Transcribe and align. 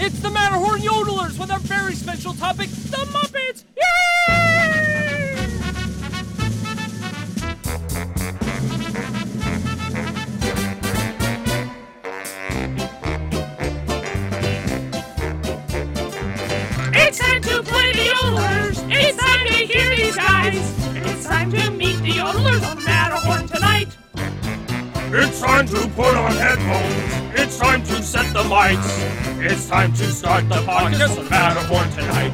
It's 0.00 0.20
the 0.20 0.30
Matterhorn 0.30 0.80
Yodelers 0.80 1.38
with 1.40 1.50
our 1.50 1.58
very 1.58 1.94
special 1.94 2.32
topic, 2.32 2.68
the 2.68 2.98
Muppets! 3.12 3.64
Yay! 3.76 5.18
It's 16.94 17.18
time 17.18 17.42
to 17.42 17.62
play 17.64 17.92
the 17.92 18.08
yodelers. 18.14 18.78
It's 18.90 19.18
time 19.18 19.46
to 19.46 19.52
hear 19.52 19.96
these 19.96 20.14
guys. 20.14 20.96
It's 20.96 21.26
time 21.26 21.50
to 21.50 21.70
meet 21.72 21.96
the 22.02 22.12
yodelers 22.12 22.62
on 22.70 22.84
Matterhorn 22.84 23.48
tonight. 23.48 23.88
It's 25.12 25.40
time 25.40 25.66
to 25.66 25.88
put 25.88 26.14
on 26.14 26.30
headphones. 26.32 27.27
It's 27.40 27.56
time 27.58 27.82
to 27.84 28.02
set 28.02 28.32
the 28.32 28.42
lights. 28.42 28.98
It's 29.40 29.66
time 29.68 29.92
to 29.94 30.04
start 30.12 30.48
the 30.48 30.56
podcast 30.56 31.18
on 31.18 31.28
Matterhorn 31.30 31.90
tonight. 31.90 32.32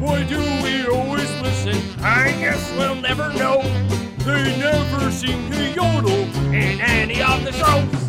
Why 0.00 0.24
do 0.24 0.38
we 0.62 0.86
always 0.86 1.30
listen? 1.40 1.76
I 2.02 2.32
guess 2.32 2.72
we'll 2.76 2.96
never 2.96 3.32
know 3.34 3.62
They 4.18 4.58
never 4.58 5.10
seem 5.10 5.50
to 5.50 5.70
yodel. 5.72 6.24
in 6.52 6.80
any 6.80 7.22
of 7.22 7.44
the 7.44 7.52
shows. 7.52 8.02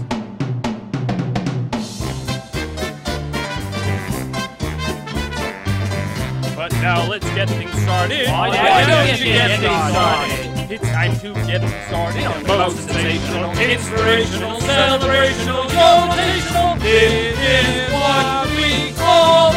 But 6.56 6.72
now 6.82 7.08
let's 7.08 7.26
get 7.36 7.48
things 7.50 7.72
started. 7.84 8.28
Why 8.30 8.50
don't 8.88 9.20
you 9.20 9.26
get 9.26 9.60
things 9.60 9.92
started? 9.92 10.47
Started? 10.68 10.82
It's 10.82 10.90
time 10.92 11.20
to 11.20 11.34
get 11.48 11.62
started 11.88 12.26
on 12.26 12.44
the 12.44 12.50
most 12.50 12.78
sensational, 12.78 13.52
inspirational, 13.52 14.60
celebrational, 14.62 15.64
motivational. 15.64 16.78
It 16.84 17.38
is 17.40 17.92
what 17.94 18.50
we 18.52 18.92
call 18.94 19.52
the 19.52 19.56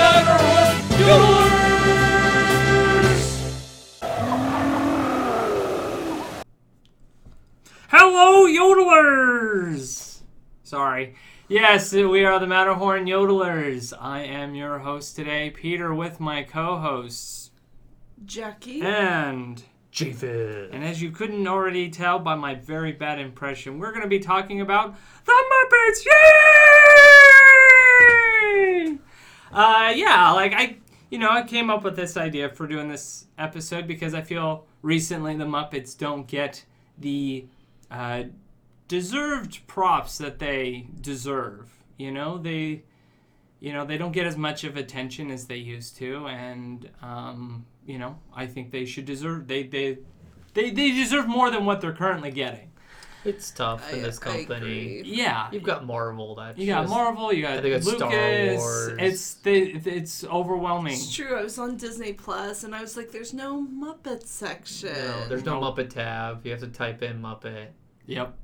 Matterhorn 0.00 0.76
Yodelers. 0.98 1.70
Hello, 7.88 8.46
yodelers! 8.46 10.22
Sorry. 10.62 11.14
Yes, 11.48 11.92
we 11.92 12.24
are 12.24 12.38
the 12.38 12.46
Matterhorn 12.46 13.06
Yodelers. 13.06 13.92
I 14.00 14.20
am 14.20 14.54
your 14.54 14.78
host 14.78 15.16
today, 15.16 15.50
Peter, 15.50 15.92
with 15.92 16.20
my 16.20 16.44
co 16.44 16.78
hosts. 16.78 17.50
Jackie. 18.24 18.82
And. 18.82 19.64
Japheth. 19.90 20.70
And 20.72 20.84
as 20.84 21.02
you 21.02 21.10
couldn't 21.10 21.46
already 21.46 21.90
tell 21.90 22.18
by 22.18 22.34
my 22.34 22.54
very 22.54 22.92
bad 22.92 23.18
impression, 23.18 23.78
we're 23.78 23.90
going 23.90 24.02
to 24.02 24.08
be 24.08 24.20
talking 24.20 24.60
about 24.60 24.94
the 25.24 25.32
Muppets! 25.32 26.04
Yay! 26.06 26.12
Uh, 29.52 29.92
yeah, 29.94 30.30
like 30.30 30.52
I, 30.54 30.76
you 31.10 31.18
know, 31.18 31.30
I 31.30 31.42
came 31.42 31.70
up 31.70 31.82
with 31.82 31.96
this 31.96 32.16
idea 32.16 32.50
for 32.50 32.68
doing 32.68 32.88
this 32.88 33.26
episode 33.36 33.88
because 33.88 34.14
I 34.14 34.22
feel 34.22 34.64
recently 34.82 35.36
the 35.36 35.44
Muppets 35.44 35.98
don't 35.98 36.26
get 36.26 36.64
the 36.98 37.46
uh, 37.90 38.24
deserved 38.86 39.66
props 39.66 40.18
that 40.18 40.38
they 40.38 40.86
deserve. 41.00 41.68
You 41.96 42.12
know, 42.12 42.38
they, 42.38 42.84
you 43.58 43.72
know, 43.72 43.84
they 43.84 43.98
don't 43.98 44.12
get 44.12 44.26
as 44.26 44.36
much 44.36 44.62
of 44.62 44.76
attention 44.76 45.32
as 45.32 45.46
they 45.46 45.56
used 45.56 45.96
to, 45.96 46.28
and 46.28 46.88
um, 47.02 47.66
you 47.90 47.98
know, 47.98 48.18
I 48.34 48.46
think 48.46 48.70
they 48.70 48.84
should 48.84 49.04
deserve. 49.04 49.46
They 49.48 49.64
they 49.64 49.98
they 50.54 50.70
they 50.70 50.90
deserve 50.92 51.26
more 51.28 51.50
than 51.50 51.64
what 51.64 51.80
they're 51.80 51.92
currently 51.92 52.30
getting. 52.30 52.68
It's 53.22 53.50
tough 53.50 53.92
in 53.92 53.98
I- 53.98 54.02
this 54.02 54.18
I 54.18 54.24
company. 54.24 55.00
agree. 55.00 55.02
Yeah. 55.04 55.48
You've 55.52 55.62
got 55.62 55.84
Marvel. 55.84 56.34
That's 56.36 56.58
You 56.58 56.66
got 56.68 56.82
just- 56.84 56.94
Marvel, 56.94 57.32
you 57.34 57.42
got 57.42 57.58
I 57.58 57.60
think 57.60 57.84
Lucas. 57.84 57.98
Star 57.98 58.10
Wars. 58.56 58.96
It's 58.98 59.34
they, 59.34 59.60
it's 59.60 60.24
overwhelming. 60.24 60.94
It's 60.94 61.14
true. 61.14 61.36
I 61.36 61.42
was 61.42 61.58
on 61.58 61.76
Disney 61.76 62.14
Plus 62.14 62.64
and 62.64 62.74
I 62.74 62.80
was 62.80 62.96
like, 62.96 63.10
"There's 63.10 63.34
no 63.34 63.62
Muppet 63.66 64.26
section." 64.26 64.94
No, 64.94 65.28
there's 65.28 65.44
no 65.44 65.60
Muppet 65.60 65.90
tab. 65.90 66.46
You 66.46 66.52
have 66.52 66.60
to 66.60 66.68
type 66.68 67.02
in 67.02 67.20
Muppet. 67.20 67.66
Yep. 68.06 68.34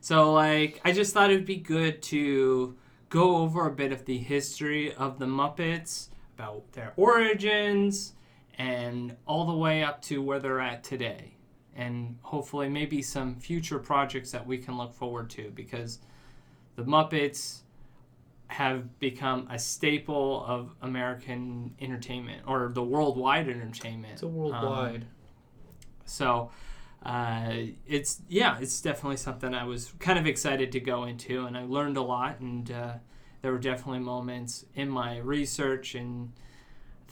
So 0.00 0.32
like 0.32 0.80
I 0.84 0.92
just 0.92 1.12
thought 1.12 1.30
it 1.30 1.34
would 1.34 1.44
be 1.46 1.56
good 1.56 2.00
to 2.04 2.76
go 3.10 3.36
over 3.36 3.66
a 3.66 3.70
bit 3.70 3.92
of 3.92 4.06
the 4.06 4.16
history 4.18 4.94
of 4.94 5.18
the 5.18 5.26
Muppets, 5.26 6.08
about 6.36 6.72
their 6.72 6.92
origins 6.96 8.14
and 8.58 9.16
all 9.26 9.44
the 9.46 9.56
way 9.56 9.82
up 9.82 10.00
to 10.02 10.22
where 10.22 10.38
they're 10.38 10.60
at 10.60 10.84
today. 10.84 11.34
And 11.76 12.16
hopefully 12.22 12.68
maybe 12.68 13.02
some 13.02 13.34
future 13.36 13.78
projects 13.80 14.30
that 14.30 14.46
we 14.46 14.58
can 14.58 14.76
look 14.78 14.92
forward 14.94 15.28
to 15.30 15.50
because 15.54 15.98
the 16.76 16.84
Muppets 16.84 17.62
have 18.48 18.98
become 19.00 19.48
a 19.50 19.58
staple 19.58 20.44
of 20.46 20.74
American 20.82 21.74
entertainment 21.80 22.42
or 22.46 22.70
the 22.72 22.82
worldwide 22.82 23.48
entertainment. 23.48 24.12
It's 24.14 24.22
a 24.22 24.26
Um, 24.26 24.34
worldwide. 24.34 25.06
so 26.04 26.50
uh, 27.02 27.52
it's 27.86 28.22
yeah, 28.28 28.58
it's 28.60 28.80
definitely 28.80 29.16
something 29.16 29.52
I 29.54 29.64
was 29.64 29.92
kind 29.98 30.18
of 30.18 30.26
excited 30.26 30.72
to 30.72 30.80
go 30.80 31.04
into, 31.04 31.44
and 31.46 31.56
I 31.56 31.64
learned 31.64 31.96
a 31.96 32.02
lot. 32.02 32.40
And 32.40 32.70
uh, 32.70 32.94
there 33.42 33.52
were 33.52 33.58
definitely 33.58 33.98
moments 33.98 34.64
in 34.74 34.88
my 34.88 35.18
research 35.18 35.94
and 35.94 36.32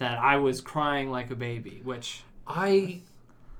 that 0.02 0.18
I 0.18 0.36
was 0.36 0.60
crying 0.60 1.10
like 1.10 1.30
a 1.30 1.36
baby, 1.36 1.80
which 1.84 2.22
I 2.46 3.00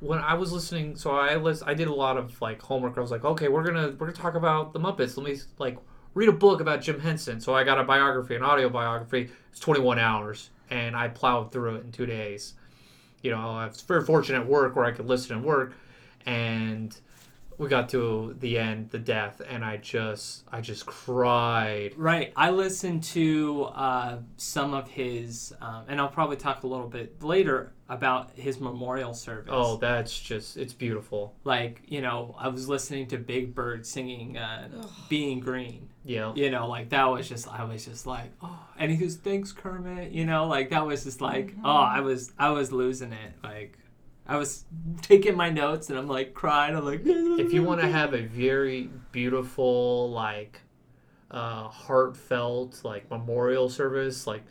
when 0.00 0.18
I 0.18 0.34
was 0.34 0.50
listening, 0.50 0.96
so 0.96 1.12
I 1.12 1.36
list, 1.36 1.62
I 1.64 1.74
did 1.74 1.86
a 1.86 1.94
lot 1.94 2.16
of 2.16 2.40
like 2.42 2.60
homework. 2.60 2.98
I 2.98 3.00
was 3.00 3.12
like, 3.12 3.24
okay, 3.24 3.48
we're 3.48 3.62
gonna 3.62 3.94
we're 3.98 4.08
gonna 4.08 4.12
talk 4.12 4.34
about 4.34 4.72
the 4.72 4.80
Muppets. 4.80 5.16
Let 5.16 5.26
me 5.26 5.38
like 5.58 5.78
read 6.14 6.28
a 6.28 6.32
book 6.32 6.60
about 6.60 6.82
Jim 6.82 6.98
Henson. 6.98 7.40
So 7.40 7.54
I 7.54 7.62
got 7.62 7.78
a 7.78 7.84
biography, 7.84 8.34
an 8.34 8.42
audio 8.42 8.68
biography. 8.68 9.30
It's 9.50 9.60
21 9.60 10.00
hours, 10.00 10.50
and 10.70 10.96
I 10.96 11.08
plowed 11.08 11.52
through 11.52 11.76
it 11.76 11.84
in 11.84 11.92
two 11.92 12.06
days. 12.06 12.54
You 13.22 13.30
know, 13.30 13.38
I 13.38 13.66
was 13.68 13.80
very 13.82 14.04
fortunate 14.04 14.40
at 14.40 14.46
work 14.48 14.74
where 14.74 14.84
I 14.84 14.90
could 14.90 15.06
listen 15.06 15.36
and 15.36 15.44
work, 15.44 15.74
and 16.26 16.96
we 17.58 17.68
got 17.68 17.88
to 17.90 18.36
the 18.40 18.58
end, 18.58 18.90
the 18.90 18.98
death, 18.98 19.40
and 19.46 19.64
I 19.64 19.76
just 19.76 20.44
I 20.50 20.60
just 20.60 20.86
cried. 20.86 21.92
right. 21.96 22.32
I 22.36 22.50
listened 22.50 23.04
to 23.04 23.64
uh, 23.74 24.18
some 24.36 24.74
of 24.74 24.88
his, 24.88 25.54
um, 25.60 25.84
and 25.88 26.00
I'll 26.00 26.08
probably 26.08 26.36
talk 26.36 26.62
a 26.62 26.66
little 26.66 26.88
bit 26.88 27.22
later 27.22 27.72
about 27.88 28.30
his 28.34 28.58
memorial 28.58 29.14
service. 29.14 29.50
Oh, 29.52 29.76
that's 29.76 30.18
just 30.18 30.56
it's 30.56 30.72
beautiful. 30.72 31.34
like 31.44 31.82
you 31.86 32.00
know, 32.00 32.34
I 32.38 32.48
was 32.48 32.68
listening 32.68 33.06
to 33.08 33.18
Big 33.18 33.54
Bird 33.54 33.86
singing 33.86 34.36
uh, 34.38 34.68
"Being 35.08 35.40
Green." 35.40 35.88
Yeah. 36.04 36.32
you 36.34 36.50
know, 36.50 36.66
like 36.66 36.88
that 36.88 37.04
was 37.04 37.28
just 37.28 37.46
I 37.46 37.62
was 37.64 37.84
just 37.84 38.06
like, 38.06 38.32
oh, 38.42 38.58
and 38.76 38.90
he 38.90 38.96
goes, 38.96 39.14
thanks 39.14 39.52
Kermit, 39.52 40.10
you 40.10 40.26
know, 40.26 40.48
like 40.48 40.70
that 40.70 40.84
was 40.84 41.04
just 41.04 41.20
like, 41.20 41.54
oh, 41.64 41.70
I 41.70 42.00
was 42.00 42.32
I 42.38 42.50
was 42.50 42.72
losing 42.72 43.12
it, 43.12 43.34
like 43.44 43.78
I 44.32 44.36
was 44.38 44.64
taking 45.02 45.36
my 45.36 45.50
notes 45.50 45.90
and 45.90 45.98
I'm 45.98 46.08
like 46.08 46.32
crying, 46.32 46.74
I'm 46.74 46.86
like, 46.86 47.02
if 47.04 47.52
you 47.52 47.62
want 47.62 47.82
to 47.82 47.86
have 47.88 48.14
a 48.14 48.22
very 48.22 48.88
beautiful 49.12 50.10
like 50.10 50.60
uh, 51.30 51.68
heartfelt 51.68 52.80
like 52.84 53.10
memorial 53.10 53.68
service 53.68 54.26
like 54.26 54.42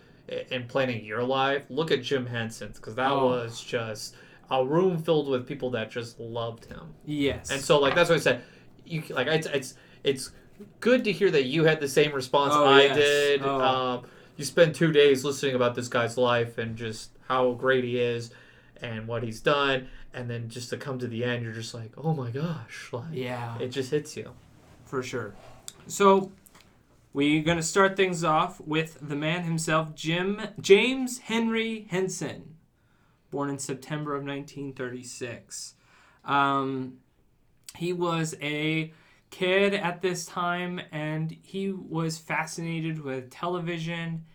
in 0.49 0.65
planning 0.67 1.03
your 1.05 1.21
life 1.23 1.63
look 1.69 1.91
at 1.91 2.01
jim 2.01 2.25
henson's 2.25 2.77
because 2.77 2.95
that 2.95 3.11
Oh. 3.11 3.25
was 3.27 3.61
just 3.63 4.15
a 4.49 4.65
room 4.65 4.97
filled 4.97 5.27
with 5.29 5.47
people 5.47 5.69
that 5.71 5.91
just 5.91 6.19
loved 6.19 6.65
him 6.65 6.93
yes, 7.05 7.51
and 7.51 7.61
so 7.61 7.79
like 7.79 7.93
that's 7.93 8.09
what 8.09 8.15
i 8.17 8.19
said 8.19 8.41
you 8.85 9.03
like 9.11 9.27
it's 9.27 9.45
it's 9.47 9.75
it's 10.03 10.31
good 10.79 11.03
to 11.03 11.11
hear 11.11 11.29
that 11.29 11.43
you 11.45 11.63
had 11.65 11.79
the 11.79 11.87
same 11.87 12.11
response 12.13 12.53
Oh, 12.55 12.65
i 12.65 12.83
yes. 12.85 12.95
did 12.97 13.41
Oh. 13.43 13.61
um, 13.61 14.05
you 14.37 14.45
spend 14.45 14.73
two 14.73 14.91
days 14.91 15.23
listening 15.23 15.53
about 15.55 15.75
this 15.75 15.87
guy's 15.87 16.17
life 16.17 16.57
and 16.57 16.75
just 16.75 17.11
how 17.27 17.51
great 17.53 17.83
he 17.83 17.99
is 17.99 18.31
and 18.81 19.07
what 19.07 19.23
he's 19.23 19.39
done 19.39 19.87
and 20.13 20.29
then 20.29 20.49
just 20.49 20.69
to 20.69 20.77
come 20.77 20.99
to 20.99 21.07
the 21.07 21.23
end 21.23 21.43
you're 21.43 21.53
just 21.53 21.73
like 21.73 21.91
oh 21.97 22.13
my 22.13 22.29
gosh 22.29 22.89
like 22.91 23.05
yeah, 23.11 23.57
it 23.59 23.69
just 23.69 23.91
hits 23.91 24.15
you 24.17 24.31
for 24.85 25.01
sure. 25.01 25.33
So 25.87 26.31
we're 27.13 27.43
gonna 27.43 27.63
start 27.63 27.95
things 27.95 28.23
off 28.23 28.59
with 28.59 28.97
the 29.01 29.15
man 29.15 29.43
himself, 29.43 29.95
Jim 29.95 30.41
James 30.59 31.19
Henry 31.19 31.87
Henson, 31.89 32.55
born 33.31 33.49
in 33.49 33.57
September 33.57 34.15
of 34.15 34.23
1936. 34.23 35.75
Um, 36.25 36.97
he 37.77 37.93
was 37.93 38.35
a 38.41 38.91
kid 39.29 39.73
at 39.73 40.01
this 40.01 40.25
time, 40.25 40.81
and 40.91 41.35
he 41.41 41.71
was 41.71 42.17
fascinated 42.17 43.01
with 43.01 43.29
television. 43.29 44.25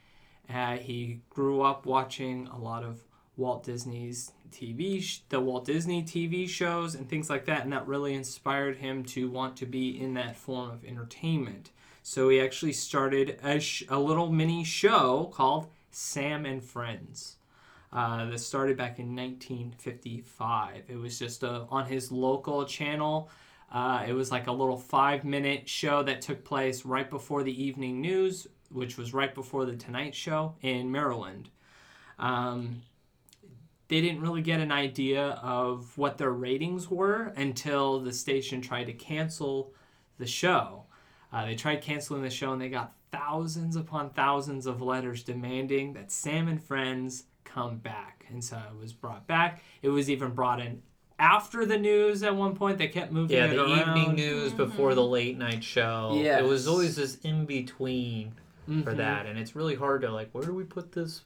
Uh, 0.53 0.77
he 0.79 1.21
grew 1.29 1.61
up 1.61 1.87
watching 1.87 2.49
a 2.49 2.59
lot 2.59 2.83
of 2.83 3.05
Walt 3.37 3.65
Disney's 3.65 4.33
TV, 4.51 5.03
sh- 5.03 5.21
the 5.29 5.41
Walt 5.41 5.65
Disney 5.65 6.03
TV 6.03 6.49
shows 6.49 6.95
and 6.95 7.09
things 7.09 7.29
like 7.31 7.45
that, 7.47 7.63
and 7.65 7.73
that 7.73 7.87
really 7.87 8.15
inspired 8.15 8.77
him 8.79 9.05
to 9.07 9.31
want 9.31 9.57
to 9.59 9.67
be 9.67 10.01
in 10.01 10.15
that 10.15 10.37
form 10.37 10.71
of 10.71 10.85
entertainment. 10.85 11.71
So 12.03 12.29
he 12.29 12.41
actually 12.41 12.73
started 12.75 13.39
a, 13.43 13.59
sh- 13.61 13.85
a 13.89 13.99
little 13.99 14.31
mini 14.31 14.65
show 14.65 15.31
called 15.35 15.69
Sam 15.91 16.47
and 16.47 16.63
Friends. 16.63 17.37
Uh, 17.93 18.27
that 18.29 18.41
started 18.41 18.77
back 18.77 18.99
in 18.99 19.15
1955. 19.17 20.83
It 20.89 20.97
was 20.97 21.19
just 21.19 21.45
uh 21.45 21.65
on 21.71 21.87
his 21.87 22.11
local 22.13 22.65
channel 22.67 23.31
Uh, 23.73 24.05
it 24.07 24.13
was 24.13 24.31
like 24.31 24.47
a 24.47 24.53
little 24.53 24.77
five 24.77 25.25
minute 25.25 25.69
show 25.69 26.03
that 26.03 26.21
took 26.23 26.45
place 26.45 26.85
right 26.85 27.11
before 27.11 27.43
the 27.43 27.63
evening 27.65 28.01
news, 28.01 28.47
which 28.71 28.97
was 28.97 29.13
right 29.13 29.35
before 29.35 29.65
the 29.65 29.77
Tonight 29.77 30.15
Show 30.15 30.55
in 30.63 30.91
Maryland. 30.93 31.51
Um, 32.19 32.83
they 33.89 34.01
didn't 34.01 34.21
really 34.21 34.43
get 34.43 34.61
an 34.61 34.73
idea 34.73 35.39
of 35.43 35.97
what 35.97 36.19
their 36.19 36.33
ratings 36.33 36.91
were 36.91 37.33
until 37.37 38.01
the 38.01 38.13
station 38.13 38.61
tried 38.61 38.85
to 38.85 38.93
cancel 38.93 39.73
the 40.19 40.27
show. 40.27 40.85
Uh, 41.33 41.45
they 41.47 41.55
tried 41.55 41.83
canceling 41.83 42.23
the 42.23 42.31
show 42.31 42.53
and 42.53 42.61
they 42.61 42.69
got 42.69 42.95
thousands 43.13 43.77
upon 43.77 44.11
thousands 44.11 44.67
of 44.67 44.83
letters 44.83 45.23
demanding 45.23 45.93
that 45.93 46.11
Sam 46.11 46.49
and 46.49 46.63
Friends 46.63 47.25
come 47.45 47.77
back. 47.79 48.25
And 48.29 48.43
so 48.43 48.57
it 48.57 48.79
was 48.81 48.93
brought 48.93 49.27
back. 49.27 49.63
It 49.83 49.89
was 49.89 50.11
even 50.11 50.31
brought 50.33 50.61
in 50.61 50.83
after 51.19 51.65
the 51.65 51.79
news 51.79 52.23
at 52.23 52.35
one 52.35 52.57
point. 52.57 52.79
They 52.79 52.89
kept 52.89 53.13
moving 53.13 53.37
Yeah, 53.37 53.47
it 53.47 53.57
the 53.57 53.65
around. 53.65 53.97
evening 53.99 54.17
news 54.17 54.53
before 54.53 54.95
the 54.95 55.05
late 55.05 55.39
night 55.39 55.63
show. 55.63 56.19
Yes. 56.21 56.41
It 56.43 56.45
was 56.47 56.67
always 56.67 56.97
this 56.97 57.17
in 57.23 57.47
between 57.47 58.33
for 58.67 58.93
Mhm. 58.93 58.97
that, 58.97 59.27
and 59.27 59.39
it's 59.39 59.55
really 59.55 59.77
hard 59.77 60.03
to 60.03 60.11
like, 60.11 60.31
where 60.33 60.45
do 60.45 60.53
we 60.53 60.65
put 60.65 60.93
this 60.93 61.23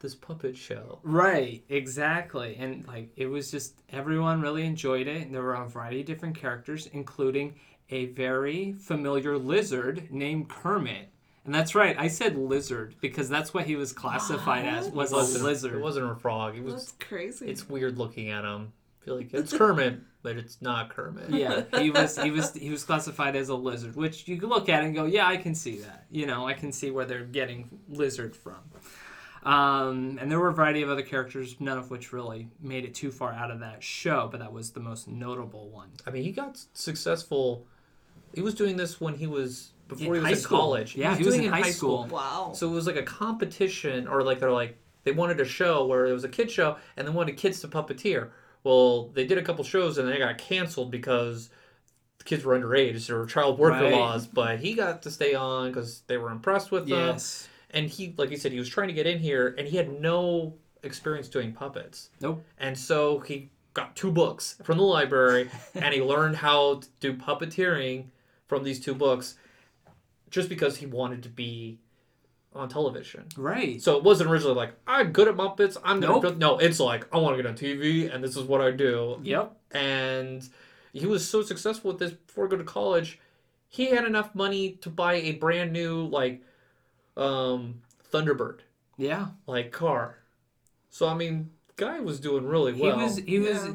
this 0.00 0.14
puppet 0.14 0.56
show? 0.56 0.98
Right, 1.02 1.64
exactly. 1.68 2.56
And 2.58 2.86
like 2.86 3.10
it 3.16 3.26
was 3.26 3.50
just 3.50 3.74
everyone 3.90 4.40
really 4.40 4.64
enjoyed 4.64 5.06
it. 5.06 5.22
And 5.22 5.34
there 5.34 5.42
were 5.42 5.54
a 5.54 5.68
variety 5.68 6.00
of 6.00 6.06
different 6.06 6.36
characters, 6.36 6.86
including 6.92 7.54
a 7.90 8.06
very 8.06 8.72
familiar 8.72 9.38
lizard 9.38 10.08
named 10.10 10.48
Kermit. 10.48 11.08
And 11.44 11.54
that's 11.54 11.76
right, 11.76 11.96
I 11.96 12.08
said 12.08 12.36
lizard 12.36 12.96
because 13.00 13.28
that's 13.28 13.54
what 13.54 13.66
he 13.66 13.76
was 13.76 13.92
classified 13.92 14.66
as 14.66 14.88
was 14.88 15.12
a 15.12 15.44
lizard. 15.44 15.74
It 15.74 15.80
wasn't 15.80 16.10
a 16.10 16.16
frog. 16.16 16.56
It 16.56 16.64
was. 16.64 16.74
That's 16.74 16.92
crazy. 16.92 17.46
It's 17.48 17.68
weird 17.68 17.98
looking 17.98 18.30
at 18.30 18.44
him. 18.44 18.72
I 19.00 19.04
feel 19.04 19.16
like 19.16 19.32
it's 19.32 19.52
Kermit, 19.56 20.00
but 20.22 20.36
it's 20.36 20.60
not 20.60 20.90
Kermit. 20.90 21.30
yeah, 21.30 21.62
he 21.78 21.90
was 21.90 22.18
he 22.18 22.32
was 22.32 22.52
he 22.52 22.70
was 22.70 22.82
classified 22.82 23.36
as 23.36 23.48
a 23.48 23.54
lizard, 23.54 23.94
which 23.94 24.26
you 24.26 24.38
can 24.38 24.48
look 24.48 24.68
at 24.68 24.82
and 24.82 24.92
go, 24.92 25.04
yeah, 25.04 25.28
I 25.28 25.36
can 25.36 25.54
see 25.54 25.78
that. 25.78 26.06
You 26.10 26.26
know, 26.26 26.48
I 26.48 26.54
can 26.54 26.72
see 26.72 26.90
where 26.90 27.04
they're 27.04 27.22
getting 27.24 27.78
lizard 27.88 28.34
from. 28.34 28.58
Um, 29.46 30.18
and 30.20 30.30
there 30.30 30.40
were 30.40 30.48
a 30.48 30.52
variety 30.52 30.82
of 30.82 30.90
other 30.90 31.02
characters, 31.02 31.56
none 31.60 31.78
of 31.78 31.90
which 31.90 32.12
really 32.12 32.48
made 32.60 32.84
it 32.84 32.94
too 32.94 33.12
far 33.12 33.32
out 33.32 33.50
of 33.52 33.60
that 33.60 33.82
show, 33.82 34.28
but 34.30 34.40
that 34.40 34.52
was 34.52 34.72
the 34.72 34.80
most 34.80 35.06
notable 35.06 35.68
one. 35.70 35.90
I 36.06 36.10
mean, 36.10 36.24
he 36.24 36.32
got 36.32 36.58
successful. 36.74 37.64
He 38.34 38.40
was 38.42 38.54
doing 38.54 38.76
this 38.76 39.00
when 39.00 39.14
he 39.14 39.28
was 39.28 39.70
before 39.86 40.06
In 40.06 40.14
he 40.14 40.18
was 40.18 40.22
high 40.24 40.30
in 40.32 40.36
school. 40.36 40.58
college. 40.58 40.96
Yeah, 40.96 41.12
he 41.12 41.18
he 41.18 41.24
was 41.24 41.26
was 41.26 41.34
doing 41.36 41.46
in 41.48 41.54
it 41.54 41.62
high 41.62 41.70
school. 41.70 42.06
wow. 42.10 42.52
So 42.56 42.68
it 42.68 42.72
was 42.72 42.88
like 42.88 42.96
a 42.96 43.04
competition, 43.04 44.08
or 44.08 44.22
like 44.24 44.40
they're 44.40 44.50
like 44.50 44.76
they 45.04 45.12
wanted 45.12 45.38
a 45.40 45.44
show 45.44 45.86
where 45.86 46.06
it 46.06 46.12
was 46.12 46.24
a 46.24 46.28
kid 46.28 46.50
show, 46.50 46.76
and 46.96 47.06
they 47.06 47.12
wanted 47.12 47.36
kids 47.36 47.60
to 47.60 47.68
puppeteer. 47.68 48.30
Well, 48.64 49.10
they 49.10 49.24
did 49.24 49.38
a 49.38 49.42
couple 49.42 49.62
shows 49.62 49.96
and 49.98 50.08
they 50.08 50.18
got 50.18 50.38
canceled 50.38 50.90
because 50.90 51.50
the 52.18 52.24
kids 52.24 52.44
were 52.44 52.58
underage. 52.58 53.06
There 53.06 53.16
were 53.16 53.26
child 53.26 53.60
worker 53.60 53.84
Right. 53.84 53.92
laws, 53.92 54.26
but 54.26 54.58
he 54.58 54.74
got 54.74 55.02
to 55.02 55.10
stay 55.12 55.34
on 55.34 55.68
because 55.70 56.02
they 56.08 56.16
were 56.16 56.32
impressed 56.32 56.72
with 56.72 56.88
him. 56.88 57.16
And 57.70 57.88
he, 57.88 58.14
like 58.16 58.30
you 58.30 58.36
said, 58.36 58.52
he 58.52 58.58
was 58.58 58.68
trying 58.68 58.88
to 58.88 58.94
get 58.94 59.06
in 59.06 59.18
here, 59.18 59.54
and 59.58 59.66
he 59.66 59.76
had 59.76 60.00
no 60.00 60.54
experience 60.82 61.28
doing 61.28 61.52
puppets. 61.52 62.10
Nope. 62.20 62.44
And 62.58 62.78
so 62.78 63.18
he 63.20 63.50
got 63.74 63.96
two 63.96 64.10
books 64.10 64.56
from 64.62 64.78
the 64.78 64.84
library, 64.84 65.50
and 65.74 65.92
he 65.92 66.00
learned 66.00 66.36
how 66.36 66.76
to 66.76 66.88
do 67.00 67.14
puppeteering 67.14 68.06
from 68.46 68.64
these 68.64 68.80
two 68.80 68.94
books, 68.94 69.36
just 70.30 70.48
because 70.48 70.76
he 70.76 70.86
wanted 70.86 71.22
to 71.24 71.28
be 71.28 71.78
on 72.54 72.68
television. 72.68 73.26
Right. 73.36 73.82
So 73.82 73.96
it 73.96 74.02
wasn't 74.02 74.30
originally 74.30 74.54
like 74.54 74.72
I'm 74.86 75.12
good 75.12 75.28
at 75.28 75.36
Muppets. 75.36 75.76
I'm 75.84 76.00
gonna 76.00 76.20
Nope. 76.20 76.38
No, 76.38 76.58
it's 76.58 76.80
like 76.80 77.06
I 77.14 77.18
want 77.18 77.36
to 77.36 77.42
get 77.42 77.48
on 77.48 77.56
TV, 77.56 78.12
and 78.12 78.24
this 78.24 78.36
is 78.36 78.44
what 78.44 78.60
I 78.60 78.70
do. 78.70 79.20
Yep. 79.22 79.56
And 79.72 80.48
he 80.92 81.06
was 81.06 81.28
so 81.28 81.42
successful 81.42 81.90
with 81.90 81.98
this 81.98 82.12
before 82.12 82.48
going 82.48 82.64
to 82.64 82.64
college. 82.64 83.20
He 83.68 83.86
had 83.86 84.04
enough 84.04 84.34
money 84.34 84.72
to 84.80 84.88
buy 84.88 85.14
a 85.14 85.32
brand 85.32 85.72
new 85.72 86.06
like 86.06 86.42
um, 87.16 87.82
Thunderbird 88.12 88.60
Yeah. 88.96 89.28
like 89.46 89.72
car. 89.72 90.18
So 90.90 91.08
I 91.08 91.14
mean, 91.14 91.50
guy 91.76 92.00
was 92.00 92.20
doing 92.20 92.46
really 92.46 92.72
well. 92.72 92.98
He 92.98 93.04
was 93.04 93.16
he 93.18 93.38
was 93.38 93.66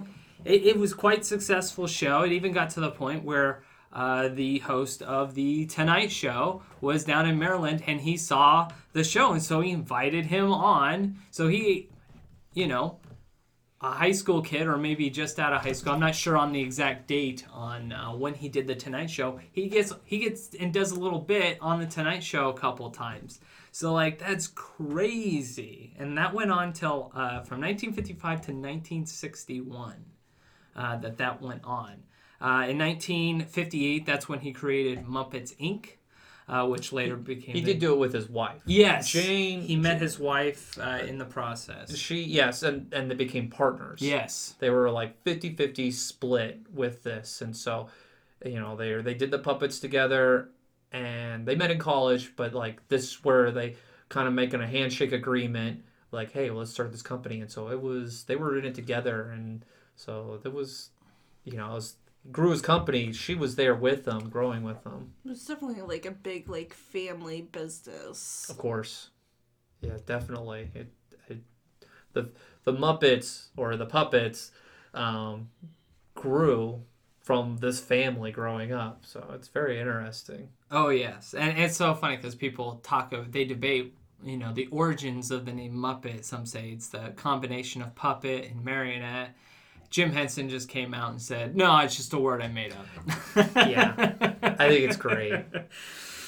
it, 0.44 0.66
it 0.66 0.78
was 0.78 0.94
quite 0.94 1.26
successful 1.26 1.88
show. 1.88 2.22
It 2.24 2.32
even 2.32 2.52
got 2.52 2.72
to 2.72 2.80
the 2.80 2.92
point 2.92 3.24
where 3.24 3.64
uh, 3.94 4.30
the 4.30 4.60
host 4.60 5.02
of 5.02 5.36
the 5.36 5.66
Tonight 5.66 6.12
Show 6.12 6.64
was 6.80 7.04
down 7.04 7.28
in 7.28 7.38
Maryland 7.38 7.84
and 7.86 8.00
he 8.00 8.16
saw 8.18 8.70
the 8.94 9.04
show 9.04 9.34
and 9.34 9.44
so 9.44 9.60
he 9.62 9.72
invited 9.72 10.28
him 10.28 10.52
on. 10.52 11.18
So 11.30 11.48
he, 11.50 11.90
you 12.54 12.68
know, 12.68 13.00
a 13.82 13.92
high 13.92 14.12
school 14.12 14.42
kid 14.42 14.68
or 14.68 14.78
maybe 14.78 15.10
just 15.10 15.40
out 15.40 15.54
of 15.54 15.62
high 15.62 15.72
school. 15.72 15.94
I'm 15.94 16.00
not 16.00 16.14
sure 16.14 16.38
on 16.38 16.52
the 16.52 16.62
exact 16.62 17.08
date 17.08 17.46
on 17.52 17.92
uh, 17.92 18.12
when 18.12 18.36
he 18.36 18.48
did 18.48 18.68
the 18.68 18.76
Tonight 18.76 19.10
Show. 19.10 19.40
He 19.52 19.70
gets 19.70 19.92
he 20.06 20.20
gets 20.20 20.54
and 20.60 20.74
does 20.74 20.92
a 20.92 21.00
little 21.00 21.20
bit 21.20 21.58
on 21.62 21.80
the 21.80 21.88
Tonight 21.88 22.24
Show 22.24 22.50
a 22.50 22.54
couple 22.54 22.90
times. 22.92 23.40
So 23.72 23.94
like 23.94 24.20
that's 24.20 24.48
crazy, 24.48 25.94
and 25.98 26.18
that 26.18 26.34
went 26.34 26.52
on 26.52 26.74
till 26.74 27.12
uh, 27.16 27.42
from 27.42 27.62
1955 27.62 28.22
to 28.22 28.52
1961 28.52 30.06
uh, 30.76 30.98
that 30.98 31.18
that 31.18 31.42
went 31.42 31.64
on. 31.64 32.04
Uh, 32.40 32.66
in 32.68 32.80
1958, 32.80 34.06
that's 34.06 34.28
when 34.28 34.40
he 34.40 34.52
created 34.52 35.06
Muppets 35.06 35.56
Inc., 35.58 35.98
uh, 36.48 36.66
which 36.68 36.92
later 36.92 37.16
became. 37.16 37.56
he 37.56 37.62
the- 37.62 37.74
did 37.74 37.80
do 37.80 37.94
it 37.94 37.98
with 38.00 38.14
his 38.14 38.30
wife. 38.30 38.62
Yes, 38.66 39.10
Jane- 39.10 39.62
He 39.62 39.76
met 39.76 40.02
his 40.02 40.20
wife 40.20 40.78
uh, 40.80 41.00
in 41.06 41.18
the 41.18 41.26
process. 41.26 41.96
She 41.96 42.24
yes, 42.24 42.64
and 42.64 42.94
and 42.94 43.10
they 43.10 43.16
became 43.16 43.50
partners. 43.50 44.02
Yes. 44.02 44.56
they 44.60 44.70
were 44.70 44.90
like 44.92 45.24
50-50 45.24 45.92
split 45.94 46.62
with 46.74 47.04
this, 47.04 47.42
and 47.42 47.56
so 47.56 47.88
you 48.46 48.60
know 48.60 48.76
they 48.76 49.02
they 49.02 49.14
did 49.14 49.32
the 49.32 49.40
puppets 49.40 49.80
together, 49.80 50.50
and 50.92 51.46
they 51.46 51.56
met 51.56 51.72
in 51.72 51.78
college. 51.80 52.36
But 52.36 52.54
like 52.54 52.88
this 52.90 53.04
is 53.12 53.24
where 53.24 53.52
they 53.52 53.76
kind 54.10 54.28
of 54.28 54.34
making 54.34 54.60
a 54.62 54.68
handshake 54.68 55.12
agreement, 55.14 55.84
like 56.12 56.32
hey, 56.32 56.50
well, 56.50 56.60
let's 56.60 56.72
start 56.72 56.92
this 56.92 57.02
company. 57.02 57.40
And 57.42 57.50
so 57.52 57.70
it 57.70 57.82
was 57.82 58.24
they 58.26 58.36
were 58.36 58.58
in 58.58 58.66
it 58.66 58.76
together, 58.76 59.30
and 59.32 59.64
so 59.96 60.40
there 60.42 60.52
was, 60.52 60.90
you 61.46 61.56
know, 61.58 61.72
it 61.72 61.76
was 61.76 61.96
grew 62.30 62.52
his 62.52 62.62
company. 62.62 63.14
She 63.14 63.36
was 63.36 63.56
there 63.56 63.76
with 63.76 64.06
them, 64.06 64.30
growing 64.30 64.64
with 64.64 64.84
them. 64.84 65.14
It 65.26 65.30
was 65.30 65.46
definitely 65.46 65.82
like 65.82 66.06
a 66.06 66.12
big 66.12 66.50
like 66.50 66.74
family 66.74 67.42
business. 67.42 68.48
Of 68.50 68.58
course. 68.58 69.10
Yeah, 69.82 69.98
definitely. 70.06 70.70
It, 70.76 70.92
it 71.28 71.40
the 72.14 72.30
the 72.64 72.74
Muppets 72.74 73.48
or 73.58 73.76
the 73.76 73.86
puppets 73.86 74.52
um, 74.94 75.50
grew 76.14 76.84
from 77.22 77.58
this 77.58 77.80
family 77.80 78.32
growing 78.32 78.72
up, 78.72 79.04
so 79.06 79.24
it's 79.34 79.48
very 79.48 79.80
interesting. 79.80 80.50
Oh 80.70 80.90
yes, 80.90 81.34
and 81.34 81.58
it's 81.58 81.78
so 81.78 81.94
funny 81.94 82.18
because 82.18 82.36
people 82.36 82.80
talk 82.84 83.14
of 83.14 83.32
they 83.32 83.46
debate. 83.46 83.96
You 84.24 84.38
know 84.38 84.54
the 84.54 84.68
origins 84.68 85.32
of 85.32 85.46
the 85.46 85.54
name 85.54 85.74
Muppet. 85.74 86.24
Some 86.24 86.46
say 86.46 86.70
it's 86.70 86.90
the 86.90 87.12
combination 87.16 87.82
of 87.82 87.96
puppet 87.96 88.52
and 88.52 88.64
marionette. 88.64 89.36
Jim 89.92 90.12
Henson 90.12 90.50
just 90.50 90.70
came 90.70 90.94
out 90.94 91.12
and 91.12 91.22
said, 91.22 91.56
"No, 91.56 91.78
it's 91.80 91.96
just 91.96 92.14
a 92.14 92.18
word 92.18 92.42
I 92.42 92.48
made 92.48 92.74
up." 92.74 92.88
Yeah. 93.56 93.94
I 94.42 94.68
think 94.68 94.90
it's 94.90 94.98
great. 94.98 95.46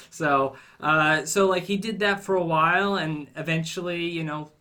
So, 0.10 0.56
uh, 0.80 1.26
so 1.26 1.48
like 1.48 1.64
he 1.64 1.78
did 1.78 2.00
that 2.00 2.24
for 2.24 2.36
a 2.36 2.44
while, 2.44 2.96
and 2.96 3.28
eventually, 3.36 4.06
you 4.06 4.24
know, 4.24 4.52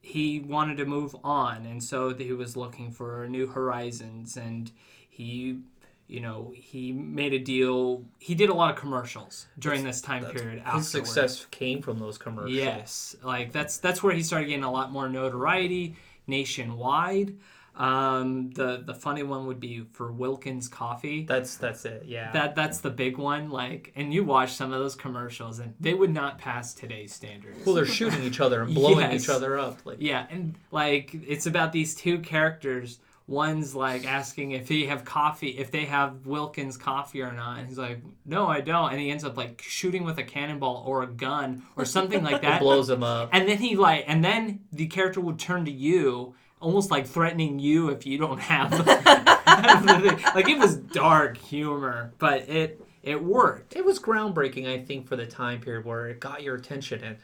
he 0.00 0.40
wanted 0.40 0.78
to 0.78 0.86
move 0.86 1.14
on, 1.22 1.66
and 1.66 1.82
so 1.82 2.14
he 2.14 2.32
was 2.32 2.56
looking 2.56 2.90
for 2.90 3.26
new 3.28 3.46
horizons, 3.46 4.36
and 4.36 4.70
he, 5.10 5.58
you 6.06 6.20
know, 6.20 6.52
he 6.54 6.92
made 6.92 7.34
a 7.34 7.38
deal. 7.38 8.04
He 8.18 8.34
did 8.34 8.48
a 8.48 8.54
lot 8.54 8.70
of 8.70 8.76
commercials 8.76 9.46
during 9.58 9.84
this 9.84 10.00
time 10.00 10.24
period. 10.26 10.60
His 10.60 10.66
afterward. 10.66 10.84
success 10.84 11.46
came 11.50 11.82
from 11.82 11.98
those 11.98 12.16
commercials. 12.16 12.54
Yes, 12.54 13.16
like 13.22 13.52
that's 13.52 13.78
that's 13.78 14.02
where 14.02 14.14
he 14.14 14.22
started 14.22 14.46
getting 14.46 14.64
a 14.64 14.72
lot 14.72 14.90
more 14.90 15.08
notoriety 15.08 15.96
nationwide. 16.26 17.36
Um, 17.76 18.50
the 18.50 18.82
the 18.86 18.94
funny 18.94 19.22
one 19.24 19.46
would 19.46 19.58
be 19.60 19.84
for 19.92 20.12
Wilkins 20.12 20.68
Coffee. 20.68 21.24
That's 21.24 21.56
that's 21.56 21.84
it. 21.84 22.04
Yeah. 22.06 22.30
That 22.32 22.54
that's 22.54 22.78
the 22.78 22.90
big 22.90 23.18
one. 23.18 23.50
Like, 23.50 23.92
and 23.96 24.14
you 24.14 24.22
watch 24.24 24.52
some 24.52 24.72
of 24.72 24.78
those 24.78 24.94
commercials, 24.94 25.58
and 25.58 25.74
they 25.80 25.94
would 25.94 26.12
not 26.12 26.38
pass 26.38 26.72
today's 26.74 27.12
standards. 27.12 27.66
well, 27.66 27.74
they're 27.74 27.86
shooting 27.86 28.22
each 28.22 28.40
other 28.40 28.62
and 28.62 28.74
blowing 28.74 29.00
Yes. 29.10 29.24
each 29.24 29.28
other 29.28 29.58
up. 29.58 29.78
Like 29.84 29.96
Yeah, 30.00 30.26
and 30.30 30.54
like 30.70 31.14
it's 31.26 31.46
about 31.46 31.72
these 31.72 31.94
two 31.94 32.20
characters. 32.20 33.00
One's 33.26 33.74
like 33.74 34.06
asking 34.06 34.50
if 34.50 34.68
they 34.68 34.82
have 34.84 35.06
coffee, 35.06 35.48
if 35.58 35.70
they 35.70 35.86
have 35.86 36.26
Wilkins 36.26 36.76
coffee 36.76 37.22
or 37.22 37.32
not, 37.32 37.58
and 37.58 37.66
he's 37.66 37.78
like, 37.78 38.02
"No, 38.26 38.46
I 38.46 38.60
don't," 38.60 38.92
and 38.92 39.00
he 39.00 39.10
ends 39.10 39.24
up 39.24 39.36
like 39.38 39.62
shooting 39.66 40.04
with 40.04 40.18
a 40.18 40.22
cannonball 40.22 40.84
or 40.86 41.02
a 41.02 41.06
gun 41.06 41.62
or 41.74 41.86
something 41.86 42.22
like 42.22 42.42
that. 42.42 42.60
blows 42.60 42.90
him 42.90 43.02
up. 43.02 43.30
And 43.32 43.48
then 43.48 43.56
he 43.56 43.76
like, 43.76 44.04
and 44.06 44.22
then 44.22 44.60
the 44.72 44.86
character 44.88 45.22
would 45.22 45.38
turn 45.38 45.64
to 45.64 45.70
you, 45.70 46.34
almost 46.64 46.90
like 46.90 47.06
threatening 47.06 47.58
you 47.58 47.90
if 47.90 48.06
you 48.06 48.18
don't 48.18 48.40
have. 48.40 48.72
like 50.34 50.48
it 50.48 50.58
was 50.58 50.76
dark 50.76 51.36
humor, 51.36 52.12
but 52.18 52.48
it 52.48 52.80
it 53.02 53.22
worked. 53.22 53.76
It 53.76 53.84
was 53.84 54.00
groundbreaking, 54.00 54.66
I 54.66 54.82
think, 54.82 55.06
for 55.06 55.16
the 55.16 55.26
time 55.26 55.60
period 55.60 55.84
where 55.84 56.08
it 56.08 56.20
got 56.20 56.42
your 56.42 56.54
attention 56.54 57.04
and 57.04 57.18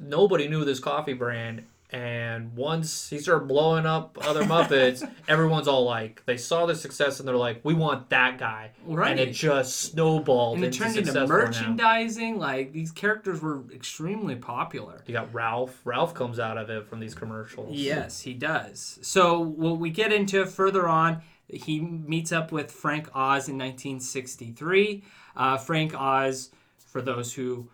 nobody 0.00 0.48
knew 0.48 0.64
this 0.64 0.80
coffee 0.80 1.12
brand 1.12 1.64
And 1.92 2.56
once 2.56 3.10
he 3.10 3.18
started 3.18 3.48
blowing 3.48 3.84
up 3.84 4.16
other 4.22 4.44
Muppets, 4.44 5.06
everyone's 5.28 5.68
all 5.68 5.84
like, 5.84 6.24
they 6.24 6.38
saw 6.38 6.64
the 6.64 6.74
success 6.74 7.20
and 7.20 7.28
they're 7.28 7.36
like, 7.36 7.60
we 7.64 7.74
want 7.74 8.08
that 8.08 8.38
guy. 8.38 8.70
Right. 8.86 9.10
And 9.10 9.20
it 9.20 9.32
just 9.32 9.76
snowballed 9.76 10.56
and 10.56 10.64
it 10.64 10.68
into 10.68 10.78
turned 10.78 10.96
into 10.96 11.10
him 11.10 11.14
now. 11.14 11.26
merchandising. 11.26 12.38
Like 12.38 12.72
these 12.72 12.90
characters 12.90 13.42
were 13.42 13.64
extremely 13.74 14.36
popular. 14.36 15.04
You 15.06 15.12
got 15.12 15.30
Rowlf. 15.34 15.70
Rowlf 15.84 16.14
comes 16.14 16.38
out 16.38 16.56
of 16.56 16.70
it 16.70 16.88
from 16.88 16.98
these 16.98 17.14
commercials. 17.14 17.76
Yes, 17.76 18.22
he 18.22 18.32
does. 18.32 18.98
So 19.02 19.38
what 19.40 19.76
we 19.78 19.90
get 19.90 20.14
into 20.14 20.46
further 20.46 20.88
on, 20.88 21.20
he 21.46 21.80
meets 21.80 22.32
up 22.32 22.52
with 22.52 22.72
Frank 22.72 23.08
Oz 23.08 23.50
in 23.50 23.58
1963. 23.58 25.04
Uh, 25.36 25.58
Frank 25.58 25.94
Oz, 25.94 26.50
for 26.86 27.02
those 27.02 27.34
who 27.34 27.68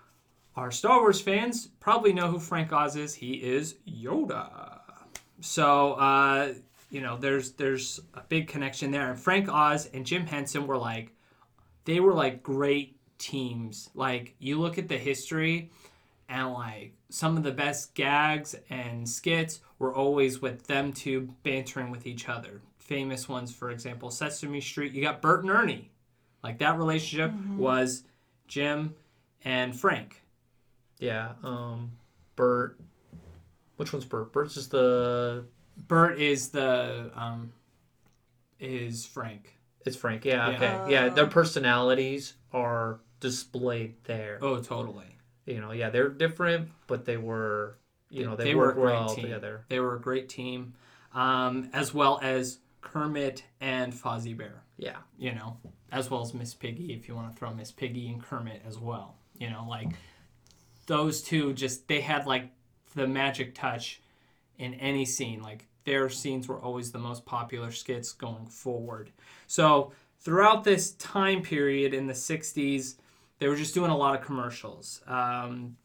are 0.58 0.72
Star 0.72 1.00
Wars 1.00 1.20
fans, 1.20 1.68
probably 1.78 2.12
know 2.12 2.26
who 2.28 2.40
Frank 2.40 2.72
Oz 2.72 2.96
is. 2.96 3.14
He 3.14 3.34
is 3.34 3.76
Yoda. 3.88 4.80
So 5.40 5.92
uh, 5.92 6.54
you 6.90 7.00
know, 7.00 7.16
there's 7.16 7.52
there's 7.52 8.00
a 8.14 8.22
big 8.28 8.48
connection 8.48 8.90
there. 8.90 9.10
And 9.10 9.18
Frank 9.18 9.48
Oz 9.48 9.88
and 9.94 10.04
Jim 10.04 10.26
Henson 10.26 10.66
were 10.66 10.76
like, 10.76 11.12
they 11.84 12.00
were 12.00 12.12
like 12.12 12.42
great 12.42 12.96
teams. 13.18 13.88
Like 13.94 14.34
you 14.40 14.58
look 14.58 14.78
at 14.78 14.88
the 14.88 14.98
history 14.98 15.70
and 16.28 16.52
like 16.52 16.92
some 17.08 17.36
of 17.36 17.44
the 17.44 17.52
best 17.52 17.94
gags 17.94 18.56
and 18.68 19.08
skits 19.08 19.60
were 19.78 19.94
always 19.94 20.42
with 20.42 20.66
them 20.66 20.92
two 20.92 21.28
bantering 21.44 21.90
with 21.90 22.04
each 22.04 22.28
other. 22.28 22.60
Famous 22.78 23.28
ones, 23.28 23.54
for 23.54 23.70
example, 23.70 24.10
Sesame 24.10 24.60
Street. 24.60 24.92
You 24.92 25.02
got 25.02 25.22
Bert 25.22 25.42
and 25.42 25.50
Ernie. 25.50 25.90
Like 26.42 26.58
that 26.58 26.78
relationship 26.78 27.32
was 27.56 28.02
Jim 28.48 28.94
and 29.44 29.78
Frank. 29.78 30.22
Yeah. 30.98 31.32
Um, 31.42 31.92
Bert. 32.36 32.78
Which 33.76 33.92
one's 33.92 34.04
Bert? 34.04 34.32
Bert's 34.32 34.54
just 34.54 34.70
the. 34.70 35.44
Bert 35.76 36.18
is 36.20 36.48
the 36.48 37.10
um, 37.14 37.52
is 38.58 39.06
Frank. 39.06 39.56
It's 39.86 39.96
Frank. 39.96 40.24
Yeah. 40.24 40.50
Yeah. 40.50 40.56
Okay. 40.56 40.92
Yeah. 40.92 41.08
Their 41.10 41.26
personalities 41.26 42.34
are 42.52 43.00
displayed 43.20 43.94
there. 44.04 44.38
Oh, 44.42 44.60
totally. 44.60 45.16
You 45.46 45.60
know. 45.60 45.72
Yeah. 45.72 45.90
They're 45.90 46.08
different, 46.08 46.70
but 46.86 47.04
they 47.04 47.16
were. 47.16 47.78
You 48.10 48.24
know. 48.26 48.36
They, 48.36 48.44
They 48.44 48.54
were 48.54 48.70
a 48.70 48.74
great 48.74 48.84
well 48.94 49.14
team. 49.14 49.24
together. 49.24 49.64
They 49.68 49.80
were 49.80 49.96
a 49.96 50.00
great 50.00 50.28
team, 50.28 50.74
um, 51.14 51.70
as 51.72 51.92
well 51.94 52.18
as 52.22 52.58
Kermit 52.80 53.44
and 53.60 53.92
Fozzie 53.92 54.36
Bear. 54.36 54.62
Yeah. 54.78 54.96
you 55.18 55.32
know, 55.34 55.56
as 55.90 56.08
well 56.08 56.22
as 56.22 56.32
Miss 56.32 56.54
Piggy, 56.54 56.92
if 56.92 57.08
you 57.08 57.16
want 57.16 57.32
to 57.32 57.36
throw 57.38 57.52
Miss 57.52 57.72
Piggy 57.72 58.08
and 58.08 58.22
Kermit 58.22 58.62
as 58.66 58.78
well. 58.78 59.16
You 59.36 59.50
know, 59.50 59.66
like 59.68 59.88
those 60.88 61.22
two 61.22 61.52
just 61.52 61.86
they 61.86 62.00
had 62.00 62.26
like 62.26 62.50
the 62.96 63.06
magic 63.06 63.54
touch 63.54 64.02
in 64.58 64.74
any 64.74 65.04
scene. 65.04 65.40
Like 65.40 65.66
their 65.84 66.08
scenes 66.08 66.48
were 66.48 66.60
always 66.60 66.90
the 66.90 66.98
most 66.98 67.24
popular 67.24 67.70
skits 67.70 68.12
going 68.12 68.46
forward. 68.46 69.12
So 69.46 69.92
throughout 70.18 70.64
this 70.64 70.92
time 70.94 71.42
period 71.42 71.94
in 71.94 72.08
the 72.08 72.14
'60s, 72.14 72.96
they 73.38 73.46
were 73.46 73.56
just 73.56 73.74
doing 73.74 73.92
a 73.92 73.96
lot 73.96 74.18
of 74.18 74.24
commercials. 74.24 75.00
Um, 75.06 75.76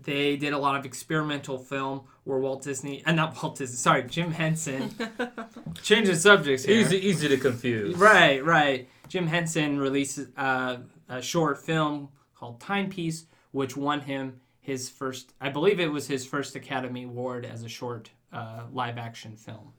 they 0.00 0.36
did 0.36 0.52
a 0.52 0.58
lot 0.58 0.76
of 0.76 0.86
experimental 0.86 1.58
film 1.58 2.02
where 2.24 2.38
Walt 2.38 2.62
Disney, 2.62 3.02
and 3.06 3.16
not 3.16 3.42
Walt 3.42 3.58
Disney, 3.58 3.76
sorry, 3.76 4.04
Jim 4.04 4.30
Henson. 4.30 4.94
Changing 5.82 6.14
subjects 6.14 6.64
here. 6.64 6.78
Easy. 6.78 6.96
Easy 6.96 7.28
to 7.28 7.36
confuse. 7.36 7.96
Right, 7.96 8.44
right. 8.44 8.88
Jim 9.08 9.26
Henson 9.26 9.80
releases 9.80 10.28
uh, 10.36 10.76
a 11.08 11.20
short 11.20 11.60
film 11.60 12.08
called 12.36 12.60
Timepiece, 12.60 13.26
which 13.52 13.76
won 13.76 14.00
him 14.02 14.40
his 14.60 14.88
first, 14.90 15.32
I 15.40 15.48
believe 15.48 15.80
it 15.80 15.90
was 15.90 16.06
his 16.06 16.26
first 16.26 16.54
Academy 16.54 17.04
Award 17.04 17.44
as 17.46 17.62
a 17.64 17.68
short 17.68 18.10
uh, 18.32 18.64
live 18.72 18.98
action 18.98 19.36
film. 19.36 19.72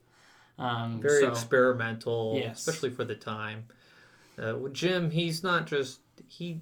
Um, 0.58 1.00
Very 1.02 1.22
so- 1.22 1.30
experimental, 1.30 2.36
Yes. 2.42 2.60
especially 2.68 2.90
for 2.90 3.04
the 3.06 3.16
time. 3.16 3.66
Uh, 4.38 4.54
Jim, 4.72 5.12
he's 5.12 5.44
not 5.44 5.68
just 5.68 6.00
he 6.28 6.62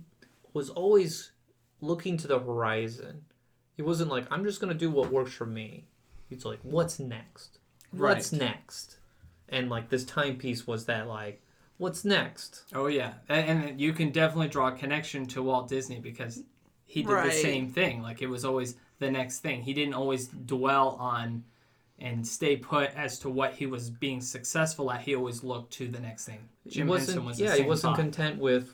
was 0.53 0.69
always 0.69 1.31
looking 1.81 2.17
to 2.17 2.27
the 2.27 2.39
horizon. 2.39 3.23
He 3.75 3.81
wasn't 3.81 4.09
like 4.11 4.25
I'm 4.31 4.43
just 4.43 4.59
gonna 4.59 4.73
do 4.73 4.91
what 4.91 5.11
works 5.11 5.31
for 5.33 5.45
me. 5.45 5.85
He's 6.29 6.45
like, 6.45 6.59
what's 6.63 6.99
next? 6.99 7.59
What's 7.91 8.31
Right. 8.33 8.41
next? 8.41 8.97
And 9.47 9.69
like 9.69 9.89
this 9.89 10.03
timepiece 10.05 10.67
was 10.67 10.85
that 10.85 11.07
like, 11.07 11.41
what's 11.77 12.03
next? 12.05 12.63
Oh 12.73 12.87
yeah, 12.87 13.13
and, 13.29 13.61
and 13.69 13.81
you 13.81 13.93
can 13.93 14.11
definitely 14.11 14.49
draw 14.49 14.67
a 14.67 14.71
connection 14.73 15.25
to 15.27 15.41
Walt 15.43 15.69
Disney 15.69 15.99
because 15.99 16.43
he 16.89 17.03
did 17.03 17.23
the 17.23 17.31
same 17.31 17.69
thing. 17.69 18.01
Like 18.01 18.23
it 18.23 18.27
was 18.27 18.43
always 18.43 18.75
the 18.97 19.11
next 19.11 19.41
thing. 19.41 19.61
He 19.61 19.73
didn't 19.73 19.93
always 19.93 20.27
dwell 20.27 20.97
on 20.99 21.43
and 21.99 22.25
stay 22.25 22.57
put 22.57 22.89
as 22.95 23.19
to 23.19 23.29
what 23.29 23.53
he 23.53 23.67
was 23.67 23.91
being 23.91 24.21
successful 24.21 24.91
at. 24.91 25.01
He 25.01 25.15
always 25.15 25.43
looked 25.43 25.71
to 25.73 25.87
the 25.87 25.99
next 25.99 26.25
thing. 26.25 26.49
Jim 26.67 26.87
he 26.87 26.89
wasn't, 26.89 27.09
Henson 27.09 27.25
was 27.25 27.37
the 27.37 27.43
yeah, 27.43 27.55
he 27.57 27.61
wasn't 27.61 27.91
thought. 27.91 28.01
content 28.01 28.39
with 28.39 28.73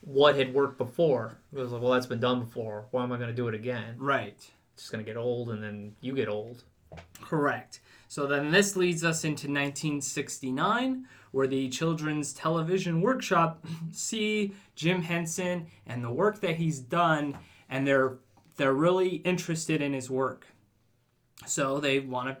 what 0.00 0.36
had 0.36 0.54
worked 0.54 0.78
before. 0.78 1.36
He 1.52 1.60
was 1.60 1.70
like, 1.70 1.82
well, 1.82 1.92
that's 1.92 2.06
been 2.06 2.20
done 2.20 2.40
before. 2.40 2.86
Why 2.92 3.02
am 3.02 3.12
I 3.12 3.18
gonna 3.18 3.34
do 3.34 3.48
it 3.48 3.54
again? 3.54 3.96
right. 3.98 4.38
It's 4.72 4.82
just 4.84 4.90
gonna 4.90 5.04
get 5.04 5.18
old, 5.18 5.50
and 5.50 5.62
then 5.62 5.94
you 6.00 6.14
get 6.14 6.28
old. 6.28 6.64
Correct. 7.20 7.80
So 8.14 8.28
then 8.28 8.52
this 8.52 8.76
leads 8.76 9.02
us 9.02 9.24
into 9.24 9.48
1969, 9.48 11.04
where 11.32 11.48
the 11.48 11.68
Children's 11.68 12.32
Television 12.32 13.00
Workshop 13.00 13.66
see 13.90 14.54
Jim 14.76 15.02
Henson 15.02 15.66
and 15.84 16.04
the 16.04 16.12
work 16.12 16.40
that 16.42 16.54
he's 16.54 16.78
done, 16.78 17.36
and 17.68 17.84
they're 17.84 18.18
they're 18.56 18.72
really 18.72 19.16
interested 19.16 19.82
in 19.82 19.92
his 19.92 20.08
work. 20.08 20.46
So 21.44 21.80
they 21.80 21.98
want 21.98 22.28
to, 22.28 22.36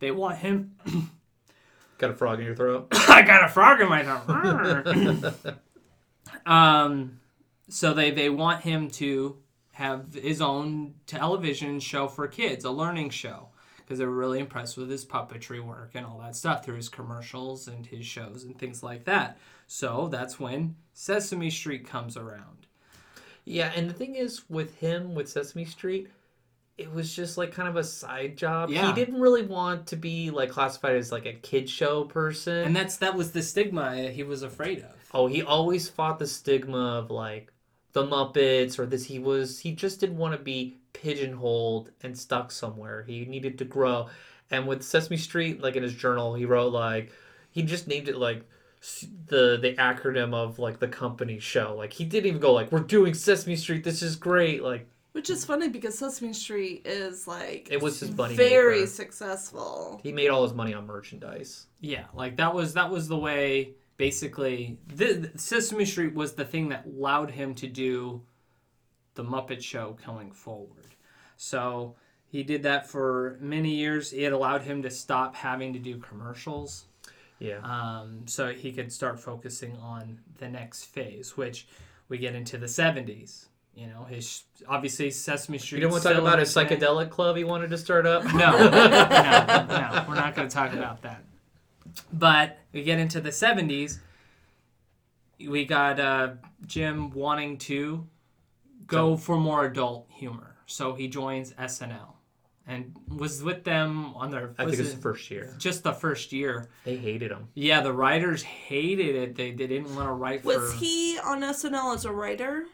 they 0.00 0.10
want 0.10 0.36
him. 0.36 0.74
Got 1.96 2.10
a 2.10 2.14
frog 2.14 2.40
in 2.40 2.44
your 2.44 2.54
throat. 2.54 2.88
I 3.08 3.22
got 3.22 3.42
a 3.42 3.48
frog 3.48 3.80
in 3.80 3.88
my 3.88 4.02
throat. 4.02 5.34
um, 6.46 7.20
so 7.70 7.94
they 7.94 8.10
they 8.10 8.28
want 8.28 8.64
him 8.64 8.90
to 8.90 9.38
have 9.72 10.12
his 10.12 10.42
own 10.42 10.96
television 11.06 11.80
show 11.80 12.06
for 12.06 12.28
kids, 12.28 12.66
a 12.66 12.70
learning 12.70 13.08
show, 13.08 13.48
because 13.86 14.00
they 14.00 14.04
were 14.04 14.10
really 14.10 14.40
impressed 14.40 14.76
with 14.76 14.90
his 14.90 15.04
puppetry 15.04 15.64
work 15.64 15.92
and 15.94 16.04
all 16.04 16.18
that 16.18 16.34
stuff 16.34 16.64
through 16.64 16.74
his 16.74 16.88
commercials 16.88 17.68
and 17.68 17.86
his 17.86 18.04
shows 18.04 18.42
and 18.42 18.58
things 18.58 18.82
like 18.82 19.04
that. 19.04 19.38
So 19.68 20.08
that's 20.10 20.40
when 20.40 20.74
Sesame 20.92 21.50
Street 21.50 21.86
comes 21.86 22.16
around. 22.16 22.66
Yeah, 23.44 23.70
and 23.76 23.88
the 23.88 23.94
thing 23.94 24.16
is 24.16 24.42
with 24.50 24.74
him 24.78 25.14
with 25.14 25.28
Sesame 25.28 25.64
Street, 25.64 26.08
it 26.76 26.92
was 26.92 27.14
just 27.14 27.38
like 27.38 27.52
kind 27.52 27.68
of 27.68 27.76
a 27.76 27.84
side 27.84 28.36
job. 28.36 28.70
Yeah. 28.70 28.88
He 28.88 28.92
didn't 28.92 29.20
really 29.20 29.46
want 29.46 29.86
to 29.88 29.96
be 29.96 30.30
like 30.30 30.50
classified 30.50 30.96
as 30.96 31.12
like 31.12 31.26
a 31.26 31.32
kid 31.32 31.70
show 31.70 32.04
person. 32.04 32.66
And 32.66 32.74
that's 32.74 32.96
that 32.98 33.14
was 33.14 33.30
the 33.30 33.42
stigma 33.42 34.10
he 34.10 34.24
was 34.24 34.42
afraid 34.42 34.80
of. 34.80 34.96
oh, 35.14 35.28
he 35.28 35.42
always 35.42 35.88
fought 35.88 36.18
the 36.18 36.26
stigma 36.26 36.98
of 36.98 37.10
like 37.10 37.52
the 37.92 38.04
Muppets 38.04 38.78
or 38.78 38.84
this 38.84 39.04
he 39.04 39.18
was 39.18 39.60
he 39.60 39.72
just 39.72 40.00
didn't 40.00 40.18
want 40.18 40.36
to 40.36 40.42
be 40.42 40.76
pigeonholed 41.02 41.90
and 42.02 42.16
stuck 42.18 42.50
somewhere. 42.50 43.04
He 43.06 43.24
needed 43.24 43.58
to 43.58 43.64
grow. 43.64 44.08
And 44.50 44.66
with 44.66 44.82
Sesame 44.82 45.16
Street, 45.16 45.60
like 45.60 45.76
in 45.76 45.82
his 45.82 45.94
journal, 45.94 46.34
he 46.34 46.44
wrote 46.44 46.72
like 46.72 47.12
he 47.50 47.62
just 47.62 47.86
named 47.88 48.08
it 48.08 48.16
like 48.16 48.44
the 49.26 49.58
the 49.60 49.74
acronym 49.78 50.34
of 50.34 50.58
like 50.58 50.78
the 50.78 50.88
company 50.88 51.38
show. 51.38 51.74
Like 51.76 51.92
he 51.92 52.04
didn't 52.04 52.26
even 52.26 52.40
go 52.40 52.52
like 52.52 52.70
we're 52.72 52.80
doing 52.80 53.14
Sesame 53.14 53.56
Street. 53.56 53.84
This 53.84 54.02
is 54.02 54.14
great. 54.16 54.62
Like 54.62 54.86
Which 55.12 55.30
is 55.30 55.44
funny 55.44 55.68
because 55.68 55.98
Sesame 55.98 56.32
Street 56.32 56.82
is 56.84 57.26
like 57.26 57.68
It 57.70 57.82
was 57.82 58.00
his 58.00 58.12
money 58.12 58.36
very 58.36 58.80
maker. 58.80 58.86
successful. 58.86 60.00
he 60.02 60.12
made 60.12 60.28
all 60.28 60.44
his 60.44 60.54
money 60.54 60.74
on 60.74 60.86
merchandise. 60.86 61.66
Yeah, 61.80 62.04
like 62.14 62.36
that 62.36 62.54
was 62.54 62.74
that 62.74 62.90
was 62.90 63.08
the 63.08 63.18
way. 63.18 63.74
Basically, 63.98 64.78
the, 64.94 65.30
Sesame 65.36 65.86
Street 65.86 66.14
was 66.14 66.34
the 66.34 66.44
thing 66.44 66.68
that 66.68 66.84
allowed 66.84 67.30
him 67.30 67.54
to 67.54 67.66
do 67.66 68.20
the 69.14 69.24
Muppet 69.24 69.62
Show 69.62 69.96
going 70.06 70.30
forward. 70.32 70.85
So 71.36 71.94
he 72.26 72.42
did 72.42 72.62
that 72.64 72.86
for 72.88 73.36
many 73.40 73.70
years. 73.74 74.12
It 74.12 74.32
allowed 74.32 74.62
him 74.62 74.82
to 74.82 74.90
stop 74.90 75.34
having 75.36 75.72
to 75.74 75.78
do 75.78 75.98
commercials, 75.98 76.86
Yeah. 77.38 77.58
um, 77.62 78.22
so 78.26 78.52
he 78.52 78.72
could 78.72 78.92
start 78.92 79.20
focusing 79.20 79.76
on 79.76 80.18
the 80.38 80.48
next 80.48 80.84
phase, 80.84 81.36
which 81.36 81.66
we 82.08 82.18
get 82.18 82.34
into 82.34 82.58
the 82.58 82.66
'70s. 82.66 83.46
You 83.74 83.88
know, 83.88 84.04
his 84.04 84.44
obviously 84.66 85.10
Sesame 85.10 85.58
Street. 85.58 85.78
you 85.78 85.82
don't 85.82 85.90
want 85.92 86.02
to 86.04 86.08
talk 86.08 86.18
about 86.18 86.38
his 86.38 86.54
psychedelic 86.54 87.10
club 87.10 87.36
he 87.36 87.44
wanted 87.44 87.68
to 87.70 87.76
start 87.78 88.06
up? 88.06 88.24
No, 88.24 88.30
no, 88.56 88.70
no, 88.70 90.04
we're 90.08 90.14
not 90.14 90.34
going 90.34 90.48
to 90.48 90.54
talk 90.54 90.72
about 90.72 91.02
that. 91.02 91.22
But 92.12 92.58
we 92.72 92.82
get 92.82 92.98
into 92.98 93.20
the 93.20 93.28
70s. 93.30 93.98
We 95.38 95.66
got 95.66 96.00
uh, 96.00 96.30
Jim 96.66 97.10
wanting 97.10 97.58
to 97.58 98.06
go 98.86 99.16
for 99.18 99.36
more 99.36 99.66
adult 99.66 100.06
humor. 100.10 100.55
So 100.66 100.94
he 100.94 101.08
joins 101.08 101.52
SNL 101.52 102.14
and 102.66 102.96
was 103.08 103.42
with 103.42 103.62
them 103.64 104.14
on 104.16 104.30
their 104.30 104.52
I 104.58 104.64
think 104.64 104.78
it's 104.80 104.90
it 104.90 104.96
the 104.96 105.00
first 105.02 105.30
year. 105.30 105.54
just 105.58 105.84
the 105.84 105.92
first 105.92 106.32
year. 106.32 106.68
They 106.84 106.96
hated 106.96 107.30
him. 107.30 107.48
Yeah, 107.54 107.80
the 107.80 107.92
writers 107.92 108.42
hated 108.42 109.14
it. 109.14 109.34
They, 109.36 109.52
they 109.52 109.66
didn't 109.68 109.94
want 109.94 110.08
to 110.08 110.12
write 110.12 110.42
for 110.42 110.48
Was 110.48 110.72
for 110.72 110.78
he 110.78 111.18
on 111.24 111.42
SNL 111.42 111.94
as 111.94 112.04
a 112.04 112.12
writer? 112.12 112.64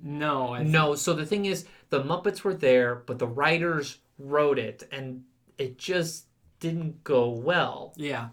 No, 0.00 0.54
I 0.54 0.62
No, 0.62 0.94
so 0.94 1.12
the 1.12 1.26
thing 1.26 1.46
is, 1.46 1.66
the 1.90 2.02
Muppets 2.04 2.42
were 2.44 2.54
there, 2.54 2.94
but 3.06 3.18
the 3.18 3.26
writers 3.26 3.98
wrote 4.18 4.58
it, 4.58 4.84
and 4.92 5.24
it 5.58 5.76
just 5.78 6.26
didn't 6.60 7.02
go 7.02 7.30
well. 7.30 7.94
Yeah. 7.96 8.28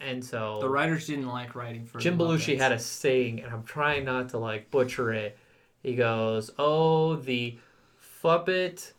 And 0.00 0.24
so 0.24 0.58
The 0.60 0.68
writers 0.68 1.06
didn't 1.06 1.28
like 1.28 1.54
writing 1.54 1.86
for 1.86 1.98
Jim 2.00 2.18
the 2.18 2.24
Belushi 2.24 2.56
Muppets. 2.56 2.58
had 2.58 2.72
a 2.72 2.78
saying, 2.80 3.40
and 3.42 3.52
I'm 3.52 3.62
trying 3.62 4.04
not 4.04 4.30
to 4.30 4.38
like 4.38 4.70
butcher 4.72 5.12
it. 5.12 5.38
He 5.82 5.94
goes, 5.94 6.50
"Oh, 6.58 7.14
the 7.16 7.58
Fuppet." 8.26 8.92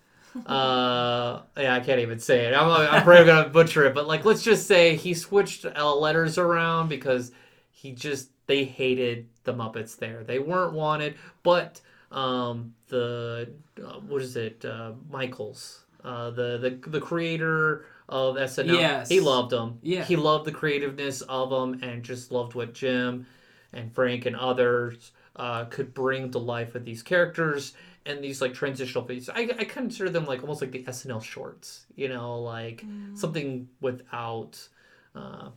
Uh, 0.46 1.42
yeah, 1.58 1.74
I 1.76 1.80
can't 1.80 2.00
even 2.00 2.20
say 2.20 2.46
it. 2.46 2.54
I'm, 2.54 2.70
I'm 2.70 3.04
probably 3.04 3.26
gonna 3.26 3.50
butcher 3.50 3.86
it, 3.86 3.96
but 3.96 4.08
like, 4.08 4.24
let's 4.24 4.44
just 4.44 4.68
say 4.68 4.96
he 4.96 5.14
switched 5.14 5.66
uh, 5.66 5.96
letters 5.96 6.38
around 6.38 6.90
because 6.90 7.32
he 7.72 7.92
just 7.92 8.30
they 8.46 8.64
hated 8.64 9.28
the 9.44 9.54
Muppets 9.54 9.98
there. 9.98 10.24
They 10.24 10.40
weren't 10.40 10.74
wanted, 10.74 11.16
but 11.42 11.82
um, 12.12 12.74
the 12.90 13.50
uh, 13.84 14.00
what 14.00 14.22
is 14.22 14.36
it? 14.36 14.64
Uh, 14.64 14.92
Michaels, 15.10 15.86
uh, 16.04 16.30
the 16.32 16.58
the 16.58 16.90
the 16.90 17.02
creator 17.02 17.86
of 18.10 18.36
SNL. 18.36 18.80
Yes. 18.80 19.10
he 19.10 19.20
loved 19.20 19.52
them. 19.52 19.80
Yeah. 19.82 20.04
he 20.04 20.16
loved 20.16 20.46
the 20.46 20.52
creativeness 20.52 21.22
of 21.22 21.50
them 21.50 21.84
and 21.84 22.04
just 22.04 22.32
loved 22.32 22.56
what 22.56 22.74
Jim 22.74 23.26
and 23.74 23.94
Frank 23.94 24.26
and 24.26 24.36
others 24.36 25.12
uh, 25.36 25.66
could 25.66 25.94
bring 25.94 26.32
to 26.32 26.38
life 26.40 26.74
with 26.74 26.86
these 26.86 27.04
characters 27.04 27.74
and 28.08 28.24
these 28.24 28.42
like 28.42 28.54
transitional 28.54 29.06
phases. 29.06 29.30
I, 29.30 29.42
I 29.60 29.64
consider 29.66 30.10
them 30.10 30.26
like 30.26 30.42
almost 30.42 30.62
like 30.62 30.72
the 30.72 30.84
SNL 30.84 31.24
shorts, 31.24 31.86
you 31.96 32.08
know, 32.10 32.40
like 32.42 32.84
something 33.16 33.68
without. 33.82 34.68
Uh, 35.16 35.50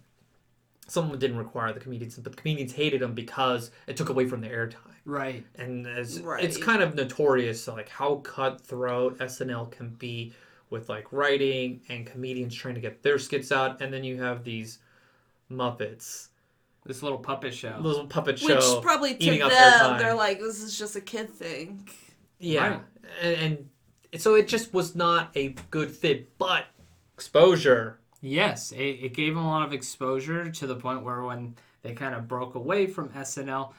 Someone 0.89 1.21
didn't 1.21 1.37
require 1.39 1.73
the 1.73 1.79
comedians, 1.79 2.17
but 2.17 2.33
the 2.33 2.37
comedians 2.37 2.73
hated 2.73 3.01
them 3.01 3.15
because 3.15 3.71
it 3.87 3.97
took 3.97 4.09
away 4.09 4.27
from 4.27 4.41
their 4.41 4.67
airtime 4.67 4.91
Right. 5.05 5.45
and 5.55 5.87
as 5.87 6.17
it's 6.17 6.27
Right. 6.27 6.61
kind 6.61 6.83
of 6.83 6.97
notorious 6.97 7.69
like 7.69 7.89
how 7.89 8.17
cutthroat 8.17 9.19
SNL 9.21 9.71
can 9.71 9.91
be 9.91 10.33
with 10.69 10.89
like 10.89 11.13
writing 11.13 11.81
and 11.89 12.05
comedians 12.05 12.57
trying 12.57 12.75
to 12.75 12.81
get 12.81 13.05
their 13.05 13.21
skits 13.21 13.53
out 13.53 13.81
and 13.81 13.95
then 13.95 14.03
you 14.03 14.21
have 14.21 14.43
these 14.43 14.81
Muppets 15.49 16.29
This 16.85 17.05
little 17.05 17.19
puppet 17.19 17.55
show. 17.55 17.77
little 17.81 18.07
puppet 18.09 18.39
show. 18.41 18.57
Which 18.57 18.83
probably 18.83 19.15
to 19.15 19.23
eating 19.25 19.43
up 19.43 19.51
their 19.51 19.71
them, 19.71 19.97
they're 19.99 20.15
like, 20.15 20.41
this 20.41 20.61
is 20.61 20.77
just 20.77 20.97
a 20.97 21.01
kid 21.01 21.31
thing. 21.31 21.89
Yeah 22.41 22.69
Right. 22.69 22.81
and, 23.23 23.69
and 24.13 24.21
so 24.21 24.35
it 24.35 24.49
just 24.49 24.75
was 24.75 24.97
not 24.97 25.31
a 25.37 25.55
good 25.71 25.91
fit 25.91 26.37
but 26.39 26.65
exposure 27.15 27.99
Yes, 28.23 28.73
it, 28.73 28.77
it 29.03 29.15
gave 29.15 29.35
them 29.35 29.43
a 29.45 29.49
lot 29.49 29.67
of 29.67 29.73
exposure 29.73 30.51
to 30.51 30.67
the 30.67 30.77
point 30.77 31.03
where 31.05 31.23
when 31.23 31.55
they 31.81 31.95
kind 31.95 32.15
of 32.15 32.29
broke 32.29 32.55
away 32.55 32.87
from 32.87 33.09
SNL, 33.11 33.73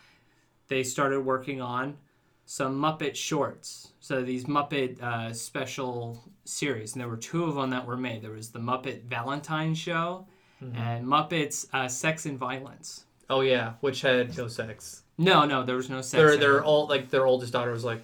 they 0.68 0.82
started 0.82 1.22
working 1.22 1.62
on 1.62 1.98
some 2.46 2.75
Muppet 2.82 3.15
shorts. 3.15 3.94
So 4.00 4.24
these 4.24 4.46
Muppet 4.46 5.00
uh, 5.00 5.32
special 5.32 6.24
series, 6.44 6.94
and 6.94 7.01
there 7.01 7.08
were 7.08 7.18
two 7.18 7.44
of 7.44 7.53
them 7.53 7.70
that 7.70 7.86
were 7.86 7.98
made. 7.98 8.24
There 8.24 8.32
was 8.32 8.50
the 8.50 8.58
Muppet 8.58 9.03
Valentine 9.03 9.75
Show 9.75 10.25
and 10.60 11.06
Muppets 11.06 11.68
uh, 11.72 11.88
Sex 11.88 12.25
and 12.25 12.39
Violence. 12.39 13.06
oh 13.30 13.41
yeah 13.41 13.74
which 13.82 14.01
had 14.01 14.36
no 14.38 14.48
sex 14.48 15.03
No, 15.20 15.46
no, 15.46 15.62
there 15.63 15.75
was 15.75 15.88
no 15.89 16.01
sex. 16.01 16.13
their 16.13 16.36
their 16.38 16.63
all 16.63 16.88
like 16.88 17.12
their 17.12 17.27
oldest 17.27 17.53
daughter 17.53 17.72
was 17.72 17.84
like 17.84 18.01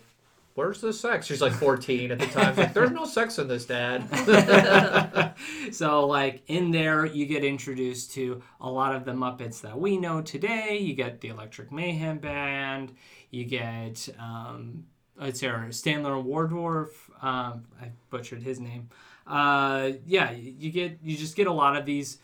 where's 0.57 0.81
the 0.81 0.91
sex? 0.91 1.27
She's 1.27 1.39
like 1.39 1.53
14 1.53 2.09
at 2.09 2.17
the 2.17 2.25
time. 2.25 2.49
She's 2.49 2.57
like 2.57 2.73
there's 2.73 2.89
no 2.89 3.05
sex 3.05 3.37
in 3.37 3.47
this 3.47 3.65
dad. 3.65 5.35
So 5.71 6.07
like 6.07 6.41
in 6.47 6.71
there 6.71 7.05
you 7.05 7.27
get 7.27 7.43
introduced 7.43 8.11
to 8.13 8.41
a 8.59 8.69
lot 8.69 8.95
of 8.95 9.05
the 9.05 9.11
muppets 9.11 9.61
that 9.61 9.79
we 9.79 9.97
know 9.97 10.21
today. 10.21 10.79
You 10.79 10.95
get 10.95 11.21
the 11.21 11.27
electric 11.27 11.71
mayhem 11.71 12.17
band. 12.17 12.95
You 13.29 13.45
get 13.45 14.09
um 14.19 14.85
let's 15.19 15.39
say 15.39 15.51
stanley 15.69 16.09
wardorf 16.09 16.89
um 17.21 17.65
i 17.79 17.91
butchered 18.09 18.41
his 18.41 18.59
name. 18.59 18.89
Uh 19.27 19.91
yeah 20.07 20.31
you 20.31 20.71
get 20.71 20.97
you 21.03 21.15
just 21.15 21.35
get 21.35 21.45
a 21.45 21.53
lot 21.53 21.75
of 21.75 21.85
these 21.85 22.17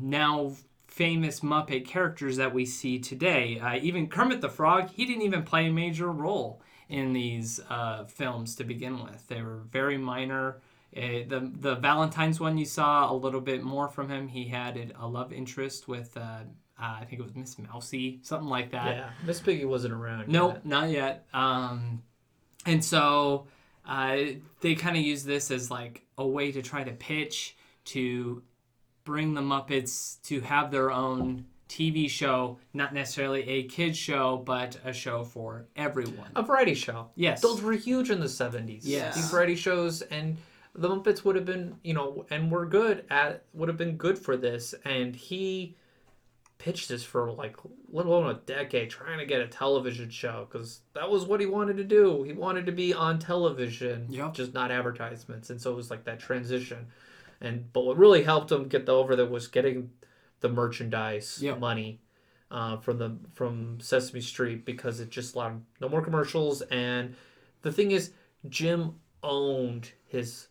now 0.00 0.52
famous 0.88 1.40
muppet 1.40 1.86
characters 1.86 2.38
that 2.38 2.52
we 2.52 2.66
see 2.66 2.98
today. 2.98 3.60
Uh, 3.60 3.78
even 3.80 4.08
kermit 4.08 4.40
the 4.40 4.48
frog 4.48 4.90
he 4.90 5.06
didn't 5.06 5.22
even 5.22 5.44
play 5.44 5.68
a 5.68 5.72
major 5.72 6.10
role 6.10 6.60
in 6.88 7.12
these 7.12 7.60
uh, 7.70 8.04
films 8.04 8.54
to 8.56 8.64
begin 8.64 9.02
with 9.02 9.26
they 9.28 9.40
were 9.42 9.62
very 9.70 9.96
minor 9.96 10.60
uh, 10.96 11.00
the 11.26 11.50
the 11.60 11.74
Valentine's 11.76 12.38
one 12.38 12.58
you 12.58 12.66
saw 12.66 13.10
a 13.10 13.14
little 13.14 13.40
bit 13.40 13.62
more 13.62 13.88
from 13.88 14.10
him. 14.10 14.28
He 14.28 14.44
had 14.48 14.76
a- 14.76 15.04
a 15.04 15.06
love 15.08 15.32
interest 15.32 15.88
with 15.88 16.14
uh, 16.18 16.20
uh, 16.20 16.96
I 17.00 17.04
think 17.06 17.20
it 17.20 17.22
was 17.22 17.34
Miss 17.34 17.56
Mousy, 17.58 18.18
something 18.22 18.48
like 18.48 18.72
that. 18.72 18.96
yeah 18.96 19.10
Miss 19.24 19.40
Piggy 19.40 19.64
wasn't 19.64 19.94
around 19.94 20.28
Nope, 20.28 20.54
yet. 20.54 20.66
not 20.66 20.90
yet. 20.90 21.26
Um, 21.32 22.02
and 22.66 22.84
so 22.84 23.46
uh, 23.86 24.16
they 24.60 24.74
kind 24.74 24.96
of 24.96 25.02
use 25.02 25.24
this 25.24 25.50
as 25.50 25.70
like 25.70 26.04
a 26.18 26.26
way 26.26 26.52
to 26.52 26.60
try 26.60 26.84
to 26.84 26.92
pitch 26.92 27.56
to 27.86 28.42
bring 29.04 29.32
the 29.34 29.40
Muppets 29.40 30.20
to 30.24 30.40
have 30.42 30.70
their 30.70 30.90
own 30.92 31.46
TV 31.72 32.08
show, 32.08 32.58
not 32.74 32.92
necessarily 32.92 33.48
a 33.48 33.62
kids 33.64 33.96
show, 33.96 34.36
but 34.44 34.76
a 34.84 34.92
show 34.92 35.24
for 35.24 35.64
everyone. 35.74 36.30
a 36.36 36.42
variety 36.42 36.74
show. 36.74 37.08
Yes. 37.16 37.40
Those 37.40 37.62
were 37.62 37.72
huge 37.72 38.10
in 38.10 38.20
the 38.20 38.26
70s. 38.26 38.80
Yes. 38.82 39.14
These 39.16 39.30
variety 39.30 39.54
shows 39.56 40.02
and 40.02 40.36
the 40.74 40.88
Muppets 40.88 41.24
would 41.24 41.36
have 41.36 41.44
been, 41.46 41.76
you 41.82 41.94
know, 41.94 42.26
and 42.30 42.50
were 42.50 42.66
good 42.66 43.04
at 43.10 43.44
would 43.54 43.68
have 43.68 43.78
been 43.78 43.96
good 43.96 44.18
for 44.18 44.36
this 44.36 44.74
and 44.84 45.16
he 45.16 45.76
pitched 46.58 46.88
this 46.90 47.02
for 47.02 47.32
like 47.32 47.56
let 47.90 48.06
alone 48.06 48.30
a 48.30 48.34
decade 48.46 48.88
trying 48.88 49.18
to 49.18 49.26
get 49.26 49.40
a 49.40 49.48
television 49.48 50.08
show 50.10 50.46
cuz 50.50 50.80
that 50.94 51.10
was 51.10 51.24
what 51.24 51.40
he 51.40 51.46
wanted 51.46 51.76
to 51.78 51.84
do. 51.84 52.22
He 52.22 52.32
wanted 52.32 52.66
to 52.66 52.72
be 52.72 52.92
on 52.94 53.18
television, 53.18 54.06
Yep. 54.10 54.34
just 54.34 54.54
not 54.54 54.70
advertisements. 54.70 55.50
And 55.50 55.60
so 55.60 55.72
it 55.72 55.76
was 55.76 55.90
like 55.90 56.04
that 56.04 56.20
transition. 56.20 56.86
And 57.40 57.72
but 57.72 57.84
what 57.84 57.96
really 57.96 58.22
helped 58.22 58.52
him 58.52 58.68
get 58.68 58.86
the 58.86 58.92
over 58.92 59.16
there 59.16 59.26
was 59.26 59.48
getting 59.48 59.90
the 60.42 60.48
merchandise 60.50 61.38
Yep. 61.40 61.58
money 61.58 62.00
uh, 62.50 62.76
from 62.76 62.98
the 62.98 63.16
from 63.32 63.80
Sesame 63.80 64.20
Street 64.20 64.66
because 64.66 65.00
it 65.00 65.08
just 65.10 65.34
allowed 65.34 65.48
him 65.52 65.66
no 65.80 65.88
more 65.88 66.02
commercials. 66.02 66.60
And 66.62 67.14
the 67.62 67.72
thing 67.72 67.92
is, 67.92 68.10
Jim 68.48 68.96
owned 69.22 69.90
his 70.06 70.48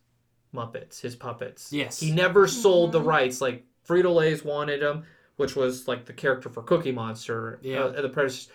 Muppets, 0.54 1.00
his 1.00 1.16
puppets. 1.16 1.72
Yes. 1.72 2.00
he 2.00 2.12
never 2.12 2.48
sold 2.48 2.92
the 2.92 3.02
rights. 3.02 3.40
Like 3.40 3.66
Frito 3.88 4.14
Lay's 4.14 4.44
wanted 4.44 4.82
him, 4.82 5.04
which 5.38 5.56
was 5.56 5.88
like 5.88 6.06
the 6.06 6.14
character 6.14 6.50
for 6.50 6.64
Cookie 6.64 6.92
Monster. 6.92 7.60
Yeah. 7.62 7.82
uh, 7.84 8.02
the 8.02 8.10
predecessor. 8.10 8.52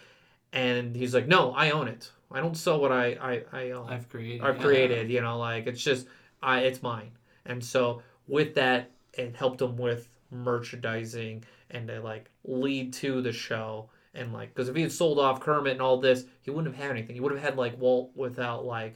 And 0.53 0.95
he's 0.97 1.15
like, 1.15 1.27
no, 1.29 1.53
I 1.53 1.71
own 1.71 1.87
it. 1.89 2.11
I 2.33 2.41
don't 2.41 2.57
sell 2.57 2.81
what 2.81 2.91
I 2.93 3.17
I, 3.21 3.45
I 3.53 3.71
own. 3.71 3.89
I've 3.89 4.09
created. 4.09 4.43
I've 4.43 4.57
yeah. 4.57 4.63
created. 4.63 5.11
You 5.11 5.21
know, 5.21 5.39
like 5.39 5.67
it's 5.67 5.83
just 5.83 6.07
I 6.43 6.61
it's 6.61 6.83
mine. 6.83 7.13
And 7.45 7.65
so 7.65 8.03
with 8.27 8.55
that, 8.57 8.91
it 9.13 9.37
helped 9.37 9.63
him 9.63 9.77
with 9.77 10.09
merchandising 10.31 11.45
and 11.71 11.89
to 11.89 12.01
like 12.01 12.31
lead 12.45 12.93
to 12.95 13.21
the 13.23 13.33
show. 13.33 13.91
And 14.15 14.33
like, 14.33 14.55
because 14.55 14.69
if 14.69 14.77
he 14.77 14.83
had 14.83 14.93
sold 14.93 15.19
off 15.19 15.41
Kermit 15.41 15.73
and 15.73 15.83
all 15.83 15.99
this, 16.01 16.25
he 16.41 16.51
wouldn't 16.51 16.75
have 16.75 16.83
had 16.83 16.91
anything. 16.91 17.15
He 17.15 17.21
would 17.21 17.33
have 17.33 17.43
had 17.43 17.57
like 17.57 17.79
Walt 17.79 18.13
without 18.15 18.65
like 18.65 18.95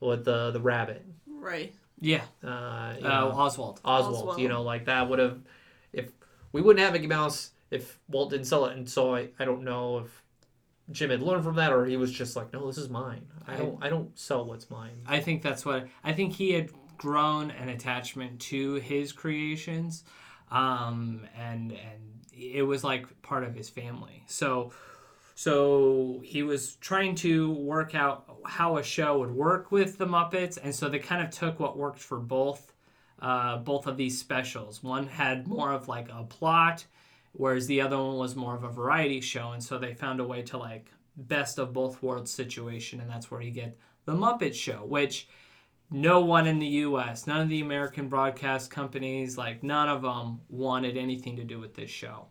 with 0.00 0.24
the 0.24 0.50
the 0.50 0.60
rabbit, 0.60 1.04
Right. 1.26 1.74
Yeah. 2.00 2.24
uh, 2.44 2.94
you 2.98 3.06
Uh, 3.06 3.08
know, 3.08 3.30
Oswald. 3.32 3.80
Oswald. 3.84 4.16
Oswald. 4.16 4.38
You 4.40 4.48
know, 4.48 4.62
like 4.62 4.86
that 4.86 5.08
would 5.08 5.18
have 5.20 5.38
if 5.92 6.10
we 6.52 6.60
wouldn't 6.62 6.84
have 6.84 6.92
Mickey 6.92 7.06
Mouse 7.06 7.52
if 7.70 7.98
Walt 8.08 8.30
didn't 8.30 8.46
sell 8.46 8.66
it. 8.66 8.76
And 8.76 8.88
so 8.88 9.14
I 9.14 9.28
I 9.38 9.44
don't 9.44 9.62
know 9.62 9.98
if 9.98 10.22
Jim 10.90 11.10
had 11.10 11.22
learned 11.22 11.44
from 11.44 11.56
that 11.56 11.72
or 11.72 11.84
he 11.86 11.96
was 11.96 12.12
just 12.12 12.36
like, 12.36 12.52
no, 12.52 12.66
this 12.66 12.76
is 12.78 12.88
mine. 12.90 13.26
I 13.46 13.54
I- 13.54 13.56
don't 13.56 13.84
I 13.84 13.88
don't 13.88 14.18
sell 14.18 14.44
what's 14.44 14.68
mine. 14.68 15.00
I 15.06 15.20
think 15.20 15.42
that's 15.42 15.64
what 15.64 15.86
I 16.04 16.12
think 16.12 16.34
he 16.34 16.52
had 16.52 16.70
grown 16.98 17.50
an 17.52 17.68
attachment 17.68 18.40
to 18.40 18.74
his 18.74 19.12
creations, 19.12 20.02
um, 20.50 21.26
and 21.36 21.72
and 21.72 22.26
it 22.32 22.62
was 22.62 22.84
like 22.84 23.22
part 23.22 23.44
of 23.44 23.54
his 23.54 23.68
family. 23.68 24.22
So, 24.26 24.72
so 25.34 26.20
he 26.22 26.42
was 26.42 26.76
trying 26.76 27.14
to 27.16 27.52
work 27.52 27.94
out 27.94 28.24
how 28.44 28.76
a 28.76 28.82
show 28.82 29.18
would 29.18 29.30
work 29.30 29.72
with 29.72 29.98
the 29.98 30.06
Muppets, 30.06 30.58
and 30.62 30.74
so 30.74 30.88
they 30.88 30.98
kind 30.98 31.22
of 31.22 31.30
took 31.30 31.58
what 31.58 31.76
worked 31.76 31.98
for 31.98 32.18
both, 32.18 32.72
uh, 33.20 33.58
both 33.58 33.86
of 33.86 33.96
these 33.96 34.18
specials. 34.18 34.82
One 34.82 35.06
had 35.06 35.46
more 35.46 35.72
of 35.72 35.88
like 35.88 36.08
a 36.10 36.24
plot, 36.24 36.84
whereas 37.32 37.66
the 37.66 37.80
other 37.80 37.96
one 37.96 38.18
was 38.18 38.36
more 38.36 38.54
of 38.54 38.64
a 38.64 38.70
variety 38.70 39.20
show, 39.20 39.52
and 39.52 39.62
so 39.62 39.78
they 39.78 39.94
found 39.94 40.20
a 40.20 40.24
way 40.24 40.42
to 40.42 40.58
like 40.58 40.90
best 41.16 41.58
of 41.58 41.72
both 41.72 42.02
worlds 42.02 42.30
situation, 42.30 43.00
and 43.00 43.10
that's 43.10 43.30
where 43.30 43.40
you 43.40 43.50
get 43.50 43.78
the 44.04 44.12
Muppet 44.12 44.54
Show, 44.54 44.84
which 44.84 45.28
no 45.90 46.20
one 46.20 46.46
in 46.46 46.58
the 46.58 46.66
U.S., 46.66 47.26
none 47.26 47.40
of 47.40 47.48
the 47.48 47.60
American 47.60 48.08
broadcast 48.08 48.70
companies, 48.70 49.38
like 49.38 49.62
none 49.62 49.88
of 49.88 50.02
them 50.02 50.40
wanted 50.48 50.96
anything 50.96 51.36
to 51.36 51.44
do 51.44 51.60
with 51.60 51.74
this 51.74 51.90
show. 51.90 52.26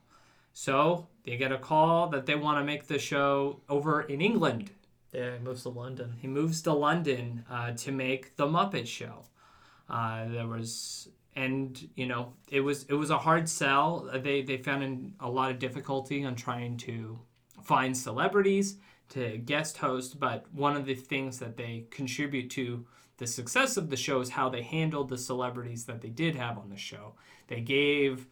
So 0.54 1.08
they 1.26 1.38
get 1.38 1.52
a 1.52 1.58
call 1.58 2.08
that 2.10 2.26
they 2.26 2.36
want 2.36 2.60
to 2.60 2.64
make 2.64 2.88
the 2.88 3.00
show 3.00 3.62
over 3.68 4.02
in 4.04 4.22
England. 4.22 4.72
Yeah, 5.12 5.34
he 5.34 5.40
moves 5.40 5.64
to 5.64 5.70
London. 5.70 6.16
He 6.22 6.28
moves 6.28 6.62
to 6.64 6.74
London 6.74 7.46
uh, 7.50 7.72
to 7.72 7.92
make 7.92 8.36
the 8.36 8.48
Muppet 8.48 8.88
Show. 8.88 9.24
Uh, 9.90 10.28
there 10.28 10.48
was, 10.48 11.10
and 11.36 11.90
you 11.96 12.06
know, 12.06 12.34
it 12.50 12.62
was 12.62 12.84
it 12.86 12.94
was 12.94 13.10
a 13.10 13.18
hard 13.18 13.48
sell. 13.48 14.10
They 14.14 14.42
they 14.42 14.58
found 14.58 14.84
in 14.84 15.14
a 15.20 15.30
lot 15.30 15.52
of 15.52 15.60
difficulty 15.60 16.26
on 16.26 16.36
trying 16.36 16.78
to 16.78 17.20
find 17.64 17.96
celebrities 17.96 18.78
to 19.10 19.38
guest 19.38 19.78
host. 19.78 20.20
But 20.20 20.46
one 20.54 20.76
of 20.76 20.86
the 20.86 20.96
things 20.96 21.40
that 21.40 21.56
they 21.56 21.86
contribute 21.92 22.50
to 22.52 22.86
the 23.18 23.28
success 23.28 23.78
of 23.78 23.90
the 23.90 23.96
show 23.96 24.20
is 24.20 24.30
how 24.30 24.50
they 24.50 24.62
handled 24.62 25.10
the 25.10 25.18
celebrities 25.18 25.86
that 25.86 26.02
they 26.02 26.10
did 26.10 26.36
have 26.36 26.58
on 26.58 26.70
the 26.70 26.78
show. 26.78 27.14
They 27.48 27.62
gave, 27.62 28.28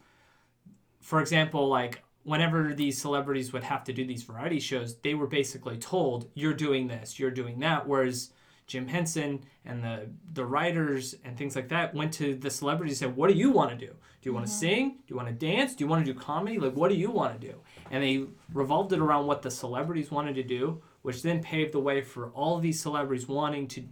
for 1.00 1.20
example, 1.20 1.68
like 1.68 2.02
whenever 2.24 2.74
these 2.74 3.00
celebrities 3.00 3.52
would 3.52 3.64
have 3.64 3.84
to 3.84 3.92
do 3.92 4.04
these 4.04 4.22
variety 4.22 4.60
shows, 4.60 4.96
they 4.96 5.14
were 5.14 5.26
basically 5.26 5.78
told, 5.78 6.28
"You're 6.34 6.54
doing 6.54 6.88
this, 6.88 7.18
you're 7.18 7.30
doing 7.30 7.60
that." 7.60 7.86
Whereas 7.86 8.32
Jim 8.66 8.88
Henson 8.88 9.44
and 9.64 9.84
the 9.84 10.08
the 10.32 10.44
writers 10.44 11.14
and 11.24 11.36
things 11.36 11.54
like 11.54 11.68
that 11.68 11.94
went 11.94 12.12
to 12.14 12.34
the 12.34 12.50
celebrities 12.50 13.00
and 13.02 13.10
said, 13.10 13.16
"What 13.16 13.30
do 13.30 13.36
you 13.36 13.50
want 13.50 13.70
to 13.70 13.76
do? 13.76 13.92
Do 13.92 14.30
you 14.30 14.32
want 14.32 14.46
to 14.46 14.52
mm-hmm. 14.52 14.60
sing? 14.60 14.90
Do 14.90 15.04
you 15.08 15.16
want 15.16 15.28
to 15.28 15.34
dance? 15.34 15.74
Do 15.74 15.84
you 15.84 15.88
want 15.88 16.04
to 16.04 16.12
do 16.12 16.18
comedy? 16.18 16.58
Like, 16.58 16.74
what 16.74 16.88
do 16.88 16.96
you 16.96 17.10
want 17.10 17.38
to 17.40 17.46
do?" 17.46 17.60
And 17.90 18.02
they 18.02 18.26
revolved 18.52 18.92
it 18.92 19.00
around 19.00 19.26
what 19.26 19.42
the 19.42 19.50
celebrities 19.50 20.10
wanted 20.10 20.34
to 20.36 20.42
do, 20.42 20.82
which 21.02 21.22
then 21.22 21.42
paved 21.42 21.72
the 21.72 21.80
way 21.80 22.00
for 22.00 22.30
all 22.30 22.58
these 22.58 22.80
celebrities 22.80 23.28
wanting 23.28 23.68
to. 23.68 23.84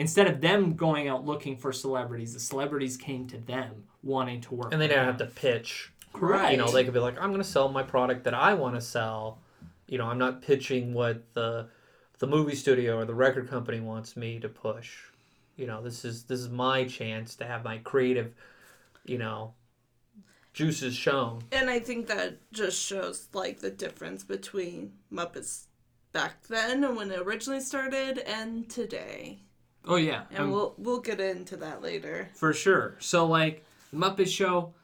Instead 0.00 0.26
of 0.26 0.40
them 0.40 0.76
going 0.76 1.08
out 1.08 1.26
looking 1.26 1.58
for 1.58 1.74
celebrities, 1.74 2.32
the 2.32 2.40
celebrities 2.40 2.96
came 2.96 3.26
to 3.26 3.36
them 3.36 3.84
wanting 4.02 4.40
to 4.40 4.54
work. 4.54 4.72
And 4.72 4.80
they 4.80 4.88
didn't 4.88 5.04
have 5.04 5.18
to 5.18 5.26
pitch. 5.26 5.92
Correct. 6.14 6.52
You 6.52 6.56
know, 6.56 6.70
they 6.70 6.84
could 6.84 6.94
be 6.94 7.00
like, 7.00 7.20
I'm 7.20 7.28
going 7.28 7.42
to 7.42 7.48
sell 7.48 7.68
my 7.68 7.82
product 7.82 8.24
that 8.24 8.32
I 8.32 8.54
want 8.54 8.76
to 8.76 8.80
sell. 8.80 9.40
You 9.88 9.98
know, 9.98 10.06
I'm 10.06 10.16
not 10.16 10.40
pitching 10.40 10.94
what 10.94 11.34
the 11.34 11.68
the 12.18 12.26
movie 12.26 12.54
studio 12.54 12.96
or 12.96 13.04
the 13.04 13.12
record 13.12 13.50
company 13.50 13.80
wants 13.80 14.16
me 14.16 14.40
to 14.40 14.48
push. 14.48 14.96
You 15.56 15.66
know, 15.66 15.82
this 15.82 16.02
is 16.06 16.24
this 16.24 16.40
is 16.40 16.48
my 16.48 16.84
chance 16.84 17.34
to 17.36 17.44
have 17.44 17.62
my 17.62 17.76
creative, 17.76 18.32
you 19.04 19.18
know, 19.18 19.52
juices 20.54 20.94
shown. 20.94 21.42
And 21.52 21.68
I 21.68 21.78
think 21.78 22.06
that 22.06 22.38
just 22.52 22.82
shows 22.82 23.28
like 23.34 23.60
the 23.60 23.70
difference 23.70 24.24
between 24.24 24.92
Muppets 25.12 25.66
back 26.12 26.46
then 26.48 26.84
and 26.84 26.96
when 26.96 27.10
it 27.10 27.20
originally 27.20 27.60
started 27.60 28.16
and 28.20 28.66
today. 28.70 29.40
Oh 29.86 29.96
yeah, 29.96 30.24
And 30.30 30.44
Um, 30.44 30.50
we'll 30.50 30.74
we'll 30.78 31.00
get 31.00 31.20
into 31.20 31.56
that 31.58 31.82
later. 31.82 32.28
For 32.34 32.52
sure. 32.52 32.96
So 32.98 33.26
like 33.26 33.64
the 33.92 33.98
Muppet 33.98 34.28
Show, 34.28 34.74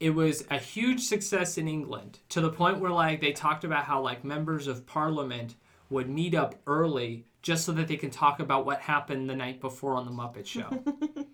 it 0.00 0.10
was 0.10 0.44
a 0.50 0.58
huge 0.58 1.00
success 1.00 1.58
in 1.58 1.66
England 1.68 2.20
to 2.30 2.40
the 2.40 2.50
point 2.50 2.78
where 2.78 2.90
like 2.90 3.20
they 3.20 3.32
talked 3.32 3.64
about 3.64 3.84
how 3.84 4.00
like 4.00 4.24
members 4.24 4.66
of 4.66 4.86
parliament 4.86 5.56
would 5.90 6.08
meet 6.08 6.34
up 6.34 6.54
early 6.66 7.26
just 7.42 7.64
so 7.64 7.72
that 7.72 7.88
they 7.88 7.96
can 7.96 8.10
talk 8.10 8.40
about 8.40 8.64
what 8.64 8.80
happened 8.80 9.28
the 9.28 9.36
night 9.36 9.60
before 9.60 9.94
on 9.96 10.06
the 10.06 10.10
Muppet 10.10 10.46
Show. 10.46 10.82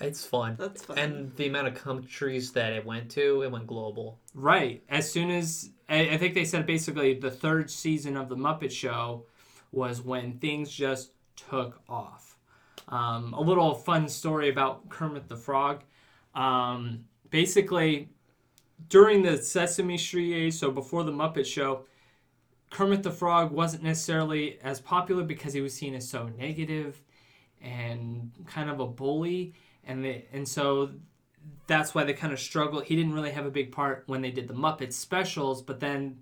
It's 0.00 0.24
fun. 0.24 0.56
That's 0.58 0.82
fun. 0.82 0.98
And 0.98 1.36
the 1.36 1.46
amount 1.46 1.68
of 1.68 1.74
countries 1.74 2.52
that 2.52 2.72
it 2.72 2.86
went 2.86 3.10
to, 3.10 3.42
it 3.42 3.50
went 3.52 3.66
global. 3.66 4.18
right. 4.34 4.82
As 4.88 5.10
soon 5.10 5.30
as 5.30 5.70
I, 5.88 6.10
I 6.10 6.16
think 6.16 6.34
they 6.34 6.44
said 6.46 6.66
basically 6.66 7.14
the 7.14 7.30
third 7.30 7.70
season 7.70 8.16
of 8.16 8.28
the 8.28 8.36
Muppet 8.36 8.70
Show 8.70 9.24
was 9.72 10.00
when 10.00 10.38
things 10.38 10.70
just 10.72 11.12
took 11.48 11.80
off. 11.88 12.36
Um, 12.88 13.34
a 13.34 13.40
little 13.40 13.74
fun 13.74 14.08
story 14.08 14.48
about 14.48 14.88
Kermit 14.88 15.28
the 15.28 15.36
Frog. 15.36 15.82
Um, 16.34 17.04
basically, 17.30 18.08
during 18.88 19.22
the 19.22 19.36
Sesame 19.36 19.98
Street 19.98 20.34
age, 20.34 20.54
so 20.54 20.70
before 20.70 21.04
the 21.04 21.12
Muppet 21.12 21.46
Show, 21.46 21.84
Kermit 22.70 23.02
the 23.02 23.10
Frog 23.10 23.50
wasn't 23.50 23.82
necessarily 23.82 24.58
as 24.62 24.80
popular 24.80 25.24
because 25.24 25.52
he 25.52 25.60
was 25.60 25.74
seen 25.74 25.94
as 25.94 26.08
so 26.08 26.30
negative 26.38 27.00
and 27.60 28.30
kind 28.46 28.70
of 28.70 28.80
a 28.80 28.86
bully, 28.86 29.54
and 29.84 30.04
they, 30.04 30.24
and 30.32 30.48
so 30.48 30.90
that's 31.66 31.94
why 31.94 32.04
they 32.04 32.12
kind 32.12 32.32
of 32.32 32.40
struggled. 32.40 32.84
He 32.84 32.96
didn't 32.96 33.12
really 33.12 33.32
have 33.32 33.46
a 33.46 33.50
big 33.50 33.72
part 33.72 34.04
when 34.06 34.22
they 34.22 34.30
did 34.30 34.48
the 34.48 34.54
Muppet 34.54 34.92
specials, 34.92 35.62
but 35.62 35.80
then 35.80 36.20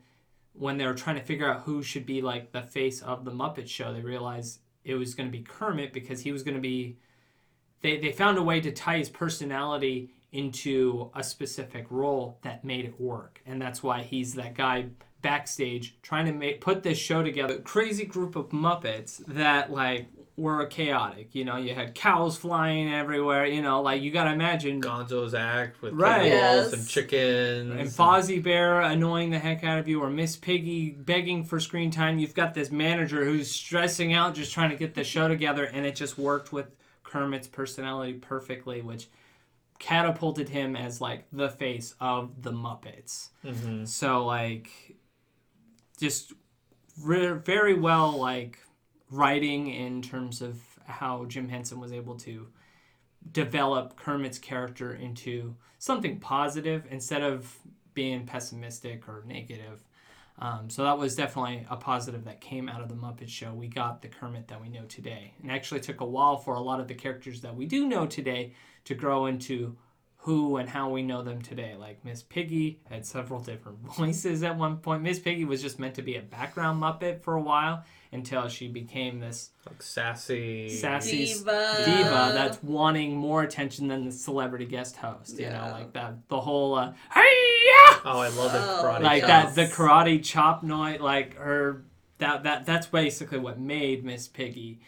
when 0.52 0.76
they 0.76 0.86
were 0.86 0.94
trying 0.94 1.16
to 1.16 1.22
figure 1.22 1.50
out 1.50 1.62
who 1.62 1.82
should 1.82 2.04
be 2.04 2.20
like 2.20 2.52
the 2.52 2.62
face 2.62 3.00
of 3.02 3.24
the 3.24 3.30
Muppet 3.30 3.68
Show, 3.68 3.92
they 3.92 4.00
realized 4.00 4.60
it 4.88 4.94
was 4.94 5.14
going 5.14 5.28
to 5.28 5.36
be 5.36 5.44
Kermit 5.44 5.92
because 5.92 6.20
he 6.20 6.32
was 6.32 6.42
going 6.42 6.56
to 6.56 6.60
be. 6.60 6.96
They 7.82 7.98
they 7.98 8.12
found 8.12 8.38
a 8.38 8.42
way 8.42 8.60
to 8.60 8.72
tie 8.72 8.98
his 8.98 9.08
personality 9.08 10.10
into 10.32 11.10
a 11.14 11.22
specific 11.22 11.86
role 11.90 12.38
that 12.42 12.64
made 12.64 12.84
it 12.84 13.00
work, 13.00 13.40
and 13.46 13.60
that's 13.60 13.82
why 13.82 14.02
he's 14.02 14.34
that 14.34 14.54
guy 14.54 14.86
backstage 15.20 15.96
trying 16.02 16.26
to 16.26 16.32
make 16.32 16.60
put 16.60 16.82
this 16.82 16.98
show 16.98 17.22
together. 17.22 17.58
Crazy 17.58 18.04
group 18.04 18.36
of 18.36 18.48
Muppets 18.50 19.24
that 19.26 19.70
like 19.70 20.06
were 20.38 20.64
chaotic. 20.66 21.34
You 21.34 21.44
know, 21.44 21.56
you 21.56 21.74
had 21.74 21.94
cows 21.94 22.36
flying 22.38 22.88
everywhere. 22.92 23.44
You 23.46 23.60
know, 23.60 23.82
like 23.82 24.00
you 24.00 24.10
gotta 24.12 24.32
imagine 24.32 24.80
Gonzo's 24.80 25.34
act 25.34 25.82
with 25.82 25.92
Right. 25.94 26.30
cannibals 26.30 26.72
Yes. 26.72 26.72
and 26.72 26.88
chickens. 26.88 27.70
and 27.72 27.88
Fozzie 27.88 28.42
Bear 28.42 28.80
annoying 28.80 29.30
the 29.30 29.38
heck 29.38 29.64
out 29.64 29.78
of 29.78 29.88
you, 29.88 30.00
or 30.00 30.08
Miss 30.10 30.36
Piggy 30.36 30.90
begging 30.90 31.44
for 31.44 31.58
screen 31.60 31.90
time. 31.90 32.18
You've 32.18 32.34
got 32.34 32.54
this 32.54 32.70
manager 32.70 33.24
who's 33.24 33.50
stressing 33.50 34.12
out 34.12 34.34
just 34.34 34.52
trying 34.52 34.70
to 34.70 34.76
get 34.76 34.94
the 34.94 35.04
show 35.04 35.26
together, 35.28 35.64
and 35.64 35.84
it 35.84 35.96
just 35.96 36.16
worked 36.16 36.52
with 36.52 36.66
Kermit's 37.02 37.48
personality 37.48 38.12
perfectly, 38.14 38.80
which 38.80 39.08
catapulted 39.78 40.48
him 40.48 40.74
as 40.76 41.00
like 41.00 41.24
the 41.32 41.48
face 41.48 41.94
of 42.00 42.42
the 42.42 42.52
Muppets. 42.52 43.30
hmm 43.42 43.84
So 43.84 44.24
like, 44.24 44.70
just 46.00 46.32
re- 47.02 47.32
very 47.32 47.74
well 47.74 48.12
like 48.12 48.58
writing 49.10 49.68
in 49.68 50.02
terms 50.02 50.42
of 50.42 50.60
how 50.84 51.24
Jim 51.26 51.48
Henson 51.48 51.80
was 51.80 51.92
able 51.92 52.16
to 52.16 52.48
develop 53.32 53.96
Kermit's 53.96 54.38
character 54.38 54.94
into 54.94 55.54
something 55.78 56.18
positive 56.18 56.86
instead 56.90 57.22
of 57.22 57.56
being 57.94 58.26
pessimistic 58.26 59.08
or 59.08 59.24
negative. 59.26 59.80
Um, 60.40 60.70
so 60.70 60.84
that 60.84 60.98
was 60.98 61.16
definitely 61.16 61.66
a 61.68 61.76
positive 61.76 62.24
that 62.24 62.40
came 62.40 62.68
out 62.68 62.80
of 62.80 62.88
the 62.88 62.94
Muppet 62.94 63.28
Show. 63.28 63.52
We 63.52 63.66
got 63.66 64.02
the 64.02 64.08
Kermit 64.08 64.46
that 64.48 64.60
we 64.60 64.68
know 64.68 64.84
today. 64.84 65.34
And 65.42 65.50
actually 65.50 65.80
took 65.80 66.00
a 66.00 66.04
while 66.04 66.36
for 66.36 66.54
a 66.54 66.60
lot 66.60 66.78
of 66.78 66.86
the 66.86 66.94
characters 66.94 67.40
that 67.40 67.56
we 67.56 67.66
do 67.66 67.88
know 67.88 68.06
today 68.06 68.52
to 68.84 68.94
grow 68.94 69.26
into 69.26 69.76
who 70.28 70.58
and 70.58 70.68
how 70.68 70.90
we 70.90 71.02
know 71.02 71.22
them 71.22 71.40
today. 71.40 71.74
Like 71.78 72.04
Miss 72.04 72.22
Piggy 72.22 72.80
had 72.90 73.06
several 73.06 73.40
different 73.40 73.78
voices 73.96 74.42
at 74.42 74.58
one 74.58 74.76
point. 74.76 75.02
Miss 75.02 75.18
Piggy 75.18 75.46
was 75.46 75.62
just 75.62 75.78
meant 75.78 75.94
to 75.94 76.02
be 76.02 76.16
a 76.16 76.20
background 76.20 76.82
Muppet 76.82 77.22
for 77.22 77.32
a 77.32 77.40
while 77.40 77.82
until 78.12 78.46
she 78.48 78.68
became 78.68 79.20
this 79.20 79.50
Like 79.66 79.80
sassy. 79.82 80.68
sassy 80.68 81.24
Diva. 81.32 81.82
diva 81.86 82.30
that's 82.34 82.62
wanting 82.62 83.16
more 83.16 83.42
attention 83.42 83.88
than 83.88 84.04
the 84.04 84.12
celebrity 84.12 84.66
guest 84.66 84.96
host. 84.96 85.38
You 85.38 85.48
know, 85.48 85.70
like 85.72 85.94
that 85.94 86.28
the 86.28 86.40
whole 86.40 86.74
uh, 86.74 86.92
hey 87.14 87.22
Oh, 88.04 88.20
I 88.20 88.28
love 88.28 88.54
it. 88.54 88.58
Oh, 88.62 88.82
Karate 88.84 89.02
like 89.02 89.22
chop. 89.22 89.28
that 89.28 89.54
the 89.54 89.64
karate 89.74 90.22
chop 90.22 90.62
noise 90.62 91.00
like 91.00 91.36
her 91.38 91.84
that 92.18 92.42
that 92.42 92.66
that's 92.66 92.86
basically 92.86 93.38
what 93.38 93.58
made 93.58 94.04
Miss 94.04 94.28
Piggy. 94.28 94.80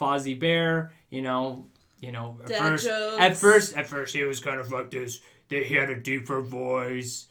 Fozzie 0.00 0.38
Bear, 0.38 0.92
you 1.10 1.22
know, 1.22 1.66
you 2.04 2.12
know, 2.12 2.38
at 2.42 2.48
Dad 2.48 2.58
first, 2.58 2.84
jokes. 2.86 3.16
at 3.20 3.36
first, 3.36 3.76
at 3.76 3.86
first, 3.86 4.14
he 4.14 4.22
was 4.24 4.40
kind 4.40 4.60
of 4.60 4.70
like 4.70 4.90
this. 4.90 5.20
That 5.48 5.64
he 5.64 5.74
had 5.74 5.90
a 5.90 5.96
deeper 6.00 6.40
voice, 6.40 7.26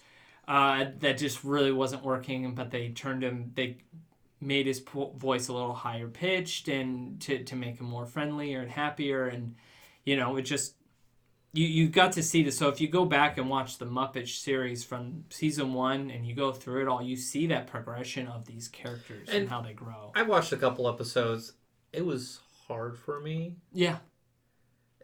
uh, 0.47 0.85
that 0.99 1.17
just 1.17 1.43
really 1.43 1.71
wasn't 1.71 2.03
working. 2.03 2.53
But 2.55 2.71
they 2.71 2.89
turned 2.89 3.23
him. 3.23 3.51
They 3.55 3.77
made 4.39 4.67
his 4.67 4.79
po- 4.81 5.13
voice 5.17 5.47
a 5.47 5.53
little 5.53 5.73
higher 5.73 6.07
pitched 6.07 6.67
and 6.67 7.19
to 7.21 7.43
to 7.43 7.55
make 7.55 7.79
him 7.79 7.87
more 7.87 8.05
friendlier 8.05 8.61
and 8.61 8.69
happier. 8.71 9.25
And 9.27 9.55
you 10.05 10.15
know, 10.17 10.35
it 10.37 10.43
just 10.43 10.75
you 11.53 11.65
you 11.65 11.87
got 11.89 12.11
to 12.13 12.23
see 12.23 12.43
this. 12.43 12.57
So 12.57 12.67
if 12.69 12.79
you 12.81 12.87
go 12.87 13.05
back 13.05 13.37
and 13.37 13.49
watch 13.49 13.77
the 13.77 13.85
Muppet 13.85 14.27
series 14.27 14.83
from 14.83 15.25
season 15.29 15.73
one 15.73 16.11
and 16.11 16.25
you 16.25 16.35
go 16.35 16.51
through 16.51 16.81
it 16.83 16.87
all, 16.87 17.01
you 17.01 17.15
see 17.15 17.47
that 17.47 17.67
progression 17.67 18.27
of 18.27 18.45
these 18.45 18.67
characters 18.67 19.29
and, 19.29 19.37
And- 19.39 19.49
how 19.49 19.61
they 19.61 19.73
grow. 19.73 20.11
I 20.15 20.23
watched 20.23 20.51
a 20.51 20.57
couple 20.57 20.87
episodes. 20.87 21.53
It 21.91 22.05
was 22.05 22.39
hard 22.67 22.97
for 22.97 23.19
me. 23.19 23.55
Yeah, 23.71 23.97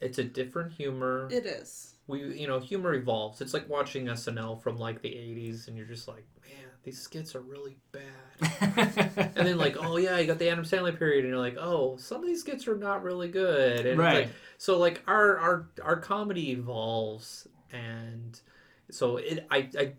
It's 0.02 0.18
a 0.18 0.24
different 0.24 0.72
humor. 0.74 1.28
It 1.32 1.46
is. 1.46 1.96
we 2.08 2.40
you 2.40 2.48
know 2.48 2.60
humor 2.60 2.94
evolves 2.96 3.40
it's 3.40 3.54
like 3.54 3.70
watching 3.70 4.06
snl 4.08 4.60
from 4.62 4.78
like 4.78 5.02
the 5.02 5.10
80s 5.10 5.68
and 5.68 5.78
you're 5.78 5.86
just 5.86 6.08
like 6.08 6.26
man 6.44 6.68
these 6.84 7.00
skits 7.00 7.36
are 7.36 7.42
really 7.42 7.78
bad 7.92 9.32
and 9.36 9.48
then 9.48 9.58
like 9.58 9.78
oh 9.80 9.98
yeah 9.98 10.18
you 10.18 10.26
got 10.26 10.40
the 10.40 10.50
adam 10.50 10.66
sandler 10.66 10.98
period 10.98 11.24
and 11.24 11.30
you're 11.30 11.40
like 11.40 11.58
oh 11.60 11.96
some 11.98 12.22
of 12.22 12.28
these 12.28 12.40
skits 12.40 12.68
are 12.68 12.78
not 12.78 13.04
really 13.04 13.28
good 13.28 13.80
and 13.82 13.88
it's 13.90 14.00
right. 14.00 14.26
like, 14.26 14.30
so 14.58 14.80
like 14.80 15.04
our 15.08 15.38
our 15.38 15.70
our 15.84 15.98
comedy 15.98 16.50
evolves 16.52 17.48
and 17.72 18.42
so 18.90 19.18
it 19.18 19.46
i 19.52 19.70
i 19.78 19.94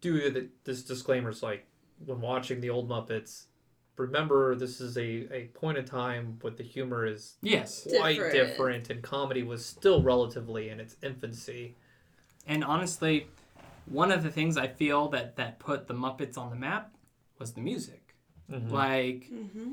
do 0.00 0.30
the, 0.30 0.48
this 0.64 0.82
disclaimer's 0.84 1.42
like 1.42 1.66
when 2.04 2.20
watching 2.20 2.60
the 2.60 2.70
old 2.70 2.88
muppets 2.88 3.46
remember 3.96 4.54
this 4.54 4.80
is 4.80 4.96
a, 4.98 5.26
a 5.32 5.50
point 5.54 5.78
in 5.78 5.84
time 5.84 6.38
but 6.42 6.56
the 6.56 6.62
humor 6.62 7.06
is 7.06 7.36
yes. 7.42 7.86
quite 7.98 8.16
Different. 8.16 8.32
different 8.34 8.90
and 8.90 9.02
comedy 9.02 9.42
was 9.42 9.64
still 9.64 10.02
relatively 10.02 10.68
in 10.68 10.80
its 10.80 10.96
infancy 11.02 11.74
And 12.46 12.62
honestly, 12.64 13.26
one 13.86 14.12
of 14.12 14.22
the 14.22 14.30
things 14.30 14.56
I 14.56 14.68
feel 14.68 15.08
that 15.08 15.36
that 15.36 15.58
put 15.58 15.86
the 15.88 15.94
Muppets 15.94 16.36
on 16.38 16.50
the 16.50 16.56
map 16.56 16.94
was 17.38 17.52
the 17.52 17.60
music. 17.60 18.14
Mhm. 18.50 18.70
Like 18.70 19.28
Mm-hmm. 19.32 19.72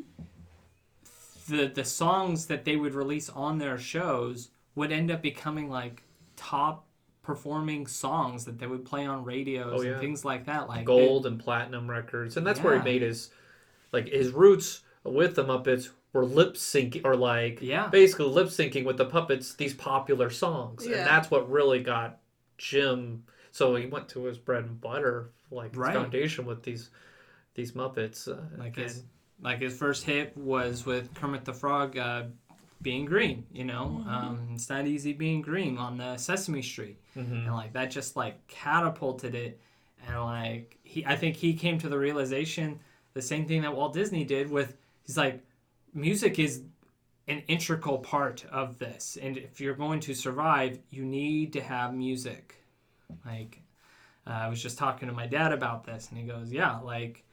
the 1.50 1.68
the 1.68 1.84
songs 1.86 2.48
that 2.48 2.66
they 2.66 2.76
would 2.76 2.94
release 2.94 3.30
on 3.30 3.58
their 3.58 3.78
shows 3.78 4.50
would 4.76 4.92
end 4.92 5.12
up 5.12 5.22
becoming 5.22 5.70
like 5.70 6.04
top 6.36 6.86
performing 7.22 7.88
songs 7.88 8.44
that 8.46 8.60
they 8.60 8.68
would 8.68 8.84
play 8.86 9.06
on 9.06 9.24
radios 9.24 9.74
Oh, 9.80 9.82
yeah. 9.82 9.92
and 9.92 10.02
things 10.02 10.26
like 10.26 10.46
that. 10.46 10.68
Like 10.68 10.86
gold 10.86 11.26
and 11.26 11.40
platinum 11.40 11.90
records, 11.90 12.38
and 12.38 12.46
that's 12.46 12.62
where 12.62 12.78
he 12.78 12.84
made 12.84 13.02
his 13.02 13.30
like 13.94 14.10
his 14.10 14.32
roots 14.32 14.82
with 15.04 15.36
the 15.36 15.44
Muppets 15.46 15.90
were 16.12 16.26
lip 16.26 16.56
syncing 16.56 17.02
or 17.06 17.16
like 17.16 17.60
Yeah. 17.62 17.88
basically 17.88 18.26
lip 18.26 18.48
syncing 18.48 18.84
with 18.86 18.98
the 18.98 19.06
puppets 19.06 19.54
these 19.56 19.74
popular 19.74 20.30
songs, 20.30 20.86
Yeah. 20.86 20.98
and 20.98 21.08
that's 21.08 21.32
what 21.32 21.50
really 21.50 21.80
got 21.82 22.20
Jim. 22.58 23.24
So 23.52 23.76
he 23.76 23.86
went 23.86 24.10
to 24.10 24.26
his 24.26 24.38
bread 24.38 24.64
and 24.66 24.80
butter, 24.82 25.30
like 25.52 25.72
his 25.72 25.78
Right. 25.78 25.94
foundation 25.96 26.46
with 26.46 26.64
these 26.64 26.90
these 27.56 27.74
Muppets. 27.74 28.28
Uh, 28.28 28.42
Like 28.58 28.76
and- 28.78 28.86
his 28.88 29.04
like 29.42 29.60
his 29.62 29.78
first 29.78 30.04
hit 30.06 30.36
was 30.38 30.86
with 30.86 31.14
Kermit 31.14 31.46
the 31.46 31.54
Frog 31.54 31.98
uh, 31.98 32.24
being 32.82 33.06
green, 33.06 33.46
you 33.52 33.64
know. 33.66 33.98
Mm-hmm. 34.00 34.10
Um, 34.10 34.50
it's 34.54 34.70
not 34.70 34.88
easy 34.88 35.14
being 35.14 35.42
green 35.42 35.78
on 35.78 35.98
the 35.98 36.18
Sesame 36.18 36.62
Street. 36.62 36.98
Mhm. 37.16 37.46
And 37.46 37.54
like 37.54 37.74
that 37.74 37.92
just 37.92 38.16
like 38.16 38.46
catapulted 38.48 39.36
it 39.36 39.60
and 40.08 40.20
like 40.22 40.78
he 40.84 41.06
I 41.06 41.16
think 41.16 41.36
he 41.38 41.54
came 41.54 41.78
to 41.80 41.90
the 41.90 41.98
realization 41.98 42.80
the 43.14 43.22
same 43.22 43.48
thing 43.48 43.62
that 43.62 43.76
Walt 43.76 43.94
Disney 43.94 44.24
did 44.24 44.50
with 44.50 44.76
he's 45.06 45.18
like 45.18 45.44
music 45.94 46.40
is 46.40 46.64
an 47.28 47.44
integral 47.48 48.00
part 48.00 48.44
of 48.52 48.80
this. 48.80 49.18
And 49.22 49.38
if 49.38 49.62
you're 49.62 49.76
going 49.76 50.00
to 50.02 50.14
survive 50.14 50.80
you 50.90 51.06
need 51.06 51.54
to 51.54 51.62
have 51.62 51.94
music. 51.94 52.56
Like 53.26 53.62
uh, 54.26 54.32
I 54.32 54.48
was 54.48 54.62
just 54.62 54.78
talking 54.78 55.08
to 55.08 55.14
my 55.14 55.28
dad 55.28 55.52
about 55.52 55.86
this 55.86 56.10
and 56.10 56.18
he 56.18 56.26
goes 56.26 56.52
yeah 56.52 56.80
like 56.80 57.24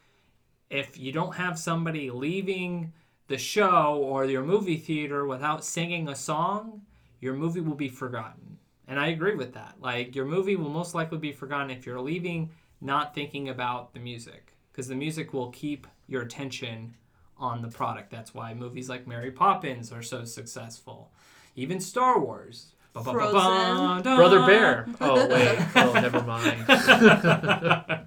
if 0.69 0.99
you 0.99 1.13
don't 1.13 1.35
have 1.35 1.59
somebody 1.59 2.11
leaving 2.11 2.93
the 3.29 3.39
show 3.39 4.01
or 4.03 4.25
your 4.25 4.43
movie 4.43 4.77
theater 4.77 5.25
without 5.27 5.65
singing 5.65 6.09
a 6.09 6.17
song 6.17 6.83
your 7.21 7.35
movie 7.35 7.61
will 7.61 7.75
be 7.75 7.89
forgotten. 7.89 8.59
And 8.89 8.99
I 8.99 9.09
agree 9.09 9.35
with 9.35 9.55
that. 9.55 9.75
Like 9.81 10.17
your 10.17 10.25
movie 10.25 10.57
will 10.57 10.71
most 10.71 10.95
likely 10.95 11.19
be 11.19 11.33
forgotten 11.33 11.71
if 11.71 11.87
you're 11.87 12.01
leaving 12.01 12.51
not 12.81 13.15
thinking 13.15 13.51
about 13.51 13.93
the 13.93 14.01
music 14.01 14.50
because 14.81 14.89
the 14.89 14.95
music 14.95 15.35
will 15.35 15.51
keep 15.51 15.87
your 16.07 16.23
attention 16.23 16.95
on 17.37 17.61
the 17.61 17.69
product. 17.69 18.11
That's 18.11 18.33
why 18.33 18.55
movies 18.55 18.89
like 18.89 19.07
Mary 19.07 19.31
Poppins 19.31 19.93
are 19.93 20.01
so 20.01 20.25
successful. 20.25 21.13
Even 21.55 21.81
Star 21.81 22.19
Wars. 22.19 22.73
Ba-ba-ba-ba. 22.95 24.01
Brother 24.03 24.47
Bear. 24.47 24.87
Oh 25.03 25.29
wait. 25.31 25.59
Oh, 25.77 25.93
never 25.93 26.23
mind. 26.23 26.63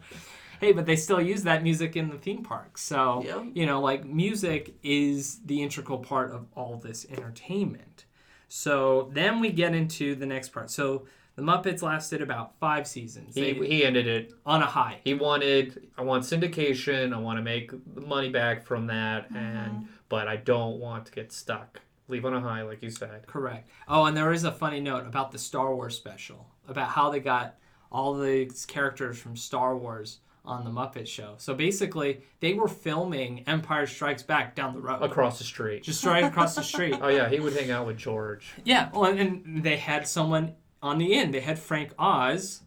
hey, 0.61 0.71
but 0.71 0.87
they 0.87 0.95
still 0.95 1.21
use 1.21 1.43
that 1.43 1.61
music 1.61 1.95
in 1.95 2.09
the 2.09 2.17
theme 2.17 2.41
park. 2.41 2.79
So, 2.79 3.21
Yep. 3.23 3.43
you 3.53 3.67
know, 3.67 3.79
like 3.79 4.03
music 4.03 4.73
is 4.81 5.41
the 5.45 5.61
integral 5.61 5.99
part 5.99 6.31
of 6.31 6.47
all 6.55 6.77
this 6.77 7.05
entertainment. 7.07 8.05
So 8.49 9.11
then 9.13 9.39
we 9.39 9.51
get 9.51 9.75
into 9.75 10.15
the 10.15 10.25
next 10.25 10.49
part. 10.49 10.71
So 10.71 11.05
the 11.35 11.41
Muppets 11.41 11.81
lasted 11.81 12.21
about 12.21 12.57
five 12.59 12.87
seasons. 12.87 13.35
he, 13.35 13.53
They- 13.53 13.67
he 13.67 13.85
ended 13.85 14.07
it. 14.07 14.33
on 14.45 14.61
a 14.61 14.65
high. 14.67 14.99
He 15.03 15.13
wanted. 15.13 15.87
I 15.97 16.01
want 16.03 16.23
syndication. 16.23 17.13
I 17.13 17.17
want 17.17 17.37
to 17.37 17.43
make 17.43 17.71
the 17.95 18.01
money 18.01 18.29
back 18.29 18.65
from 18.65 18.87
that, 18.87 19.25
uh-huh. 19.25 19.37
and 19.39 19.87
but 20.09 20.27
I 20.27 20.35
don't 20.37 20.79
want 20.79 21.05
to 21.07 21.11
get 21.11 21.31
stuck. 21.31 21.81
Leave 22.09 22.25
on 22.25 22.33
a 22.33 22.41
high, 22.41 22.61
like 22.63 22.83
you 22.83 22.89
said. 22.89 23.25
Correct. 23.27 23.69
Oh, 23.87 24.05
and 24.05 24.15
there 24.15 24.31
is 24.33 24.43
a 24.43 24.51
funny 24.51 24.79
note 24.79 25.07
about 25.07 25.31
the 25.31 25.37
Star 25.39 25.73
Wars 25.73 25.95
special 25.95 26.47
about 26.67 26.89
how 26.89 27.09
they 27.09 27.19
got 27.19 27.55
all 27.91 28.13
these 28.13 28.65
characters 28.65 29.17
from 29.17 29.35
Star 29.37 29.77
Wars 29.77 30.19
on 30.45 30.65
the 30.65 30.69
Muppet 30.69 31.07
Show. 31.07 31.35
So 31.37 31.53
basically, 31.53 32.21
they 32.41 32.53
were 32.53 32.67
filming 32.67 33.43
Empire 33.47 33.87
Strikes 33.87 34.21
Back 34.21 34.53
down 34.55 34.73
the 34.73 34.81
road, 34.81 35.01
Across 35.01 35.37
the 35.37 35.45
street. 35.45 35.83
just 35.83 36.03
right 36.05 36.25
across 36.25 36.53
the 36.55 36.63
street. 36.63 36.97
Oh 37.01 37.07
yeah, 37.07 37.29
he 37.29 37.39
would 37.39 37.53
hang 37.53 37.71
out 37.71 37.87
with 37.87 37.97
George. 37.97 38.53
Yeah, 38.65 38.89
well, 38.93 39.05
and, 39.05 39.19
and 39.45 39.63
they 39.63 39.77
had 39.77 40.05
someone 40.05 40.53
on 40.83 40.99
the 40.99 41.15
end. 41.15 41.33
They 41.33 41.39
had 41.39 41.57
Frank 41.57 41.93
Oz 41.97 42.61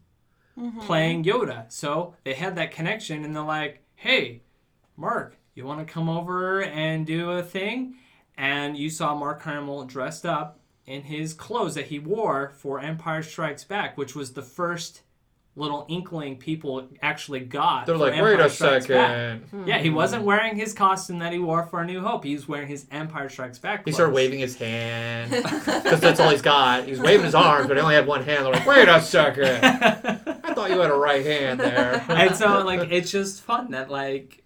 mm-hmm. 0.59 0.81
playing 0.81 1.25
Yoda, 1.25 1.71
so 1.71 2.15
they 2.25 2.35
had 2.35 2.57
that 2.57 2.73
connection, 2.73 3.25
and 3.25 3.37
they're 3.37 3.43
like, 3.43 3.83
"Hey, 3.95 4.43
Mark, 4.97 5.37
you 5.55 5.65
want 5.65 5.87
to 5.87 5.93
come 5.93 6.09
over 6.09 6.63
and 6.63 7.07
do 7.07 7.31
a 7.31 7.43
thing?" 7.43 7.97
And 8.37 8.77
you 8.77 8.91
saw 8.91 9.15
Mark 9.15 9.43
Hamill 9.43 9.85
dressed 9.85 10.27
up 10.27 10.59
in 10.87 11.03
his 11.03 11.35
clothes 11.35 11.75
that 11.75 11.87
he 11.87 11.99
wore 11.99 12.53
for 12.57 12.81
Empire 12.81 13.23
Strikes 13.23 13.65
Back, 13.65 13.97
which 13.97 14.15
was 14.15 14.33
the 14.33 14.43
first 14.43 15.03
little 15.57 15.87
inkling 15.89 16.37
people 16.37 16.87
actually 17.01 17.41
got. 17.41 17.87
They're 17.87 17.97
like, 17.97 18.13
Empire 18.13 18.37
wait 18.37 18.41
a 18.45 18.51
Strikes 18.51 18.87
Back." 18.87 19.41
second. 19.43 19.67
Yeah, 19.67 19.79
he 19.79 19.89
wasn't 19.91 20.23
wearing 20.25 20.55
his 20.55 20.75
costume 20.75 21.19
that 21.21 21.33
he 21.33 21.39
wore 21.39 21.65
for 21.65 21.81
A 21.81 21.87
New 21.87 22.01
Hope. 22.03 22.25
He 22.25 22.35
was 22.35 22.47
wearing 22.47 22.69
his 22.69 22.87
Empire 22.91 23.29
Strikes 23.31 23.59
Back. 23.59 23.81
He 23.81 23.85
Clothes. 23.85 23.95
started 23.95 24.15
waving 24.15 24.39
his 24.41 24.55
hand 24.57 25.31
because 25.83 26.01
that's 26.01 26.21
all 26.21 26.29
he's 26.31 26.43
got. 26.43 26.85
He's 26.87 27.01
waving 27.01 27.25
his 27.25 27.35
arms, 27.35 27.67
but 27.69 27.77
he 27.77 27.83
only 27.83 27.95
had 27.95 28.07
one 28.07 28.23
hand. 28.23 28.45
They're 28.45 28.53
like, 28.53 28.67
wait 28.67 28.89
a 28.89 29.01
second. 29.01 29.65
I 29.65 30.53
thought 30.55 30.71
you 30.71 30.79
had 30.79 30.91
a 30.91 30.95
right 30.95 31.25
hand 31.25 31.59
there. 31.59 32.05
and 32.09 32.37
so 32.37 32.63
like 32.63 32.93
it's 32.93 33.11
just 33.11 33.43
fun 33.43 33.71
that 33.71 33.91
like 33.91 34.43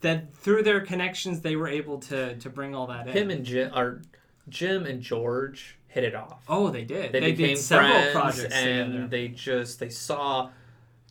that 0.00 0.32
through 0.34 0.62
their 0.62 0.80
connections 0.80 1.40
they 1.40 1.56
were 1.56 1.68
able 1.68 1.98
to 1.98 2.36
to 2.36 2.48
bring 2.48 2.74
all 2.74 2.86
that 2.86 3.08
in. 3.08 3.12
Him 3.12 3.30
and 3.30 3.44
Jim, 3.44 3.70
are 3.74 4.00
Jim 4.48 4.86
and 4.86 5.02
George 5.02 5.76
hit 5.90 6.04
it 6.04 6.14
off. 6.14 6.42
oh, 6.48 6.70
they 6.70 6.84
did. 6.84 7.12
they, 7.12 7.20
They, 7.20 7.32
became 7.32 7.54
did 7.56 7.58
several 7.58 7.92
friends, 7.92 8.12
projects 8.12 8.54
and 8.54 8.92
together. 8.92 9.08
they 9.08 9.28
just 9.28 9.78
they 9.80 9.88
saw 9.90 10.50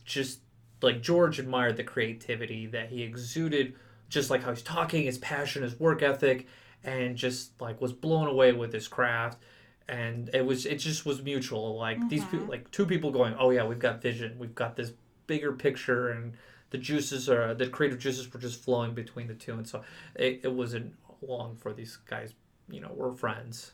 just 0.04 0.40
like 0.82 1.02
George 1.02 1.38
admired 1.38 1.76
the 1.76 1.84
creativity 1.84 2.66
that 2.66 2.88
he 2.88 3.02
exuded, 3.02 3.74
just 4.08 4.30
like 4.30 4.42
how 4.42 4.50
he's 4.50 4.62
talking, 4.62 5.04
his 5.04 5.18
passion, 5.18 5.62
his 5.62 5.78
work 5.78 6.02
ethic, 6.02 6.46
and 6.82 7.14
just 7.16 7.60
like 7.60 7.80
was 7.80 7.92
blown 7.92 8.26
away 8.26 8.52
with 8.52 8.72
his 8.72 8.88
craft. 8.88 9.38
And 9.86 10.30
it 10.32 10.46
was 10.46 10.64
it 10.66 10.76
just 10.76 11.04
was 11.04 11.22
mutual. 11.22 11.76
Like 11.76 12.08
these 12.08 12.24
people, 12.24 12.46
like 12.46 12.70
two 12.70 12.86
people 12.86 13.10
going, 13.10 13.34
oh 13.38 13.50
yeah, 13.50 13.64
we've 13.64 13.78
got 13.78 14.00
vision, 14.00 14.36
we've 14.38 14.54
got 14.54 14.76
this 14.76 14.92
bigger 15.26 15.52
picture, 15.52 16.08
and 16.10 16.32
the 16.70 16.78
juices 16.78 17.28
are 17.28 17.52
the 17.54 17.66
creative 17.66 17.98
juices 17.98 18.32
were 18.32 18.40
just 18.40 18.62
flowing 18.64 18.94
between 18.94 19.26
the 19.26 19.34
two. 19.34 19.52
And 19.54 19.68
so 19.68 19.82
it, 20.14 20.40
it 20.44 20.52
wasn't 20.52 20.94
long 21.20 21.56
for 21.56 21.72
these 21.74 21.98
guys. 22.08 22.32
You 22.70 22.80
know, 22.80 22.92
we're 22.94 23.12
friends. 23.12 23.72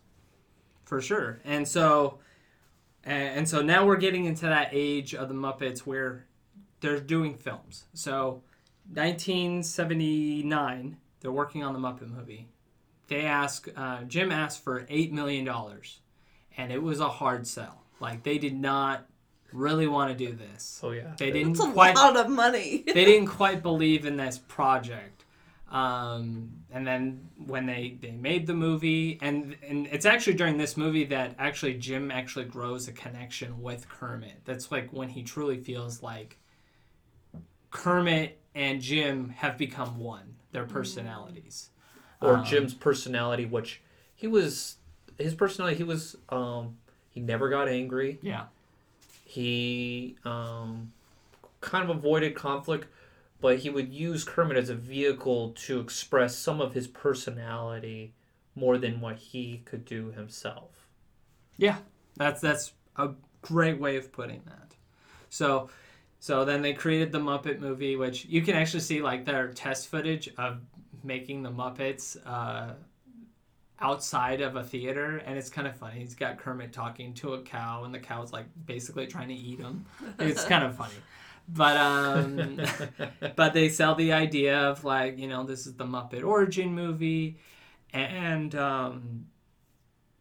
For 0.87 1.01
sure. 1.03 1.41
And 1.45 1.69
so 1.69 2.19
and, 3.05 3.39
and 3.41 3.49
so 3.49 3.61
now 3.63 3.85
we're 3.85 3.97
getting 3.99 4.25
into 4.25 4.47
that 4.47 4.71
age 4.73 5.15
of 5.15 5.29
the 5.29 5.35
Muppets 5.35 5.81
where 5.81 6.25
they're 6.81 6.99
doing 7.01 7.35
films. 7.37 7.85
So 7.93 8.43
1979, 8.95 10.97
they're 11.21 11.33
working 11.33 11.63
on 11.63 11.73
the 11.73 11.79
Muppet 11.79 12.09
movie. 12.09 12.49
They 13.09 13.25
ask 13.25 13.69
uh, 13.77 14.03
Jim 14.05 14.33
asked 14.33 14.65
for 14.65 14.85
eight 14.89 15.13
million 15.13 15.45
dollars, 15.45 16.01
and 16.57 16.73
it 16.73 16.83
was 16.83 17.01
a 17.01 17.09
hard 17.09 17.47
sell. 17.47 17.83
Like 18.01 18.23
they 18.25 18.39
did 18.39 18.59
not 18.59 19.07
really 19.53 19.87
want 19.87 20.17
to 20.17 20.27
do 20.27 20.33
this. 20.35 20.81
Oh 20.83 20.91
yeah, 20.91 21.15
They 21.17 21.31
didn't 21.31 21.53
It's 21.53 21.61
a 21.65 21.71
quite 21.73 21.95
lot 21.95 22.17
of 22.17 22.29
money. 22.29 22.83
they 22.87 23.05
didn't 23.05 23.29
quite 23.29 23.63
believe 23.63 24.05
in 24.07 24.17
this 24.17 24.39
project. 24.39 25.16
Um, 25.71 26.53
and 26.71 26.87
then 26.87 27.29
when 27.45 27.67
they, 27.67 27.97
they 28.01 28.13
made 28.13 28.47
the 28.47 28.55
movie, 28.55 29.19
and 29.21 29.57
and 29.69 29.89
it's 29.89 30.07
actually 30.07 30.35
during 30.35 30.59
this 30.59 30.77
movie 30.77 31.05
that 31.07 31.35
actually 31.39 31.75
Jim 31.75 32.11
actually 32.11 32.45
grows 32.45 32.87
a 32.87 32.93
connection 32.93 33.61
with 33.61 33.89
Kermit. 33.89 34.43
That's 34.45 34.71
like 34.71 34.91
when 34.93 35.09
he 35.09 35.23
truly 35.25 35.59
feels 35.59 36.03
like 36.03 36.39
Kermit 37.71 38.39
and 38.55 38.81
Jim 38.81 39.31
have 39.31 39.59
become 39.59 39.99
one. 39.99 40.37
Their 40.53 40.65
personalities. 40.65 41.71
or 42.23 42.37
Um, 42.37 42.45
Jim's 42.45 42.73
personality, 42.73 43.45
which 43.45 43.83
he 44.15 44.27
was 44.27 44.77
his 45.19 45.35
personality. 45.35 45.77
He 45.77 45.85
was 45.85 46.17
um, 46.29 46.79
he 47.11 47.21
never 47.21 47.49
got 47.49 47.69
angry. 47.69 48.19
Yeah. 48.23 48.45
He 49.25 50.17
um, 50.25 50.93
kind 51.61 51.89
of 51.91 51.95
avoided 51.95 52.35
conflict, 52.35 52.87
but 53.41 53.59
he 53.59 53.71
would 53.71 53.93
use 53.93 54.25
Kermit 54.25 54.57
as 54.57 54.71
a 54.71 54.75
vehicle 54.75 55.51
to 55.51 55.81
express 55.81 56.37
some 56.37 56.61
of 56.61 56.75
his 56.75 56.87
personality 56.87 58.15
more 58.55 58.79
than 58.79 59.01
what 59.01 59.17
he 59.17 59.63
could 59.65 59.85
do 59.85 60.11
himself. 60.11 60.71
Yeah, 61.57 61.79
that's 62.17 62.41
that's 62.41 62.73
a 62.97 63.11
great 63.43 63.79
way 63.81 63.97
of 63.97 64.13
putting 64.13 64.43
that. 64.47 64.75
So, 65.29 65.69
so 66.19 66.45
then 66.45 66.63
they 66.63 66.73
created 66.73 67.13
the 67.13 67.19
Muppet 67.19 67.61
movie, 67.61 67.97
which 67.97 68.25
you 68.25 68.43
can 68.43 68.57
actually 68.57 68.81
see 68.81 69.03
like 69.03 69.25
their 69.25 69.53
test 69.53 69.89
footage 69.89 70.31
of 70.39 70.61
making 71.05 71.43
the 71.43 71.51
Muppets 71.51 72.17
uh, 72.27 72.75
outside 73.81 74.41
of 74.41 74.57
a 74.57 74.65
theater, 74.65 75.19
and 75.19 75.39
it's 75.39 75.51
kind 75.51 75.69
of 75.69 75.77
funny. 75.77 76.01
He's 76.01 76.15
got 76.15 76.39
Kermit 76.39 76.73
talking 76.73 77.13
to 77.15 77.35
a 77.35 77.43
cow, 77.43 77.85
and 77.85 77.95
the 77.95 77.99
cow's 77.99 78.33
like 78.33 78.47
basically 78.65 79.07
trying 79.07 79.29
to 79.29 79.35
eat 79.35 79.61
him. 79.61 79.85
It's 80.19 80.45
kind 80.45 80.65
of 80.65 80.75
funny. 80.77 80.95
But 81.49 81.77
um, 81.77 82.61
but 83.37 83.55
they 83.55 83.69
sell 83.69 83.95
the 83.95 84.13
idea 84.13 84.59
of 84.59 84.85
like 84.85 85.19
you 85.19 85.29
know 85.29 85.45
this 85.45 85.67
is 85.67 85.75
the 85.75 85.85
Muppet 85.85 86.25
origin 86.25 86.75
movie, 86.75 87.39
and 87.93 88.55
um, 88.55 89.27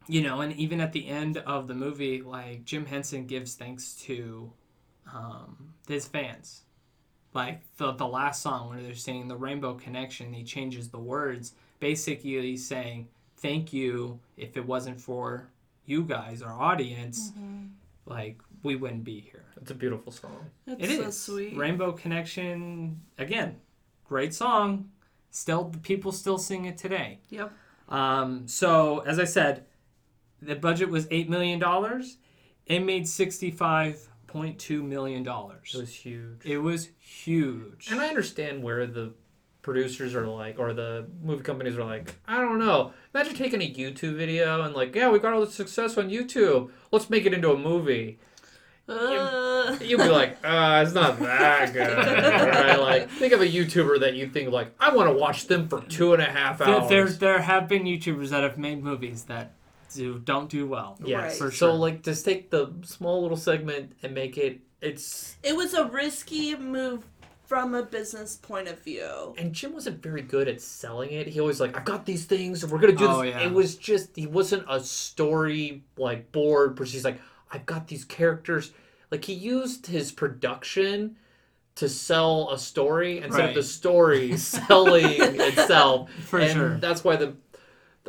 you 0.08 0.22
know, 0.22 0.42
and 0.42 0.54
even 0.54 0.82
at 0.82 0.94
the 0.94 1.08
end 1.08 1.38
of 1.38 1.68
the 1.68 1.74
movie, 1.74 2.22
like 2.22 2.66
Jim 2.66 2.86
Henson 2.86 3.26
gives 3.26 3.56
thanks 3.56 3.94
to 4.04 4.52
um, 5.12 5.74
his 5.88 6.08
fans. 6.08 6.62
Like 7.34 7.62
the 7.78 7.92
the 7.92 8.08
last 8.08 8.42
song 8.42 8.70
where 8.70 8.82
they're 8.82 8.94
singing 8.96 9.28
the 9.28 9.36
Rainbow 9.36 9.74
Connection, 9.74 10.34
he 10.34 10.44
changes 10.44 10.90
the 10.90 11.00
words. 11.00 11.54
Basically, 11.80 12.56
saying 12.56 13.08
thank 13.38 13.74
you. 13.74 14.20
If 14.38 14.56
it 14.58 14.66
wasn't 14.66 15.02
for 15.02 15.50
you 15.86 16.04
guys, 16.04 16.42
our 16.42 16.54
audience, 16.54 17.32
like 18.06 18.38
we 18.66 18.76
wouldn't 18.76 19.04
be 19.04 19.22
here. 19.22 19.46
It's 19.62 19.72
a 19.72 19.76
beautiful 19.76 20.12
song. 20.12 20.50
It's 20.68 20.84
It 20.84 20.90
is 20.90 20.98
so 21.06 21.34
sweet. 21.34 21.56
Rainbow 21.56 21.94
Connection 21.94 23.00
again, 23.18 23.56
great 24.04 24.34
song. 24.34 24.90
Still, 25.30 25.72
people 25.84 26.12
still 26.12 26.38
sing 26.38 26.66
it 26.66 26.78
today. 26.78 27.20
Yep. 27.30 27.54
Um, 27.90 28.48
so 28.48 29.00
as 29.00 29.20
I 29.20 29.26
said, 29.26 29.66
the 30.42 30.56
budget 30.56 30.90
was 30.90 31.08
eight 31.12 31.30
million 31.30 31.60
dollars. 31.60 32.18
It 32.66 32.80
made 32.80 33.08
sixty-five 33.08 34.10
point 34.28 34.60
two 34.60 34.84
million 34.84 35.24
dollars. 35.24 35.72
It 35.74 35.80
was 35.80 35.94
huge. 35.94 36.46
It 36.46 36.58
was 36.58 36.90
huge. 37.00 37.88
And 37.92 38.02
I 38.02 38.08
understand 38.08 38.64
where 38.64 38.86
the 38.88 39.14
producers 39.62 40.14
are 40.14 40.28
like, 40.28 40.60
or 40.60 40.74
the 40.74 41.08
movie 41.24 41.44
companies 41.44 41.76
are 41.78 41.84
like, 41.84 42.14
I 42.28 42.40
don't 42.40 42.60
know. 42.60 42.94
Imagine 43.14 43.36
taking 43.36 43.62
a 43.62 43.74
YouTube 43.74 44.16
video 44.16 44.62
and 44.62 44.76
like, 44.76 44.96
yeah, 44.96 45.10
we 45.10 45.20
got 45.20 45.34
all 45.34 45.46
the 45.46 45.52
success 45.52 45.98
on 45.98 46.10
YouTube. 46.10 46.70
Let's 46.92 47.10
make 47.10 47.26
it 47.26 47.34
into 47.34 47.52
a 47.52 47.58
movie. 47.58 48.20
Uh, 48.88 49.76
You'd 49.82 49.98
be 50.02 50.10
like, 50.10 50.38
uh, 50.44 50.84
it's 50.86 50.94
not 50.94 51.20
that 51.20 51.74
good. 51.74 51.98
right? 51.98 52.80
Like, 52.86 53.10
think 53.10 53.34
of 53.34 53.42
a 53.42 53.46
YouTuber 53.48 54.02
that 54.02 54.14
you 54.16 54.28
think 54.30 54.52
like, 54.52 54.72
I 54.80 54.94
want 54.96 55.10
to 55.10 55.16
watch 55.18 55.48
them 55.48 55.68
for 55.68 55.82
two 55.82 56.14
and 56.14 56.22
a 56.22 56.26
half 56.26 56.62
hours. 56.62 56.88
there, 56.90 57.08
there 57.10 57.42
have 57.42 57.68
been 57.68 57.84
YouTubers 57.84 58.30
that 58.30 58.44
have 58.44 58.58
made 58.58 58.84
movies 58.84 59.24
that 59.24 59.54
do 59.94 60.20
don't 60.20 60.50
do 60.50 60.68
well. 60.68 60.98
Yeah, 61.04 61.24
Right. 61.24 61.32
For 61.34 61.50
So 61.52 61.74
like, 61.76 62.04
just 62.04 62.26
take 62.26 62.52
the 62.52 62.72
small 62.84 63.22
little 63.22 63.38
segment 63.38 63.94
and 64.04 64.14
make 64.14 64.38
it. 64.38 64.60
It's 64.82 65.38
it 65.42 65.56
was 65.56 65.74
a 65.74 65.86
risky 65.86 66.56
move 66.56 67.06
from 67.46 67.74
a 67.76 67.84
business 67.84 68.36
point 68.36 68.68
of 68.68 68.84
view. 68.84 69.34
and 69.38 69.54
Jim 69.54 69.74
wasn't 69.74 70.02
very 70.04 70.22
good 70.22 70.48
at 70.48 70.62
selling 70.62 71.12
it. 71.12 71.28
He 71.28 71.40
always 71.40 71.60
like, 71.60 71.78
I've 71.78 71.86
got 71.86 72.06
these 72.06 72.26
things, 72.26 72.62
and 72.64 72.72
we're 72.72 72.80
gonna 72.80 72.94
do 72.94 73.08
Oh, 73.08 73.22
this. 73.24 73.34
yeah. 73.34 73.46
It 73.48 73.54
was 73.54 73.76
just 73.76 74.16
he 74.16 74.28
wasn't 74.28 74.66
a 74.70 74.80
story 74.82 75.84
like 75.98 76.32
board, 76.32 76.76
but 76.76 76.88
he's 76.88 77.06
like, 77.06 77.20
I've 77.52 77.66
got 77.66 77.88
these 77.88 78.04
characters. 78.06 78.72
Like 79.12 79.26
he 79.26 79.34
used 79.34 79.88
his 79.88 80.12
production 80.12 81.18
to 81.76 81.90
sell 81.90 82.50
a 82.52 82.58
story 82.58 83.18
instead 83.18 83.40
Right. 83.40 83.50
of 83.50 83.56
the 83.56 83.64
story 83.64 84.38
selling 84.56 85.06
itself. 85.20 86.10
For 86.26 86.40
and 86.40 86.52
sure. 86.52 86.78
That's 86.78 87.04
why 87.04 87.16
the 87.18 87.34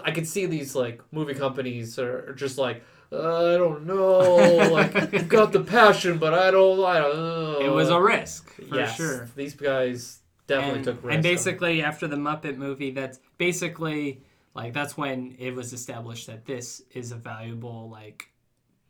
I 0.04 0.10
could 0.10 0.26
see 0.26 0.46
these 0.46 0.74
like 0.74 1.00
movie 1.12 1.34
companies 1.34 1.98
are, 1.98 2.30
are 2.30 2.34
just 2.34 2.58
like. 2.58 2.82
Uh, 3.12 3.54
I 3.54 3.56
don't 3.56 3.86
know. 3.86 4.68
Like, 4.72 4.96
I've 5.14 5.28
got 5.28 5.52
the 5.52 5.60
passion, 5.60 6.18
but 6.18 6.34
I 6.34 6.50
don't. 6.50 6.84
I 6.84 6.98
don't 6.98 7.16
know. 7.16 7.60
It 7.60 7.68
was 7.70 7.88
a 7.88 8.00
risk 8.00 8.50
for 8.54 8.74
yes, 8.76 8.96
sure. 8.96 9.28
These 9.36 9.54
guys 9.54 10.20
definitely 10.48 10.78
and, 10.78 10.84
took 10.84 11.04
risks. 11.04 11.14
and 11.14 11.22
basically 11.22 11.82
after 11.82 12.08
the 12.08 12.16
Muppet 12.16 12.56
movie, 12.56 12.90
that's 12.90 13.20
basically 13.38 14.22
like 14.54 14.72
that's 14.72 14.96
when 14.96 15.36
it 15.38 15.54
was 15.54 15.72
established 15.72 16.26
that 16.26 16.46
this 16.46 16.82
is 16.94 17.12
a 17.12 17.16
valuable 17.16 17.88
like 17.88 18.28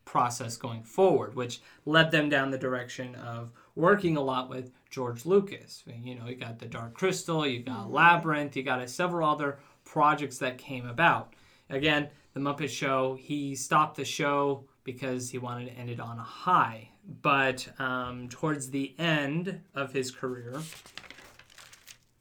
process 0.07 0.57
going 0.57 0.83
forward, 0.83 1.35
which 1.35 1.61
led 1.85 2.11
them 2.11 2.31
down 2.31 2.51
the 2.51 2.57
direction 2.57 3.15
of 3.17 3.53
working 3.75 4.17
a 4.17 4.23
lot 4.23 4.49
with 4.49 4.73
George 4.89 5.27
Lucas. 5.27 5.83
You 6.03 6.15
know, 6.15 6.27
you 6.27 6.37
got 6.37 6.59
the 6.59 6.65
Dark 6.67 6.95
Crystal, 6.95 7.47
you 7.47 7.61
got 7.61 7.93
Labyrinth, 7.93 8.57
you 8.57 8.63
got 8.63 8.89
several 8.89 9.29
other 9.29 9.59
projects 9.85 10.39
that 10.39 10.57
came 10.57 10.89
about. 10.89 11.35
Again, 11.69 12.09
the 12.33 12.41
Muppet 12.41 12.71
Show, 12.71 13.19
he 13.21 13.55
stopped 13.55 13.97
the 13.97 14.05
show 14.05 14.65
because 14.85 15.31
he 15.31 15.39
wanted 15.39 15.67
to 15.67 15.73
end 15.73 15.91
it 15.91 16.01
on 16.01 16.19
a 16.19 16.23
high. 16.23 16.89
But 17.23 17.69
um, 17.79 18.29
towards 18.29 18.71
the 18.71 18.95
end 18.99 19.61
of 19.75 19.93
his 19.93 20.11
career, 20.11 20.61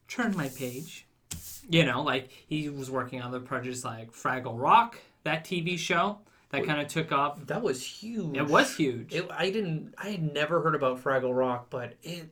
turn 0.08 0.36
my 0.36 0.50
page. 0.50 1.06
You 1.70 1.86
know, 1.86 2.02
like 2.02 2.30
he 2.48 2.70
was 2.70 2.92
working 2.92 3.22
on 3.22 3.32
the 3.32 3.40
projects 3.40 3.84
like 3.84 4.12
Fraggle 4.12 4.60
Rock, 4.60 5.00
that 5.24 5.46
TV 5.46 5.78
show 5.78 6.20
that 6.56 6.66
kind 6.66 6.82
of 6.82 6.88
took 6.88 7.12
off. 7.12 7.46
That 7.48 7.62
was 7.62 7.86
huge. 7.86 8.38
It 8.38 8.48
was 8.48 8.76
huge. 8.76 9.14
It, 9.14 9.28
I 9.32 9.50
didn't. 9.50 9.94
I 9.98 10.10
had 10.10 10.34
never 10.34 10.62
heard 10.62 10.76
about 10.76 11.04
Fraggle 11.04 11.36
Rock, 11.36 11.68
but 11.70 11.96
it 12.04 12.30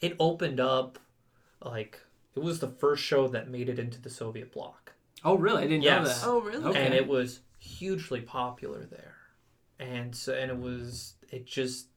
it 0.00 0.16
opened 0.18 0.60
up 0.60 0.98
like 1.62 2.00
it 2.34 2.42
was 2.42 2.60
the 2.60 2.68
first 2.68 3.02
show 3.02 3.28
that 3.28 3.48
made 3.48 3.68
it 3.68 3.78
into 3.78 4.00
the 4.00 4.10
Soviet 4.10 4.52
bloc, 4.52 4.92
oh, 5.24 5.36
really? 5.36 5.64
I 5.64 5.66
didn't 5.66 5.84
know 5.84 6.04
that. 6.04 6.20
Oh, 6.22 6.40
really? 6.40 6.64
Okay. 6.64 6.84
and 6.84 6.94
it 6.94 7.06
was 7.06 7.40
hugely 7.58 8.20
popular 8.20 8.84
there, 8.84 9.16
and 9.78 10.14
so 10.14 10.34
and 10.34 10.50
it 10.50 10.58
was 10.58 11.14
it 11.30 11.46
just. 11.46 11.88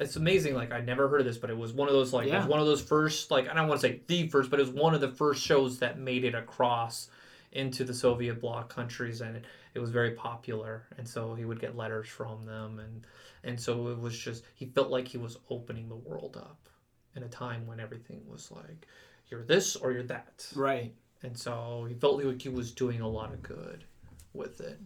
It's 0.00 0.14
amazing. 0.14 0.54
Like 0.54 0.72
I 0.72 0.80
never 0.80 1.08
heard 1.08 1.20
of 1.20 1.26
this, 1.26 1.38
but 1.38 1.50
it 1.50 1.58
was 1.58 1.72
one 1.72 1.88
of 1.88 1.94
those 1.94 2.12
like 2.12 2.28
it 2.28 2.34
was 2.34 2.46
one 2.46 2.60
of 2.60 2.66
those 2.66 2.80
first 2.80 3.32
like 3.32 3.48
I 3.48 3.54
don't 3.54 3.66
want 3.66 3.80
to 3.80 3.88
say 3.88 4.00
the 4.06 4.28
first, 4.28 4.48
but 4.48 4.60
it 4.60 4.62
was 4.62 4.70
one 4.70 4.94
of 4.94 5.00
the 5.00 5.10
first 5.10 5.42
shows 5.42 5.80
that 5.80 5.98
made 5.98 6.24
it 6.24 6.36
across 6.36 7.08
into 7.50 7.82
the 7.82 7.94
Soviet 7.94 8.40
bloc 8.40 8.72
countries, 8.72 9.20
and 9.20 9.42
it, 9.78 9.80
was 9.82 9.90
very 9.90 10.12
popular. 10.12 10.86
And 10.98 11.08
so 11.08 11.34
he 11.34 11.44
would 11.44 11.60
get 11.60 11.76
letters 11.76 12.08
from 12.08 12.44
them, 12.44 12.78
and 12.80 13.06
and 13.44 13.58
so 13.60 13.88
it 13.88 13.98
was 13.98 14.18
just 14.18 14.44
he 14.54 14.66
felt 14.66 14.90
like 14.90 15.08
he 15.08 15.18
was 15.18 15.38
opening 15.50 15.88
the 15.88 15.96
world 15.96 16.36
up 16.36 16.68
in 17.16 17.22
a 17.22 17.28
time 17.28 17.66
when 17.66 17.80
everything 17.80 18.20
was 18.28 18.50
like 18.50 18.86
you're 19.30 19.42
this 19.44 19.76
or 19.76 19.92
you're 19.92 20.02
that, 20.04 20.46
Right. 20.54 20.94
and 21.22 21.36
so 21.36 21.84
he 21.88 21.94
felt 21.94 22.22
like 22.24 22.40
he 22.42 22.48
was 22.48 22.72
doing 22.72 23.00
a 23.00 23.08
lot 23.08 23.32
of 23.32 23.42
good 23.42 23.84
with 24.32 24.60
it. 24.60 24.78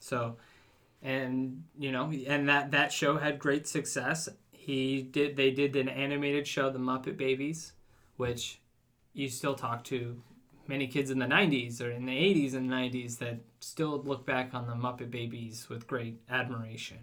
So, 0.00 0.36
and 1.02 1.64
you 1.78 1.90
know, 1.92 2.12
and 2.26 2.48
that 2.48 2.70
that 2.72 2.92
show 2.92 3.16
had 3.18 3.38
great 3.38 3.66
success. 3.66 4.28
He 4.52 5.02
did. 5.02 5.36
They 5.36 5.50
did 5.50 5.76
an 5.76 5.88
animated 5.88 6.46
show, 6.46 6.70
The 6.70 6.78
Muppet 6.78 7.16
Babies, 7.16 7.72
which 8.16 8.60
you 9.14 9.28
still 9.28 9.54
talk 9.54 9.82
to 9.84 10.22
many 10.68 10.86
kids 10.86 11.10
in 11.10 11.18
the 11.18 11.26
90s 11.26 11.80
or 11.80 11.90
in 11.90 12.04
the 12.06 12.12
80s 12.12 12.54
and 12.54 12.68
90s 12.70 13.18
that 13.18 13.38
still 13.60 14.02
look 14.04 14.24
back 14.26 14.50
on 14.54 14.66
the 14.66 14.74
Muppet 14.74 15.10
Babies 15.10 15.68
with 15.68 15.86
great 15.86 16.20
admiration. 16.30 16.98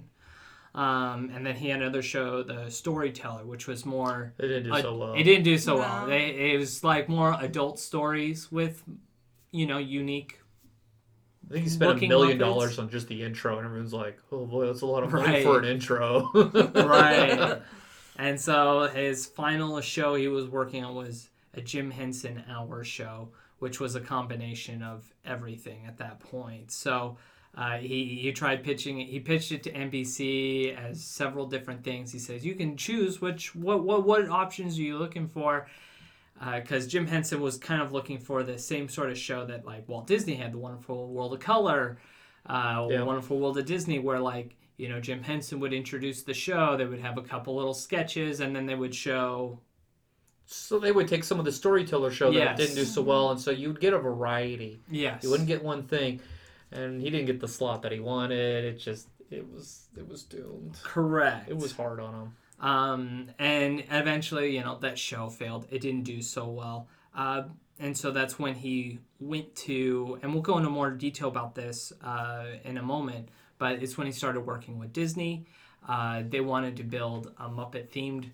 Um, 0.76 1.32
and 1.34 1.46
then 1.46 1.56
he 1.56 1.70
had 1.70 1.82
another 1.82 2.02
show, 2.02 2.44
The 2.44 2.70
Storyteller, 2.70 3.46
which 3.46 3.66
was 3.68 3.86
more 3.86 4.34
It 4.38 4.48
didn't 4.48 4.64
do 4.66 4.74
Uh, 4.74 4.82
so 4.82 4.98
well. 4.98 5.14
It 5.14 5.24
didn't 5.24 5.44
do 5.44 5.58
so 5.58 5.78
well. 5.78 6.02
No. 6.02 6.08
They, 6.10 6.54
it 6.54 6.58
was 6.58 6.84
like 6.84 7.08
more 7.10 7.38
adult 7.40 7.80
stories 7.80 8.52
with, 8.52 8.84
you 9.52 9.66
know, 9.68 9.78
unique. 9.78 10.40
I 11.50 11.54
think 11.54 11.64
he 11.64 11.70
spent 11.70 12.04
a 12.04 12.08
million 12.08 12.38
Muppets. 12.38 12.40
dollars 12.40 12.80
on 12.80 12.90
just 12.90 13.08
the 13.08 13.22
intro, 13.24 13.58
and 13.58 13.66
everyone's 13.68 13.94
like, 13.94 14.18
"Oh 14.32 14.46
boy, 14.48 14.66
that's 14.66 14.82
a 14.82 14.86
lot 14.88 15.04
of 15.04 15.12
money 15.14 15.28
Right. 15.28 15.44
for 15.44 15.60
an 15.60 15.66
intro." 15.66 16.30
Right. 16.76 17.62
and 18.18 18.42
so 18.42 18.88
his 18.94 19.28
final 19.28 19.80
show 19.80 20.16
he 20.16 20.28
was 20.28 20.48
working 20.50 20.84
on 20.84 20.96
was 20.96 21.30
a 21.54 21.62
Jim 21.62 21.92
Henson 21.92 22.44
Hour 22.50 22.84
show, 22.84 23.30
which 23.66 23.80
was 23.80 23.96
a 23.96 24.00
combination 24.00 24.84
of 24.84 25.12
everything 25.26 25.86
at 25.88 25.98
that 25.98 26.20
point. 26.20 26.72
So. 26.72 27.18
Uh, 27.58 27.78
he, 27.78 28.20
he 28.22 28.34
tried 28.34 28.66
pitching. 28.66 28.98
He 28.98 29.18
pitched 29.22 29.54
it 29.54 29.64
to 29.64 29.72
NBC 29.72 30.76
as 30.78 31.02
several 31.02 31.46
different 31.46 31.86
things. 31.86 32.12
He 32.12 32.20
says 32.20 32.46
you 32.46 32.54
can 32.54 32.76
choose 32.76 33.22
which 33.22 33.56
what 33.56 33.82
what 33.82 34.06
what 34.06 34.28
options 34.30 34.78
are 34.78 34.82
you 34.82 34.98
looking 34.98 35.30
for? 35.30 35.66
because 36.56 36.86
Jim 36.88 37.08
Henson 37.08 37.40
was 37.40 37.58
kind 37.58 37.82
of 37.82 37.94
looking 37.94 38.20
for 38.20 38.44
the 38.44 38.58
same 38.58 38.90
sort 38.90 39.10
of 39.10 39.18
show 39.18 39.46
that 39.46 39.66
like 39.66 39.88
Walt 39.88 40.06
Disney 40.06 40.36
had, 40.36 40.52
the 40.52 40.58
Wonderful 40.58 41.08
World 41.08 41.34
of 41.34 41.40
Color, 41.40 41.98
uh, 42.46 42.88
Yeah. 42.90 43.04
Wonderful 43.04 43.40
World 43.40 43.58
of 43.58 43.66
Disney, 43.66 44.00
where 44.00 44.20
like 44.20 44.56
you 44.76 44.90
know 44.90 45.00
Jim 45.00 45.24
Henson 45.24 45.62
would 45.62 45.72
introduce 45.74 46.24
the 46.24 46.34
show. 46.34 46.76
They 46.76 46.86
would 46.86 47.00
have 47.00 47.18
a 47.18 47.22
couple 47.22 47.56
little 47.56 47.74
sketches, 47.74 48.42
and 48.42 48.54
then 48.54 48.66
they 48.66 48.76
would 48.76 48.94
show 48.94 49.60
so 50.46 50.80
they 50.80 50.92
would 50.92 51.08
take 51.08 51.24
some 51.24 51.40
of 51.40 51.46
the 51.46 51.52
storyteller 51.52 52.12
show 52.12 52.32
that 52.32 52.38
Yes. 52.38 52.58
didn't 52.58 52.76
do 52.76 52.86
so 52.86 53.02
well, 53.02 53.32
and 53.32 53.40
so 53.40 53.52
you'd 53.52 53.80
get 53.80 53.94
a 53.94 53.98
variety. 54.00 54.80
yes, 54.90 55.24
You 55.24 55.30
wouldn't 55.32 55.48
get 55.48 55.64
one 55.64 55.84
thing, 55.84 56.20
and 56.72 57.02
he 57.02 57.10
didn't 57.10 57.26
get 57.28 57.40
the 57.40 57.48
slot 57.48 57.82
that 57.84 57.92
he 57.92 58.00
wanted. 58.00 58.66
It 58.66 58.78
just 58.80 59.08
it 59.32 59.52
was 59.52 59.88
it 59.98 60.08
was 60.08 60.24
doomed. 60.24 60.78
correct. 60.84 61.50
It 61.50 61.58
was 61.58 61.72
hard 61.72 62.00
on 62.00 62.14
him. 62.14 62.36
Um, 62.60 63.30
and 63.40 63.84
eventually, 63.92 64.56
you 64.56 64.64
know, 64.64 64.78
that 64.80 64.98
show 64.98 65.30
failed. 65.30 65.68
It 65.72 65.82
didn't 65.82 66.04
do 66.04 66.22
so 66.22 66.48
well. 66.48 66.88
Uh, 67.14 67.44
and 67.80 67.98
so 67.98 68.12
that's 68.12 68.40
when 68.40 68.54
he 68.56 69.00
went 69.20 69.54
to, 69.58 70.18
and 70.22 70.32
we'll 70.34 70.42
go 70.42 70.58
into 70.58 70.70
more 70.70 70.92
detail 70.92 71.28
about 71.28 71.56
this 71.56 71.92
uh, 72.02 72.46
in 72.64 72.78
a 72.78 72.82
moment, 72.84 73.28
but 73.58 73.84
it's 73.84 73.98
when 73.98 74.08
he 74.08 74.14
started 74.14 74.42
working 74.42 74.80
with 74.80 74.94
Disney. 74.94 75.46
Uh, 75.88 76.24
they 76.28 76.40
wanted 76.40 76.78
to 76.78 76.84
build 76.84 77.34
a 77.38 77.50
Muppet 77.50 77.90
themed 77.90 78.30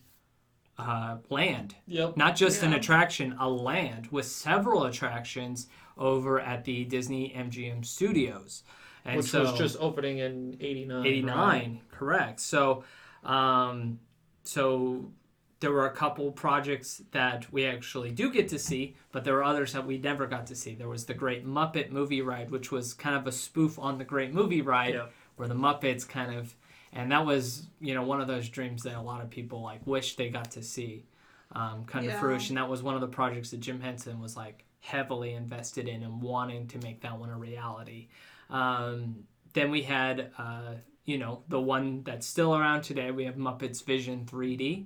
uh, 0.77 1.17
land, 1.29 1.75
Yep. 1.87 2.17
not 2.17 2.35
just 2.35 2.63
an 2.63 2.73
attraction, 2.73 3.35
a 3.39 3.47
land 3.49 4.07
with 4.11 4.25
several 4.25 4.83
attractions 4.85 5.67
over 5.97 6.39
at 6.39 6.63
the 6.63 6.85
Disney 6.85 7.31
MGM 7.35 7.83
studios. 7.85 8.63
And 9.05 9.17
Which 9.17 9.27
so, 9.27 9.41
was 9.41 9.53
just 9.57 9.77
opening 9.79 10.19
in 10.19 10.57
'89. 10.59 11.05
89 11.07 11.81
correct 11.91 12.39
so 12.39 12.83
um 13.23 13.99
so 14.43 15.11
there 15.59 15.71
were 15.71 15.85
a 15.87 15.91
couple 15.91 16.31
projects 16.31 17.01
that 17.11 17.51
we 17.51 17.65
actually 17.65 18.11
do 18.11 18.31
get 18.31 18.47
to 18.49 18.59
see 18.59 18.95
but 19.11 19.23
there 19.23 19.33
were 19.33 19.43
others 19.43 19.73
that 19.73 19.85
we 19.85 19.97
never 19.97 20.25
got 20.27 20.45
to 20.47 20.55
see 20.55 20.75
there 20.75 20.87
was 20.87 21.05
the 21.05 21.13
great 21.13 21.45
muppet 21.45 21.91
movie 21.91 22.21
ride 22.21 22.49
which 22.51 22.71
was 22.71 22.93
kind 22.93 23.15
of 23.15 23.25
a 23.27 23.31
spoof 23.31 23.77
on 23.79 23.97
the 23.97 24.03
great 24.05 24.33
movie 24.33 24.61
ride 24.61 24.93
Yeah. 24.93 25.07
where 25.35 25.47
the 25.47 25.55
muppets 25.55 26.07
kind 26.07 26.33
of 26.35 26.55
and 26.93 27.11
that 27.11 27.25
was 27.25 27.67
you 27.79 27.93
know 27.93 28.03
one 28.03 28.21
of 28.21 28.27
those 28.27 28.49
dreams 28.49 28.83
that 28.83 28.95
a 28.95 29.01
lot 29.01 29.21
of 29.21 29.29
people 29.29 29.61
like 29.61 29.85
wish 29.85 30.15
they 30.15 30.29
got 30.29 30.51
to 30.51 30.61
see 30.63 31.05
um, 31.53 31.83
come 31.85 32.01
to 32.03 32.07
Yeah. 32.09 32.19
fruition 32.19 32.55
that 32.55 32.69
was 32.69 32.81
one 32.83 32.95
of 32.95 33.01
the 33.01 33.07
projects 33.07 33.51
that 33.51 33.59
jim 33.59 33.79
henson 33.81 34.19
was 34.19 34.35
like 34.37 34.63
heavily 34.79 35.33
invested 35.33 35.87
in 35.87 36.01
and 36.03 36.21
wanting 36.21 36.67
to 36.67 36.77
make 36.79 37.01
that 37.01 37.17
one 37.19 37.29
a 37.29 37.37
reality 37.37 38.07
um, 38.49 39.23
then 39.53 39.69
we 39.71 39.81
had, 39.81 40.31
uh, 40.37 40.75
you 41.05 41.17
know, 41.17 41.43
the 41.49 41.59
one 41.59 42.03
that's 42.03 42.25
still 42.27 42.55
around 42.55 42.81
today. 42.83 43.11
We 43.11 43.25
have 43.25 43.35
Muppets 43.35 43.83
Vision 43.83 44.25
3D, 44.25 44.85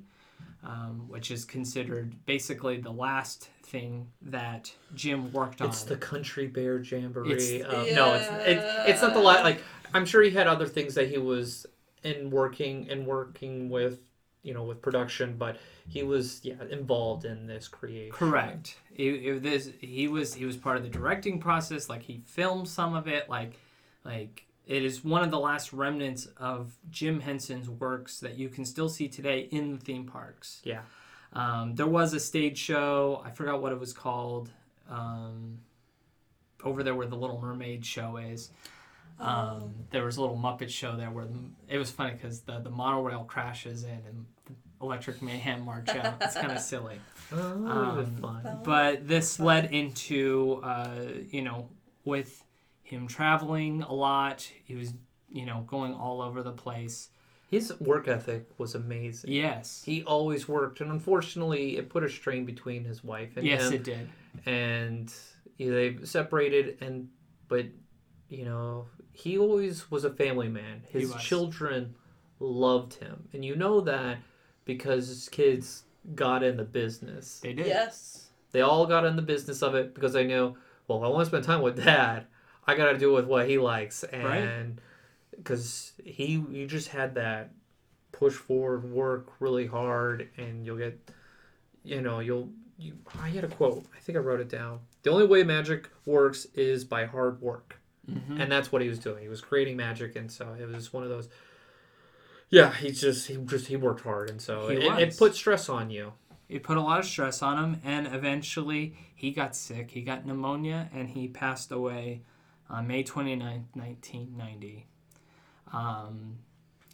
um, 0.64 1.06
which 1.08 1.30
is 1.32 1.46
considered 1.46 2.16
basically 2.26 2.78
the 2.78 2.92
last 2.92 3.50
thing 3.64 4.08
that 4.24 4.72
Jim 4.96 5.32
worked 5.32 5.62
on. 5.62 5.68
It's 5.70 5.84
the 5.84 5.98
Country 5.98 6.48
Bear 6.48 6.80
Jamboree. 6.80 7.32
It's- 7.34 7.64
uh, 7.68 7.86
No, 7.96 8.14
it's, 8.16 8.28
it's 8.48 8.90
it's 8.90 9.02
not 9.02 9.14
the 9.14 9.20
last. 9.20 9.44
Like 9.44 9.62
I'm 9.94 10.06
sure 10.06 10.22
he 10.24 10.32
had 10.32 10.48
other 10.48 10.68
things 10.68 10.96
that 10.96 11.10
he 11.10 11.18
was 11.18 11.66
in 12.06 12.30
working 12.30 12.88
and 12.90 13.06
working 13.06 13.70
with, 13.70 14.00
you 14.44 14.54
know, 14.54 14.64
with 14.64 14.82
production, 14.82 15.36
but 15.38 15.58
he 15.88 16.04
was 16.04 16.40
yeah 16.44 16.54
involved 16.70 17.26
in 17.26 17.48
this 17.48 17.68
creation. 17.68 18.12
Correct. 18.12 18.78
It, 18.96 19.04
it, 19.04 19.44
this, 19.44 19.72
he 19.80 20.08
was 20.08 20.34
he 20.34 20.46
was 20.46 20.56
part 20.56 20.78
of 20.78 20.84
the 20.84 20.90
directing 20.90 21.40
process. 21.40 21.90
Like 21.90 22.04
he 22.04 22.22
filmed 22.26 22.68
some 22.68 22.94
of 22.96 23.08
it. 23.08 23.30
Like 23.30 23.60
like 24.04 24.46
it 24.66 24.84
is 24.84 25.04
one 25.04 25.24
of 25.24 25.32
the 25.32 25.40
last 25.40 25.74
remnants 25.74 26.28
of 26.38 26.78
Jim 26.90 27.20
Henson's 27.20 27.70
works 27.70 28.20
that 28.20 28.38
you 28.38 28.50
can 28.50 28.66
still 28.66 28.90
see 28.90 29.08
today 29.08 29.48
in 29.52 29.74
the 29.74 29.80
theme 29.80 30.06
parks. 30.06 30.62
Yeah. 30.64 30.82
Um, 31.34 31.76
there 31.76 31.88
was 31.88 32.14
a 32.14 32.20
stage 32.20 32.58
show. 32.58 33.22
I 33.26 33.32
forgot 33.32 33.62
what 33.62 33.72
it 33.72 33.80
was 33.80 33.94
called. 33.94 34.50
Um, 34.90 35.60
over 36.64 36.84
there 36.84 36.96
where 36.96 37.08
the 37.08 37.16
Little 37.16 37.40
Mermaid 37.40 37.86
show 37.86 38.18
is. 38.18 38.52
Um, 39.20 39.74
there 39.92 40.04
was 40.04 40.18
a 40.18 40.22
little 40.22 40.38
Muppet 40.38 40.70
show 40.70 40.96
there 40.98 41.10
where 41.10 41.26
the, 41.26 41.40
it 41.70 41.78
was 41.78 41.90
funny 41.92 42.14
because 42.14 42.42
the, 42.42 42.60
the 42.60 42.70
monorail 42.70 43.24
crashes 43.24 43.84
in 43.84 43.90
and 44.08 44.26
Electric 44.82 45.22
Mayhem 45.22 45.64
march 45.64 45.88
out. 45.90 46.16
It's 46.22 46.36
kind 46.36 46.52
of 46.52 46.60
silly. 46.74 47.00
Oh, 47.32 47.68
Um, 47.68 48.16
fun. 48.18 48.60
But 48.64 49.08
this 49.08 49.40
led 49.40 49.72
into, 49.74 50.60
uh, 50.64 51.00
you 51.30 51.42
know, 51.42 51.70
with 52.04 52.44
him 52.84 53.08
traveling 53.08 53.82
a 53.84 53.94
lot, 53.94 54.42
he 54.66 54.76
was, 54.76 54.94
you 55.30 55.46
know, 55.46 55.64
going 55.66 55.94
all 55.94 56.22
over 56.22 56.44
the 56.44 56.52
place. 56.52 57.10
His 57.50 57.74
work 57.80 58.08
ethic 58.08 58.48
was 58.58 58.76
amazing. 58.76 59.32
Yes. 59.32 59.82
He 59.86 60.04
always 60.04 60.48
worked, 60.48 60.82
and 60.82 60.92
unfortunately, 60.92 61.78
it 61.78 61.90
put 61.90 62.04
a 62.04 62.10
strain 62.10 62.44
between 62.46 62.84
his 62.84 63.04
wife 63.04 63.38
and 63.38 63.46
yes, 63.48 63.68
him. 63.68 63.74
it 63.74 63.84
did. 63.84 64.10
and 64.46 65.14
yeah, 65.58 65.70
they 65.72 65.98
separated 66.04 66.78
and 66.82 67.08
but 67.48 67.66
you 68.28 68.44
know 68.44 68.88
he 69.16 69.38
always 69.38 69.90
was 69.90 70.04
a 70.04 70.10
family 70.10 70.50
man. 70.50 70.84
His 70.90 71.14
children 71.16 71.96
loved 72.40 72.96
him. 72.96 73.30
And 73.34 73.46
you 73.46 73.56
know 73.56 73.80
that 73.82 74.18
because 74.66 75.08
his 75.08 75.30
kids 75.30 75.84
got 76.16 76.44
in 76.44 76.58
the 76.58 76.64
business. 76.66 77.40
They 77.40 77.54
did. 77.54 77.68
Yes. 77.68 78.28
they 78.52 78.62
all 78.62 78.86
got 78.86 79.06
in 79.06 79.16
the 79.16 79.22
business 79.22 79.64
of 79.64 79.74
it 79.74 79.96
because 79.96 80.14
they 80.14 80.26
knew 80.26 80.56
well 80.88 81.04
i 81.04 81.08
want 81.08 81.22
to 81.22 81.26
spend 81.26 81.44
time 81.44 81.62
with 81.62 81.84
dad. 81.84 82.26
I 82.68 82.76
got 82.76 82.92
to 82.92 82.98
do 82.98 83.14
with 83.14 83.26
what 83.26 83.48
he 83.48 83.58
likes. 83.58 84.04
Right. 84.12 84.38
and 84.38 84.82
because 85.36 85.94
he 86.04 86.44
you 86.52 86.68
just 86.68 86.90
had 86.90 87.16
that 87.16 87.52
push 88.12 88.34
forward 88.34 88.84
work 88.92 89.34
really 89.40 89.68
hard 89.68 90.30
and 90.38 90.66
you'll 90.66 90.78
get 90.78 90.98
you 91.84 92.02
know 92.02 92.20
you'll 92.20 92.50
you 92.78 92.94
i 93.20 93.30
had 93.30 93.44
a 93.44 93.48
quote. 93.48 93.86
I 93.96 94.00
think 94.00 94.18
i 94.18 94.20
wrote 94.20 94.42
it 94.42 94.50
down. 94.50 94.80
The 95.04 95.12
only 95.12 95.26
way 95.26 95.44
magic 95.44 95.90
works 96.06 96.46
is 96.54 96.84
by 96.84 97.06
hard 97.06 97.42
work 97.42 97.80
Mhm. 98.10 98.40
and 98.40 98.52
that's 98.52 98.72
what 98.72 98.82
he 98.82 98.88
was 98.90 99.00
doing 99.00 99.22
he 99.24 99.28
was 99.30 99.42
creating 99.42 99.76
magic 99.78 100.16
and 100.16 100.32
so 100.32 100.56
it 100.60 100.68
was 100.68 100.94
one 100.94 101.04
of 101.04 101.10
those 101.10 101.28
yeah 102.50 102.72
he 102.74 102.92
just 102.92 103.28
he 103.28 103.36
just 103.38 103.68
he 103.68 103.76
worked 103.76 104.02
hard 104.02 104.30
and 104.30 104.42
so 104.42 104.68
it, 104.68 104.80
it 105.00 105.18
put 105.18 105.36
stress 105.36 105.70
on 105.70 105.90
you 105.90 106.14
It 106.48 106.62
put 106.62 106.78
a 106.78 106.82
lot 106.82 107.00
of 107.00 107.06
stress 107.06 107.42
on 107.42 107.58
him, 107.58 107.82
and 107.84 108.06
eventually 108.06 108.94
he 109.16 109.32
got 109.32 109.56
sick. 109.56 109.90
He 109.90 110.02
got 110.04 110.28
pneumonia, 110.28 110.90
and 110.94 111.10
he 111.10 111.28
passed 111.28 111.72
away 111.72 112.22
on 112.70 112.86
May 112.86 113.04
29th, 113.04 113.66
1990. 113.74 114.86
Um, 115.74 116.38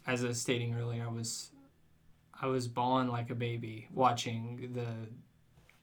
as 0.06 0.24
I 0.24 0.28
was 0.28 0.40
stating 0.40 0.74
earlier, 0.74 1.04
I 1.04 1.12
was 1.12 1.50
I 2.40 2.46
was 2.46 2.66
bawling 2.66 3.08
like 3.08 3.28
a 3.30 3.34
baby 3.34 3.88
watching 3.92 4.70
the 4.72 4.86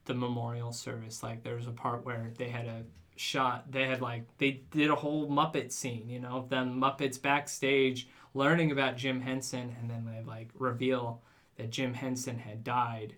the 0.06 0.14
memorial 0.14 0.72
service. 0.72 1.22
Like 1.22 1.44
there 1.44 1.54
was 1.54 1.68
a 1.68 1.72
part 1.72 2.04
where 2.04 2.32
they 2.36 2.48
had 2.48 2.66
a 2.66 2.82
shot. 3.20 3.70
They 3.70 3.86
had 3.86 4.00
like 4.00 4.24
they 4.38 4.62
did 4.70 4.90
a 4.90 4.96
whole 4.96 5.28
Muppet 5.28 5.72
scene, 5.72 6.08
you 6.08 6.18
know, 6.18 6.38
of 6.38 6.48
them 6.48 6.80
Muppets 6.80 7.20
backstage 7.20 8.08
learning 8.32 8.72
about 8.72 8.96
Jim 8.96 9.20
Henson, 9.20 9.76
and 9.80 9.90
then 9.90 10.06
they 10.06 10.22
like 10.26 10.48
reveal 10.58 11.22
that 11.56 11.70
Jim 11.70 11.94
Henson 11.94 12.38
had 12.38 12.64
died, 12.64 13.16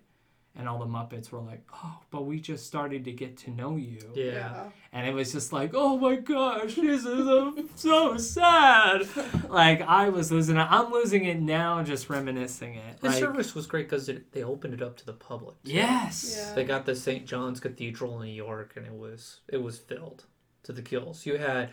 and 0.55 0.69
all 0.69 0.77
the 0.79 0.85
Muppets 0.85 1.31
were 1.31 1.39
like, 1.41 1.63
"Oh, 1.73 1.99
but 2.11 2.23
we 2.25 2.39
just 2.39 2.65
started 2.67 3.05
to 3.05 3.11
get 3.11 3.37
to 3.37 3.51
know 3.51 3.75
you." 3.75 3.99
yeah. 4.15 4.65
And 4.95 5.07
it 5.07 5.13
was 5.15 5.31
just 5.31 5.51
like, 5.51 5.71
oh 5.73 5.97
my 5.97 6.17
gosh, 6.17 6.75
this 6.75 7.03
is 7.03 7.27
uh 7.27 7.51
so 7.75 8.15
sad. 8.17 9.07
Like 9.49 9.81
I 9.81 10.09
was 10.09 10.31
losing 10.31 10.55
it. 10.57 10.67
I'm 10.69 10.91
losing 10.91 11.25
it 11.25 11.41
now, 11.41 11.81
just 11.83 12.09
reminiscing 12.11 12.75
it. 12.75 12.99
The 13.01 13.07
Like, 13.09 13.17
service 13.19 13.55
was 13.55 13.65
great 13.65 13.89
because 13.89 14.07
they 14.31 14.43
opened 14.43 14.75
it 14.75 14.81
up 14.83 14.95
to 14.97 15.05
the 15.05 15.13
public. 15.13 15.55
too. 15.63 15.71
yes. 15.71 16.35
Yeah. 16.37 16.53
They 16.53 16.63
got 16.63 16.85
the 16.85 16.95
St. 16.95 17.25
John's 17.25 17.59
Cathedral 17.59 18.21
in 18.21 18.27
New 18.27 18.33
York, 18.35 18.73
and 18.75 18.85
it 18.85 18.93
was 18.93 19.39
it 19.47 19.63
was 19.63 19.79
filled 19.79 20.25
to 20.63 20.71
the 20.71 20.83
gills. 20.83 21.25
You 21.25 21.37
had 21.39 21.71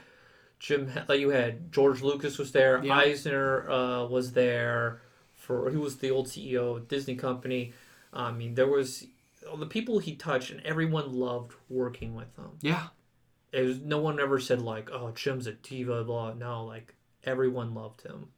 Jim, 0.58 0.90
like 1.08 1.20
you 1.20 1.28
had 1.30 1.72
George 1.72 2.00
Lucas 2.02 2.38
was 2.38 2.52
there. 2.52 2.82
Yeah. 2.82 2.96
Eisner 2.96 3.70
uh, 3.70 4.06
was 4.06 4.32
there 4.32 5.02
for 5.34 5.70
he 5.70 5.76
was 5.76 5.96
the 5.96 6.10
old 6.10 6.26
CEO 6.28 6.76
of 6.78 6.88
Disney 6.88 7.16
Company. 7.16 7.72
I 8.12 8.32
mean, 8.32 8.54
there 8.54 8.66
was 8.66 9.06
the 9.58 9.66
people 9.66 9.98
he 9.98 10.14
touched, 10.14 10.50
and 10.50 10.60
everyone 10.62 11.12
loved 11.12 11.54
working 11.68 12.14
with 12.14 12.34
him. 12.36 12.50
Yeah. 12.60 12.88
It 13.52 13.62
was 13.62 13.80
no 13.80 13.98
one 13.98 14.20
ever 14.20 14.38
said 14.38 14.62
like, 14.62 14.90
"Oh, 14.92 15.10
Jim's 15.12 15.46
a 15.46 15.52
diva." 15.52 16.04
Blah. 16.04 16.34
No, 16.34 16.64
like 16.64 16.94
everyone 17.24 17.74
loved 17.74 18.02
him, 18.02 18.28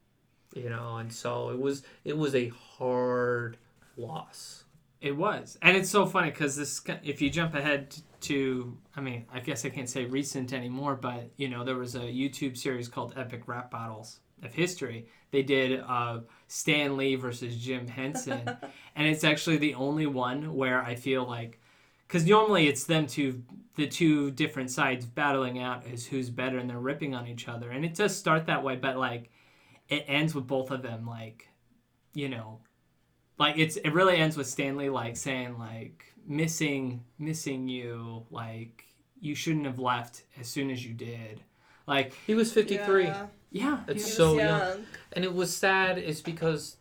you 0.54 0.70
know. 0.70 0.96
And 0.96 1.12
so 1.12 1.50
it 1.50 1.58
was 1.58 1.82
it 2.04 2.16
was 2.16 2.34
a 2.34 2.48
hard 2.48 3.58
loss. 3.96 4.64
It 5.00 5.16
was, 5.16 5.58
and 5.62 5.76
it's 5.76 5.90
so 5.90 6.06
funny 6.06 6.30
because 6.30 6.56
this. 6.56 6.80
If 7.02 7.20
you 7.20 7.28
jump 7.28 7.54
ahead 7.54 7.94
to, 8.22 8.78
I 8.96 9.00
mean, 9.00 9.26
I 9.32 9.40
guess 9.40 9.64
I 9.64 9.68
can't 9.68 9.90
say 9.90 10.04
recent 10.04 10.52
anymore, 10.52 10.94
but 10.94 11.30
you 11.36 11.48
know, 11.48 11.64
there 11.64 11.76
was 11.76 11.94
a 11.94 12.00
YouTube 12.00 12.56
series 12.56 12.88
called 12.88 13.12
Epic 13.16 13.42
Rap 13.46 13.70
Battles 13.70 14.20
of 14.42 14.52
History. 14.52 15.06
They 15.30 15.42
did 15.42 15.80
uh, 15.80 16.20
Stan 16.48 16.96
Lee 16.96 17.14
versus 17.14 17.56
Jim 17.56 17.86
Henson, 17.86 18.42
and 18.96 19.06
it's 19.06 19.24
actually 19.24 19.56
the 19.56 19.74
only 19.74 20.06
one 20.06 20.54
where 20.54 20.82
I 20.82 20.94
feel 20.94 21.26
like, 21.26 21.60
because 22.06 22.26
normally 22.26 22.68
it's 22.68 22.84
them 22.84 23.06
two, 23.06 23.42
the 23.76 23.86
two 23.86 24.30
different 24.32 24.70
sides 24.70 25.06
battling 25.06 25.58
out 25.58 25.86
as 25.86 26.04
who's 26.06 26.30
better, 26.30 26.58
and 26.58 26.68
they're 26.68 26.78
ripping 26.78 27.14
on 27.14 27.26
each 27.26 27.48
other, 27.48 27.70
and 27.70 27.84
it 27.84 27.94
does 27.94 28.14
start 28.14 28.46
that 28.46 28.62
way, 28.62 28.76
but 28.76 28.96
like, 28.96 29.30
it 29.88 30.04
ends 30.06 30.34
with 30.34 30.46
both 30.46 30.70
of 30.70 30.82
them 30.82 31.06
like, 31.06 31.48
you 32.14 32.28
know, 32.28 32.60
like 33.38 33.58
it's 33.58 33.76
it 33.76 33.90
really 33.90 34.16
ends 34.16 34.36
with 34.36 34.46
Stan 34.46 34.76
Lee 34.76 34.90
like 34.90 35.16
saying 35.16 35.58
like 35.58 36.04
missing 36.26 37.02
missing 37.18 37.68
you 37.68 38.24
like 38.30 38.84
you 39.20 39.34
shouldn't 39.34 39.66
have 39.66 39.78
left 39.78 40.22
as 40.38 40.46
soon 40.46 40.70
as 40.70 40.84
you 40.84 40.94
did 40.94 41.42
like 41.86 42.14
He 42.26 42.34
was 42.34 42.52
fifty 42.52 42.76
three. 42.78 43.04
Yeah. 43.04 43.26
Yeah 43.52 43.80
It's 43.86 44.04
He 44.04 44.08
was 44.10 44.16
so 44.16 44.36
young. 44.36 44.48
young. 44.60 44.86
and 45.12 45.24
it 45.24 45.32
was 45.34 45.54
sad 45.56 45.98
is 45.98 46.20
because 46.20 46.76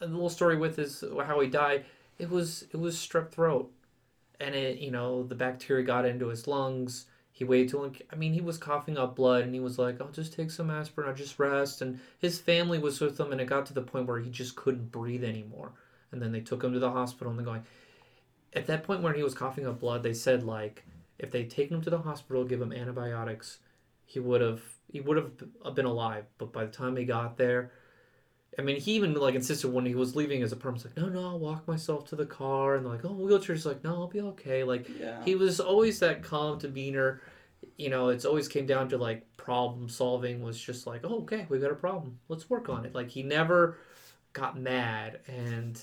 a 0.00 0.06
little 0.06 0.28
story 0.30 0.56
with 0.56 0.76
his 0.76 1.04
how 1.24 1.40
he 1.40 1.48
died 1.48 1.84
it 2.18 2.28
was 2.30 2.64
it 2.72 2.76
was 2.78 2.96
strep 2.96 3.30
throat 3.30 3.70
and 4.40 4.54
it 4.54 4.78
you 4.78 4.90
know 4.90 5.22
the 5.22 5.34
bacteria 5.34 5.84
got 5.84 6.04
into 6.04 6.28
his 6.28 6.46
lungs 6.46 7.06
he 7.32 7.44
waited 7.44 7.68
till 7.70 7.90
i 8.12 8.16
mean 8.16 8.32
he 8.32 8.40
was 8.40 8.58
coughing 8.58 8.98
up 8.98 9.16
blood 9.16 9.42
and 9.44 9.54
he 9.54 9.60
was 9.60 9.78
like 9.78 10.00
i'll 10.00 10.08
just 10.08 10.32
take 10.34 10.50
some 10.50 10.70
aspirin 10.70 11.08
i'll 11.08 11.14
just 11.14 11.38
rest 11.38 11.80
and 11.82 11.98
his 12.18 12.38
family 12.38 12.78
was 12.78 13.00
with 13.00 13.18
him 13.18 13.32
and 13.32 13.40
it 13.40 13.46
got 13.46 13.64
to 13.66 13.74
the 13.74 13.82
point 13.82 14.06
where 14.06 14.18
he 14.20 14.30
just 14.30 14.56
couldn't 14.56 14.92
breathe 14.92 15.24
anymore 15.24 15.72
and 16.12 16.20
then 16.20 16.32
they 16.32 16.40
took 16.40 16.62
him 16.62 16.72
to 16.72 16.78
the 16.78 16.90
hospital 16.90 17.30
and 17.30 17.38
they're 17.38 17.46
going 17.46 17.64
at 18.54 18.66
that 18.66 18.82
point 18.84 19.02
where 19.02 19.12
he 19.14 19.22
was 19.22 19.34
coughing 19.34 19.66
up 19.66 19.80
blood 19.80 20.02
they 20.02 20.14
said 20.14 20.42
like 20.42 20.84
if 21.18 21.30
they'd 21.30 21.50
taken 21.50 21.76
him 21.76 21.82
to 21.82 21.90
the 21.90 21.98
hospital 21.98 22.44
give 22.44 22.60
him 22.60 22.72
antibiotics 22.72 23.58
he 24.04 24.20
would 24.20 24.40
have 24.40 24.62
he 24.90 25.00
would 25.00 25.16
have 25.16 25.30
uh, 25.64 25.70
been 25.70 25.86
alive 25.86 26.24
but 26.38 26.52
by 26.52 26.64
the 26.64 26.70
time 26.72 26.96
he 26.96 27.04
got 27.04 27.36
there 27.36 27.72
I 28.58 28.62
mean, 28.62 28.80
he 28.80 28.92
even 28.92 29.14
like 29.14 29.34
insisted 29.34 29.68
when 29.68 29.84
he 29.84 29.94
was 29.94 30.16
leaving 30.16 30.42
as 30.42 30.52
a 30.52 30.56
perm, 30.56 30.76
like, 30.76 30.96
no, 30.96 31.08
no, 31.08 31.20
I'll 31.20 31.38
walk 31.38 31.68
myself 31.68 32.08
to 32.08 32.16
the 32.16 32.24
car, 32.24 32.76
and 32.76 32.86
like, 32.86 33.04
oh, 33.04 33.12
wheelchair's 33.12 33.66
like, 33.66 33.84
no, 33.84 33.90
I'll 33.94 34.06
be 34.06 34.20
okay. 34.20 34.64
Like, 34.64 34.88
Yeah. 34.98 35.22
he 35.24 35.34
was 35.34 35.60
always 35.60 35.98
that 36.00 36.22
calm 36.22 36.58
demeanor. 36.58 37.20
You 37.76 37.90
know, 37.90 38.08
it's 38.08 38.24
always 38.24 38.48
came 38.48 38.66
down 38.66 38.88
to 38.90 38.96
like 38.98 39.26
problem 39.36 39.88
solving. 39.88 40.42
Was 40.42 40.58
just 40.58 40.86
like, 40.86 41.02
oh, 41.04 41.20
okay, 41.22 41.46
we 41.50 41.58
got 41.58 41.70
a 41.70 41.74
problem, 41.74 42.18
let's 42.28 42.48
work 42.48 42.68
on 42.68 42.86
it. 42.86 42.94
Like, 42.94 43.10
he 43.10 43.22
never 43.22 43.76
got 44.32 44.58
mad, 44.58 45.20
and 45.26 45.82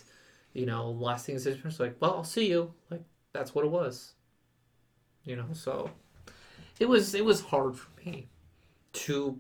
you 0.54 0.66
know, 0.66 0.90
last 0.92 1.26
thing 1.26 1.36
he 1.36 1.40
said 1.40 1.64
was 1.64 1.80
like, 1.80 1.96
well, 2.00 2.16
I'll 2.16 2.24
see 2.24 2.50
you. 2.50 2.74
Like, 2.90 3.04
that's 3.34 3.54
what 3.54 3.66
it 3.66 3.72
was. 3.72 4.14
You 5.26 5.36
know, 5.36 5.48
so 5.54 5.92
it 6.80 6.90
was 6.90 7.14
it 7.14 7.24
was 7.24 7.42
hard 7.42 7.76
for 7.76 7.90
me 8.04 8.30
to 8.94 9.40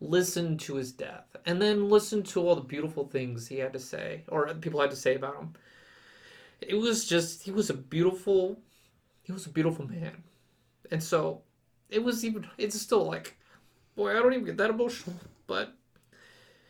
listen 0.00 0.56
to 0.58 0.76
his 0.76 0.92
death 0.92 1.24
and 1.44 1.60
then 1.60 1.88
listen 1.88 2.22
to 2.22 2.40
all 2.40 2.54
the 2.54 2.60
beautiful 2.60 3.06
things 3.08 3.48
he 3.48 3.58
had 3.58 3.72
to 3.72 3.78
say 3.78 4.22
or 4.28 4.46
people 4.54 4.80
had 4.80 4.90
to 4.90 4.96
say 4.96 5.16
about 5.16 5.36
him. 5.36 5.54
It 6.60 6.76
was 6.76 7.06
just 7.06 7.42
he 7.42 7.50
was 7.50 7.70
a 7.70 7.74
beautiful 7.74 8.60
he 9.22 9.32
was 9.32 9.46
a 9.46 9.50
beautiful 9.50 9.86
man. 9.86 10.22
And 10.90 11.02
so 11.02 11.42
it 11.90 12.02
was 12.02 12.24
even 12.24 12.46
it's 12.58 12.80
still 12.80 13.04
like 13.04 13.36
boy 13.96 14.10
i 14.10 14.14
don't 14.14 14.32
even 14.32 14.44
get 14.44 14.56
that 14.58 14.70
emotional 14.70 15.16
but 15.48 15.72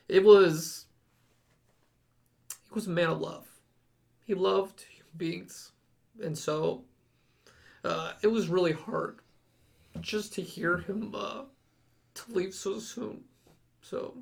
it 0.09 0.25
was 0.25 0.87
he 2.69 2.75
was 2.75 2.87
a 2.87 2.91
man 2.91 3.09
of 3.09 3.21
love. 3.21 3.47
He 4.25 4.35
loved 4.35 4.85
human 4.91 5.13
beings, 5.17 5.73
and 6.23 6.37
so 6.37 6.85
uh, 7.85 8.13
it 8.23 8.27
was 8.27 8.49
really 8.49 8.73
hard 8.73 9.21
just 10.01 10.35
to 10.35 10.43
hear 10.43 10.79
him 10.79 11.15
uh, 11.15 11.43
to 12.27 12.33
leave 12.33 12.55
so 12.55 12.79
soon. 12.79 13.25
So 13.83 14.15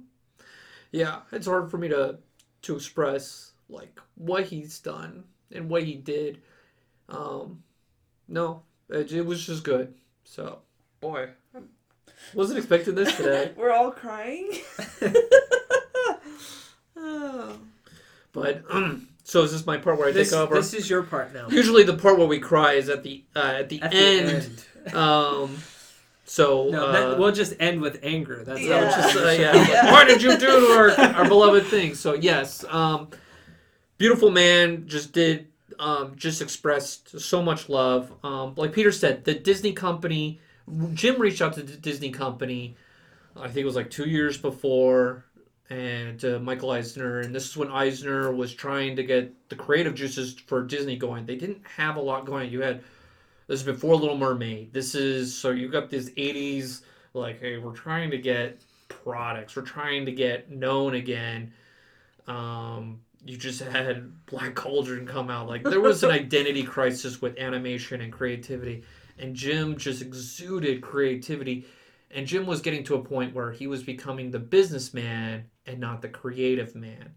yeah, 0.93 1.21
it's 1.33 1.47
hard 1.47 1.71
for 1.71 1.79
me 1.79 1.89
to 1.89 2.19
to 2.63 2.77
express 2.77 3.53
like 3.69 3.99
what 4.15 4.45
he's 4.47 4.79
done 4.81 5.25
and 5.53 5.69
what 5.69 5.83
he 5.85 5.95
did. 5.95 6.41
Um, 7.09 7.63
no, 8.29 8.63
it, 8.89 9.13
it 9.13 9.25
was 9.27 9.45
just 9.47 9.65
good. 9.65 9.95
So 10.25 10.61
boy, 11.01 11.31
wasn't 12.35 12.59
expecting 12.59 12.95
this 12.95 13.17
today. 13.17 13.53
We're 13.57 13.73
all 13.73 13.91
crying. 13.91 14.51
oh. 16.97 17.59
But 18.33 18.65
so 19.25 19.45
is 19.45 19.53
this 19.53 19.65
my 19.65 19.79
part 19.79 19.99
where 19.99 20.09
I 20.09 20.13
This, 20.13 20.29
take 20.31 20.39
over? 20.39 20.55
this 20.57 20.75
is 20.75 20.91
your 20.91 21.03
part 21.03 21.33
now. 21.33 21.49
Usually 21.49 21.85
the 21.85 21.97
part 21.97 22.19
where 22.19 22.27
we 22.27 22.39
cry 22.39 22.75
is 22.75 22.91
at 22.91 23.03
the 23.03 23.25
uh, 23.35 23.39
at 23.61 23.71
the 23.71 23.81
At 23.81 23.91
the 23.93 23.97
end. 23.97 24.95
Um, 24.95 25.57
so 26.29 26.69
No, 26.71 26.87
uh, 26.87 26.93
that, 26.93 27.19
we'll 27.19 27.33
just 27.33 27.55
end 27.61 27.81
with 27.81 28.01
anger. 28.03 28.43
That's 28.45 28.61
Yeah. 28.61 28.91
how 28.91 29.03
just, 29.03 29.17
uh, 29.17 29.29
it's 29.29 29.69
yeah. 29.71 29.93
Why 29.93 30.05
did 30.05 30.21
you 30.23 30.37
do 30.37 30.47
to 30.47 30.67
our, 30.77 30.91
our 31.17 31.29
beloved 31.29 31.67
thing? 31.67 31.95
So 31.95 32.15
yes, 32.15 32.65
um, 32.69 33.09
beautiful 33.97 34.31
man 34.31 34.87
just 34.87 35.13
did 35.13 35.47
um, 35.79 36.15
just 36.17 36.43
expressed 36.43 37.21
so 37.21 37.43
much 37.43 37.69
love. 37.69 38.13
Um, 38.25 38.55
like 38.57 38.73
Peter 38.73 38.93
said, 38.93 39.25
the 39.25 39.35
Disney 39.35 39.73
company, 39.73 40.41
Jim 40.95 41.21
reached 41.21 41.43
out 41.43 41.55
to 41.55 41.63
the 41.63 41.77
Disney 41.77 42.11
company. 42.11 42.77
I 43.37 43.47
think 43.47 43.59
it 43.59 43.65
was 43.67 43.77
like 43.77 43.91
two 43.91 44.09
years 44.09 44.39
before, 44.39 45.27
and 45.69 46.25
uh, 46.25 46.39
Michael 46.39 46.71
Eisner, 46.71 47.21
and 47.21 47.35
this 47.35 47.45
is 47.45 47.57
when 47.57 47.71
Eisner 47.71 48.33
was 48.33 48.55
trying 48.55 48.97
to 48.97 49.03
get 49.03 49.49
the 49.51 49.57
creative 49.57 49.95
juices 49.95 50.35
for 50.47 50.63
Disney 50.63 50.97
going. 50.97 51.27
They 51.27 51.37
didn't 51.37 51.61
have 51.77 51.97
a 51.97 52.01
lot 52.01 52.25
going. 52.25 52.51
You 52.51 52.63
had 52.63 52.83
this 53.47 53.61
is 53.61 53.67
before 53.67 53.97
Little 53.97 54.17
Mermaid. 54.17 54.73
This 54.73 54.95
is 54.95 55.37
so 55.37 55.51
you 55.51 55.69
got 55.69 55.91
this 55.91 56.11
'80s 56.11 56.83
like, 57.15 57.41
hey, 57.41 57.59
we're 57.59 57.73
trying 57.73 58.11
to 58.11 58.19
get 58.19 58.61
products. 58.89 59.57
We're 59.57 59.63
trying 59.63 60.07
to 60.07 60.13
get 60.13 60.51
known 60.51 60.95
again. 60.95 61.53
Um, 62.27 63.01
you 63.25 63.37
just 63.37 63.61
had 63.61 64.27
Black 64.27 64.55
Cauldron 64.55 65.07
come 65.07 65.31
out. 65.31 65.49
Like 65.49 65.63
there 65.63 65.81
was 65.81 66.03
an 66.03 66.11
identity 66.23 66.63
crisis 66.63 67.21
with 67.21 67.39
animation 67.39 68.01
and 68.01 68.13
creativity, 68.13 68.83
and 69.19 69.35
Jim 69.35 69.77
just 69.77 70.03
exuded 70.03 70.83
creativity. 70.83 71.67
And 72.13 72.27
Jim 72.27 72.47
was 72.47 72.61
getting 72.61 72.85
to 72.85 72.95
a 72.95 73.03
point 73.03 73.35
where 73.35 73.51
he 73.51 73.67
was 73.67 73.83
becoming 73.83 74.31
the 74.31 74.39
businessman 74.39 75.45
and 75.67 75.81
not 75.81 76.01
the 76.01 76.09
creative 76.09 76.75
man. 76.75 77.15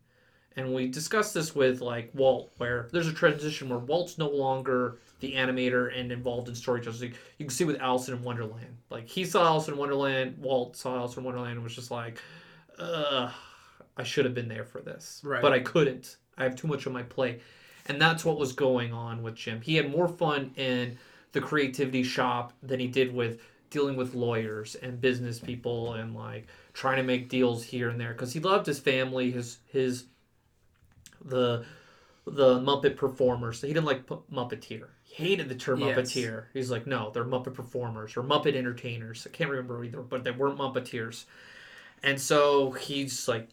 And 0.56 0.74
we 0.74 0.88
discussed 0.88 1.34
this 1.34 1.56
with 1.56 1.80
like 1.80 2.10
Walt, 2.14 2.52
where 2.58 2.90
there's 2.92 3.08
a 3.08 3.14
transition 3.14 3.70
where 3.70 3.80
Walt's 3.80 4.18
no 4.18 4.30
longer 4.30 4.98
the 5.20 5.34
animator 5.34 5.98
and 5.98 6.12
involved 6.12 6.48
in 6.48 6.56
storytelling. 6.56 6.98
So 6.98 7.06
you, 7.06 7.14
you 7.38 7.46
can 7.46 7.54
see 7.54 7.66
with 7.66 7.80
Alice 7.82 8.08
in 8.08 8.22
Wonderland. 8.24 8.78
Like 8.90 9.08
he 9.08 9.26
saw 9.26 9.46
Alice 9.46 9.68
in 9.68 9.78
Wonderland, 9.78 10.38
Walt 10.40 10.76
saw 10.76 10.98
Alice 10.98 11.18
in 11.18 11.24
Wonderland 11.24 11.54
and 11.54 11.64
was 11.64 11.76
just 11.76 11.92
like, 11.92 12.22
Ugh, 12.78 13.32
I 13.98 14.04
should 14.04 14.26
have 14.26 14.34
been 14.34 14.48
there 14.48 14.64
for 14.64 14.82
this. 14.82 15.22
Right. 15.24 15.42
But 15.42 15.54
I 15.54 15.60
couldn't. 15.60 16.18
I 16.38 16.44
have 16.44 16.56
too 16.56 16.68
much 16.68 16.88
on 16.88 16.94
my 16.94 17.04
plate. 17.04 17.42
And 17.88 18.02
that's 18.02 18.24
what 18.24 18.38
was 18.38 18.54
going 18.54 18.94
on 18.94 19.24
with 19.24 19.36
Jim. 19.36 19.62
He 19.62 19.76
had 19.76 19.92
more 19.92 20.08
fun 20.08 20.52
in 20.56 20.98
the 21.32 21.42
creativity 21.42 22.04
shop 22.04 22.54
than 22.64 22.80
he 22.80 22.88
did 22.88 23.14
with 23.14 23.42
dealing 23.70 23.96
with 23.96 24.16
lawyers 24.16 24.76
and 24.76 25.00
business 25.00 25.40
people 25.40 25.94
and 25.94 26.16
like 26.16 26.48
trying 26.74 26.98
to 26.98 27.04
make 27.04 27.30
deals 27.30 27.64
here 27.64 27.90
and 27.90 28.00
there 28.00 28.14
because 28.14 28.34
he 28.34 28.40
loved 28.40 28.66
his 28.66 28.80
family, 28.80 29.32
his 29.32 29.58
his 29.68 30.06
the 31.24 31.66
the 32.26 32.60
Muppet 32.60 32.96
performers. 32.96 33.60
So 33.60 33.68
he 33.68 33.74
didn't 33.74 33.86
like 33.86 34.06
pu- 34.06 34.24
Muppeteer. 34.32 34.88
Hated 35.20 35.50
the 35.50 35.56
term 35.56 35.82
Yes. 35.82 35.98
Muppeteer. 35.98 36.46
He's 36.54 36.72
like, 36.72 36.88
no, 36.88 37.12
they're 37.12 37.26
Muppet 37.26 37.54
performers 37.54 38.16
or 38.16 38.24
Muppet 38.24 38.56
entertainers. 38.56 39.28
I 39.28 39.32
can't 39.32 39.50
remember 39.50 39.84
either, 39.84 40.02
but 40.02 40.24
they 40.24 40.32
weren't 40.32 40.58
Muppeteers. 40.58 41.26
And 42.04 42.20
so 42.20 42.72
he's 42.72 43.28
like, 43.28 43.50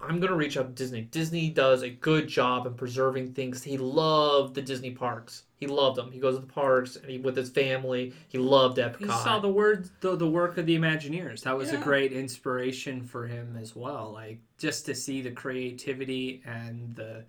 I'm 0.00 0.20
gonna 0.20 0.36
reach 0.36 0.58
out 0.58 0.66
to 0.66 0.72
Disney. 0.72 1.02
Disney 1.02 1.48
does 1.48 1.82
a 1.82 1.88
good 1.88 2.28
job 2.28 2.66
in 2.66 2.74
preserving 2.74 3.32
things. 3.32 3.62
He 3.62 3.78
loved 3.78 4.54
the 4.54 4.60
Disney 4.62 4.90
parks. 4.90 5.44
He 5.56 5.66
loved 5.66 5.96
them. 5.96 6.10
He 6.10 6.18
goes 6.18 6.34
to 6.34 6.40
the 6.40 6.46
parks 6.46 6.96
and 6.96 7.10
he 7.10 7.18
with 7.18 7.36
his 7.36 7.50
family. 7.50 8.12
He 8.28 8.36
loved 8.38 8.78
Epcot. 8.78 8.98
He 8.98 9.06
saw 9.06 9.38
the 9.38 9.48
word 9.48 9.88
the, 10.00 10.16
the 10.16 10.28
work 10.28 10.58
of 10.58 10.66
the 10.66 10.76
Imagineers. 10.76 11.42
That 11.42 11.56
was 11.56 11.72
a 11.72 11.78
great 11.78 12.12
inspiration 12.12 13.02
for 13.02 13.26
him 13.26 13.56
as 13.58 13.74
well. 13.74 14.10
Like 14.12 14.40
just 14.58 14.84
to 14.86 14.94
see 14.94 15.22
the 15.22 15.30
creativity 15.30 16.42
and 16.44 16.94
the 16.94 17.24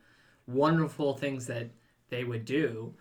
wonderful 0.47 1.13
things 1.13 1.47
that 1.47 1.69
they 2.09 2.23
would 2.23 2.43
do, 2.45 2.93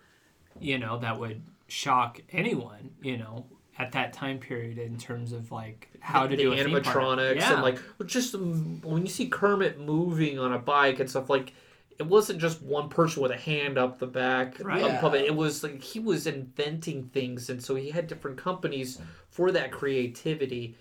you 0.59 0.77
know, 0.77 0.99
that 0.99 1.19
would 1.19 1.41
shock 1.67 2.19
anyone, 2.31 2.91
you 3.01 3.17
know, 3.17 3.45
at 3.77 3.93
that 3.93 4.13
time 4.13 4.37
period 4.37 4.77
in 4.77 4.97
terms 4.97 5.31
of 5.31 5.51
like 5.51 5.89
how 6.01 6.23
to 6.27 6.35
the 6.35 6.43
do 6.43 6.53
a 6.53 6.55
theme 6.57 6.81
park. 6.81 6.85
animatronics 6.85 7.35
Yeah. 7.35 7.53
and 7.53 7.61
like 7.63 7.79
just 8.05 8.35
um, 8.35 8.81
when 8.83 9.03
you 9.03 9.07
see 9.09 9.27
Kermit 9.27 9.79
moving 9.79 10.37
on 10.37 10.53
a 10.53 10.59
bike 10.59 10.99
and 10.99 11.09
stuff 11.09 11.29
like 11.29 11.53
it 11.97 12.05
wasn't 12.07 12.39
just 12.39 12.61
one 12.63 12.89
person 12.89 13.21
with 13.21 13.31
a 13.31 13.37
hand 13.37 13.77
up 13.77 13.99
the 13.99 14.07
back 14.07 14.57
Right. 14.59 14.81
of 14.81 14.87
Yeah. 14.87 15.01
puppet. 15.01 15.21
It 15.25 15.35
was 15.35 15.63
like 15.63 15.81
he 15.81 15.99
was 15.99 16.25
inventing 16.27 17.03
things, 17.05 17.49
and 17.49 17.63
so 17.63 17.75
he 17.75 17.91
had 17.91 18.07
different 18.07 18.37
companies 18.37 18.99
for 19.29 19.51
that 19.51 19.71
creativity. 19.71 20.75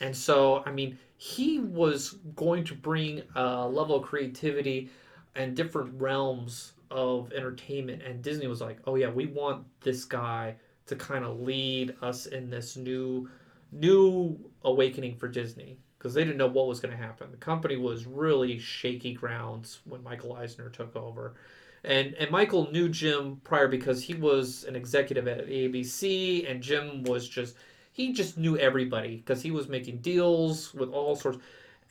And 0.00 0.14
so, 0.14 0.62
I 0.66 0.72
mean, 0.72 0.98
he 1.16 1.58
was 1.58 2.16
going 2.34 2.64
to 2.64 2.74
bring 2.74 3.22
a 3.34 3.66
level 3.66 3.96
of 3.96 4.02
creativity 4.02 4.90
and 5.34 5.56
different 5.56 5.98
realms 6.00 6.72
of 6.90 7.32
entertainment. 7.32 8.02
And 8.02 8.22
Disney 8.22 8.46
was 8.46 8.60
like, 8.60 8.78
"Oh 8.86 8.94
yeah, 8.96 9.08
we 9.08 9.26
want 9.26 9.64
this 9.80 10.04
guy 10.04 10.56
to 10.86 10.96
kind 10.96 11.24
of 11.24 11.40
lead 11.40 11.94
us 12.02 12.26
in 12.26 12.50
this 12.50 12.76
new, 12.76 13.28
new 13.72 14.38
awakening 14.64 15.16
for 15.16 15.28
Disney." 15.28 15.78
Because 15.98 16.14
they 16.14 16.24
didn't 16.24 16.36
know 16.36 16.46
what 16.46 16.68
was 16.68 16.78
going 16.78 16.96
to 16.96 17.02
happen. 17.02 17.30
The 17.30 17.38
company 17.38 17.76
was 17.76 18.06
really 18.06 18.58
shaky 18.58 19.14
grounds 19.14 19.80
when 19.84 20.02
Michael 20.02 20.34
Eisner 20.34 20.68
took 20.68 20.94
over. 20.94 21.34
And, 21.82 22.14
and 22.14 22.30
Michael 22.30 22.70
knew 22.70 22.88
Jim 22.88 23.40
prior 23.44 23.66
because 23.66 24.02
he 24.02 24.14
was 24.14 24.64
an 24.64 24.76
executive 24.76 25.26
at 25.26 25.46
ABC, 25.46 26.48
and 26.50 26.62
Jim 26.62 27.04
was 27.04 27.28
just 27.28 27.56
he 27.92 28.12
just 28.12 28.36
knew 28.36 28.58
everybody 28.58 29.16
because 29.16 29.40
he 29.40 29.50
was 29.50 29.68
making 29.68 29.98
deals 29.98 30.74
with 30.74 30.90
all 30.90 31.16
sorts. 31.16 31.38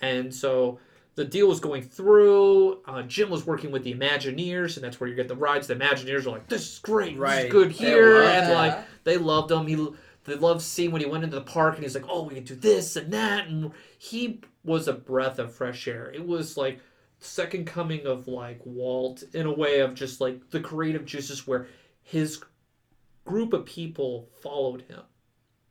And 0.02 0.34
so 0.34 0.80
the 1.16 1.26
deal 1.26 1.48
was 1.48 1.60
going 1.60 1.82
through. 1.82 2.82
Uh, 2.86 3.02
Jim 3.04 3.30
was 3.30 3.46
working 3.46 3.72
with 3.72 3.84
the 3.84 3.94
Imagineers, 3.94 4.76
and 4.76 4.84
that's 4.84 5.00
where 5.00 5.10
you 5.10 5.16
get 5.16 5.28
the 5.28 5.36
rides. 5.36 5.68
The 5.68 5.76
Imagineers 5.76 6.26
are 6.26 6.32
like, 6.32 6.48
"This 6.48 6.74
is 6.74 6.80
great, 6.80 7.12
this 7.12 7.20
Right. 7.20 7.46
is 7.46 7.52
good 7.52 7.72
here," 7.72 8.22
and 8.24 8.54
like 8.54 8.78
they 9.04 9.18
loved 9.18 9.52
him. 9.52 9.68
He 9.68 9.88
they 10.26 10.36
loved 10.36 10.62
seeing 10.62 10.92
when 10.92 11.02
he 11.02 11.08
went 11.08 11.24
into 11.24 11.36
the 11.36 11.42
park, 11.44 11.76
and 11.76 11.84
he's 11.84 11.96
like, 11.96 12.06
"Oh, 12.10 12.24
we 12.24 12.36
can 12.36 12.44
do 12.44 12.56
this 12.56 12.96
and 12.96 13.14
that," 13.14 13.48
and 13.48 13.72
he 13.98 14.42
was 14.64 14.88
a 14.88 14.94
breath 14.94 15.40
of 15.40 15.54
fresh 15.54 15.88
air. 15.88 16.12
It 16.14 16.26
was 16.26 16.58
like 16.58 16.80
second 17.20 17.66
coming 17.66 18.06
of 18.06 18.28
like 18.28 18.60
Walt 18.66 19.24
in 19.34 19.46
a 19.46 19.54
way 19.54 19.80
of 19.80 19.94
just 19.94 20.20
like 20.20 20.50
the 20.50 20.60
creative 20.60 21.06
juices 21.06 21.48
where 21.48 21.68
his 22.02 22.42
group 23.24 23.54
of 23.54 23.66
people 23.66 24.30
followed 24.44 24.82
him 24.84 25.02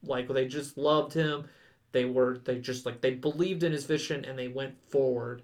like 0.02 0.26
they 0.28 0.46
just 0.48 0.76
loved 0.76 1.12
him 1.12 1.44
they 1.94 2.04
were 2.04 2.36
they 2.44 2.58
just 2.58 2.84
like 2.84 3.00
they 3.00 3.14
believed 3.14 3.62
in 3.62 3.72
his 3.72 3.86
vision 3.86 4.26
and 4.26 4.38
they 4.38 4.48
went 4.48 4.74
forward. 4.90 5.40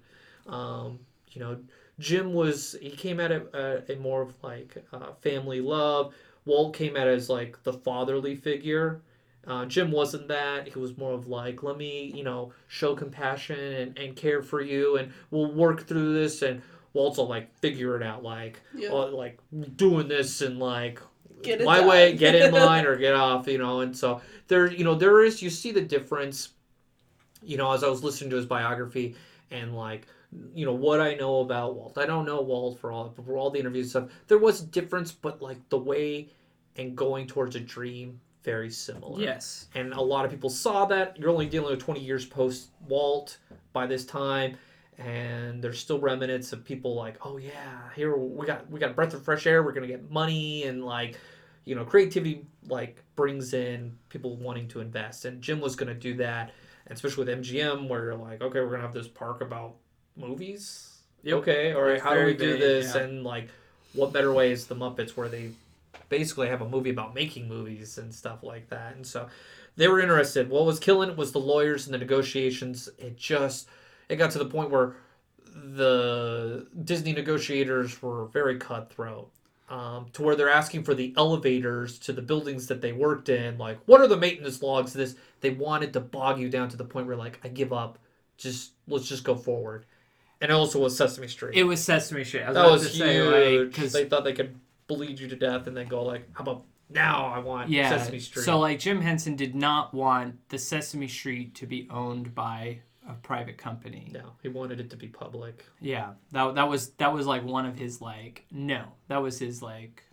Um, 0.47 0.99
you 1.31 1.39
know 1.41 1.57
jim 1.99 2.33
was 2.33 2.75
he 2.81 2.89
came 2.89 3.19
at 3.19 3.31
it 3.31 3.47
uh, 3.53 3.77
a 3.89 3.95
more 3.95 4.21
of 4.21 4.33
like 4.43 4.75
uh, 4.93 5.13
family 5.21 5.61
love. 5.61 6.13
Walt 6.45 6.75
came 6.75 6.95
at 6.97 7.07
it 7.07 7.15
as 7.15 7.29
like 7.29 7.61
the 7.63 7.73
fatherly 7.73 8.35
figure. 8.35 9.01
Uh, 9.47 9.65
jim 9.65 9.91
wasn't 9.91 10.27
that. 10.27 10.67
He 10.67 10.77
was 10.79 10.97
more 10.97 11.13
of 11.13 11.27
like 11.27 11.63
let 11.63 11.77
me 11.77 12.11
you 12.15 12.23
know 12.23 12.53
show 12.67 12.95
compassion 12.95 13.59
and, 13.59 13.97
and 13.97 14.15
care 14.15 14.41
for 14.43 14.61
you 14.61 14.97
and 14.97 15.11
we'll 15.31 15.51
work 15.51 15.87
through 15.87 16.13
this. 16.13 16.41
And 16.41 16.61
walt's 16.93 17.17
will 17.17 17.27
like 17.27 17.55
figure 17.59 17.95
it 17.95 18.03
out 18.03 18.21
like 18.23 18.59
Yeah. 18.75 18.89
uh, 18.89 19.07
like 19.11 19.39
doing 19.77 20.07
this 20.09 20.41
and 20.41 20.59
like 20.59 20.99
my 21.63 21.79
done. 21.79 21.87
way, 21.87 22.15
get 22.15 22.35
in 22.35 22.51
line 22.53 22.85
or 22.85 22.95
get 22.95 23.13
off, 23.13 23.47
you 23.47 23.57
know. 23.57 23.81
And 23.81 23.95
so 23.95 24.21
there, 24.47 24.71
you 24.71 24.83
know, 24.83 24.95
there 24.95 25.23
is 25.23 25.41
you 25.41 25.49
see 25.49 25.71
the 25.71 25.81
difference. 25.81 26.49
You 27.43 27.57
know, 27.57 27.71
as 27.71 27.83
I 27.83 27.87
was 27.87 28.03
listening 28.03 28.29
to 28.31 28.35
his 28.35 28.45
biography 28.45 29.15
and 29.49 29.75
like, 29.75 30.05
you 30.53 30.65
know, 30.65 30.73
what 30.73 31.01
I 31.01 31.15
know 31.15 31.39
about 31.39 31.75
Walt. 31.75 31.97
I 31.97 32.05
don't 32.05 32.25
know 32.25 32.41
Walt 32.41 32.79
for 32.79 32.91
all 32.91 33.09
for 33.09 33.37
all 33.37 33.49
the 33.49 33.59
interviews 33.59 33.95
and 33.95 34.05
stuff. 34.05 34.19
There 34.27 34.37
was 34.37 34.61
a 34.61 34.65
difference, 34.65 35.11
but 35.11 35.41
like 35.41 35.57
the 35.69 35.79
way 35.79 36.29
and 36.77 36.95
going 36.95 37.27
towards 37.27 37.55
a 37.55 37.59
dream 37.59 38.19
very 38.43 38.69
similar. 38.69 39.21
Yes. 39.21 39.67
And 39.75 39.93
a 39.93 40.01
lot 40.01 40.25
of 40.25 40.31
people 40.31 40.49
saw 40.49 40.85
that. 40.85 41.17
You're 41.17 41.29
only 41.29 41.47
dealing 41.47 41.71
with 41.71 41.79
20 41.79 41.99
years 41.99 42.25
post 42.25 42.69
Walt 42.87 43.37
by 43.73 43.85
this 43.85 44.05
time. 44.05 44.57
And 44.97 45.63
there's 45.63 45.79
still 45.79 45.99
remnants 45.99 46.53
of 46.53 46.63
people 46.63 46.95
like, 46.95 47.25
oh 47.25 47.37
yeah, 47.37 47.79
here 47.95 48.15
we 48.15 48.45
got 48.45 48.69
we 48.69 48.79
got 48.79 48.91
a 48.91 48.93
breath 48.93 49.13
of 49.13 49.23
fresh 49.23 49.47
air. 49.47 49.63
We're 49.63 49.71
gonna 49.71 49.87
get 49.87 50.11
money 50.11 50.63
and 50.63 50.85
like, 50.85 51.17
you 51.65 51.75
know, 51.75 51.85
creativity 51.85 52.45
like 52.67 53.01
brings 53.15 53.53
in 53.53 53.97
people 54.09 54.35
wanting 54.35 54.67
to 54.69 54.79
invest. 54.79 55.25
And 55.25 55.41
Jim 55.41 55.59
was 55.59 55.75
gonna 55.75 55.95
do 55.95 56.15
that, 56.15 56.51
and 56.85 56.95
especially 56.95 57.25
with 57.25 57.39
MGM, 57.39 57.87
where 57.87 58.03
you're 58.03 58.15
like, 58.15 58.41
okay, 58.41 58.59
we're 58.59 58.69
gonna 58.69 58.83
have 58.83 58.93
this 58.93 59.07
park 59.07 59.41
about 59.41 59.75
movies. 60.15 60.99
Yep. 61.23 61.37
Okay, 61.37 61.73
all 61.73 61.81
right, 61.83 61.93
It's 61.95 62.03
how 62.03 62.13
do 62.13 62.25
we 62.25 62.33
do 62.33 62.51
vague, 62.51 62.59
this? 62.59 62.95
yeah. 62.95 63.01
And 63.01 63.23
like, 63.23 63.49
what 63.93 64.11
better 64.13 64.33
way 64.33 64.51
is 64.51 64.67
the 64.67 64.75
Muppets, 64.75 65.11
where 65.15 65.29
they 65.29 65.51
basically 66.09 66.47
have 66.47 66.61
a 66.61 66.69
movie 66.69 66.89
about 66.89 67.15
making 67.15 67.47
movies 67.47 67.97
and 67.97 68.13
stuff 68.13 68.43
like 68.43 68.69
that. 68.69 68.95
And 68.95 69.05
so 69.07 69.27
they 69.77 69.87
were 69.87 69.99
interested. 69.99 70.49
What 70.49 70.65
was 70.65 70.79
killing 70.79 71.09
it 71.09 71.17
was 71.17 71.31
the 71.31 71.39
lawyers 71.39 71.85
and 71.87 71.93
the 71.93 71.97
negotiations. 71.99 72.89
It 72.97 73.17
just 73.17 73.67
it 74.11 74.17
got 74.17 74.31
to 74.31 74.39
the 74.39 74.45
point 74.45 74.69
where 74.69 74.95
the 75.55 76.67
Disney 76.83 77.13
negotiators 77.13 78.01
were 78.01 78.25
very 78.27 78.59
cutthroat. 78.59 79.31
Um, 79.69 80.07
to 80.11 80.21
where 80.23 80.35
they're 80.35 80.49
asking 80.49 80.83
for 80.83 80.93
the 80.93 81.13
elevators 81.15 81.97
to 81.99 82.11
the 82.11 82.21
buildings 82.21 82.67
that 82.67 82.81
they 82.81 82.91
worked 82.91 83.29
in. 83.29 83.57
Like, 83.57 83.79
what 83.85 84.01
are 84.01 84.07
the 84.07 84.17
maintenance 84.17 84.61
logs? 84.61 84.91
This 84.91 85.15
they 85.39 85.51
wanted 85.51 85.93
to 85.93 86.01
bog 86.01 86.41
you 86.41 86.49
down 86.49 86.67
to 86.69 86.77
the 86.77 86.83
point 86.83 87.07
where 87.07 87.15
like, 87.15 87.39
I 87.45 87.47
give 87.47 87.71
up. 87.71 87.97
Just 88.37 88.73
let's 88.89 89.07
just 89.07 89.23
go 89.23 89.33
forward. 89.33 89.85
And 90.41 90.51
it 90.51 90.53
also 90.53 90.79
was 90.79 90.97
Sesame 90.97 91.29
Street. 91.29 91.55
It 91.55 91.63
was 91.63 91.81
Sesame 91.81 92.25
Street. 92.25 92.41
I 92.41 92.47
was 92.49 92.55
that 92.55 92.69
was 92.69 92.95
huge. 92.95 92.97
say, 92.97 93.59
like, 93.59 93.69
because 93.69 93.93
they 93.93 94.03
thought 94.03 94.25
they 94.25 94.33
could 94.33 94.59
bleed 94.87 95.21
you 95.21 95.29
to 95.29 95.37
death 95.37 95.67
and 95.67 95.77
then 95.77 95.87
go 95.87 96.03
like, 96.03 96.27
how 96.33 96.43
about 96.43 96.63
now? 96.89 97.27
I 97.27 97.39
want 97.39 97.69
yeah. 97.69 97.91
Sesame 97.91 98.19
Street. 98.19 98.43
So 98.43 98.59
like 98.59 98.77
Jim 98.77 98.99
Henson 98.99 99.37
did 99.37 99.55
not 99.55 99.93
want 99.93 100.49
the 100.49 100.57
Sesame 100.57 101.07
Street 101.07 101.55
to 101.55 101.65
be 101.65 101.87
owned 101.89 102.35
by 102.35 102.79
a 103.11 103.15
private 103.15 103.57
company. 103.57 104.09
no, 104.11 104.33
he 104.41 104.49
wanted 104.49 104.79
it 104.79 104.89
to 104.91 104.97
be 104.97 105.07
public. 105.07 105.65
Yeah, 105.79 106.11
that 106.31 106.55
that 106.55 106.69
was 106.69 106.91
that 106.91 107.13
was 107.13 107.25
like 107.25 107.43
one 107.43 107.65
of 107.65 107.77
his 107.77 108.01
like 108.01 108.45
no, 108.51 108.85
that 109.07 109.21
was 109.21 109.39
his 109.39 109.61
like 109.61 110.03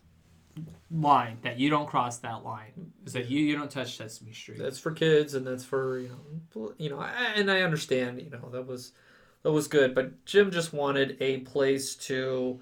line 0.90 1.38
that 1.42 1.58
you 1.58 1.70
don't 1.70 1.88
cross 1.88 2.18
that 2.18 2.44
line. 2.44 2.92
So 3.06 3.18
you 3.18 3.40
you 3.40 3.56
don't 3.56 3.70
touch 3.70 3.96
Sesame 3.96 4.32
Street. 4.32 4.58
That's 4.58 4.78
for 4.78 4.92
kids, 4.92 5.34
and 5.34 5.46
that's 5.46 5.64
for 5.64 5.98
you 5.98 6.08
know, 6.54 6.74
you 6.78 6.90
know, 6.90 7.00
and 7.00 7.50
I 7.50 7.62
understand, 7.62 8.20
you 8.20 8.30
know, 8.30 8.48
that 8.50 8.66
was 8.66 8.92
that 9.42 9.52
was 9.52 9.68
good, 9.68 9.94
but 9.94 10.24
Jim 10.24 10.50
just 10.50 10.72
wanted 10.72 11.16
a 11.20 11.38
place 11.38 11.94
to 11.96 12.60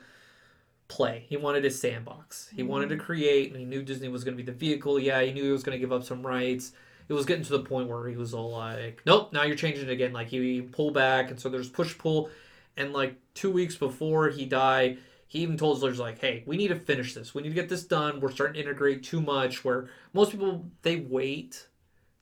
play. 0.88 1.24
He 1.28 1.36
wanted 1.36 1.64
a 1.64 1.70
sandbox. 1.70 2.48
He 2.54 2.62
wanted 2.62 2.90
to 2.90 2.96
mm-hmm. 2.96 3.04
create, 3.04 3.50
and 3.50 3.58
he 3.58 3.64
knew 3.64 3.82
Disney 3.82 4.08
was 4.08 4.24
going 4.24 4.36
to 4.36 4.42
be 4.42 4.50
the 4.50 4.56
vehicle. 4.56 4.98
Yeah, 4.98 5.22
he 5.22 5.32
knew 5.32 5.44
he 5.44 5.50
was 5.50 5.62
going 5.62 5.76
to 5.76 5.80
give 5.80 5.92
up 5.92 6.04
some 6.04 6.26
rights. 6.26 6.72
It 7.08 7.12
was 7.12 7.26
getting 7.26 7.44
to 7.44 7.52
the 7.52 7.60
point 7.64 7.88
where 7.88 8.08
he 8.08 8.16
was 8.16 8.34
all 8.34 8.50
like, 8.50 9.02
"Nope, 9.06 9.32
now 9.32 9.44
you're 9.44 9.56
changing 9.56 9.88
it 9.88 9.92
again." 9.92 10.12
Like 10.12 10.28
he 10.28 10.62
pull 10.62 10.90
back, 10.90 11.30
and 11.30 11.38
so 11.38 11.48
there's 11.48 11.68
push 11.68 11.96
pull, 11.96 12.30
and 12.76 12.92
like 12.92 13.16
two 13.34 13.50
weeks 13.50 13.76
before 13.76 14.28
he 14.30 14.44
died, 14.44 14.98
he 15.28 15.40
even 15.40 15.56
told 15.56 15.76
his 15.76 15.82
lawyers 15.82 15.98
like, 15.98 16.18
"Hey, 16.20 16.42
we 16.46 16.56
need 16.56 16.68
to 16.68 16.76
finish 16.76 17.14
this. 17.14 17.34
We 17.34 17.42
need 17.42 17.50
to 17.50 17.54
get 17.54 17.68
this 17.68 17.84
done. 17.84 18.20
We're 18.20 18.32
starting 18.32 18.54
to 18.54 18.60
integrate 18.60 19.02
too 19.04 19.20
much. 19.20 19.64
Where 19.64 19.88
most 20.12 20.32
people 20.32 20.68
they 20.82 20.96
wait 20.96 21.68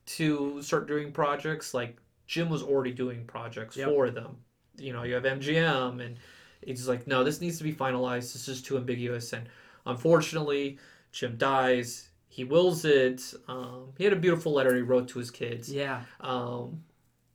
to 0.07 0.61
start 0.63 0.87
doing 0.87 1.13
projects. 1.13 1.73
Like 1.75 1.99
Jim 2.27 2.49
was 2.49 2.63
already 2.63 2.93
doing 2.93 3.25
projects 3.27 3.77
Yep. 3.77 3.89
for 3.89 4.11
them. 4.11 4.37
You 4.77 4.93
know, 4.93 5.03
you 5.05 5.15
have 5.15 5.25
MGM, 5.25 6.01
and 6.05 6.19
it's 6.63 6.89
like, 6.89 7.07
no, 7.07 7.23
this 7.25 7.41
needs 7.41 7.59
to 7.59 7.65
be 7.65 7.73
finalized. 7.73 8.33
This 8.33 8.49
is 8.49 8.61
too 8.63 8.77
ambiguous. 8.77 9.33
And 9.33 9.49
unfortunately, 9.87 10.79
Jim 11.13 11.37
dies. 11.37 12.09
He 12.35 12.43
wills 12.43 12.85
it. 12.85 13.33
Um, 13.47 13.93
he 13.97 14.03
had 14.03 14.13
a 14.13 14.17
beautiful 14.17 14.53
letter 14.53 14.75
he 14.75 14.83
wrote 14.83 15.07
to 15.11 15.21
his 15.21 15.31
kids. 15.31 15.71
yeah, 15.71 16.03
Um, 16.21 16.83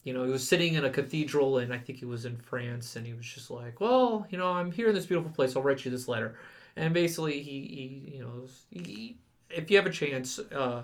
you 0.03 0.13
know, 0.13 0.25
he 0.25 0.31
was 0.31 0.45
sitting 0.45 0.73
in 0.73 0.83
a 0.83 0.89
cathedral, 0.89 1.59
and 1.59 1.73
I 1.73 1.77
think 1.77 1.99
he 1.99 2.05
was 2.05 2.25
in 2.25 2.35
France, 2.35 2.97
and 2.97 3.07
he 3.07 3.13
was 3.13 3.25
just 3.25 3.49
like, 3.49 3.79
"Well, 3.79 4.27
you 4.29 4.37
know, 4.37 4.47
I'm 4.51 4.71
here 4.71 4.89
in 4.89 4.95
this 4.95 5.05
beautiful 5.05 5.31
place. 5.31 5.55
I'll 5.55 5.61
write 5.63 5.85
you 5.85 5.91
this 5.91 6.09
letter." 6.09 6.35
And 6.75 6.93
basically, 6.93 7.41
he, 7.41 7.61
he 7.61 8.15
you 8.15 8.21
know, 8.23 8.47
he, 8.71 9.17
if 9.49 9.71
you 9.71 9.77
have 9.77 9.85
a 9.85 9.89
chance, 9.91 10.37
uh, 10.39 10.83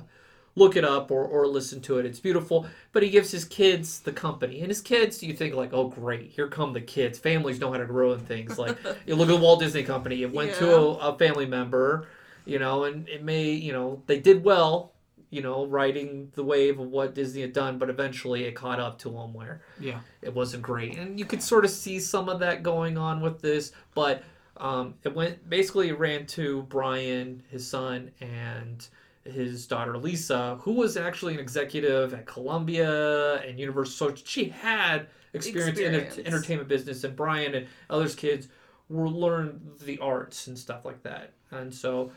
look 0.55 0.77
it 0.77 0.85
up 0.85 1.11
or, 1.11 1.25
or 1.25 1.45
listen 1.47 1.81
to 1.81 1.97
it. 1.99 2.05
It's 2.05 2.19
beautiful. 2.21 2.67
But 2.93 3.03
he 3.03 3.09
gives 3.09 3.31
his 3.31 3.43
kids 3.43 3.99
the 3.99 4.13
company, 4.13 4.59
and 4.61 4.69
his 4.69 4.81
kids, 4.81 5.21
you 5.23 5.33
think 5.33 5.55
like, 5.55 5.73
"Oh, 5.73 5.89
great, 5.89 6.31
here 6.31 6.47
come 6.47 6.71
the 6.71 6.81
kids." 6.81 7.19
Families 7.19 7.59
know 7.59 7.71
how 7.71 7.79
to 7.79 7.85
ruin 7.85 8.19
things. 8.21 8.57
Like 8.57 8.77
you 9.05 9.15
look 9.15 9.29
at 9.29 9.35
the 9.35 9.41
Walt 9.41 9.59
Disney 9.59 9.83
Company. 9.83 10.23
It 10.23 10.31
went 10.33 10.53
to 10.55 10.73
a, 10.73 11.11
a 11.11 11.17
family 11.17 11.45
member, 11.45 12.07
you 12.45 12.59
know, 12.59 12.85
and 12.85 13.07
it 13.09 13.23
may, 13.23 13.51
you 13.51 13.73
know, 13.73 14.01
they 14.07 14.19
did 14.19 14.43
well 14.43 14.93
you 15.35 15.41
know, 15.41 15.65
riding 15.65 16.31
the 16.35 16.43
wave 16.43 16.79
of 16.79 16.87
what 16.87 17.13
Disney 17.13 17.41
had 17.41 17.51
done, 17.51 17.77
but 17.77 17.89
eventually 17.89 18.45
it 18.45 18.53
caught 18.53 18.79
up 18.79 18.97
to 18.99 19.09
them 19.09 19.33
where 19.33 19.61
yeah, 19.81 19.99
it 20.21 20.33
wasn't 20.33 20.63
great. 20.63 20.97
And 20.97 21.19
you 21.19 21.25
could 21.25 21.43
sort 21.43 21.65
of 21.65 21.71
see 21.71 21.99
some 21.99 22.29
of 22.29 22.39
that 22.39 22.63
going 22.63 22.97
on 22.97 23.19
with 23.19 23.41
this, 23.41 23.73
but 23.93 24.23
um, 24.57 24.93
it 25.03 25.13
went 25.13 25.49
basically 25.49 25.89
it 25.89 25.99
ran 25.99 26.25
to 26.27 26.61
Brian, 26.63 27.43
his 27.49 27.67
son, 27.67 28.11
and 28.21 28.87
his 29.25 29.67
daughter 29.67 29.97
Lisa, 29.97 30.57
who 30.61 30.71
was 30.71 30.95
actually 30.95 31.33
an 31.33 31.39
executive 31.39 32.13
at 32.13 32.25
Columbia 32.25 33.37
and 33.41 33.59
Universal. 33.59 34.09
So 34.09 34.15
she 34.23 34.49
had 34.49 35.07
experience, 35.33 35.79
in 35.79 35.91
the 35.91 36.27
entertainment 36.27 36.69
business, 36.69 37.03
and 37.03 37.15
Brian 37.15 37.55
and 37.55 37.67
others 37.89 38.15
kids 38.15 38.47
were 38.87 39.09
learn 39.09 39.59
the 39.83 39.97
arts 39.99 40.47
and 40.47 40.57
stuff 40.57 40.85
like 40.85 41.01
that. 41.03 41.33
And 41.51 41.73
so, 41.73 42.11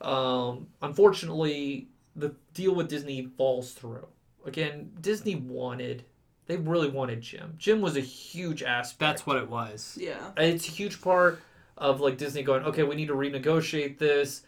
um, 0.00 0.66
unfortunately, 0.82 1.88
the 2.14 2.34
deal 2.54 2.74
with 2.74 2.88
Disney 2.88 3.26
falls 3.36 3.72
through. 3.72 4.06
Again, 4.44 4.90
Disney 5.00 5.34
wanted, 5.34 6.04
they 6.46 6.56
really 6.56 6.88
wanted 6.88 7.20
Jim. 7.20 7.54
Jim 7.58 7.80
was 7.80 7.96
a 7.96 8.00
huge 8.00 8.62
aspect. 8.62 8.98
that's 8.98 9.26
what 9.26 9.36
it 9.36 9.48
was. 9.48 9.96
Yeah. 10.00 10.30
It's 10.36 10.68
a 10.68 10.72
huge 10.72 11.00
part 11.00 11.40
of 11.76 12.00
like 12.00 12.18
Disney 12.18 12.42
going, 12.42 12.64
okay, 12.64 12.82
we 12.82 12.96
need 12.96 13.08
to 13.08 13.14
renegotiate 13.14 13.98
this. 13.98 14.42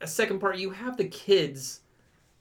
A 0.00 0.06
second 0.06 0.40
part, 0.40 0.58
you 0.58 0.70
have 0.70 0.96
the 0.96 1.06
kids 1.06 1.80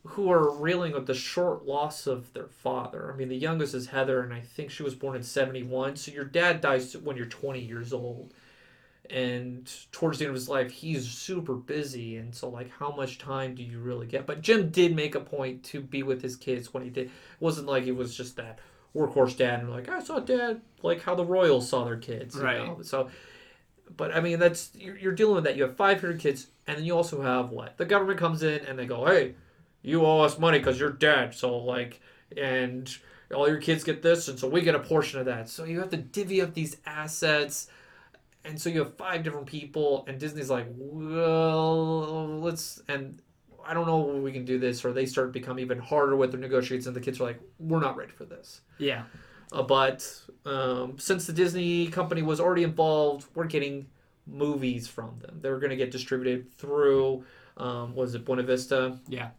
who 0.06 0.32
are 0.32 0.54
reeling 0.54 0.92
with 0.92 1.08
the 1.08 1.14
short 1.14 1.66
loss 1.66 2.08
of 2.08 2.34
their 2.34 2.48
father. 2.48 3.12
I 3.14 3.16
mean, 3.16 3.30
the 3.30 3.38
youngest 3.38 3.74
is 3.74 3.88
Heather, 3.88 4.22
and 4.22 4.34
I 4.34 4.42
think 4.42 4.70
she 4.70 4.84
was 4.84 4.96
born 4.96 5.16
in 5.16 5.24
71. 5.24 5.96
So 5.96 6.12
your 6.12 6.26
dad 6.26 6.60
dies 6.60 6.98
when 6.98 7.16
you're 7.16 7.26
20 7.26 7.62
years 7.62 7.94
old. 7.94 8.34
And 9.10 9.70
towards 9.92 10.18
the 10.18 10.26
end 10.26 10.30
of 10.30 10.36
his 10.36 10.48
life, 10.48 10.72
he's 10.72 11.08
super 11.10 11.56
busy. 11.56 12.18
And 12.18 12.34
so, 12.34 12.50
like, 12.50 12.72
how 12.72 12.96
much 12.96 13.18
time 13.18 13.54
do 13.54 13.62
you 13.62 13.80
really 13.80 14.08
get? 14.08 14.26
But 14.26 14.42
Jim 14.42 14.70
did 14.70 14.96
make 14.96 15.14
a 15.16 15.20
point 15.20 15.64
to 15.66 15.82
be 15.82 16.04
with 16.04 16.22
his 16.22 16.36
kids 16.36 16.74
when 16.74 16.84
he 16.84 16.90
did. 16.90 17.08
It 17.08 17.12
wasn't 17.40 17.68
like 17.68 17.84
he 17.84 17.92
was 17.92 18.16
just 18.16 18.38
that 18.38 18.60
workhorse 18.96 19.36
dad 19.36 19.62
and 19.62 19.72
like, 19.72 19.90
I 19.90 20.02
saw 20.02 20.20
dad, 20.20 20.62
like 20.82 21.02
how 21.02 21.16
the 21.16 21.26
Royals 21.26 21.68
saw 21.68 21.84
their 21.84 21.98
kids. 21.98 22.38
Right. 22.38 22.66
Know? 22.66 22.82
So, 22.82 23.10
but 23.98 24.16
I 24.16 24.22
mean, 24.22 24.40
that's 24.40 24.72
you're, 24.76 24.98
you're 24.98 25.14
dealing 25.14 25.36
with 25.36 25.44
that. 25.46 25.58
You 25.58 25.64
have 25.64 25.76
500 25.76 26.20
kids, 26.20 26.48
and 26.68 26.78
then 26.78 26.86
you 26.86 26.96
also 26.96 27.22
have 27.22 27.50
what? 27.50 27.78
The 27.78 27.86
government 27.86 28.20
comes 28.20 28.44
in 28.44 28.66
and 28.66 28.78
they 28.78 28.86
go, 28.86 29.06
hey, 29.06 29.36
you 29.82 30.06
owe 30.06 30.22
us 30.22 30.40
money 30.40 30.60
because 30.60 30.80
you're 30.80 30.92
dead. 30.92 31.34
So, 31.34 31.58
like, 31.58 32.00
and 32.38 32.90
all 33.34 33.48
your 33.48 33.58
kids 33.58 33.84
get 33.84 34.02
this, 34.02 34.28
and 34.28 34.40
so 34.40 34.48
we 34.48 34.62
get 34.62 34.76
a 34.76 34.80
portion 34.80 35.20
of 35.20 35.26
that. 35.26 35.50
So 35.50 35.66
you 35.66 35.80
have 35.80 35.90
to 35.90 35.98
divvy 35.98 36.42
up 36.42 36.54
these 36.54 36.78
assets. 36.86 37.68
And 38.46 38.60
so 38.60 38.70
you 38.70 38.80
have 38.80 38.98
five 38.98 39.24
different 39.24 39.46
people, 39.48 40.04
and 40.08 40.20
Disney's 40.20 40.50
like, 40.50 40.68
well, 40.78 42.40
let's, 42.40 42.82
and 42.90 43.22
I 43.66 43.74
don't 43.74 43.88
know 43.88 44.00
when 44.00 44.22
we 44.24 44.32
can 44.32 44.44
do 44.46 44.60
this, 44.60 44.84
or 44.84 44.92
they 44.92 45.06
start 45.06 45.30
to 45.30 45.32
become 45.40 45.60
even 45.60 45.80
harder 45.80 46.16
with 46.16 46.32
their 46.32 46.40
negotiations, 46.40 46.88
and 46.88 46.96
the 46.96 47.00
kids 47.02 47.20
are 47.22 47.24
like, 47.24 47.40
we're 47.60 47.80
not 47.80 47.96
ready 47.96 48.12
for 48.12 48.26
this. 48.26 48.62
Yeah, 48.78 49.04
Uh, 49.52 49.64
but 49.64 50.06
um, 50.46 50.98
since 51.00 51.26
the 51.26 51.34
Disney 51.34 51.88
company 51.88 52.22
was 52.22 52.40
already 52.42 52.64
involved, 52.64 53.28
we're 53.34 53.46
getting 53.46 53.88
movies 54.28 54.88
from 54.88 55.18
them. 55.20 55.40
They 55.40 55.50
were 55.50 55.60
going 55.60 55.70
to 55.70 55.76
get 55.78 55.92
distributed 55.92 56.52
through, 56.58 57.24
um, 57.58 57.96
was 57.96 58.16
it 58.16 58.26
Buena 58.26 58.44
Vista? 58.44 59.00
yeah, 59.08 59.30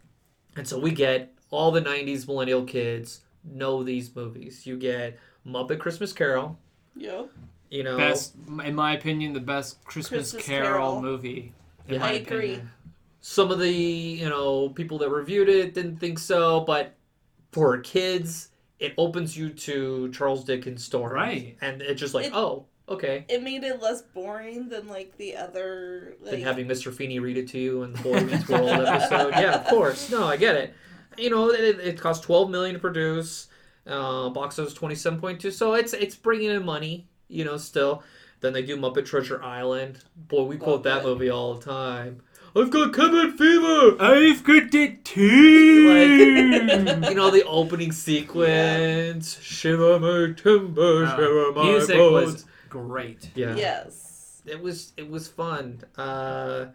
And 0.56 0.66
so 0.66 0.78
we 0.78 0.92
get 0.92 1.32
all 1.50 1.70
the 1.70 1.82
90s 1.82 2.26
millennial 2.26 2.64
kids 2.64 3.20
know 3.44 3.82
these 3.82 4.14
movies. 4.16 4.66
You 4.66 4.78
get 4.78 5.18
Muppet 5.46 5.78
Christmas 5.78 6.12
Carol, 6.12 6.58
Yep. 6.96 7.28
You 7.74 7.82
know. 7.82 7.96
best 7.96 8.34
in 8.64 8.74
my 8.74 8.94
opinion, 8.94 9.32
the 9.32 9.40
best 9.40 9.82
Christmas, 9.84 10.30
Christmas 10.32 10.46
Carol, 10.46 10.66
Carol. 10.68 11.02
movie. 11.02 11.52
In 11.88 11.94
Yeah. 11.94 12.00
my 12.00 12.08
I 12.10 12.12
agree. 12.12 12.38
opinion. 12.54 12.70
Some 13.20 13.50
of 13.50 13.58
the, 13.58 13.70
you 13.72 14.28
know, 14.28 14.68
people 14.70 14.98
that 14.98 15.08
reviewed 15.10 15.48
it 15.48 15.74
didn't 15.74 15.96
think 15.96 16.18
so, 16.18 16.60
but 16.60 16.94
for 17.52 17.78
kids, 17.78 18.50
it 18.78 18.92
opens 18.98 19.36
you 19.36 19.48
to 19.50 20.10
Charles 20.12 20.44
Dickens' 20.44 20.84
stories. 20.84 21.14
Right. 21.14 21.56
And 21.62 21.80
it's 21.80 22.00
just 22.00 22.12
like, 22.14 22.26
It- 22.26 22.32
oh, 22.34 22.66
okay. 22.88 23.24
It 23.28 23.42
made 23.42 23.64
it 23.64 23.80
less 23.80 24.02
boring 24.02 24.68
than 24.68 24.88
like 24.88 25.16
the 25.16 25.36
other. 25.36 26.16
Like, 26.20 26.32
than 26.32 26.42
having 26.42 26.66
Mr. 26.66 26.92
Feeney 26.92 27.18
read 27.18 27.38
it 27.38 27.48
to 27.48 27.58
you 27.58 27.82
in 27.82 27.92
the 27.94 28.02
Boy 28.02 28.20
Meets 28.20 28.48
World 28.48 28.68
episode. 28.70 29.30
Yeah, 29.30 29.54
of 29.60 29.66
course. 29.68 30.10
No, 30.10 30.24
I 30.26 30.36
get 30.36 30.54
it. 30.56 30.74
You 31.16 31.30
know, 31.30 31.50
it, 31.50 31.78
it 31.80 31.98
cost 32.00 32.22
twelve 32.24 32.50
million 32.50 32.74
to 32.74 32.80
produce. 32.80 33.48
Uh, 33.86 34.30
box 34.30 34.58
office 34.58 34.74
twenty 34.74 34.94
seven 34.96 35.20
point 35.20 35.40
two. 35.40 35.50
So 35.50 35.74
it's 35.74 35.92
it's 35.94 36.14
bringing 36.16 36.50
in 36.50 36.64
money. 36.64 37.06
You 37.28 37.44
know, 37.44 37.56
still. 37.56 38.02
Then 38.40 38.52
they 38.52 38.62
do 38.62 38.76
Muppet 38.76 39.06
Treasure 39.06 39.42
Island. 39.42 40.00
Boy, 40.16 40.42
we 40.42 40.56
quote 40.58 40.82
that 40.84 41.02
movie 41.02 41.30
all 41.30 41.54
the 41.54 41.64
time. 41.64 42.20
I've 42.56 42.70
got 42.70 42.92
cabin 42.94 43.36
fever. 43.36 43.96
I've 44.00 44.44
got 44.44 44.74
it 44.74 45.04
too. 45.04 45.88
Like, 45.88 47.08
you 47.08 47.14
know 47.16 47.30
the 47.30 47.42
opening 47.46 47.90
sequence. 47.90 49.40
Shiver 49.40 49.98
my 49.98 50.34
timber, 50.34 51.04
Uh, 51.04 51.16
shiver 51.16 51.52
my 51.52 51.62
music 51.64 51.96
bones. 51.96 52.32
was 52.32 52.46
great. 52.68 53.30
yeah 53.34 53.56
Yes. 53.56 54.42
it 54.46 54.60
was 54.60 54.92
it 54.96 55.08
was 55.10 55.26
fun. 55.26 55.80
Uh, 55.96 56.66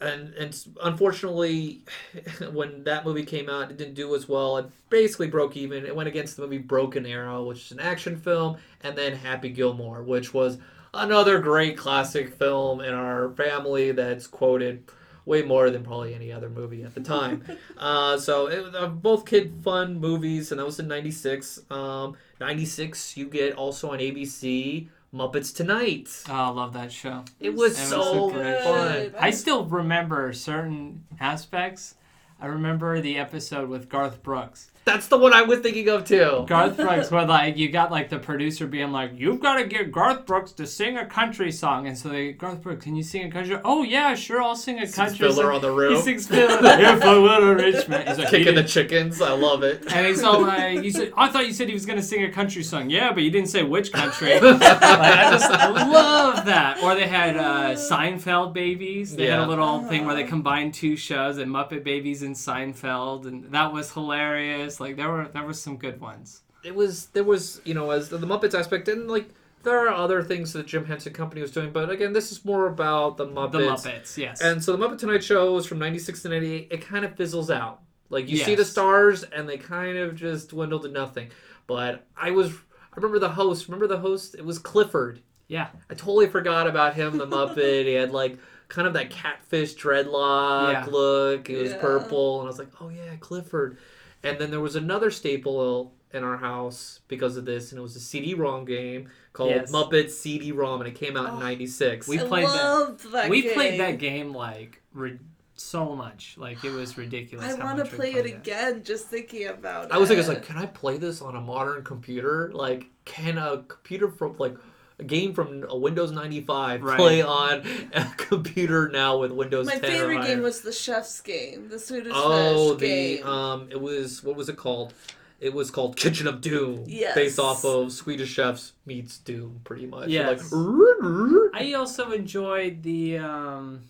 and 0.00 0.34
and 0.34 0.66
unfortunately, 0.82 1.82
when 2.52 2.84
that 2.84 3.04
movie 3.04 3.24
came 3.24 3.48
out, 3.48 3.70
it 3.70 3.76
didn't 3.76 3.94
do 3.94 4.14
as 4.14 4.28
well. 4.28 4.58
It 4.58 4.66
basically 4.88 5.28
broke 5.28 5.56
even. 5.56 5.84
It 5.84 5.94
went 5.94 6.08
against 6.08 6.36
the 6.36 6.42
movie 6.42 6.58
Broken 6.58 7.06
Arrow, 7.06 7.44
which 7.44 7.66
is 7.66 7.72
an 7.72 7.80
action 7.80 8.16
film, 8.16 8.56
and 8.82 8.96
then 8.96 9.14
Happy 9.14 9.50
Gilmore, 9.50 10.02
which 10.02 10.32
was 10.34 10.58
another 10.94 11.38
great 11.38 11.76
classic 11.76 12.34
film 12.34 12.80
in 12.80 12.92
our 12.94 13.30
family 13.30 13.92
that's 13.92 14.26
quoted 14.26 14.82
way 15.26 15.42
more 15.42 15.70
than 15.70 15.84
probably 15.84 16.14
any 16.14 16.32
other 16.32 16.48
movie 16.48 16.82
at 16.82 16.94
the 16.94 17.00
time. 17.00 17.44
uh, 17.78 18.16
so 18.18 18.46
it 18.46 18.74
uh, 18.74 18.86
both 18.88 19.26
kid 19.26 19.52
fun 19.62 19.98
movies, 19.98 20.50
and 20.50 20.58
that 20.58 20.64
was 20.64 20.80
in 20.80 20.88
'96. 20.88 21.60
Um, 21.70 22.16
'96, 22.40 23.16
you 23.16 23.26
get 23.26 23.54
also 23.54 23.90
on 23.90 23.98
ABC 23.98 24.88
Muppets 25.14 25.54
Tonight. 25.54 26.08
Oh, 26.28 26.32
I 26.34 26.48
love 26.50 26.72
that 26.74 26.92
show. 26.92 27.24
It 27.40 27.50
was 27.54 27.76
It 27.76 27.80
was 27.82 27.88
so 27.88 28.02
so 28.02 28.30
great. 28.30 28.62
fun. 28.62 29.14
I 29.18 29.30
still 29.30 29.64
remember 29.64 30.32
certain 30.32 31.04
aspects. 31.18 31.94
I 32.40 32.46
remember 32.46 33.00
the 33.00 33.18
episode 33.18 33.68
with 33.68 33.88
Garth 33.88 34.22
Brooks. 34.22 34.70
That's 34.86 35.08
the 35.08 35.18
one 35.18 35.34
I 35.34 35.42
was 35.42 35.60
thinking 35.60 35.88
of 35.90 36.06
too. 36.06 36.44
Garth 36.48 36.76
Brooks, 36.78 37.10
where 37.10 37.26
like 37.26 37.56
you 37.58 37.68
got 37.70 37.90
like 37.90 38.08
the 38.08 38.18
producer 38.18 38.66
being 38.66 38.92
like, 38.92 39.12
"You've 39.14 39.38
got 39.38 39.56
to 39.56 39.64
get 39.64 39.92
Garth 39.92 40.24
Brooks 40.24 40.52
to 40.52 40.66
sing 40.66 40.96
a 40.96 41.04
country 41.04 41.52
song," 41.52 41.86
and 41.86 41.96
so 41.96 42.08
they, 42.08 42.32
Garth 42.32 42.62
Brooks, 42.62 42.84
can 42.84 42.96
you 42.96 43.02
sing 43.02 43.24
a 43.26 43.30
country? 43.30 43.58
Oh 43.62 43.82
yeah, 43.82 44.14
sure, 44.14 44.42
I'll 44.42 44.56
sing 44.56 44.78
a 44.78 44.90
country 44.90 45.18
Fiddler 45.28 45.44
song. 45.44 45.54
on 45.56 45.60
the 45.60 45.70
roof. 45.70 45.98
He 45.98 46.02
sings 46.02 46.26
Fiddler. 46.26 46.58
if 46.62 47.02
I 47.02 47.18
were 47.18 47.52
a 47.52 47.54
rich 47.56 47.88
man. 47.88 48.06
He's 48.06 48.18
like, 48.18 48.30
Kicking 48.30 48.54
the 48.54 48.64
chickens. 48.64 49.20
I 49.20 49.32
love 49.32 49.62
it. 49.62 49.84
And 49.92 50.06
he's 50.06 50.22
all 50.22 50.40
like, 50.46 50.82
you 50.82 50.90
said, 50.90 51.12
I 51.16 51.28
thought 51.28 51.46
you 51.46 51.52
said 51.52 51.68
he 51.68 51.74
was 51.74 51.84
gonna 51.84 52.02
sing 52.02 52.24
a 52.24 52.30
country 52.30 52.62
song. 52.62 52.88
Yeah, 52.88 53.12
but 53.12 53.22
you 53.22 53.30
didn't 53.30 53.48
say 53.50 53.62
which 53.62 53.92
country. 53.92 54.40
like, 54.40 54.62
I 54.62 55.30
just 55.30 55.50
love 55.50 56.46
that. 56.46 56.82
Or 56.82 56.94
they 56.94 57.06
had 57.06 57.36
uh, 57.36 57.74
Seinfeld 57.74 58.54
babies. 58.54 59.14
They 59.14 59.26
had 59.26 59.40
a 59.40 59.46
little 59.46 59.82
thing 59.84 60.06
where 60.06 60.14
they 60.14 60.24
combined 60.24 60.72
two 60.72 60.96
shows, 60.96 61.36
and 61.36 61.50
Muppet 61.50 61.84
Babies 61.84 62.22
and 62.22 62.34
Seinfeld, 62.34 63.26
and 63.26 63.44
that 63.52 63.72
was 63.72 63.92
hilarious. 63.92 64.69
Like 64.78 64.96
there 64.96 65.10
were 65.10 65.26
there 65.32 65.42
were 65.42 65.54
some 65.54 65.76
good 65.78 66.00
ones. 66.00 66.42
It 66.62 66.74
was 66.74 67.06
there 67.06 67.24
was 67.24 67.60
you 67.64 67.74
know 67.74 67.90
as 67.90 68.10
the, 68.10 68.18
the 68.18 68.26
Muppets 68.26 68.56
aspect 68.56 68.86
and 68.88 69.10
like 69.10 69.30
there 69.62 69.78
are 69.78 69.88
other 69.88 70.22
things 70.22 70.52
that 70.52 70.66
Jim 70.66 70.84
Henson 70.86 71.12
Company 71.12 71.40
was 71.42 71.50
doing, 71.50 71.70
but 71.72 71.90
again 71.90 72.12
this 72.12 72.30
is 72.30 72.44
more 72.44 72.66
about 72.66 73.16
the 73.16 73.26
Muppets. 73.26 73.52
The 73.52 73.58
Muppets, 73.90 74.16
yes. 74.16 74.40
And 74.42 74.62
so 74.62 74.76
the 74.76 74.86
Muppet 74.86 74.98
Tonight 74.98 75.24
Show 75.24 75.52
was 75.54 75.66
from 75.66 75.78
'96 75.78 76.22
to 76.22 76.28
'98. 76.28 76.68
It 76.70 76.80
kind 76.82 77.04
of 77.04 77.16
fizzles 77.16 77.50
out. 77.50 77.80
Like 78.10 78.28
you 78.28 78.36
see 78.38 78.54
the 78.56 78.64
stars, 78.64 79.22
and 79.22 79.48
they 79.48 79.56
kind 79.56 79.96
of 79.96 80.14
just 80.16 80.50
dwindle 80.50 80.80
to 80.80 80.88
nothing. 80.88 81.30
But 81.68 82.04
I 82.16 82.32
was, 82.32 82.50
I 82.52 82.96
remember 82.96 83.20
the 83.20 83.28
host. 83.28 83.68
Remember 83.68 83.86
the 83.86 83.98
host? 83.98 84.34
It 84.34 84.44
was 84.44 84.58
Clifford. 84.58 85.20
yeah. 85.46 85.68
I 85.88 85.94
totally 85.94 86.26
forgot 86.28 86.66
about 86.66 86.94
him, 86.94 87.18
the 87.18 87.26
Muppet. 87.26 87.84
he 87.84 87.92
had 87.92 88.10
like 88.10 88.36
kind 88.68 88.88
of 88.88 88.94
that 88.94 89.10
catfish 89.10 89.74
dreadlock 89.76 90.72
Yeah. 90.72 90.86
look. 90.90 91.48
It 91.50 91.60
was 91.62 91.70
Yeah. 91.70 91.80
purple, 91.80 92.40
and 92.40 92.46
I 92.46 92.50
was 92.50 92.58
like, 92.58 92.68
oh 92.80 92.88
yeah, 92.88 93.14
Clifford. 93.20 93.78
And 94.22 94.38
then 94.38 94.50
there 94.50 94.60
was 94.60 94.76
another 94.76 95.10
staple 95.10 95.94
in 96.12 96.24
our 96.24 96.36
house 96.36 97.00
because 97.08 97.36
of 97.36 97.44
this, 97.44 97.70
and 97.72 97.78
it 97.78 97.82
was 97.82 97.96
a 97.96 98.00
CD-ROM 98.00 98.64
game 98.64 99.08
called 99.32 99.50
Yes. 99.50 99.70
Muppet 99.70 100.10
CD-ROM, 100.10 100.80
and 100.80 100.88
it 100.88 100.94
came 100.94 101.16
out 101.16 101.34
in 101.34 101.38
'96. 101.38 102.08
We 102.08 102.18
played 102.18 102.44
that- 102.46 102.54
loved 102.54 103.12
that. 103.12 103.30
we 103.30 103.42
game. 103.42 103.54
played 103.54 103.80
that 103.80 103.98
game 103.98 104.34
like 104.34 104.82
ri- 104.92 105.18
so 105.54 105.94
much. 105.94 106.34
Like 106.36 106.64
it 106.64 106.72
was 106.72 106.98
ridiculous. 106.98 107.54
I 107.54 107.62
want 107.64 107.78
to 107.78 107.84
play 107.84 108.12
it 108.14 108.26
again 108.26 108.82
just 108.82 109.06
thinking 109.06 109.46
about 109.46 109.86
it. 109.86 109.92
I 109.92 109.98
was 109.98 110.08
thinking, 110.08 110.26
like, 110.26 110.42
can 110.42 110.56
I 110.56 110.66
play 110.66 110.96
this 110.98 111.22
on 111.22 111.36
a 111.36 111.40
modern 111.40 111.84
computer? 111.84 112.50
Like, 112.52 112.86
can 113.04 113.38
a 113.38 113.62
computer 113.68 114.10
from 114.10 114.36
like 114.38 114.56
a 115.00 115.04
game 115.04 115.32
from 115.34 115.64
a 115.68 115.76
Windows 115.76 116.12
95 116.12 116.82
Right. 116.82 116.96
play 116.98 117.22
on 117.22 117.62
a 117.92 118.04
computer 118.16 118.88
now 118.88 119.18
with 119.18 119.32
Windows 119.32 119.66
My 119.66 119.72
10 119.78 119.82
favorite 119.82 120.26
game 120.26 120.42
was 120.42 120.60
the 120.60 120.72
chef's 120.72 121.20
game, 121.20 121.68
the 121.68 121.78
Swedish 121.78 122.12
Oh, 122.14 122.70
fish 122.76 122.80
the 122.80 122.86
game. 123.18 123.26
um, 123.26 123.68
it 123.70 123.80
was 123.80 124.22
what 124.22 124.36
was 124.36 124.48
it 124.48 124.56
called? 124.56 124.94
It 125.40 125.54
was 125.54 125.70
called 125.70 125.96
Kitchen 125.96 126.26
of 126.26 126.42
Doom. 126.42 126.84
Yes. 126.86 127.14
Based 127.14 127.38
off 127.38 127.64
of 127.64 127.92
Swedish 127.92 128.28
Chefs 128.28 128.72
meets 128.84 129.16
Doom, 129.16 129.62
pretty 129.64 129.86
much. 129.86 130.08
You're 130.10 130.24
Yes. 130.26 130.52
Like, 130.52 131.54
I 131.62 131.72
also 131.72 132.12
enjoyed 132.12 132.82
the 132.82 133.16
um, 133.18 133.80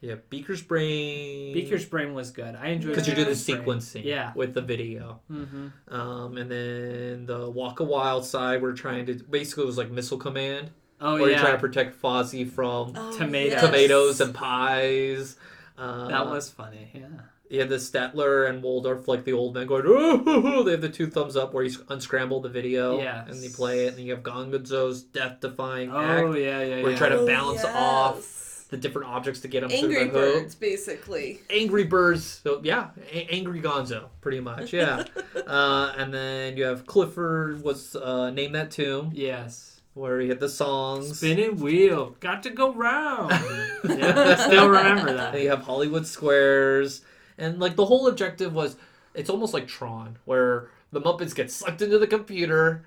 yeah, 0.00 0.14
Beaker's 0.30 0.62
Brain. 0.62 1.52
Beaker's 1.54 1.84
Brain 1.84 2.14
was 2.14 2.30
good. 2.30 2.54
I 2.54 2.68
enjoyed 2.68 2.90
it. 2.92 2.94
Because 2.94 3.08
you 3.08 3.14
do 3.14 3.24
the 3.24 3.32
sequencing 3.32 4.04
Yeah. 4.04 4.32
with 4.34 4.54
the 4.54 4.62
video. 4.62 5.20
Mm-hmm. 5.30 5.92
Um, 5.94 6.36
and 6.36 6.50
then 6.50 7.26
the 7.26 7.50
Walk 7.50 7.80
a 7.80 7.84
Wild 7.84 8.24
side, 8.24 8.62
we're 8.62 8.72
trying 8.72 9.06
to 9.06 9.14
basically 9.14 9.64
it 9.64 9.66
was 9.66 9.78
like 9.78 9.90
Missile 9.90 10.18
Command. 10.18 10.70
Oh 11.00 11.14
yeah. 11.14 11.20
where 11.22 11.30
you're 11.30 11.38
trying 11.38 11.52
to 11.54 11.58
protect 11.60 12.00
Fozzie 12.02 12.50
from 12.50 12.92
Oh, 12.96 13.16
tomato- 13.16 13.50
yes. 13.50 13.64
tomatoes 13.64 14.20
and 14.20 14.34
pies. 14.34 15.36
Uh, 15.76 16.08
that 16.08 16.26
was 16.26 16.50
funny. 16.50 16.90
Yeah. 16.92 17.06
You 17.50 17.60
had 17.60 17.68
the 17.70 17.76
Statler 17.76 18.48
and 18.50 18.62
Waldorf, 18.62 19.08
like 19.08 19.24
the 19.24 19.32
old 19.32 19.54
man 19.54 19.66
going, 19.68 19.84
oh, 19.86 20.62
they 20.64 20.72
have 20.72 20.80
the 20.82 20.88
two 20.88 21.06
thumbs 21.06 21.34
up 21.36 21.54
where 21.54 21.64
you 21.64 21.72
unscramble 21.88 22.40
the 22.40 22.48
video 22.48 22.98
Yes. 22.98 23.28
and 23.30 23.42
they 23.42 23.48
play 23.48 23.86
it. 23.86 23.90
And 23.90 23.98
then 23.98 24.04
you 24.06 24.12
have 24.14 24.22
Gongozo's 24.22 25.02
death 25.04 25.40
defying 25.40 25.90
Oh 25.90 25.98
act, 25.98 26.36
yeah, 26.36 26.60
yeah, 26.62 26.68
where 26.68 26.78
you 26.80 26.90
yeah. 26.90 26.98
try 26.98 27.08
to 27.08 27.20
Oh, 27.20 27.26
balance 27.26 27.62
yes. 27.62 27.74
off 27.74 28.37
the 28.68 28.76
different 28.76 29.08
objects 29.08 29.40
to 29.40 29.48
get 29.48 29.60
them 29.62 29.70
Angry 29.72 29.94
through 29.94 30.04
the 30.04 30.10
hoop. 30.26 30.42
Birds, 30.42 30.54
basically. 30.54 31.40
Angry 31.50 31.84
Birds. 31.84 32.40
So 32.42 32.60
yeah, 32.62 32.90
a- 33.10 33.28
Angry 33.34 33.60
Gonzo, 33.62 34.08
pretty 34.20 34.40
much. 34.40 34.72
Yeah. 34.72 35.04
uh, 35.46 35.94
and 35.96 36.12
then 36.12 36.56
you 36.56 36.64
have 36.64 36.86
Clifford. 36.86 37.62
Was 37.62 37.96
uh, 37.96 38.30
name 38.30 38.52
that 38.52 38.70
tune 38.70 39.10
Yes. 39.14 39.80
where 39.94 40.20
he 40.20 40.28
had 40.28 40.40
the 40.40 40.48
songs. 40.48 41.18
Spinning 41.18 41.56
wheel, 41.56 42.14
got 42.20 42.42
to 42.42 42.50
go 42.50 42.72
round. 42.74 43.30
yeah, 43.88 44.36
I 44.38 44.46
still 44.46 44.68
remember 44.68 45.08
And 45.08 45.18
that. 45.18 45.40
you 45.42 45.48
have 45.50 45.62
Hollywood 45.62 46.06
Squares, 46.06 47.02
and 47.38 47.58
like 47.58 47.74
the 47.76 47.86
whole 47.86 48.06
objective 48.08 48.52
was, 48.54 48.76
it's 49.14 49.30
almost 49.30 49.54
like 49.54 49.66
Tron, 49.66 50.18
where 50.26 50.68
the 50.92 51.00
Muppets 51.00 51.34
get 51.34 51.50
sucked 51.50 51.80
into 51.82 51.98
the 51.98 52.06
computer, 52.06 52.84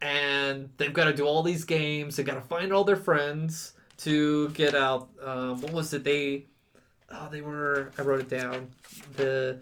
and 0.00 0.68
they've 0.76 0.92
got 0.92 1.04
to 1.04 1.14
do 1.14 1.24
all 1.24 1.42
these 1.42 1.64
games. 1.64 2.16
They've 2.16 2.26
got 2.26 2.34
to 2.34 2.40
find 2.42 2.72
all 2.72 2.84
their 2.84 2.96
friends 2.96 3.72
to 4.04 4.48
get 4.50 4.74
out. 4.74 5.08
Um, 5.22 5.60
what 5.60 5.72
was 5.72 5.92
it? 5.94 6.04
They, 6.04 6.44
oh, 7.10 7.28
they 7.30 7.40
were. 7.40 7.90
I 7.98 8.02
wrote 8.02 8.20
it 8.20 8.28
down. 8.28 8.68
The. 9.16 9.58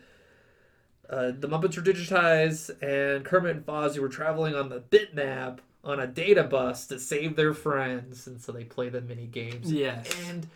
Uh, 1.08 1.32
the 1.36 1.48
Muppets 1.48 1.74
were 1.76 1.82
digitized, 1.82 2.70
and 2.80 3.24
Kermit 3.24 3.56
and 3.56 3.66
Fozzie 3.66 3.98
were 3.98 4.08
traveling 4.08 4.54
on 4.54 4.68
the 4.68 4.78
bitmap 4.80 5.58
on 5.82 5.98
a 5.98 6.06
data 6.06 6.44
bus 6.44 6.86
to 6.86 7.00
save 7.00 7.34
their 7.34 7.52
friends, 7.52 8.28
and 8.28 8.40
so 8.40 8.52
they 8.52 8.62
play 8.62 8.90
the 8.90 9.00
mini 9.00 9.26
games 9.26 9.72
Yes. 9.72 10.06
and 10.28 10.46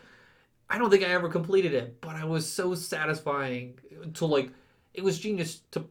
I 0.71 0.79
don't 0.79 0.91
think 0.91 1.03
I 1.03 1.09
ever 1.09 1.29
completed 1.29 1.75
it, 1.75 2.01
but 2.01 2.15
I 2.15 2.25
was 2.25 2.49
so 2.49 2.75
satisfying 2.77 3.79
to 4.15 4.27
like 4.27 4.51
it 4.93 5.03
was 5.03 5.19
genius 5.19 5.61
to 5.73 5.87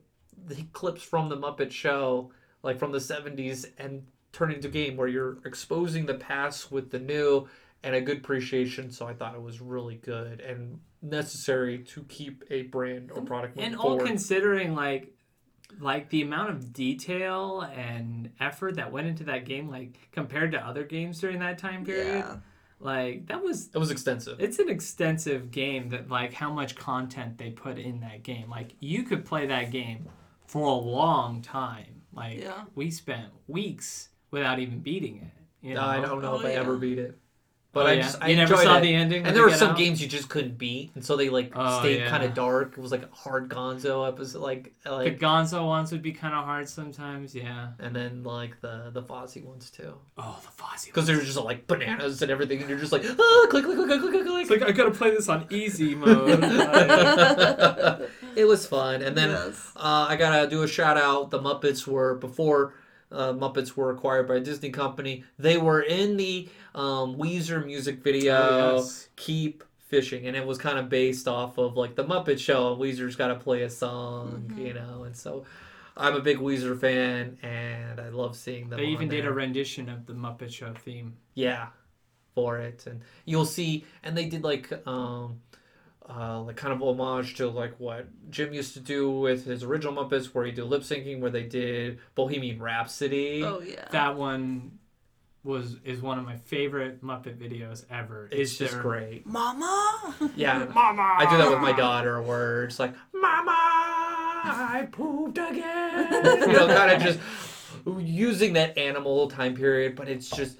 the 0.47 0.63
clips 0.71 1.01
from 1.03 1.27
the 1.27 1.35
Muppet 1.35 1.71
Show, 1.71 2.31
like 2.63 2.79
from 2.79 2.93
the 2.93 2.99
'70s, 2.99 3.65
and 3.77 4.05
turn 4.31 4.49
into 4.51 4.69
a 4.69 4.71
game 4.71 4.95
where 4.95 5.09
you're 5.09 5.39
exposing 5.45 6.05
the 6.05 6.13
past 6.13 6.71
with 6.71 6.89
the 6.89 6.99
new 6.99 7.49
and 7.83 7.95
a 7.95 8.01
good 8.01 8.17
appreciation. 8.17 8.91
So 8.91 9.05
I 9.07 9.13
thought 9.13 9.35
it 9.35 9.41
was 9.41 9.61
really 9.61 9.95
good 9.95 10.39
and 10.41 10.79
necessary 11.01 11.79
to 11.79 12.03
keep 12.03 12.43
a 12.49 12.63
brand 12.63 13.11
or 13.11 13.21
product 13.21 13.55
moving 13.55 13.71
And 13.71 13.79
all 13.79 13.91
forward. 13.97 14.07
considering 14.07 14.73
like 14.73 15.13
like 15.79 16.09
the 16.09 16.21
amount 16.21 16.49
of 16.51 16.71
detail 16.71 17.61
and 17.75 18.29
effort 18.39 18.75
that 18.75 18.91
went 18.91 19.07
into 19.07 19.23
that 19.25 19.43
game 19.43 19.69
like 19.69 20.07
compared 20.11 20.51
to 20.51 20.59
other 20.65 20.83
games 20.83 21.19
during 21.19 21.39
that 21.39 21.57
time 21.57 21.83
period 21.83 22.19
Yeah. 22.19 22.35
like 22.79 23.25
that 23.27 23.41
was 23.43 23.69
it 23.73 23.77
was 23.79 23.89
extensive. 23.89 24.39
it's 24.39 24.59
an 24.59 24.69
extensive 24.69 25.49
game 25.51 25.89
that 25.89 26.09
like 26.09 26.31
how 26.33 26.53
much 26.53 26.75
content 26.75 27.37
they 27.39 27.49
put 27.49 27.79
in 27.79 28.01
that 28.01 28.21
game 28.23 28.49
like 28.51 28.75
you 28.79 29.01
could 29.03 29.25
play 29.25 29.47
that 29.47 29.71
game 29.71 30.07
for 30.45 30.67
a 30.67 30.73
long 30.73 31.41
time 31.41 32.03
like 32.13 32.39
Yeah. 32.41 32.65
we 32.75 32.91
spent 32.91 33.29
weeks 33.47 34.09
without 34.31 34.59
even 34.59 34.79
beating 34.79 35.17
it 35.17 35.67
you 35.67 35.73
know? 35.73 35.81
I 35.81 35.99
don't 36.01 36.21
know 36.21 36.33
Oh, 36.33 36.39
if 36.39 36.45
I 36.45 36.51
ever 36.51 36.77
beat 36.77 36.99
it, 36.99 37.17
but 37.73 37.85
Oh, 37.85 37.89
I 37.89 37.93
yeah? 37.93 38.01
just 38.03 38.21
I 38.21 38.27
you 38.29 38.35
never 38.37 38.55
saw 38.55 38.77
it. 38.77 38.81
the 38.81 38.93
ending 38.93 39.25
And 39.25 39.35
there 39.35 39.43
were 39.43 39.51
some 39.51 39.71
out? 39.71 39.77
games 39.77 39.99
you 40.01 40.07
just 40.07 40.29
couldn't 40.29 40.57
beat, 40.57 40.91
and 40.95 41.03
so 41.03 41.17
they 41.17 41.29
like 41.29 41.51
Oh, 41.55 41.79
stayed 41.79 41.99
yeah. 42.01 42.09
kind 42.09 42.23
of 42.23 42.33
dark. 42.33 42.73
It 42.77 42.81
was 42.81 42.91
like 42.91 43.01
a 43.03 43.09
hard 43.13 43.49
Gonzo 43.49 44.07
episode, 44.07 44.39
like 44.39 44.73
the 44.83 44.91
like, 44.91 45.19
gonzo 45.19 45.65
ones 45.65 45.91
would 45.91 46.01
be 46.03 46.11
kind 46.13 46.33
of 46.35 46.45
hard 46.45 46.69
sometimes 46.69 47.33
yeah 47.35 47.69
and 47.79 47.95
then 47.95 48.23
like 48.23 48.61
the 48.61 48.91
the 48.93 49.01
Fozzie 49.01 49.43
ones 49.43 49.69
too, 49.71 49.95
oh 50.17 50.39
the 50.43 50.51
Fozzie 50.63 50.85
because 50.85 51.07
they 51.07 51.15
were 51.15 51.21
just 51.21 51.37
like 51.37 51.65
bananas 51.67 52.21
and 52.21 52.31
everything, 52.31 52.59
and 52.61 52.69
you're 52.69 52.79
just 52.79 52.91
like 52.91 53.03
ah, 53.05 53.47
click 53.49 53.63
click 53.65 53.75
click 53.75 53.87
click 53.99 54.01
click 54.01 54.25
click. 54.25 54.41
it's 54.43 54.49
like 54.51 54.61
I 54.63 54.71
gotta 54.71 54.91
play 54.91 55.09
this 55.11 55.27
on 55.27 55.47
easy 55.49 55.95
mode. 55.95 56.39
it 58.35 58.45
was 58.47 58.65
fun, 58.65 59.01
and 59.01 59.17
then 59.17 59.29
Yes. 59.31 59.71
uh, 59.75 60.05
I 60.09 60.15
gotta 60.15 60.49
do 60.49 60.63
a 60.63 60.67
shout 60.67 60.97
out. 60.97 61.31
The 61.31 61.39
Muppets 61.39 61.87
were 61.87 62.15
before. 62.15 62.75
Uh, 63.13 63.33
Muppets 63.33 63.75
were 63.75 63.91
acquired 63.91 64.27
by 64.27 64.35
a 64.35 64.39
Disney 64.39 64.69
company. 64.71 65.23
They 65.37 65.57
were 65.57 65.81
in 65.81 66.17
the 66.17 66.49
um, 66.73 67.15
Weezer 67.15 67.65
music 67.65 68.03
video. 68.03 68.35
Oh, 68.35 68.75
yes. 68.77 69.09
keep 69.15 69.63
fishing 69.77 70.25
and 70.25 70.35
it 70.35 70.43
was 70.43 70.57
kind 70.57 70.79
of 70.79 70.89
based 70.89 71.27
off 71.27 71.59
of 71.59 71.77
like 71.77 71.93
the 71.93 72.03
muppet 72.03 72.39
show 72.39 72.75
weezer's 72.75 73.15
got 73.15 73.27
to 73.27 73.35
play 73.35 73.61
a 73.61 73.69
song 73.69 74.43
Mm-hmm. 74.47 74.65
you 74.65 74.73
know 74.73 75.03
and 75.03 75.15
so 75.15 75.45
i'm 75.95 76.15
a 76.15 76.19
big 76.19 76.39
weezer 76.39 76.75
fan 76.79 77.37
and 77.43 77.99
i 78.01 78.09
love 78.09 78.35
seeing 78.35 78.69
them 78.69 78.79
they 78.79 78.87
even 78.87 79.07
did 79.07 79.23
a 79.27 79.31
rendition 79.31 79.89
of 79.89 80.07
the 80.07 80.13
Muppet 80.13 80.51
Show 80.51 80.73
theme. 80.73 81.15
yeah 81.35 81.67
for 82.33 82.57
it 82.57 82.87
and 82.87 83.01
you'll 83.25 83.45
see 83.45 83.85
and 84.01 84.17
they 84.17 84.25
did 84.25 84.43
like 84.43 84.71
um 84.87 85.39
uh, 86.09 86.41
like 86.41 86.55
kind 86.57 86.73
of 86.73 86.81
homage 86.81 87.35
to 87.35 87.47
like 87.49 87.79
what 87.79 88.07
Jim 88.29 88.53
used 88.53 88.73
to 88.73 88.79
do 88.79 89.09
with 89.11 89.45
his 89.45 89.63
original 89.63 89.93
Muppets, 89.93 90.25
where 90.27 90.45
he 90.45 90.51
did 90.51 90.65
lip 90.65 90.81
syncing, 90.83 91.19
where 91.19 91.31
they 91.31 91.43
did 91.43 91.99
Bohemian 92.15 92.61
Rhapsody. 92.61 93.43
Oh 93.43 93.61
yeah. 93.61 93.87
That 93.91 94.15
one 94.17 94.79
was 95.45 95.75
is 95.83 96.01
one 96.01 96.17
of 96.19 96.25
my 96.25 96.37
favorite 96.37 97.03
Muppet 97.03 97.37
videos 97.37 97.85
ever. 97.89 98.29
it's 98.31 98.51
Is 98.53 98.57
just 98.57 98.73
there- 98.73 98.81
great. 98.81 99.25
Mama. 99.25 100.15
Yeah, 100.35 100.65
Mama. 100.73 101.15
I 101.17 101.27
do 101.29 101.37
that 101.37 101.49
with 101.49 101.59
my 101.59 101.73
daughter, 101.73 102.21
where 102.21 102.63
it's 102.65 102.79
like, 102.79 102.93
"Mama, 103.13 103.51
I 103.51 104.87
pooped 104.91 105.37
again." 105.37 106.13
you 106.41 106.53
know, 106.53 106.67
kind 106.67 106.91
of 106.91 107.01
just 107.01 107.19
using 107.99 108.53
that 108.53 108.77
animal 108.77 109.29
time 109.29 109.55
period, 109.55 109.95
but 109.95 110.07
it's 110.07 110.29
just. 110.29 110.57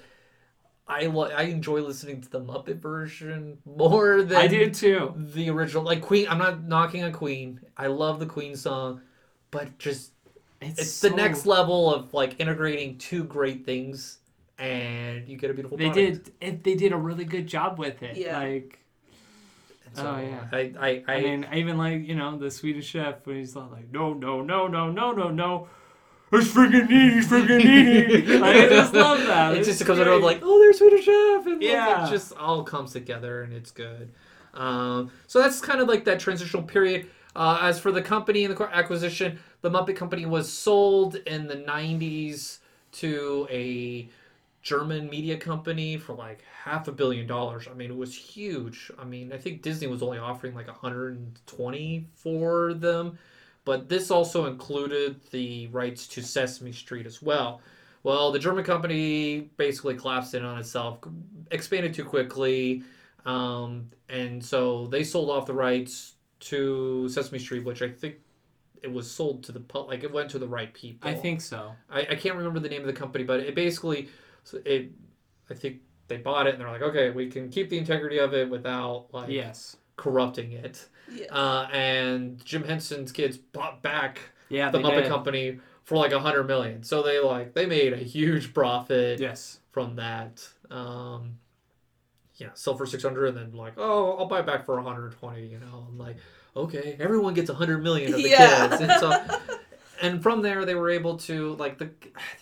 I 0.86 1.06
lo- 1.06 1.30
I 1.30 1.44
enjoy 1.44 1.80
listening 1.80 2.20
to 2.20 2.30
the 2.30 2.40
Muppet 2.40 2.76
version 2.76 3.58
more 3.64 4.22
than 4.22 4.36
I 4.36 4.46
did 4.46 4.74
too. 4.74 5.14
the 5.16 5.48
original. 5.50 5.82
Like 5.82 6.02
Queen, 6.02 6.26
I'm 6.28 6.38
not 6.38 6.64
knocking 6.64 7.04
a 7.04 7.10
Queen. 7.10 7.60
I 7.76 7.86
love 7.86 8.20
the 8.20 8.26
Queen 8.26 8.54
song, 8.56 9.00
but 9.50 9.78
just 9.78 10.12
It's, 10.60 10.78
it's 10.80 11.00
the 11.00 11.10
next 11.10 11.46
level 11.46 11.92
of 11.94 12.12
like 12.12 12.38
integrating 12.38 12.98
two 12.98 13.24
great 13.24 13.64
things, 13.64 14.18
and 14.58 15.26
you 15.28 15.36
get 15.38 15.50
a 15.50 15.54
beautiful. 15.54 15.78
They 15.78 15.90
product. 15.90 16.24
did. 16.24 16.32
It, 16.40 16.64
they 16.64 16.74
did 16.74 16.92
a 16.92 16.96
really 16.96 17.24
good 17.24 17.46
job 17.46 17.78
with 17.78 18.02
it. 18.02 18.16
Yeah. 18.16 18.38
Like 18.38 18.78
so 19.94 20.06
Oh, 20.06 20.20
yeah. 20.20 20.48
I 20.52 20.72
I, 20.78 21.04
I, 21.08 21.14
I 21.14 21.20
mean, 21.22 21.46
I 21.50 21.58
even 21.58 21.78
like 21.78 22.06
you 22.06 22.14
know 22.14 22.36
the 22.36 22.50
Swedish 22.50 22.86
chef 22.86 23.26
when 23.26 23.36
he's 23.36 23.56
like, 23.56 23.90
no, 23.92 24.12
no, 24.12 24.42
no, 24.42 24.66
no, 24.66 24.90
no, 24.90 25.12
no, 25.12 25.30
no. 25.30 25.68
It's 26.36 26.48
freaking 26.48 26.88
neat. 26.88 27.18
It's 27.18 27.28
freaking 27.28 27.64
neat. 27.64 28.42
I 28.42 28.68
just 28.68 28.94
love 28.94 29.26
that. 29.26 29.52
It 29.54 29.58
It's 29.58 29.68
just 29.68 29.84
comes 29.84 29.98
out 30.00 30.04
great. 30.06 30.22
like, 30.22 30.40
oh, 30.42 30.58
there's 30.58 30.78
Swedish 30.78 31.04
Chef, 31.04 31.46
and 31.46 31.62
yeah, 31.62 31.70
Yeah. 31.88 32.06
it 32.06 32.10
just 32.10 32.32
all 32.36 32.62
comes 32.62 32.92
together 32.92 33.42
and 33.42 33.52
it's 33.52 33.70
good. 33.70 34.10
Um, 34.54 35.10
so 35.26 35.40
that's 35.40 35.60
kind 35.60 35.80
of 35.80 35.88
like 35.88 36.04
that 36.04 36.20
transitional 36.20 36.62
period. 36.62 37.06
Uh, 37.36 37.58
as 37.62 37.80
for 37.80 37.90
the 37.90 38.00
company 38.02 38.44
and 38.44 38.56
the 38.56 38.62
acquisition, 38.76 39.38
the 39.62 39.70
Muppet 39.70 39.96
Company 39.96 40.24
was 40.26 40.52
sold 40.52 41.16
in 41.16 41.48
the 41.48 41.56
'90s 41.56 42.58
to 42.92 43.48
a 43.50 44.08
German 44.62 45.10
media 45.10 45.36
company 45.36 45.96
for 45.98 46.14
like 46.14 46.44
half 46.64 46.86
a 46.86 46.92
billion 46.92 47.26
dollars. 47.26 47.66
I 47.68 47.74
mean, 47.74 47.90
it 47.90 47.96
was 47.96 48.14
huge. 48.14 48.90
I 48.98 49.04
mean, 49.04 49.32
I 49.32 49.36
think 49.38 49.62
Disney 49.62 49.88
was 49.88 50.00
only 50.02 50.18
offering 50.18 50.54
like 50.54 50.68
120 50.68 52.06
for 52.14 52.74
them, 52.74 53.18
but 53.64 53.88
this 53.88 54.10
also 54.10 54.46
included 54.46 55.20
the 55.30 55.68
rights 55.68 56.06
to 56.08 56.22
Sesame 56.22 56.72
Street 56.72 57.06
as 57.06 57.22
well. 57.22 57.60
Well, 58.02 58.30
the 58.32 58.38
German 58.38 58.64
company 58.64 59.50
basically 59.56 59.94
collapsed 59.94 60.34
in 60.34 60.44
on 60.44 60.58
itself, 60.58 60.98
expanded 61.50 61.94
too 61.94 62.04
quickly, 62.04 62.82
um, 63.24 63.90
and 64.08 64.44
so 64.44 64.86
they 64.88 65.02
sold 65.04 65.30
off 65.30 65.46
the 65.46 65.54
rights 65.54 66.14
to 66.40 67.08
Sesame 67.08 67.38
Street, 67.38 67.64
which 67.64 67.80
I 67.80 67.88
think 67.88 68.16
it 68.82 68.92
was 68.92 69.10
sold 69.10 69.42
to 69.44 69.52
the 69.52 69.62
like 69.88 70.04
it 70.04 70.12
went 70.12 70.30
to 70.30 70.38
the 70.38 70.46
right 70.46 70.72
people. 70.74 71.08
I 71.08 71.14
think 71.14 71.40
so. 71.40 71.72
I, 71.90 72.00
I 72.00 72.14
can't 72.14 72.36
remember 72.36 72.60
the 72.60 72.68
name 72.68 72.82
of 72.82 72.86
the 72.86 72.92
company, 72.92 73.24
but 73.24 73.40
it 73.40 73.54
basically 73.54 74.08
it 74.66 74.90
I 75.48 75.54
think 75.54 75.80
they 76.08 76.18
bought 76.18 76.46
it 76.46 76.54
and 76.54 76.60
they're 76.60 76.70
like, 76.70 76.82
okay, 76.82 77.08
we 77.10 77.30
can 77.30 77.48
keep 77.48 77.70
the 77.70 77.78
integrity 77.78 78.18
of 78.18 78.34
it 78.34 78.50
without 78.50 79.06
like 79.12 79.30
Yes. 79.30 79.76
corrupting 79.96 80.52
it. 80.52 80.86
Yeah. 81.12 81.26
Uh, 81.26 81.68
and 81.72 82.44
Jim 82.44 82.64
Henson's 82.64 83.12
kids 83.12 83.36
bought 83.36 83.82
back 83.82 84.20
Yeah. 84.48 84.70
the 84.70 84.78
Muppet 84.78 85.02
did. 85.02 85.08
Company 85.08 85.60
for 85.84 85.96
like 85.98 86.12
a 86.12 86.20
hundred 86.20 86.44
million. 86.44 86.82
So 86.82 87.02
they 87.02 87.18
like 87.20 87.54
they 87.54 87.66
made 87.66 87.92
a 87.92 87.98
huge 87.98 88.54
profit 88.54 89.20
Yes. 89.20 89.60
from 89.70 89.96
that. 89.96 90.46
Um, 90.70 91.38
yeah, 92.36 92.48
sell 92.54 92.76
for 92.76 92.86
six 92.86 93.02
hundred, 93.02 93.26
and 93.26 93.36
then 93.36 93.52
like, 93.52 93.74
oh, 93.76 94.16
I'll 94.16 94.26
buy 94.26 94.40
it 94.40 94.46
back 94.46 94.64
for 94.64 94.74
one 94.76 94.84
hundred 94.84 95.12
twenty. 95.18 95.46
You 95.46 95.58
know, 95.60 95.86
I'm 95.88 95.98
like, 95.98 96.16
okay, 96.56 96.96
everyone 96.98 97.34
gets 97.34 97.48
a 97.50 97.54
hundred 97.54 97.82
million 97.82 98.12
of 98.12 98.20
the 98.22 98.28
Yeah. 98.28 98.68
kids, 98.68 98.80
and 98.82 98.92
so. 99.00 99.24
And 100.02 100.22
from 100.22 100.42
there, 100.42 100.66
they 100.66 100.74
were 100.74 100.90
able 100.90 101.16
to 101.18 101.54
like 101.54 101.78
the, 101.78 101.88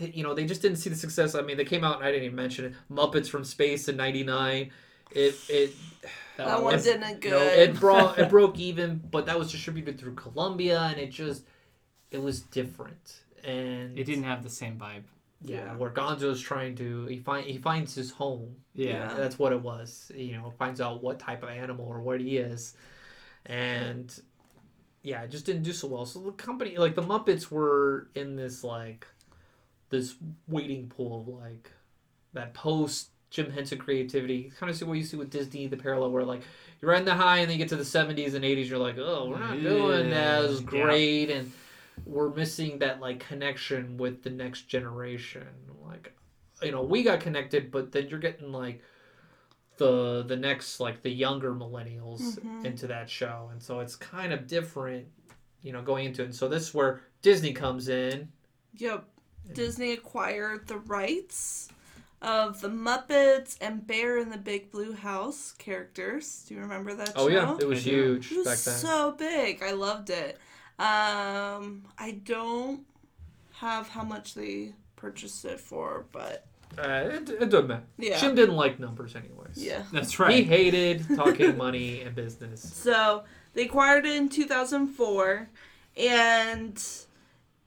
you 0.01 0.25
know, 0.25 0.35
they 0.35 0.47
just 0.47 0.63
didn't 0.63 0.79
see 0.79 0.91
the 0.91 0.97
success. 0.97 1.35
I 1.37 1.43
mean, 1.43 1.57
they 1.59 1.67
came 1.67 1.85
out 1.85 1.97
and 1.99 2.05
I 2.05 2.11
didn't 2.11 2.25
even 2.25 2.35
mention 2.37 2.65
it. 2.65 2.73
Muppets 2.91 3.29
from 3.29 3.45
Space 3.45 3.89
in 3.89 3.97
'99. 3.97 4.71
It 5.15 5.35
it 5.49 5.75
that 6.37 6.63
one 6.63 6.75
was- 6.75 6.85
didn't 6.85 7.21
good. 7.21 7.31
no, 7.33 7.39
it 7.43 7.75
brought 7.79 8.19
it 8.19 8.29
broke 8.31 8.59
even, 8.59 9.03
but 9.11 9.27
that 9.27 9.39
was 9.39 9.51
distributed 9.53 9.99
through 9.99 10.15
Columbia, 10.15 10.81
and 10.83 10.99
it 10.99 11.11
just 11.11 11.45
it 12.11 12.23
was 12.23 12.41
different. 12.41 13.21
And 13.45 13.99
It 13.99 14.05
didn't 14.05 14.25
have 14.25 14.43
the 14.43 14.51
same 14.51 14.79
vibe. 14.79 15.03
yeah, 15.43 15.65
Yeah. 15.65 15.77
where 15.77 15.91
Gonzo's 15.91 16.41
trying 16.41 16.77
to 16.77 17.07
he 17.07 17.19
find 17.19 17.45
he 17.47 17.59
finds 17.59 17.95
his 17.95 18.11
home. 18.13 18.57
Yeah. 18.75 19.15
That's 19.15 19.39
what 19.39 19.53
it 19.53 19.61
was. 19.61 20.11
You 20.15 20.37
know, 20.37 20.51
finds 20.59 20.81
out 20.81 21.03
what 21.03 21.19
type 21.19 21.43
of 21.43 21.49
animal 21.51 21.85
or 21.87 22.01
what 22.01 22.21
he 22.21 22.39
is, 22.39 22.75
and 23.47 24.13
yeah, 25.03 25.23
it 25.23 25.31
just 25.31 25.45
didn't 25.47 25.65
do 25.65 25.73
so 25.73 25.89
well. 25.89 26.07
So 26.07 26.21
the 26.21 26.33
company, 26.33 26.77
like 26.79 26.95
the 26.95 27.03
Muppets, 27.03 27.51
were 27.51 28.09
in 28.15 28.37
this 28.37 28.63
like 28.63 29.07
this 29.91 30.15
waiting 30.49 30.89
pool 30.89 31.21
of 31.21 31.29
like 31.29 31.71
that 32.33 32.55
post 32.55 33.09
Jim 33.33 33.51
Henson 33.51 33.79
creativity. 33.79 34.53
Kind 34.61 34.69
of 34.71 34.77
see 34.77 34.85
what 34.85 34.99
you 34.99 35.05
see 35.05 35.17
with 35.17 35.31
Disney, 35.31 35.67
the 35.67 35.77
parallel 35.77 36.11
where 36.13 36.23
like 36.23 36.43
you're 36.83 36.93
in 36.93 37.07
the 37.07 37.15
high 37.15 37.39
and 37.39 37.49
then 37.51 37.57
you 37.59 37.65
get 37.65 37.71
to 37.71 37.77
the 37.77 37.83
70s 37.83 38.35
and 38.35 38.45
80s, 38.45 38.69
you're 38.69 38.79
like, 38.79 38.99
oh, 38.99 39.27
we're 39.31 39.39
not 39.39 39.59
doing 39.61 40.11
Yeah. 40.11 40.39
as 40.41 40.61
Yeah. 40.61 40.67
great, 40.67 41.31
and 41.31 41.51
we're 42.05 42.29
missing 42.29 42.79
that 42.81 43.01
like 43.01 43.21
connection 43.21 43.97
with 43.97 44.23
the 44.23 44.29
next 44.31 44.69
generation. 44.69 45.47
Like, 45.83 46.13
you 46.63 46.73
know, 46.73 46.83
we 46.83 47.03
got 47.03 47.21
connected, 47.21 47.71
but 47.71 47.91
then 47.91 48.09
you're 48.09 48.19
getting 48.19 48.53
like 48.53 48.83
the 49.79 50.23
the 50.29 50.37
next 50.37 50.79
like 50.79 51.03
the 51.03 51.11
younger 51.11 51.55
millennials 51.55 52.39
Mhm. 52.39 52.65
into 52.67 52.87
that 52.89 53.09
show, 53.09 53.49
and 53.51 53.63
so 53.63 53.81
it's 53.81 53.97
kind 53.97 54.33
of 54.35 54.47
different, 54.47 55.07
you 55.63 55.73
know, 55.73 55.81
going 55.81 56.05
into 56.05 56.21
it. 56.23 56.27
And 56.27 56.35
so 56.35 56.49
this 56.49 56.69
is 56.69 56.75
where 56.75 57.01
Disney 57.23 57.55
comes 57.55 57.89
in. 57.89 58.29
Yep. 58.77 59.05
Disney 59.55 59.93
acquired 59.93 60.69
the 60.69 60.77
rights 60.79 61.69
of 62.23 62.61
the 62.61 62.69
Muppets 62.69 63.57
and 63.61 63.87
Bear 63.87 64.17
in 64.19 64.31
the 64.31 64.39
Big 64.39 64.71
Blue 64.71 64.95
House 64.95 65.53
characters. 65.59 66.45
Do 66.49 66.55
you 66.55 66.61
remember 66.61 66.95
that 66.95 67.13
Oh 67.17 67.29
show? 67.29 67.35
yeah, 67.35 67.57
it 67.61 67.67
was 67.67 67.81
I 67.81 67.91
do. 67.91 67.91
huge 67.91 68.33
It 68.33 68.39
was 68.39 68.47
back 68.47 68.59
then. 68.59 68.75
so 68.79 69.13
big. 69.13 69.63
I 69.63 69.73
loved 69.73 70.09
it. 70.11 70.39
Um, 70.79 71.85
I 71.99 72.21
don't 72.25 72.81
have 73.55 73.89
how 73.89 74.03
much 74.05 74.35
they 74.35 74.73
purchased 74.97 75.45
it 75.45 75.61
for, 75.61 76.07
but 76.13 76.47
Uh, 76.79 76.83
it, 77.13 77.29
it 77.29 77.51
doesn't 77.51 77.67
matter. 77.69 77.83
Yeah. 77.99 78.19
Jim 78.19 78.35
didn't 78.35 78.57
like 78.57 78.81
numbers 78.81 79.15
anyways. 79.15 79.57
yeah. 79.57 79.83
That's 79.93 80.19
right. 80.19 80.35
He 80.35 80.43
hated 80.45 81.05
talking 81.17 81.57
money 81.57 82.01
and 82.03 82.15
business. 82.15 82.63
So 82.63 83.25
they 83.55 83.67
acquired 83.67 84.07
it 84.07 84.17
in 84.17 84.29
2004, 84.29 85.49
and 85.99 86.83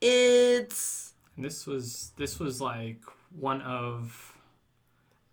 it's 0.00 1.14
And 1.36 1.44
this 1.44 1.66
was 1.66 2.12
this 2.16 2.38
was 2.38 2.60
like 2.60 3.00
one 3.38 3.60
of 3.62 4.35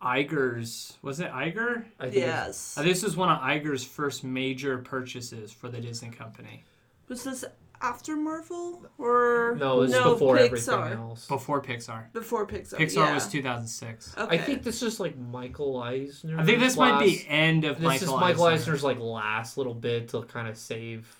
Iger's. 0.04 0.98
Was 1.02 1.20
it 1.20 1.32
Iger? 1.32 1.86
I 2.00 2.04
think 2.04 2.16
it's- 2.16 2.16
yes. 2.16 2.76
Uh, 2.78 2.84
this 2.84 3.04
was 3.04 3.16
one 3.16 3.30
of 3.30 3.40
Iger's 3.40 3.84
first 3.84 4.24
major 4.24 4.78
purchases 4.80 5.52
for 5.52 5.70
the 5.70 5.80
Disney 5.80 6.10
company 6.10 6.64
Was 7.08 7.24
this 7.24 7.46
after 7.82 8.16
Marvel 8.16 8.86
or 8.98 9.56
No, 9.60 9.78
it 9.78 9.80
was 9.82 9.92
no, 9.92 10.14
before 10.14 10.38
Pixar? 10.38 10.46
everything 10.46 10.74
else. 11.00 11.28
before 11.28 11.62
Pixar. 11.62 12.12
Before 12.14 12.48
Pixar. 12.48 12.76
Pixar 12.80 12.96
yeah. 12.96 13.14
was 13.14 13.28
2006. 13.28 14.16
Okay. 14.18 14.36
I 14.36 14.42
think 14.42 14.64
this 14.64 14.82
is 14.82 15.00
like 15.02 15.18
Michael 15.18 15.82
Eisner. 15.82 16.40
I 16.40 16.46
think 16.46 16.60
this 16.60 16.78
might 16.78 17.00
be 17.00 17.18
the 17.18 17.28
end 17.30 17.66
of 17.66 17.78
This 17.78 17.86
Michael 17.86 18.16
is 18.16 18.22
Michael 18.22 18.44
Eisner. 18.46 18.74
Eisner's 18.74 18.84
like 18.84 19.00
last 19.00 19.58
little 19.58 19.74
bit 19.74 20.08
to 20.10 20.22
kind 20.24 20.48
of 20.48 20.58
save, 20.58 21.14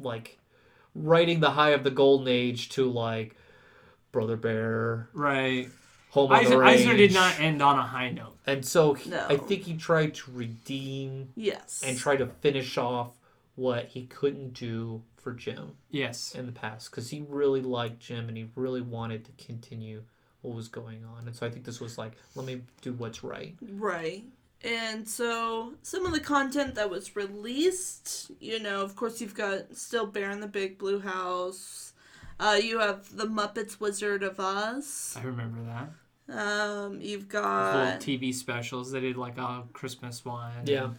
like, 0.00 0.38
writing 0.96 1.38
the 1.40 1.50
high 1.50 1.70
of 1.70 1.84
the 1.84 1.90
golden 1.92 2.26
age 2.28 2.70
to 2.70 2.90
like, 2.90 3.36
Brother 4.10 4.36
Bear, 4.36 5.08
Right. 5.12 5.68
Home 6.10 6.32
on 6.32 6.38
the 6.38 6.44
Eisner, 6.48 6.58
Range. 6.58 6.80
Eisner 6.80 6.96
did 6.96 7.12
not 7.12 7.38
end 7.38 7.62
on 7.62 7.78
a 7.78 7.82
high 7.82 8.10
note. 8.10 8.36
And 8.46 8.64
so 8.64 8.94
he- 8.94 9.10
No. 9.10 9.26
I 9.28 9.36
think 9.36 9.62
he 9.62 9.76
tried 9.76 10.14
to 10.14 10.30
redeem 10.32 11.30
yes. 11.36 11.82
and 11.84 11.98
try 11.98 12.16
to 12.16 12.26
finish 12.26 12.78
off 12.78 13.12
what 13.56 13.86
he 13.88 14.06
couldn't 14.06 14.54
do 14.54 15.02
for 15.16 15.32
Jim 15.32 15.72
Yes. 15.90 16.34
in 16.34 16.46
the 16.46 16.52
past 16.52 16.90
because 16.90 17.10
he 17.10 17.24
really 17.28 17.60
liked 17.60 18.00
Jim 18.00 18.28
and 18.28 18.36
he 18.36 18.48
really 18.54 18.80
wanted 18.80 19.24
to 19.26 19.32
continue 19.44 20.04
what 20.42 20.54
was 20.54 20.68
going 20.68 21.04
on. 21.04 21.26
And 21.26 21.34
so 21.36 21.46
I 21.46 21.50
think 21.50 21.64
this 21.66 21.80
was 21.80 21.98
like, 21.98 22.12
let 22.34 22.46
me 22.46 22.62
do 22.80 22.92
what's 22.92 23.22
right. 23.24 23.56
Right. 23.60 24.24
And 24.64 25.06
so 25.08 25.74
some 25.82 26.06
of 26.06 26.12
the 26.12 26.20
content 26.20 26.74
that 26.76 26.88
was 26.90 27.14
released, 27.16 28.30
you 28.40 28.60
know, 28.60 28.80
of 28.82 28.96
course 28.96 29.20
you've 29.20 29.34
got 29.34 29.76
still 29.76 30.06
Bear 30.06 30.30
in 30.30 30.40
the 30.40 30.46
Big 30.48 30.78
Blue 30.78 31.00
House. 31.00 31.87
Uh, 32.40 32.58
you 32.62 32.78
have 32.78 33.16
the 33.16 33.26
Muppets 33.26 33.80
Wizard 33.80 34.22
of 34.22 34.38
Oz. 34.38 35.16
I 35.18 35.22
remember 35.24 35.58
that. 35.64 35.90
Um, 36.30 37.00
you've 37.00 37.32
Little 37.32 37.42
got 37.42 38.00
TV 38.00 38.32
specials. 38.34 38.92
They 38.92 39.00
did 39.00 39.16
like 39.16 39.38
a 39.38 39.64
Christmas 39.72 40.24
one. 40.24 40.52
Yeah. 40.66 40.90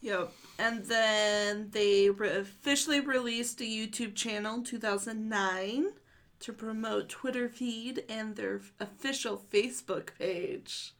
yep, 0.00 0.32
and 0.58 0.84
then 0.84 1.68
they 1.70 2.10
re- 2.10 2.36
officially 2.36 3.00
released 3.00 3.60
a 3.60 3.64
YouTube 3.64 4.14
channel 4.14 4.56
in 4.56 4.64
2009 4.64 5.92
to 6.40 6.52
promote 6.52 7.08
Twitter 7.08 7.48
feed 7.48 8.04
and 8.08 8.34
their 8.34 8.60
official 8.80 9.42
Facebook 9.52 10.10
page. 10.18 10.94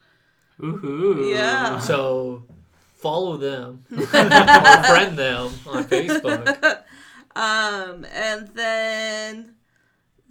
Ooh. 0.63 1.29
Yeah. 1.29 1.81
So 1.81 2.45
follow 2.95 3.37
them 3.37 3.85
or 3.91 4.07
friend 4.07 5.19
them 5.19 5.53
on 5.67 5.85
Facebook. 5.85 6.83
Um, 7.35 8.05
and 8.13 8.49
then 8.49 9.55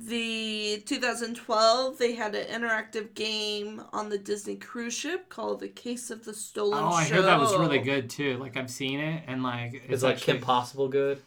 the 0.07 0.81
2012 0.85 1.97
they 1.97 2.13
had 2.15 2.33
an 2.35 2.47
interactive 2.61 3.13
game 3.13 3.81
on 3.93 4.09
the 4.09 4.17
Disney 4.17 4.55
cruise 4.55 4.93
ship 4.93 5.29
called 5.29 5.59
The 5.59 5.67
Case 5.67 6.09
of 6.09 6.25
the 6.25 6.33
Stolen 6.33 6.79
Oh, 6.83 6.87
I 6.89 7.05
Show. 7.05 7.15
heard 7.15 7.25
that 7.25 7.39
was 7.39 7.55
really 7.57 7.79
good 7.79 8.09
too. 8.09 8.37
Like 8.37 8.57
I've 8.57 8.69
seen 8.71 8.99
it 8.99 9.23
and 9.27 9.43
like 9.43 9.73
it's, 9.75 9.85
It's 9.89 10.03
like 10.03 10.15
actually, 10.15 10.33
Kim 10.33 10.41
Possible 10.41 10.87
good, 10.89 11.21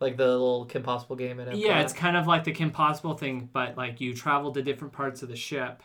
like 0.00 0.16
the 0.16 0.26
little 0.26 0.64
Kim 0.66 0.82
Possible 0.82 1.16
game 1.16 1.40
in 1.40 1.48
Epcot. 1.48 1.60
Yeah, 1.60 1.80
it's 1.80 1.92
kind 1.92 2.16
of 2.16 2.26
like 2.26 2.44
the 2.44 2.52
Kim 2.52 2.70
Possible 2.70 3.14
thing, 3.14 3.48
but 3.52 3.76
like 3.76 4.00
you 4.00 4.14
travel 4.14 4.52
to 4.52 4.62
different 4.62 4.92
parts 4.92 5.22
of 5.22 5.28
the 5.28 5.36
ship, 5.36 5.82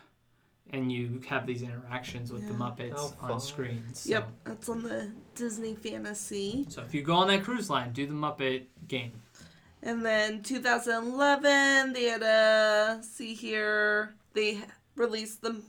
and 0.71 0.91
you 0.91 1.21
have 1.27 1.45
these 1.47 1.61
interactions 1.61 2.31
with 2.33 2.47
the 2.47 2.53
Muppets 2.53 2.93
Oh, 2.97 3.13
on 3.21 3.29
fun. 3.29 3.39
screens. 3.39 3.99
So. 4.01 4.09
Yep, 4.09 4.29
that's 4.43 4.69
on 4.69 4.83
the 4.83 5.11
Disney 5.35 5.75
Fantasy. 5.75 6.65
So 6.69 6.81
if 6.81 6.93
you 6.93 7.01
go 7.01 7.15
on 7.15 7.27
that 7.27 7.43
cruise 7.43 7.69
line, 7.69 7.91
do 7.93 8.05
the 8.07 8.13
Muppet 8.13 8.63
game. 8.87 9.13
And 9.85 10.05
then 10.05 10.41
2011 10.41 11.93
they 11.93 12.05
had 12.05 12.23
a 12.23 13.03
see 13.03 13.33
here 13.33 14.15
they 14.33 14.59
released 14.95 15.41
the 15.41 15.61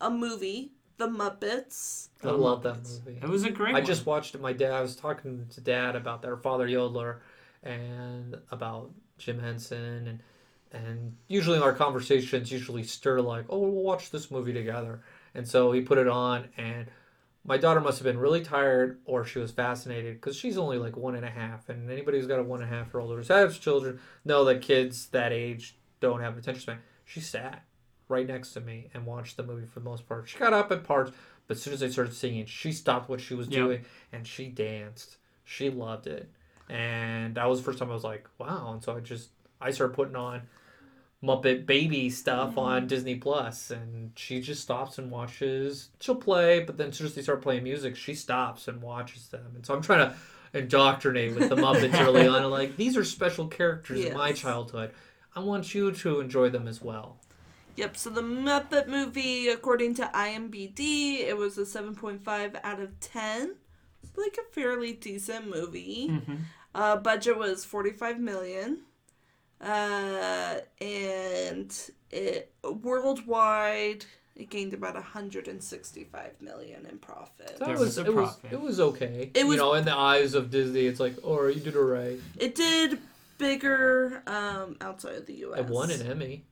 a 0.00 0.10
movie, 0.10 0.72
The 0.96 1.08
Muppets. 1.08 2.08
I 2.24 2.30
love 2.30 2.62
that 2.62 2.82
movie. 2.82 3.18
It 3.22 3.28
was 3.28 3.44
a 3.44 3.50
great. 3.50 3.74
I 3.74 3.78
one. 3.78 3.84
just 3.84 4.06
watched 4.06 4.34
it. 4.34 4.40
My 4.40 4.52
dad. 4.52 4.72
I 4.72 4.80
was 4.80 4.96
talking 4.96 5.46
to 5.50 5.60
dad 5.60 5.96
about 5.96 6.22
their 6.22 6.36
father 6.36 6.66
Yodler, 6.66 7.18
and 7.62 8.36
about 8.50 8.90
Jim 9.18 9.38
Henson, 9.38 10.06
and 10.06 10.22
and 10.72 11.16
usually 11.28 11.58
our 11.58 11.72
conversations 11.72 12.50
usually 12.50 12.84
stir 12.84 13.20
like, 13.20 13.44
oh, 13.50 13.58
we'll 13.58 13.82
watch 13.82 14.10
this 14.10 14.30
movie 14.30 14.52
together. 14.52 15.02
And 15.34 15.46
so 15.46 15.72
he 15.72 15.80
put 15.80 15.98
it 15.98 16.08
on, 16.08 16.48
and 16.56 16.86
my 17.44 17.56
daughter 17.56 17.80
must 17.80 17.98
have 17.98 18.04
been 18.04 18.18
really 18.18 18.42
tired, 18.42 18.98
or 19.04 19.24
she 19.24 19.38
was 19.38 19.50
fascinated 19.50 20.14
because 20.20 20.36
she's 20.36 20.58
only 20.58 20.78
like 20.78 20.96
one 20.96 21.14
and 21.14 21.24
a 21.24 21.30
half, 21.30 21.68
and 21.68 21.90
anybody 21.90 22.18
who's 22.18 22.26
got 22.26 22.38
a 22.38 22.42
one 22.42 22.62
and 22.62 22.72
a 22.72 22.76
half 22.76 22.92
year 22.92 23.00
old 23.00 23.12
or 23.12 23.22
has 23.22 23.58
children 23.58 23.98
know 24.24 24.44
that 24.44 24.60
kids 24.62 25.06
that 25.08 25.32
age 25.32 25.76
don't 26.00 26.20
have 26.20 26.36
attention 26.36 26.60
span. 26.62 26.78
She 27.04 27.20
sat 27.20 27.64
right 28.08 28.26
next 28.26 28.52
to 28.52 28.60
me 28.60 28.88
and 28.92 29.06
watched 29.06 29.36
the 29.36 29.42
movie 29.42 29.66
for 29.66 29.80
the 29.80 29.84
most 29.84 30.06
part. 30.06 30.28
She 30.28 30.38
got 30.38 30.52
up 30.52 30.70
at 30.70 30.84
parts, 30.84 31.12
but 31.46 31.56
as 31.56 31.62
soon 31.62 31.72
as 31.74 31.80
they 31.80 31.90
started 31.90 32.14
singing, 32.14 32.46
she 32.46 32.72
stopped 32.72 33.08
what 33.08 33.20
she 33.20 33.34
was 33.34 33.48
Yep. 33.48 33.56
doing 33.56 33.84
and 34.12 34.26
she 34.26 34.48
danced. 34.48 35.16
She 35.44 35.70
loved 35.70 36.06
it. 36.06 36.28
And 36.68 37.34
that 37.36 37.48
was 37.48 37.58
the 37.60 37.64
first 37.64 37.78
time 37.78 37.90
I 37.90 37.94
was 37.94 38.04
like, 38.04 38.28
wow. 38.38 38.72
And 38.72 38.82
so 38.82 38.96
I 38.96 39.00
just, 39.00 39.30
I 39.60 39.70
started 39.70 39.94
putting 39.94 40.16
on 40.16 40.42
Muppet 41.22 41.66
Baby 41.66 42.08
stuff 42.08 42.56
on 42.56 42.86
Disney 42.86 43.16
Plus, 43.16 43.70
and 43.70 44.12
she 44.16 44.40
just 44.40 44.62
stops 44.62 44.96
and 44.98 45.10
watches. 45.10 45.90
She'll 46.00 46.14
play, 46.14 46.60
but 46.60 46.78
then 46.78 46.88
as 46.88 46.96
soon 46.96 47.06
as 47.06 47.14
they 47.14 47.22
start 47.22 47.42
playing 47.42 47.62
music, 47.64 47.94
she 47.96 48.14
stops 48.14 48.68
and 48.68 48.80
watches 48.80 49.28
them. 49.28 49.52
And 49.54 49.64
so 49.66 49.74
I'm 49.74 49.82
trying 49.82 50.08
to 50.10 50.16
indoctrinate 50.58 51.34
with 51.34 51.48
the 51.50 51.56
Muppets 51.56 51.98
early 52.06 52.26
on. 52.26 52.42
and 52.42 52.50
Like, 52.50 52.76
these 52.76 52.96
are 52.96 53.04
special 53.04 53.48
characters 53.48 54.04
in 54.04 54.14
my 54.14 54.32
childhood. 54.32 54.92
I 55.36 55.40
want 55.40 55.74
you 55.74 55.92
to 55.92 56.20
enjoy 56.20 56.48
them 56.50 56.66
as 56.66 56.80
well. 56.82 57.18
Yep, 57.76 57.96
so 57.96 58.10
the 58.10 58.22
Muppet 58.22 58.88
movie, 58.88 59.48
according 59.48 59.94
to 59.96 60.10
IMBD, 60.14 61.20
it 61.20 61.36
was 61.36 61.56
a 61.58 61.62
7.5 61.62 62.58
out 62.64 62.80
of 62.80 62.98
10. 63.00 63.54
It's 64.02 64.16
like 64.18 64.38
a 64.38 64.52
fairly 64.52 64.92
decent 64.94 65.48
movie. 65.48 66.08
Mhm. 66.10 66.38
Uh, 66.74 66.96
budget 66.96 67.36
was 67.38 67.64
45 67.64 68.18
million. 68.18 68.80
Uh, 69.60 70.60
and 70.80 71.90
it 72.10 72.52
worldwide 72.64 74.04
it 74.36 74.48
gained 74.48 74.72
about 74.72 74.94
165 74.94 76.40
million 76.40 76.86
in 76.86 76.98
profit. 76.98 77.58
That 77.58 77.68
was, 77.68 77.80
was 77.80 77.98
a 77.98 78.04
it 78.06 78.14
was 78.14 78.30
profit. 78.36 78.52
it 78.52 78.60
was 78.60 78.80
okay. 78.80 79.30
It 79.34 79.46
was- 79.46 79.56
you 79.56 79.60
know, 79.60 79.74
in 79.74 79.84
the 79.84 79.94
eyes 79.94 80.34
of 80.34 80.50
Disney, 80.50 80.86
it's 80.86 80.98
like, 81.00 81.16
oh, 81.22 81.46
you 81.46 81.60
did 81.60 81.76
alright. 81.76 82.18
It 82.38 82.54
did 82.54 82.98
bigger 83.36 84.22
um, 84.26 84.76
outside 84.80 85.16
of 85.16 85.26
the 85.26 85.34
U.S. 85.34 85.60
It 85.60 85.66
won 85.66 85.90
an 85.90 86.06
Emmy, 86.06 86.44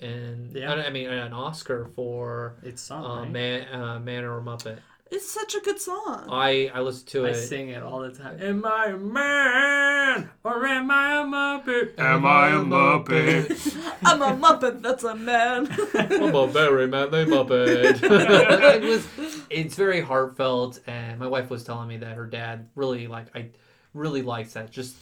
and 0.00 0.52
Yeah. 0.52 0.72
I 0.74 0.90
mean 0.90 1.08
an 1.08 1.32
Oscar 1.32 1.90
for 1.94 2.56
It's 2.64 2.82
song, 2.82 3.04
uh, 3.04 3.22
right? 3.22 3.30
man, 3.30 3.74
uh, 3.74 3.98
Man 4.00 4.24
or 4.24 4.40
Muppet. 4.40 4.78
It's 5.08 5.30
such 5.30 5.54
a 5.54 5.60
good 5.60 5.80
song. 5.80 6.26
I 6.30 6.68
I 6.74 6.80
listened 6.80 7.08
to 7.08 7.24
it 7.26 7.28
I 7.28 7.30
it. 7.32 7.46
sing 7.46 7.68
it 7.68 7.82
all 7.82 8.00
the 8.00 8.10
time. 8.10 8.40
Am 8.42 8.64
I 8.66 8.86
a 8.86 8.96
man 8.96 10.30
or 10.42 10.66
am 10.66 10.90
I 10.90 11.20
a 11.20 11.24
Muppet? 11.24 11.96
Am 11.98 12.26
I 12.26 12.48
a 12.48 12.58
Muppet? 12.58 13.96
I'm 14.04 14.20
a 14.20 14.36
Muppet. 14.36 14.82
That's 14.82 15.04
a 15.04 15.14
man. 15.14 15.68
I'm 15.94 16.34
a 16.34 16.46
very 16.48 16.88
manly 16.88 17.24
Muppet. 17.24 18.02
it 18.02 18.82
was, 18.82 19.06
it's 19.48 19.76
very 19.76 20.00
heartfelt, 20.00 20.80
and 20.88 21.20
my 21.20 21.28
wife 21.28 21.50
was 21.50 21.62
telling 21.62 21.86
me 21.86 21.98
that 21.98 22.16
her 22.16 22.26
dad 22.26 22.68
really 22.74 23.06
like 23.06 23.26
I 23.36 23.50
really 23.94 24.22
likes 24.22 24.54
that 24.54 24.72
just 24.72 24.96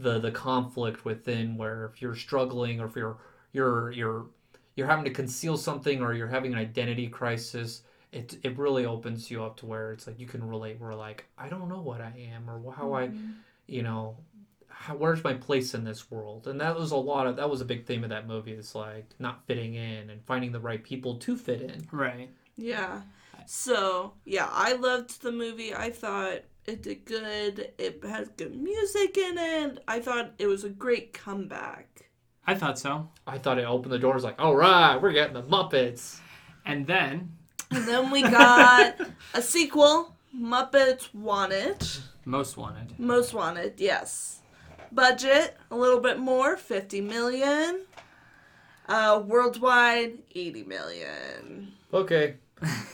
the 0.00 0.18
the 0.18 0.32
conflict 0.32 1.04
within 1.04 1.56
where 1.56 1.84
if 1.94 2.02
you're 2.02 2.16
struggling 2.16 2.80
or 2.80 2.86
if 2.86 2.96
you're 2.96 3.18
you're 3.52 3.92
you're 3.92 4.26
you're 4.74 4.88
having 4.88 5.04
to 5.04 5.12
conceal 5.12 5.56
something 5.56 6.02
or 6.02 6.12
you're 6.12 6.26
having 6.26 6.52
an 6.52 6.58
identity 6.58 7.06
crisis. 7.06 7.82
It, 8.10 8.38
it 8.42 8.58
really 8.58 8.86
opens 8.86 9.30
you 9.30 9.44
up 9.44 9.58
to 9.58 9.66
where 9.66 9.92
it's 9.92 10.06
like 10.06 10.18
you 10.18 10.26
can 10.26 10.46
relate. 10.46 10.80
Where 10.80 10.94
like 10.94 11.26
I 11.36 11.48
don't 11.48 11.68
know 11.68 11.82
what 11.82 12.00
I 12.00 12.12
am 12.32 12.48
or 12.48 12.72
how 12.72 12.94
I, 12.94 13.08
mm-hmm. 13.08 13.32
you 13.66 13.82
know, 13.82 14.16
how, 14.68 14.96
where's 14.96 15.22
my 15.22 15.34
place 15.34 15.74
in 15.74 15.84
this 15.84 16.10
world? 16.10 16.46
And 16.46 16.60
that 16.60 16.76
was 16.76 16.90
a 16.92 16.96
lot 16.96 17.26
of 17.26 17.36
that 17.36 17.50
was 17.50 17.60
a 17.60 17.66
big 17.66 17.84
theme 17.86 18.04
of 18.04 18.10
that 18.10 18.26
movie. 18.26 18.52
Is 18.52 18.74
like 18.74 19.06
not 19.18 19.46
fitting 19.46 19.74
in 19.74 20.10
and 20.10 20.24
finding 20.24 20.52
the 20.52 20.60
right 20.60 20.82
people 20.82 21.16
to 21.16 21.36
fit 21.36 21.60
in. 21.60 21.86
Right. 21.92 22.30
Yeah. 22.56 23.02
So, 23.46 24.12
yeah, 24.26 24.48
I 24.50 24.74
loved 24.74 25.22
the 25.22 25.32
movie. 25.32 25.74
I 25.74 25.90
thought 25.90 26.40
it 26.66 26.82
did 26.82 27.06
good. 27.06 27.72
It 27.78 28.04
has 28.04 28.28
good 28.36 28.54
music 28.54 29.16
in 29.16 29.38
it. 29.38 29.82
I 29.88 30.00
thought 30.00 30.32
it 30.38 30.46
was 30.46 30.64
a 30.64 30.68
great 30.68 31.14
comeback. 31.14 32.10
I 32.46 32.54
thought 32.54 32.78
so. 32.78 33.08
I 33.26 33.38
thought 33.38 33.58
it 33.58 33.64
opened 33.64 33.92
the 33.92 33.98
doors 33.98 34.22
like, 34.22 34.38
all 34.38 34.54
right, 34.54 34.96
we're 34.96 35.12
getting 35.12 35.32
the 35.32 35.42
Muppets. 35.42 36.18
And 36.66 36.86
then 36.86 37.37
And 37.70 37.86
then 37.86 38.10
we 38.10 38.22
got 38.22 38.96
a 39.34 39.42
sequel, 39.42 40.14
Muppets 40.34 41.12
Wanted. 41.14 41.86
Most 42.24 42.56
Wanted. 42.56 42.98
Most 42.98 43.34
Wanted, 43.34 43.74
yes. 43.78 44.40
Budget, 44.92 45.56
a 45.70 45.76
little 45.76 46.00
bit 46.00 46.18
more, 46.18 46.56
50 46.56 47.00
million. 47.02 47.80
Uh, 48.88 49.22
worldwide, 49.26 50.18
80 50.34 50.62
million. 50.64 51.72
Okay, 51.92 52.36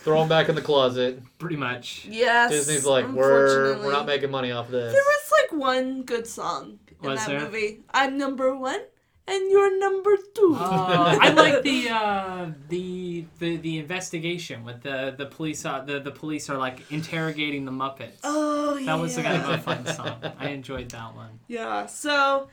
throw 0.01 0.19
them 0.21 0.29
back 0.29 0.49
in 0.49 0.57
the 0.57 0.61
closet. 0.63 1.21
Pretty 1.39 1.55
much. 1.57 2.07
Yes. 2.11 2.51
Disney's 2.51 2.85
like, 2.85 3.07
we're 3.09 3.79
we're 3.79 3.93
not 3.93 4.07
making 4.07 4.31
money 4.33 4.51
off 4.51 4.69
this. 4.71 4.93
There 4.93 5.03
was 5.03 5.33
like 5.41 5.61
one 5.61 6.03
good 6.03 6.27
song 6.27 6.81
in 7.03 7.11
Was 7.11 7.21
that 7.21 7.29
there? 7.29 7.41
movie. 7.41 7.81
I'm 7.93 8.19
number 8.19 8.57
one, 8.57 8.81
and 9.27 9.51
you're 9.51 9.79
number 9.79 10.17
two. 10.35 10.57
Uh, 10.59 11.19
I 11.21 11.31
like 11.31 11.63
the 11.63 11.89
uh, 11.91 12.51
the 12.69 13.25
the 13.39 13.57
the 13.57 13.79
investigation 13.79 14.65
with 14.65 14.83
the 14.83 15.15
the 15.17 15.27
police. 15.27 15.65
Uh, 15.65 15.81
the 15.81 16.01
the 16.01 16.11
police 16.11 16.51
are 16.51 16.59
like 16.59 16.91
interrogating 16.91 17.65
the 17.65 17.73
Muppets. 17.73 18.21
oh 18.25 18.77
yeah. 18.77 18.87
That 18.87 19.01
was 19.01 19.17
kind 19.17 19.43
of 19.43 19.49
a 19.49 19.59
fun 19.59 19.87
song. 19.87 20.19
I 20.39 20.49
enjoyed 20.49 20.91
that 20.91 21.15
one. 21.15 21.39
Yeah. 21.49 21.87
So 21.87 22.49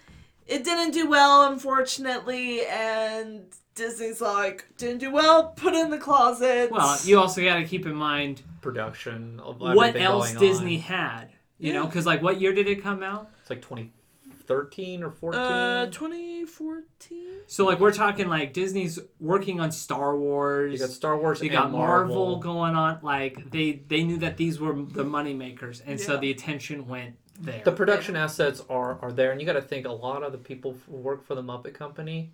it 0.47 0.63
didn't 0.63 0.91
do 0.91 1.09
well, 1.09 1.51
unfortunately, 1.51 2.65
and 2.65 3.43
Disney's 3.75 4.21
like, 4.21 4.65
didn't 4.77 4.99
do 4.99 5.11
well. 5.11 5.49
Put 5.49 5.73
it 5.73 5.83
in 5.85 5.91
the 5.91 5.97
closet. 5.97 6.71
Well, 6.71 6.97
you 7.03 7.19
also 7.19 7.43
got 7.43 7.55
to 7.55 7.65
keep 7.65 7.85
in 7.85 7.95
mind 7.95 8.41
Production 8.61 9.39
of 9.39 9.59
what 9.59 9.95
else 9.95 10.33
going 10.33 10.39
Disney 10.39 10.75
On. 10.75 10.81
had. 10.81 11.25
You 11.57 11.73
know, 11.73 11.85
because 11.85 12.05
like, 12.07 12.21
what 12.23 12.41
year 12.41 12.53
did 12.53 12.67
it 12.67 12.81
come 12.81 13.03
out? 13.03 13.29
It's 13.41 13.49
like 13.49 13.61
2013 14.47 15.03
or 15.03 15.11
14. 15.11 15.41
uh, 15.41 15.85
2014. 15.87 17.27
So 17.47 17.65
like, 17.65 17.79
we're 17.79 17.91
talking 17.91 18.27
like 18.27 18.53
Disney's 18.53 18.99
working 19.19 19.59
on 19.59 19.71
Star 19.71 20.17
Wars. 20.17 20.73
you 20.73 20.79
got 20.79 20.89
Star 20.89 21.17
Wars. 21.17 21.41
You 21.41 21.49
and 21.49 21.53
got 21.53 21.71
Marvel. 21.71 22.15
Marvel 22.15 22.35
going 22.37 22.75
on. 22.75 22.99
Like 23.01 23.51
they 23.51 23.81
they 23.87 24.03
knew 24.03 24.17
that 24.17 24.37
these 24.37 24.59
were 24.59 24.73
the 24.73 25.03
money 25.03 25.33
makers, 25.33 25.81
and 25.85 25.99
so 25.99 26.17
the 26.17 26.31
attention 26.31 26.87
went 26.87 27.15
there. 27.39 27.61
the 27.63 27.71
production 27.71 28.15
assets 28.15 28.63
are 28.69 28.99
are 29.01 29.11
there, 29.11 29.31
and 29.31 29.41
you 29.41 29.47
got 29.47 29.53
to 29.53 29.61
think 29.61 29.85
a 29.85 29.91
lot 29.91 30.23
of 30.23 30.31
the 30.31 30.37
people 30.37 30.75
who 30.87 30.97
work 30.97 31.25
for 31.25 31.35
the 31.35 31.43
Muppet 31.43 31.73
Company, 31.73 32.31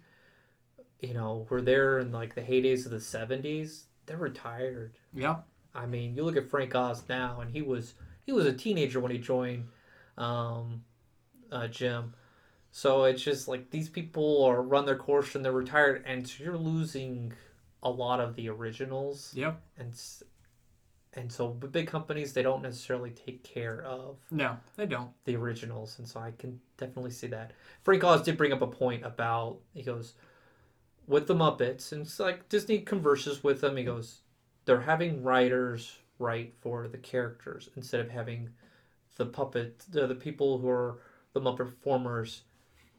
you 1.02 1.14
know, 1.14 1.46
were 1.50 1.62
there 1.62 2.00
in 2.00 2.12
like 2.12 2.36
the 2.36 2.42
heydays 2.42 2.86
of 2.86 2.92
the 2.92 2.98
'70s. 2.98 3.84
They're 4.06 4.18
retired. 4.18 4.94
yeah. 5.14 5.38
I 5.76 5.86
mean, 5.86 6.16
you 6.16 6.24
look 6.24 6.38
at 6.38 6.50
Frank 6.50 6.74
Oz 6.74 7.04
now, 7.08 7.40
and 7.42 7.52
he 7.52 7.62
was 7.62 7.94
he 8.26 8.32
was 8.32 8.46
a 8.46 8.54
teenager 8.54 9.00
when 9.00 9.12
he 9.12 9.20
joined 9.20 9.68
um, 10.18 10.84
uh, 11.52 11.68
Jim. 11.68 12.14
So 12.72 13.06
it's 13.06 13.24
just 13.24 13.48
like 13.48 13.70
these 13.72 13.90
people 13.90 14.44
are 14.44 14.62
run 14.62 14.86
their 14.86 14.96
course 14.98 15.36
and 15.36 15.44
they're 15.44 15.52
retired, 15.52 16.04
and 16.06 16.28
so 16.28 16.44
you're 16.44 16.58
losing 16.58 17.34
a 17.84 17.90
lot 17.90 18.20
of 18.20 18.36
the 18.36 18.50
originals, 18.50 19.32
Yep. 19.36 19.60
and 19.78 19.94
and 21.14 21.32
so 21.32 21.56
the 21.60 21.68
big 21.68 21.88
companies 21.88 22.34
they 22.34 22.44
don't 22.44 22.62
necessarily 22.62 23.10
take 23.12 23.44
care 23.44 23.82
of 23.84 24.18
No, 24.30 24.58
they 24.76 24.86
don't. 24.86 25.10
the 25.26 25.36
originals, 25.36 25.98
and 25.98 26.08
so 26.08 26.20
I 26.20 26.32
can 26.38 26.60
definitely 26.78 27.12
see 27.12 27.28
that. 27.28 27.54
Frank 27.84 28.04
Oz 28.04 28.22
did 28.22 28.38
bring 28.38 28.54
up 28.54 28.62
a 28.62 28.68
point 28.68 29.06
about 29.06 29.60
he 29.74 29.82
goes 29.84 30.14
with 31.08 31.26
the 31.28 31.34
Muppets, 31.36 31.92
and 31.94 32.02
it's 32.02 32.20
like 32.20 32.50
Disney 32.50 32.80
converses 32.80 33.44
with 33.44 33.62
them. 33.62 33.78
He 33.78 33.84
goes, 33.86 34.20
they're 34.66 34.82
having 34.82 35.24
writers 35.24 35.98
write 36.20 36.54
for 36.60 36.88
the 36.88 36.98
characters 36.98 37.70
instead 37.76 38.02
of 38.02 38.10
having 38.10 38.50
the 39.16 39.26
puppet 39.26 39.84
the, 39.90 40.06
the 40.08 40.16
people 40.16 40.58
who 40.60 40.68
are 40.70 40.98
the 41.38 41.52
Muppet 41.52 41.58
performers 41.58 42.44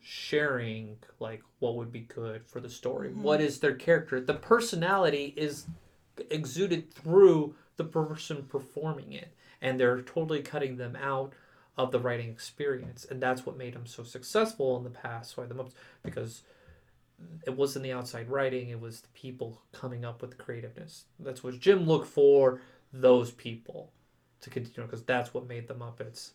sharing 0.01 0.97
like 1.21 1.43
what 1.59 1.77
would 1.77 1.93
be 1.93 2.01
good 2.01 2.47
for 2.47 2.61
the 2.61 2.71
story. 2.71 3.11
Mm-hmm. 3.11 3.23
What 3.23 3.41
is 3.41 3.61
their 3.61 3.75
character? 3.75 4.21
The 4.21 4.35
personality 4.35 5.35
is 5.37 5.67
exuded 6.31 6.93
through 6.93 7.55
the 7.77 7.85
person 7.85 8.45
performing 8.45 9.13
it, 9.13 9.35
and 9.61 9.79
they're 9.79 10.03
totally 10.03 10.43
cutting 10.43 10.77
them 10.77 10.97
out 10.97 11.33
of 11.77 11.93
the 11.93 12.01
writing 12.01 12.29
experience, 12.29 13.07
and 13.09 13.23
that's 13.23 13.47
what 13.47 13.57
made 13.57 13.75
them 13.75 13.87
so 13.87 14.03
successful 14.03 14.77
in 14.77 14.85
the 14.85 14.91
past. 14.91 15.37
Why 15.37 15.47
the 15.47 15.55
Muppets 15.55 15.75
because 16.03 16.43
it 17.47 17.57
wasn't 17.57 17.85
the 17.85 17.93
outside 17.93 18.29
writing; 18.29 18.69
it 18.69 18.81
was 18.81 19.01
the 19.01 19.09
people 19.09 19.63
coming 19.73 20.05
up 20.05 20.21
with 20.21 20.31
the 20.31 20.37
creativeness. 20.37 21.05
That's 21.19 21.43
what 21.43 21.59
Jim 21.61 21.87
looked 21.87 22.09
for 22.09 22.61
those 22.93 23.31
people 23.31 23.93
to 24.41 24.51
continue 24.51 24.87
because 24.89 25.05
that's 25.05 25.35
what 25.35 25.49
made 25.49 25.69
the 25.69 25.75
Muppets, 25.75 26.31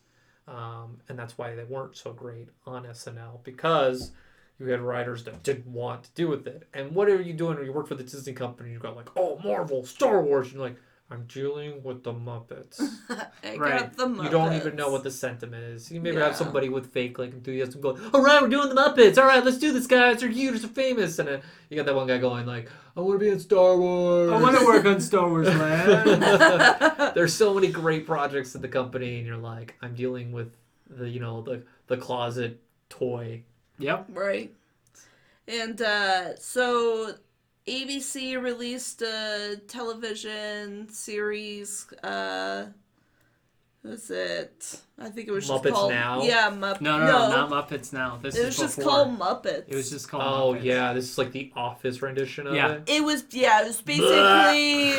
um, 0.46 0.98
and 1.08 1.18
that's 1.18 1.38
why 1.38 1.54
they 1.54 1.64
weren't 1.64 1.96
so 1.96 2.12
great 2.12 2.48
on 2.66 2.84
SNL 2.84 3.42
because 3.44 4.12
you 4.58 4.66
had 4.66 4.80
writers 4.80 5.24
that 5.24 5.42
didn't 5.42 5.66
want 5.66 6.04
to 6.04 6.10
do 6.14 6.28
with 6.28 6.46
it. 6.46 6.68
And 6.74 6.94
what 6.94 7.08
are 7.08 7.20
you 7.20 7.32
doing 7.32 7.56
when 7.56 7.66
you 7.66 7.72
work 7.72 7.88
for 7.88 7.94
the 7.94 8.04
Disney 8.04 8.32
company? 8.34 8.70
You 8.70 8.78
got 8.78 8.96
like, 8.96 9.10
oh, 9.16 9.40
Marvel, 9.42 9.84
Star 9.84 10.22
Wars. 10.22 10.46
And 10.46 10.56
you're 10.56 10.62
like, 10.62 10.76
I'm 11.10 11.24
dealing 11.26 11.82
with 11.82 12.02
the 12.02 12.12
Muppets. 12.14 12.80
I 13.10 13.56
Right. 13.56 13.94
got 13.94 13.96
the 13.96 14.08
You 14.22 14.30
don't 14.30 14.54
even 14.54 14.74
know 14.74 14.90
what 14.90 15.04
the 15.04 15.10
sentiment 15.10 15.62
is. 15.62 15.90
You 15.92 16.00
maybe 16.00 16.16
Yeah. 16.16 16.24
have 16.24 16.36
somebody 16.36 16.68
with 16.70 16.92
fake 16.92 17.18
like 17.18 17.32
enthusiasm 17.32 17.82
going, 17.82 18.00
"All 18.12 18.22
right, 18.22 18.40
we're 18.40 18.48
doing 18.48 18.70
the 18.70 18.74
Muppets. 18.74 19.18
All 19.18 19.26
right, 19.26 19.44
let's 19.44 19.58
do 19.58 19.70
this, 19.72 19.86
guys. 19.86 20.20
They're 20.20 20.30
huge, 20.30 20.60
they're 20.62 20.70
famous." 20.70 21.18
And 21.18 21.28
then 21.28 21.42
you 21.68 21.76
got 21.76 21.84
that 21.86 21.94
one 21.94 22.06
guy 22.06 22.16
going 22.18 22.46
like, 22.46 22.70
"I 22.96 23.00
want 23.00 23.20
to 23.20 23.24
be 23.24 23.30
in 23.30 23.38
Star 23.38 23.76
Wars." 23.76 24.30
I 24.32 24.40
want 24.40 24.58
to 24.58 24.64
work 24.64 24.86
on 24.86 24.98
Star 25.00 25.28
Wars 25.28 25.46
Land. 25.54 26.22
There's 27.14 27.34
so 27.34 27.52
many 27.52 27.68
great 27.70 28.06
projects 28.06 28.54
at 28.54 28.62
the 28.62 28.68
company, 28.68 29.18
and 29.18 29.26
you're 29.26 29.36
like, 29.36 29.74
"I'm 29.82 29.94
dealing 29.94 30.32
with 30.32 30.52
the 30.88 31.08
you 31.08 31.20
know 31.20 31.42
the 31.42 31.62
the 31.86 31.98
closet 31.98 32.60
toy." 32.88 33.42
yep. 33.78 34.06
Right. 34.08 34.52
And 35.46 35.80
uh, 35.82 36.36
so 36.36 37.14
ABC 37.66 38.40
released 38.42 39.02
a 39.02 39.60
television 39.68 40.88
series. 40.90 41.86
Uh, 42.02 42.66
was 43.82 44.10
it? 44.10 44.80
I 44.98 45.08
think 45.08 45.28
it 45.28 45.30
was 45.30 45.46
just 45.46 45.62
Muppets 45.64 45.72
called 45.72 45.90
Now? 45.90 46.22
Yeah, 46.22 46.50
Mupp- 46.50 46.80
No, 46.80 46.98
no, 46.98 47.06
no, 47.06 47.46
not 47.46 47.50
Muppets 47.68 47.92
now. 47.92 48.18
This 48.22 48.34
It 48.36 48.40
is 48.40 48.46
was 48.46 48.56
just 48.58 48.76
before. 48.78 48.92
called 48.92 49.18
Muppets. 49.18 49.64
It 49.68 49.74
was 49.74 49.90
just 49.90 50.08
called. 50.08 50.22
Oh 50.56 50.58
Muppets. 50.58 50.64
yeah, 50.64 50.92
this 50.92 51.10
is 51.10 51.18
like 51.18 51.32
the 51.32 51.52
Office 51.56 52.00
rendition 52.02 52.46
of 52.46 52.54
Yeah. 52.54 52.72
it. 52.72 52.82
It 52.86 53.02
was 53.04 53.24
yeah. 53.30 53.62
It 53.62 53.66
was 53.66 53.80
basically 53.82 54.94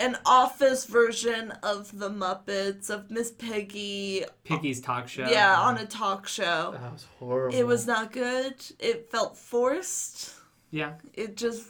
an 0.00 0.18
office 0.26 0.84
version 0.86 1.52
of 1.62 1.96
the 1.98 2.10
Muppets 2.10 2.90
of 2.90 3.10
Miss 3.10 3.30
Piggy. 3.32 4.24
Piggy's 4.44 4.80
talk 4.80 5.06
show. 5.08 5.28
Yeah, 5.28 5.56
on 5.60 5.78
a 5.78 5.86
talk 5.86 6.26
show. 6.28 6.72
That 6.80 6.92
was 6.92 7.06
horrible. 7.20 7.56
It 7.56 7.66
was 7.66 7.86
not 7.86 8.10
good. 8.12 8.54
It 8.80 9.10
felt 9.10 9.36
forced. 9.36 10.34
Yeah. 10.70 10.94
It 11.14 11.36
just 11.36 11.66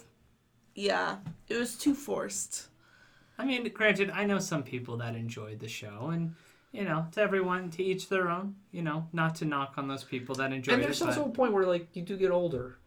yeah. 0.75 1.17
It 1.47 1.57
was 1.57 1.75
too 1.77 1.93
forced. 1.93 2.67
I 3.37 3.45
mean, 3.45 3.67
granted, 3.73 4.11
I 4.11 4.25
know 4.25 4.39
some 4.39 4.63
people 4.63 4.97
that 4.97 5.15
enjoyed 5.15 5.59
the 5.59 5.67
show, 5.67 6.09
and 6.11 6.35
you 6.71 6.83
know, 6.83 7.07
to 7.11 7.21
everyone, 7.21 7.69
to 7.71 7.83
each 7.83 8.09
their 8.09 8.29
own. 8.29 8.55
You 8.71 8.83
know, 8.83 9.07
not 9.13 9.35
to 9.35 9.45
knock 9.45 9.73
on 9.77 9.87
those 9.87 10.03
people 10.03 10.35
that 10.35 10.51
enjoyed 10.53 10.73
and 10.73 10.83
it. 10.83 10.85
there's 10.85 10.99
but, 10.99 11.09
also 11.09 11.25
a 11.25 11.29
point 11.29 11.53
where 11.53 11.65
like 11.65 11.95
you 11.95 12.03
do 12.03 12.17
get 12.17 12.31
older, 12.31 12.77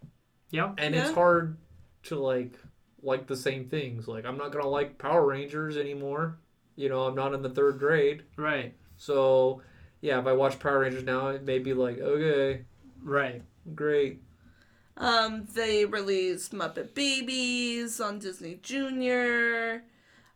yeah, 0.51 0.73
and 0.79 0.95
Yeah. 0.95 1.07
it's 1.07 1.15
hard 1.15 1.57
to 2.05 2.17
like 2.17 2.59
like 3.03 3.27
the 3.27 3.37
same 3.37 3.69
things. 3.69 4.09
Like 4.09 4.25
I'm 4.25 4.39
not 4.39 4.53
gonna 4.53 4.69
like 4.69 4.99
Power 4.99 5.27
Rangers 5.27 5.77
anymore. 5.77 6.39
You 6.77 6.89
know, 6.89 7.03
I'm 7.07 7.15
not 7.15 7.35
in 7.35 7.43
the 7.43 7.51
third 7.51 7.79
grade, 7.79 8.25
right, 8.37 8.75
so 8.97 9.63
yeah. 10.01 10.19
If 10.21 10.27
I 10.27 10.33
watch 10.33 10.59
Power 10.59 10.81
Rangers 10.81 11.05
now, 11.05 11.29
it 11.29 11.45
may 11.45 11.59
be 11.59 11.75
like 11.75 11.99
okay, 11.99 12.65
right. 13.03 13.43
great. 13.75 14.23
Um, 14.97 15.47
they 15.55 15.85
released 15.85 16.53
Muppet 16.53 16.95
Babies 16.95 18.01
on 18.01 18.19
Disney 18.19 18.59
Junior. 18.63 19.85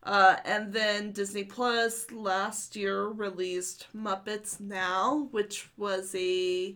Uh, 0.03 0.37
and 0.45 0.73
then 0.73 1.13
Disney 1.13 1.45
Plus 1.45 2.11
last 2.11 2.75
year 2.75 3.07
released 3.07 3.87
Muppets 3.95 4.61
Now, 4.61 5.29
which 5.31 5.71
was 5.77 6.15
a 6.15 6.75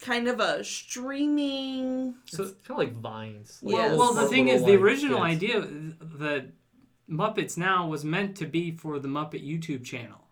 kind 0.00 0.28
of 0.28 0.40
a 0.40 0.64
streaming. 0.64 2.14
So 2.26 2.44
it's 2.44 2.52
kind 2.66 2.70
of 2.70 2.76
like 2.78 2.94
Vines. 2.94 3.60
Yes. 3.62 3.90
Well, 3.90 3.98
well, 3.98 4.14
the 4.14 4.28
thing 4.28 4.48
is, 4.48 4.64
the 4.64 4.74
original 4.76 5.22
kids. 5.22 5.42
idea, 5.42 5.60
the 5.60 6.46
Muppets 7.10 7.58
Now 7.58 7.86
was 7.86 8.04
meant 8.04 8.36
to 8.36 8.46
be 8.46 8.70
for 8.70 8.98
the 8.98 9.08
Muppet 9.08 9.46
YouTube 9.46 9.84
channel, 9.84 10.28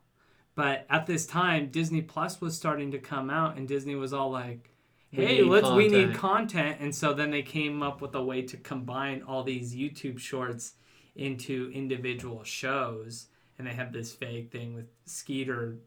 but 0.55 0.87
at 0.89 1.07
this 1.07 1.27
time, 1.27 1.71
Disney 1.71 2.03
Plus 2.03 2.41
was 2.41 2.57
starting 2.57 2.91
to 2.93 2.99
come 2.99 3.29
out, 3.29 3.57
and 3.57 3.69
Disney 3.69 3.95
was 3.95 4.15
all 4.15 4.31
like, 4.31 4.71
We 5.13 5.25
"Hey, 5.25 5.43
let's 5.43 5.71
we 5.71 5.89
need 5.89 6.15
content." 6.15 6.19
content," 6.19 6.77
and 6.81 6.95
so 6.95 7.15
then 7.15 7.31
they 7.31 7.43
came 7.43 7.83
up 7.83 8.01
with 8.03 8.15
a 8.15 8.23
way 8.23 8.43
to 8.43 8.57
combine 8.59 9.23
all 9.23 9.43
these 9.43 9.75
YouTube 9.75 10.19
shorts 10.19 10.75
into 11.17 11.71
individual 11.75 12.45
shows, 12.45 13.27
and 13.59 13.67
they 13.67 13.73
have 13.73 13.93
this 13.93 14.13
fake 14.13 14.53
thing 14.53 14.75
with 14.75 14.87
Skeeter 15.07 15.79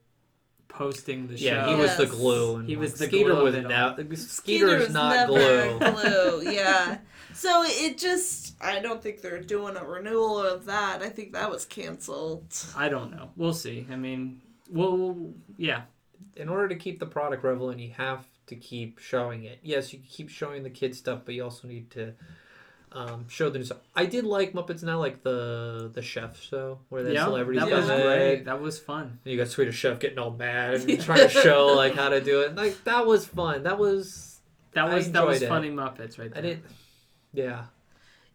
posting 0.68 1.28
the 1.28 1.36
Yeah, 1.36 1.66
show. 1.66 1.70
Yeah, 1.70 1.76
he 1.76 1.82
was 1.82 1.98
the 1.98 2.06
glue. 2.08 2.56
And 2.58 2.68
He 2.70 2.78
was 2.78 2.94
the 2.94 3.06
Skeeter 3.06 3.30
glue 3.32 3.38
of 3.38 3.44
was 3.44 3.56
it 3.56 3.66
all. 3.66 3.70
now. 3.72 3.96
Skeeter's 3.96 4.30
Skeeter's 4.32 4.90
not 4.94 5.30
never 5.30 5.78
glue. 5.78 5.80
glue, 6.42 6.52
yeah. 6.52 6.98
So 7.34 7.64
it 7.66 7.98
just, 7.98 8.56
I 8.62 8.80
don't 8.80 9.02
think 9.02 9.22
they're 9.22 9.40
doing 9.42 9.78
a 9.78 9.86
renewal 9.86 10.38
of 10.40 10.66
that. 10.66 11.02
I 11.02 11.08
think 11.08 11.32
that 11.32 11.50
was 11.50 11.64
canceled. 11.64 12.54
I 12.76 12.90
don't 12.90 13.10
know. 13.10 13.30
We'll 13.38 13.54
see. 13.54 13.88
I 13.90 13.96
mean, 13.96 14.42
well, 14.70 15.18
yeah, 15.58 15.84
in 16.36 16.50
order 16.50 16.68
to 16.68 16.76
keep 16.76 17.00
the 17.00 17.06
product 17.06 17.46
relevant, 17.46 17.80
you 17.80 17.92
have 17.98 18.28
to 18.52 18.56
keep 18.56 19.00
showing 19.00 19.44
it. 19.46 19.60
Yes, 19.64 19.92
you 19.92 20.00
keep 20.08 20.30
showing 20.30 20.64
the 20.64 20.70
kids 20.70 20.98
stuff, 21.00 21.22
but 21.26 21.34
you 21.36 21.44
also 21.44 21.68
need 21.68 21.90
to 21.92 22.14
um, 22.94 23.28
show 23.30 23.50
them 23.50 23.62
new 23.62 23.66
stuff. 23.66 23.80
I 23.96 24.06
did 24.06 24.26
like 24.26 24.54
Muppets 24.54 24.84
Now, 24.84 25.00
like 25.00 25.24
the 25.24 25.90
the 25.94 26.02
chef 26.02 26.40
show 26.42 26.80
where 26.90 27.04
the 27.04 27.14
yeah, 27.14 27.24
celebrities 27.26 27.64
that 27.64 27.72
was 27.72 27.90
in. 27.90 28.02
great. 28.02 28.46
That 28.46 28.62
was 28.62 28.80
fun. 28.80 29.20
You 29.24 29.38
got 29.38 29.48
Swedish 29.48 29.76
Chef 29.78 30.00
getting 30.00 30.20
all 30.20 30.32
mad 30.32 30.76
and 30.76 31.02
trying 31.08 31.20
to 31.28 31.30
show 31.30 31.68
like 31.68 31.96
how 31.96 32.10
to 32.10 32.22
do 32.22 32.42
it. 32.42 32.56
Like 32.56 32.84
that 32.84 33.06
was 33.06 33.26
fun. 33.26 33.64
That 33.64 33.80
was 33.80 34.40
That 34.74 34.92
was 34.92 35.12
that 35.14 35.26
was 35.26 35.42
it. 35.42 35.48
funny 35.48 35.70
Muppets 35.70 36.20
right 36.20 36.34
there. 36.34 36.44
I 36.44 36.48
didn't. 36.48 36.66
Yeah, 37.34 37.64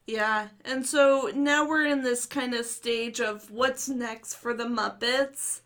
Yeah, 0.07 0.49
and 0.65 0.87
so 0.87 1.31
now 1.35 1.69
we're 1.69 1.85
in 1.85 2.03
this 2.03 2.25
kind 2.25 2.55
of 2.55 2.65
stage 2.65 3.21
of 3.21 3.51
what's 3.51 3.89
next 3.91 4.37
for 4.37 4.55
the 4.55 4.65
Muppets. 4.65 5.61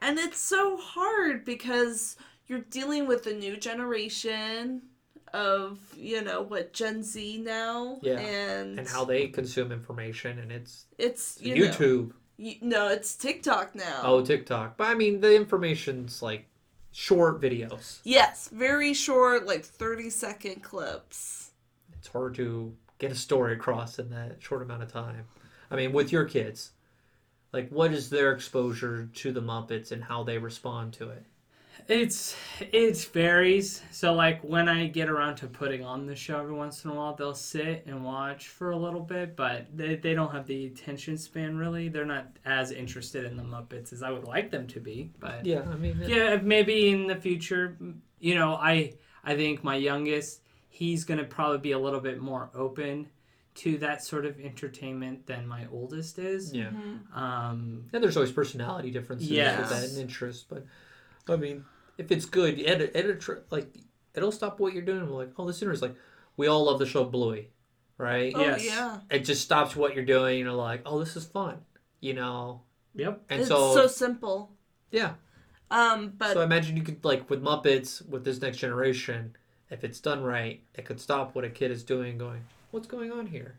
And 0.00 0.18
it's 0.20 0.38
so 0.38 0.76
hard 0.76 1.44
because 1.44 2.16
you're 2.46 2.60
dealing 2.70 3.06
with 3.06 3.26
a 3.26 3.32
new 3.34 3.56
generation 3.56 4.82
of, 5.32 5.78
you 5.96 6.22
know, 6.22 6.42
what, 6.42 6.72
Gen 6.72 7.02
Z 7.02 7.38
now? 7.38 7.98
Yeah, 8.02 8.18
And, 8.18 8.78
and 8.78 8.88
how 8.88 9.04
they 9.04 9.28
consume 9.28 9.72
information, 9.72 10.38
and 10.38 10.50
it's 10.52 10.86
it's, 10.98 11.38
you 11.40 11.56
know, 11.56 11.70
YouTube. 11.70 12.12
you, 12.36 12.54
no, 12.62 12.88
it's 12.88 13.14
TikTok 13.16 13.74
now. 13.74 14.00
Oh, 14.02 14.24
TikTok. 14.24 14.76
But 14.76 14.88
I 14.88 14.94
mean, 14.94 15.20
the 15.20 15.34
information's 15.34 16.22
like 16.22 16.46
short 16.92 17.40
videos. 17.40 18.00
Yes, 18.04 18.48
very 18.52 18.94
short, 18.94 19.46
like 19.46 19.64
30 19.64 20.10
second 20.10 20.62
clips. 20.62 21.50
it's 21.98 22.08
hard 22.08 22.34
to 22.36 22.74
get 22.98 23.12
a 23.12 23.16
story 23.16 23.52
across 23.54 23.98
in 23.98 24.08
that 24.10 24.36
short 24.40 24.62
amount 24.62 24.82
of 24.82 24.90
time. 24.92 25.24
I 25.70 25.76
mean, 25.76 25.92
with 25.92 26.12
your 26.12 26.24
kids, 26.24 26.70
like 27.52 27.68
what 27.70 27.92
is 27.92 28.08
their 28.08 28.32
exposure 28.32 29.10
to 29.14 29.32
the 29.32 29.42
Muppets 29.42 29.90
and 29.92 30.04
how 30.04 30.22
they 30.22 30.38
respond 30.38 30.92
to 30.94 31.10
it? 31.10 31.24
It's 31.88 32.34
it 32.72 32.96
varies. 33.12 33.82
So 33.92 34.12
like 34.14 34.40
when 34.42 34.68
I 34.68 34.88
get 34.88 35.08
around 35.08 35.36
to 35.36 35.46
putting 35.46 35.84
on 35.84 36.06
the 36.06 36.16
show 36.16 36.40
every 36.40 36.54
once 36.54 36.84
in 36.84 36.90
a 36.90 36.94
while, 36.94 37.14
they'll 37.14 37.34
sit 37.34 37.84
and 37.86 38.04
watch 38.04 38.48
for 38.48 38.72
a 38.72 38.76
little 38.76 39.00
bit, 39.00 39.36
but 39.36 39.66
they, 39.76 39.94
they 39.94 40.14
don't 40.14 40.32
have 40.32 40.46
the 40.46 40.66
attention 40.66 41.16
span 41.16 41.56
really. 41.56 41.88
They're 41.88 42.04
not 42.04 42.26
as 42.44 42.72
interested 42.72 43.24
in 43.24 43.36
the 43.36 43.42
Muppets 43.44 43.92
as 43.92 44.02
I 44.02 44.10
would 44.10 44.24
like 44.24 44.50
them 44.50 44.66
to 44.68 44.80
be. 44.80 45.10
But 45.20 45.46
Yeah, 45.46 45.62
I 45.70 45.76
mean, 45.76 46.02
yeah, 46.06 46.36
maybe 46.42 46.90
in 46.90 47.06
the 47.06 47.16
future, 47.16 47.76
you 48.18 48.34
know, 48.34 48.54
I 48.54 48.94
I 49.22 49.36
think 49.36 49.62
my 49.62 49.76
youngest, 49.76 50.40
he's 50.68 51.04
gonna 51.04 51.24
probably 51.24 51.58
be 51.58 51.72
a 51.72 51.78
little 51.78 52.00
bit 52.00 52.20
more 52.20 52.50
open 52.54 53.08
to 53.56 53.78
that 53.78 54.02
sort 54.04 54.26
of 54.26 54.38
entertainment 54.40 55.26
than 55.26 55.46
my 55.46 55.66
oldest 55.72 56.18
is. 56.18 56.52
yeah. 56.52 56.70
Um, 57.14 57.84
And 57.92 58.02
there's 58.02 58.16
always 58.16 58.32
personality 58.32 58.90
differences 58.90 59.30
Yes. 59.30 59.58
with 59.58 59.70
that 59.70 59.88
and 59.88 59.98
interest, 59.98 60.46
but 60.50 60.64
I 61.28 61.36
mean, 61.36 61.64
if 61.98 62.10
it's 62.12 62.24
good, 62.26 62.60
edit, 62.64 62.92
edit 62.94 63.24
like 63.50 63.68
it'll 64.14 64.32
stop 64.32 64.58
what 64.60 64.72
you're 64.72 64.82
doing. 64.82 65.08
We're 65.08 65.16
like, 65.24 65.32
oh, 65.36 65.46
this 65.46 65.62
is 65.62 65.82
like, 65.82 65.94
we 66.36 66.46
all 66.46 66.64
love 66.64 66.78
the 66.78 66.86
show 66.86 67.04
Bluey, 67.04 67.50
right? 67.98 68.32
Oh, 68.34 68.40
Yes. 68.40 68.64
yeah. 68.64 68.98
It 69.10 69.20
just 69.20 69.42
stops 69.42 69.76
what 69.76 69.94
you're 69.94 70.04
doing. 70.04 70.38
You're 70.40 70.52
like, 70.52 70.82
oh, 70.86 70.98
this 70.98 71.16
is 71.16 71.24
fun, 71.26 71.58
you 72.00 72.14
know. 72.14 72.62
yep. 72.94 73.22
And 73.28 73.40
it's 73.40 73.48
so, 73.48 73.74
so 73.74 73.86
simple. 73.86 74.52
yeah, 74.90 75.14
Um, 75.70 76.12
but 76.16 76.32
so 76.34 76.40
I 76.40 76.44
imagine 76.44 76.76
you 76.76 76.82
could 76.82 77.04
like 77.04 77.28
with 77.28 77.42
Muppets 77.42 78.06
with 78.08 78.24
this 78.24 78.40
next 78.40 78.58
generation, 78.58 79.36
if 79.70 79.84
it's 79.84 80.00
done 80.00 80.22
right, 80.22 80.62
it 80.74 80.84
could 80.84 81.00
stop 81.00 81.34
what 81.34 81.44
a 81.44 81.50
kid 81.50 81.70
is 81.70 81.82
doing, 81.82 82.16
going, 82.18 82.44
"What's 82.70 82.86
going 82.86 83.10
on 83.10 83.26
here?" 83.26 83.58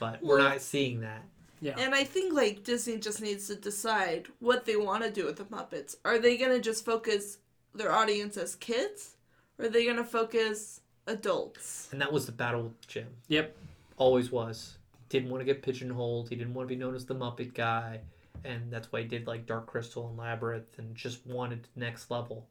But 0.00 0.22
we're 0.22 0.38
Well- 0.38 0.48
not 0.50 0.60
seeing 0.62 1.00
that. 1.00 1.22
Yeah. 1.60 1.74
And 1.78 1.94
I 1.94 2.04
think 2.04 2.34
like 2.34 2.64
Disney 2.64 2.98
just 2.98 3.20
needs 3.22 3.46
to 3.48 3.54
decide 3.56 4.26
what 4.40 4.64
they 4.66 4.76
want 4.76 5.02
to 5.04 5.10
do 5.10 5.24
with 5.26 5.36
the 5.36 5.44
Muppets. 5.44 5.96
Are 6.04 6.18
they 6.18 6.36
gonna 6.36 6.58
just 6.60 6.84
focus 6.84 7.38
their 7.78 7.92
audience 7.92 8.36
as 8.36 8.54
kids, 8.56 9.16
or 9.58 9.66
are 9.66 9.68
they 9.68 9.86
gonna 9.86 10.04
focus 10.04 10.80
adults? 11.06 11.88
And 11.92 12.00
that 12.00 12.12
was 12.12 12.26
the 12.26 12.32
battle 12.32 12.62
with 12.64 12.86
Jim. 12.86 13.08
Yep. 13.28 13.56
Always 13.96 14.30
was. 14.30 14.78
Didn't 15.08 15.30
want 15.30 15.40
to 15.40 15.44
get 15.44 15.62
pigeonholed. 15.62 16.28
He 16.28 16.36
didn't 16.36 16.54
want 16.54 16.68
to 16.68 16.74
be 16.74 16.78
known 16.78 16.94
as 16.94 17.06
the 17.06 17.14
Muppet 17.14 17.54
guy. 17.54 18.00
And 18.44 18.70
that's 18.70 18.92
why 18.92 19.02
he 19.02 19.08
did 19.08 19.26
like 19.26 19.46
Dark 19.46 19.66
Crystal 19.66 20.08
and 20.08 20.16
Labyrinth 20.16 20.78
and 20.78 20.94
just 20.94 21.26
wanted 21.26 21.68
next 21.74 22.10
level. 22.10 22.46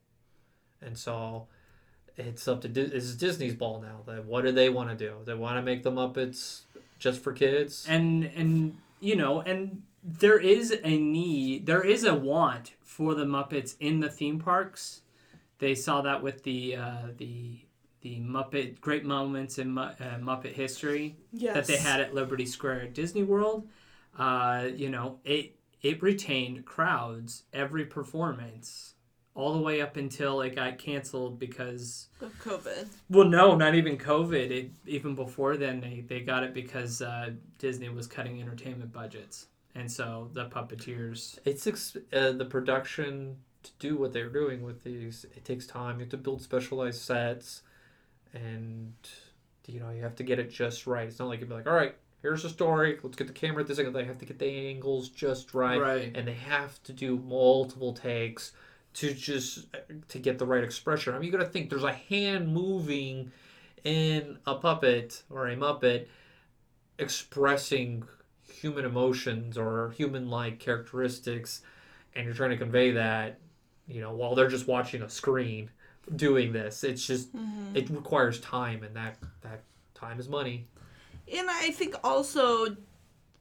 And 0.82 0.98
so 0.98 1.48
it's 2.18 2.48
up 2.48 2.62
to 2.62 2.68
Dis- 2.68 2.92
it's 2.92 3.16
Disney's 3.16 3.54
ball 3.54 3.82
now. 3.82 4.02
That 4.06 4.26
what 4.26 4.44
do 4.46 4.52
they 4.52 4.70
want 4.70 4.90
to 4.90 4.96
do? 4.96 5.16
They 5.26 5.34
want 5.34 5.58
to 5.58 5.62
make 5.62 5.84
the 5.84 5.92
Muppets 5.92 6.62
just 6.98 7.22
for 7.22 7.34
kids. 7.34 7.86
and 7.90 8.24
and 8.36 8.78
you 9.02 9.16
know 9.16 9.42
and 9.42 9.84
there 10.02 10.40
is 10.40 10.74
a 10.84 10.98
need 10.98 11.66
there 11.66 11.84
is 11.84 12.04
a 12.06 12.16
want 12.16 12.74
for 12.84 13.14
the 13.14 13.26
muppets 13.26 13.76
in 13.80 14.00
the 14.00 14.10
theme 14.10 14.40
parks 14.40 15.02
they 15.60 15.76
saw 15.76 16.02
that 16.02 16.22
with 16.22 16.44
the 16.44 16.76
uh, 16.76 17.08
the 17.18 17.60
the 18.02 18.20
muppet 18.20 18.80
great 18.82 19.04
moments 19.06 19.58
in 19.58 19.72
Mu- 19.72 19.82
uh, 19.82 20.20
muppet 20.20 20.54
history 20.54 21.18
Yes. 21.32 21.54
that 21.56 21.66
they 21.66 21.78
had 21.78 22.00
at 22.02 22.14
liberty 22.14 22.46
square 22.46 22.82
at 22.82 22.94
disney 22.94 23.24
world 23.24 23.68
uh, 24.18 24.68
you 24.76 24.90
know 24.90 25.20
it 25.24 25.56
it 25.82 26.02
retained 26.02 26.66
crowds 26.66 27.44
every 27.54 27.86
performance 27.86 28.94
all 29.34 29.54
the 29.54 29.60
way 29.62 29.82
up 29.82 29.98
until 29.98 30.40
it 30.42 30.56
got 30.56 30.78
canceled 30.78 31.38
because 31.38 32.08
of 32.22 32.32
COVID. 32.42 32.88
well, 33.10 33.28
no, 33.28 33.54
not 33.54 33.76
even 33.76 33.98
COVID. 33.98 34.50
It, 34.50 34.72
even 34.88 35.14
before 35.14 35.58
then, 35.58 35.82
they, 35.82 36.06
they 36.08 36.22
got 36.22 36.44
it 36.44 36.54
because 36.54 37.02
uh, 37.02 37.32
Disney 37.60 37.90
was 37.90 38.08
cutting 38.08 38.42
entertainment 38.42 38.94
budgets. 38.94 39.48
And 39.76 39.92
so 39.92 40.30
the 40.32 40.46
puppeteers. 40.46 41.38
It's 41.44 41.68
ex- 41.68 41.98
uh, 42.14 42.32
the 42.32 42.46
production 42.46 43.36
to 43.66 43.72
do 43.80 43.98
what 43.98 44.14
they're 44.14 44.30
doing 44.30 44.64
with 44.64 44.84
these. 44.84 45.26
It 45.36 45.44
takes 45.46 45.68
time. 45.68 45.96
You 45.98 46.02
have 46.06 46.10
to 46.12 46.18
build 46.18 46.42
specialized 46.42 47.02
sets, 47.02 47.62
and 48.34 48.94
you 49.68 49.80
know 49.80 49.90
you 49.92 50.02
have 50.04 50.16
to 50.16 50.24
get 50.24 50.40
it 50.40 50.50
just 50.50 50.88
right. 50.88 51.08
It's 51.08 51.20
not 51.20 51.28
like 51.28 51.40
you'd 51.42 51.50
be 51.50 51.56
like, 51.56 51.68
all 51.68 51.74
right, 51.74 51.96
here's 52.22 52.44
the 52.44 52.50
story. 52.50 52.98
Let's 53.04 53.18
get 53.18 53.28
the 53.28 53.34
camera 53.34 53.62
at 53.62 53.68
this 53.68 53.78
angle. 53.80 53.94
They 53.94 54.06
have 54.06 54.18
to 54.20 54.26
get 54.26 54.40
the 54.40 54.70
angles 54.70 55.10
just 55.10 55.54
right, 55.54 55.80
Right. 55.80 56.12
and 56.16 56.28
they 56.28 56.34
have 56.34 56.82
to 56.84 56.94
do 56.94 57.18
multiple 57.18 57.94
takes 57.94 58.52
to 58.94 59.14
just 59.14 59.68
to 60.08 60.20
get 60.20 60.38
the 60.40 60.46
right 60.46 60.64
expression. 60.64 61.14
I 61.14 61.20
mean, 61.20 61.26
you 61.26 61.38
got 61.38 61.44
to 61.44 61.50
think 61.50 61.70
there's 61.70 61.84
a 61.84 61.92
hand 61.94 62.54
moving 62.54 63.32
in 63.84 64.40
a 64.48 64.56
puppet 64.56 65.22
or 65.30 65.48
a 65.48 65.56
muppet 65.56 66.08
expressing 66.98 68.04
human 68.48 68.86
emotions 68.86 69.58
or 69.58 69.92
human-like 69.98 70.60
characteristics 70.60 71.62
and 72.16 72.26
you're 72.26 72.34
trying 72.34 72.52
to 72.52 72.58
convey 72.58 72.92
that 72.92 73.40
you 73.88 74.02
know 74.02 74.14
while 74.14 74.36
they're 74.36 74.50
just 74.50 74.68
watching 74.68 75.02
a 75.02 75.10
screen 75.10 75.70
doing 76.16 76.52
this 76.52 76.84
it's 76.84 77.06
just 77.06 77.36
mm-hmm. 77.36 77.76
it 77.76 77.90
requires 77.90 78.40
time 78.40 78.84
and 78.84 78.96
that 78.96 79.18
that 79.42 79.64
time 79.94 80.20
is 80.20 80.30
money 80.30 80.68
And 81.34 81.50
I 81.50 81.72
think 81.72 81.96
also 82.04 82.78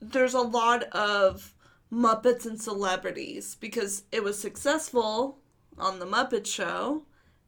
there's 0.01 0.35
a 0.35 0.41
lot 0.41 0.85
of 0.85 1.55
Muppets 1.93 2.47
and 2.47 2.61
celebrities 2.61 3.57
because 3.61 4.05
it 4.11 4.23
was 4.23 4.39
successful 4.39 5.39
on 5.79 5.99
the 5.99 6.07
Muppet 6.07 6.47
Show, 6.47 7.03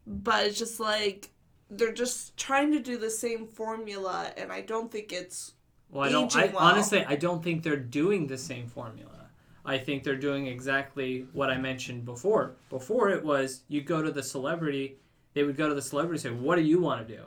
but 0.06 0.47
it's 0.47 0.59
just 0.59 0.78
like 0.78 1.31
they're 1.70 1.93
just 1.93 2.36
trying 2.36 2.73
to 2.73 2.81
do 2.81 2.97
the 2.97 3.10
same 3.10 3.47
formula, 3.47 4.31
and 4.36 4.52
I 4.52 4.60
don't 4.60 4.90
think 4.90 5.12
it's 5.12 5.55
Well, 5.90 6.09
I 6.09 6.12
don't. 6.12 6.36
I, 6.36 6.47
well. 6.47 6.59
honestly, 6.59 7.05
I 7.05 7.16
don't 7.16 7.43
think 7.43 7.62
they're 7.62 7.77
doing 7.77 8.27
the 8.27 8.39
same 8.39 8.68
formula. 8.68 9.15
I 9.66 9.78
think 9.78 10.05
they're 10.05 10.16
doing 10.16 10.47
exactly 10.47 11.26
what 11.32 11.51
I 11.51 11.59
mentioned 11.59 12.05
before. 12.05 12.56
Before 12.70 13.10
it 13.10 13.24
was 13.24 13.62
you 13.68 13.82
go 13.82 14.02
to 14.02 14.10
the 14.10 14.22
celebrity, 14.22 14.97
they 15.34 15.43
would 15.43 15.56
go 15.56 15.68
to 15.68 15.74
the 15.74 15.82
celebrity 15.82 16.26
and 16.28 16.36
say, 16.36 16.43
"What 16.43 16.56
do 16.56 16.62
you 16.62 16.80
want 16.80 17.06
to 17.06 17.16
do?" 17.16 17.22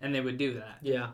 And 0.00 0.14
they 0.14 0.20
would 0.20 0.38
do 0.38 0.54
that. 0.54 0.78
yeah 0.82 1.10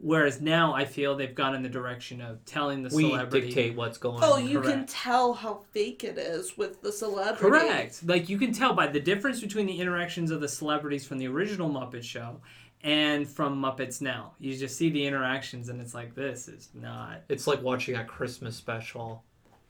Whereas 0.00 0.40
now 0.40 0.74
I 0.74 0.84
feel 0.84 1.16
they've 1.16 1.34
gone 1.34 1.54
in 1.54 1.62
the 1.62 1.68
direction 1.68 2.20
of 2.20 2.44
telling 2.44 2.82
the 2.82 2.94
we 2.94 3.10
celebrity. 3.10 3.46
dictate 3.46 3.76
what's 3.76 3.98
going 3.98 4.22
oh, 4.22 4.34
on 4.34 4.48
you 4.48 4.60
can 4.60 4.86
tell 4.86 5.34
how 5.34 5.62
fake 5.72 6.04
it 6.04 6.18
is 6.18 6.56
with 6.56 6.82
the 6.82 6.92
celebrity. 6.92 7.40
Correct. 7.40 8.06
Like 8.06 8.28
you 8.28 8.38
can 8.38 8.52
tell 8.52 8.74
by 8.74 8.86
the 8.86 9.00
difference 9.00 9.40
between 9.40 9.66
the 9.66 9.80
interactions 9.80 10.30
of 10.30 10.40
the 10.40 10.48
celebrities 10.48 11.06
from 11.06 11.18
the 11.18 11.28
original 11.28 11.70
Muppet 11.70 12.02
Show 12.02 12.40
and 12.82 13.26
from 13.26 13.60
Muppets 13.60 14.00
now. 14.00 14.32
You 14.38 14.56
just 14.56 14.76
see 14.76 14.90
the 14.90 15.06
interactions, 15.06 15.68
and 15.68 15.80
it's 15.80 15.94
like 15.94 16.14
this 16.14 16.48
is 16.48 16.68
not. 16.74 17.22
it's 17.28 17.46
like 17.46 17.62
watching 17.62 17.96
a 17.96 18.04
christmas 18.04 18.56
special 18.56 19.24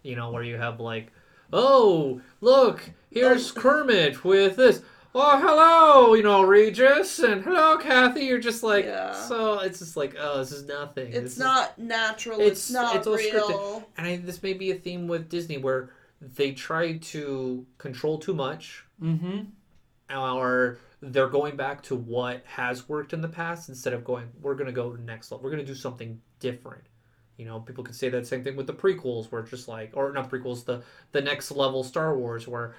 you 0.04 0.14
know 0.14 0.30
where 0.30 0.44
you 0.44 0.56
have 0.56 0.78
like 0.78 1.10
oh 1.52 2.20
look 2.40 2.88
here's 3.10 3.50
kermit 3.50 4.24
with 4.24 4.54
this 4.56 4.82
oh 5.14 5.38
hello 5.40 6.14
you 6.14 6.22
know 6.22 6.42
regis 6.42 7.18
and 7.20 7.42
hello 7.42 7.76
kathy 7.78 8.22
you're 8.26 8.38
just 8.38 8.62
like 8.62 8.84
Yeah. 8.84 9.12
so 9.12 9.58
it's 9.60 9.78
just 9.80 9.96
like 9.96 10.14
oh 10.18 10.38
this 10.38 10.52
is 10.52 10.66
nothing 10.66 11.10
This 11.10 11.22
It's 11.24 11.32
is- 11.34 11.38
not 11.38 11.78
natural. 11.78 12.38
It's- 12.40 12.52
It's, 12.58 12.70
not 12.70 12.96
it's 12.96 13.06
all 13.06 13.16
scripted. 13.16 13.48
real. 13.48 13.88
and 13.96 14.06
I, 14.06 14.16
this 14.16 14.42
may 14.42 14.52
be 14.52 14.70
a 14.70 14.74
theme 14.76 15.08
with 15.08 15.28
disney 15.28 15.58
where 15.58 15.90
they 16.20 16.52
try 16.52 16.96
to 16.98 17.66
control 17.78 18.18
too 18.18 18.34
much 18.34 18.84
Mm-hmm. 19.02 20.16
or 20.16 20.78
they're 21.02 21.28
going 21.28 21.56
back 21.56 21.82
to 21.82 21.94
what 21.96 22.42
has 22.46 22.88
worked 22.88 23.12
in 23.12 23.20
the 23.20 23.28
past 23.28 23.68
instead 23.68 23.92
of 23.92 24.04
going 24.04 24.28
we're 24.40 24.54
going 24.54 24.66
to 24.66 24.72
go 24.72 24.92
next 25.04 25.30
level 25.30 25.42
we're 25.44 25.50
going 25.50 25.64
to 25.64 25.70
do 25.72 25.74
something 25.78 26.20
different 26.40 26.84
you 27.36 27.44
know 27.44 27.60
people 27.60 27.82
could 27.84 27.94
say 27.94 28.08
that 28.08 28.26
same 28.26 28.42
thing 28.44 28.56
with 28.56 28.66
the 28.66 28.72
prequels 28.72 29.30
where 29.30 29.40
it's 29.42 29.50
just 29.50 29.68
like 29.68 29.90
or 29.94 30.12
not 30.12 30.30
prequels 30.30 30.64
the 30.64 30.82
the 31.12 31.20
next 31.20 31.50
level 31.50 31.82
star 31.84 32.16
wars 32.16 32.46
where 32.46 32.74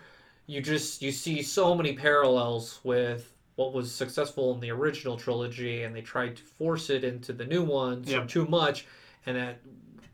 you 0.47 0.61
just 0.61 1.01
you 1.01 1.11
see 1.11 1.41
so 1.41 1.75
many 1.75 1.93
parallels 1.93 2.79
with 2.83 3.33
what 3.55 3.73
was 3.73 3.93
successful 3.93 4.53
in 4.53 4.59
the 4.59 4.69
original 4.69 5.17
trilogy 5.17 5.83
and 5.83 5.95
they 5.95 6.01
tried 6.01 6.35
to 6.35 6.43
force 6.43 6.89
it 6.89 7.03
into 7.03 7.33
the 7.33 7.45
new 7.45 7.63
ones 7.63 8.09
or 8.09 8.17
Yep. 8.19 8.27
too 8.27 8.45
much 8.45 8.85
and 9.25 9.37
that 9.37 9.59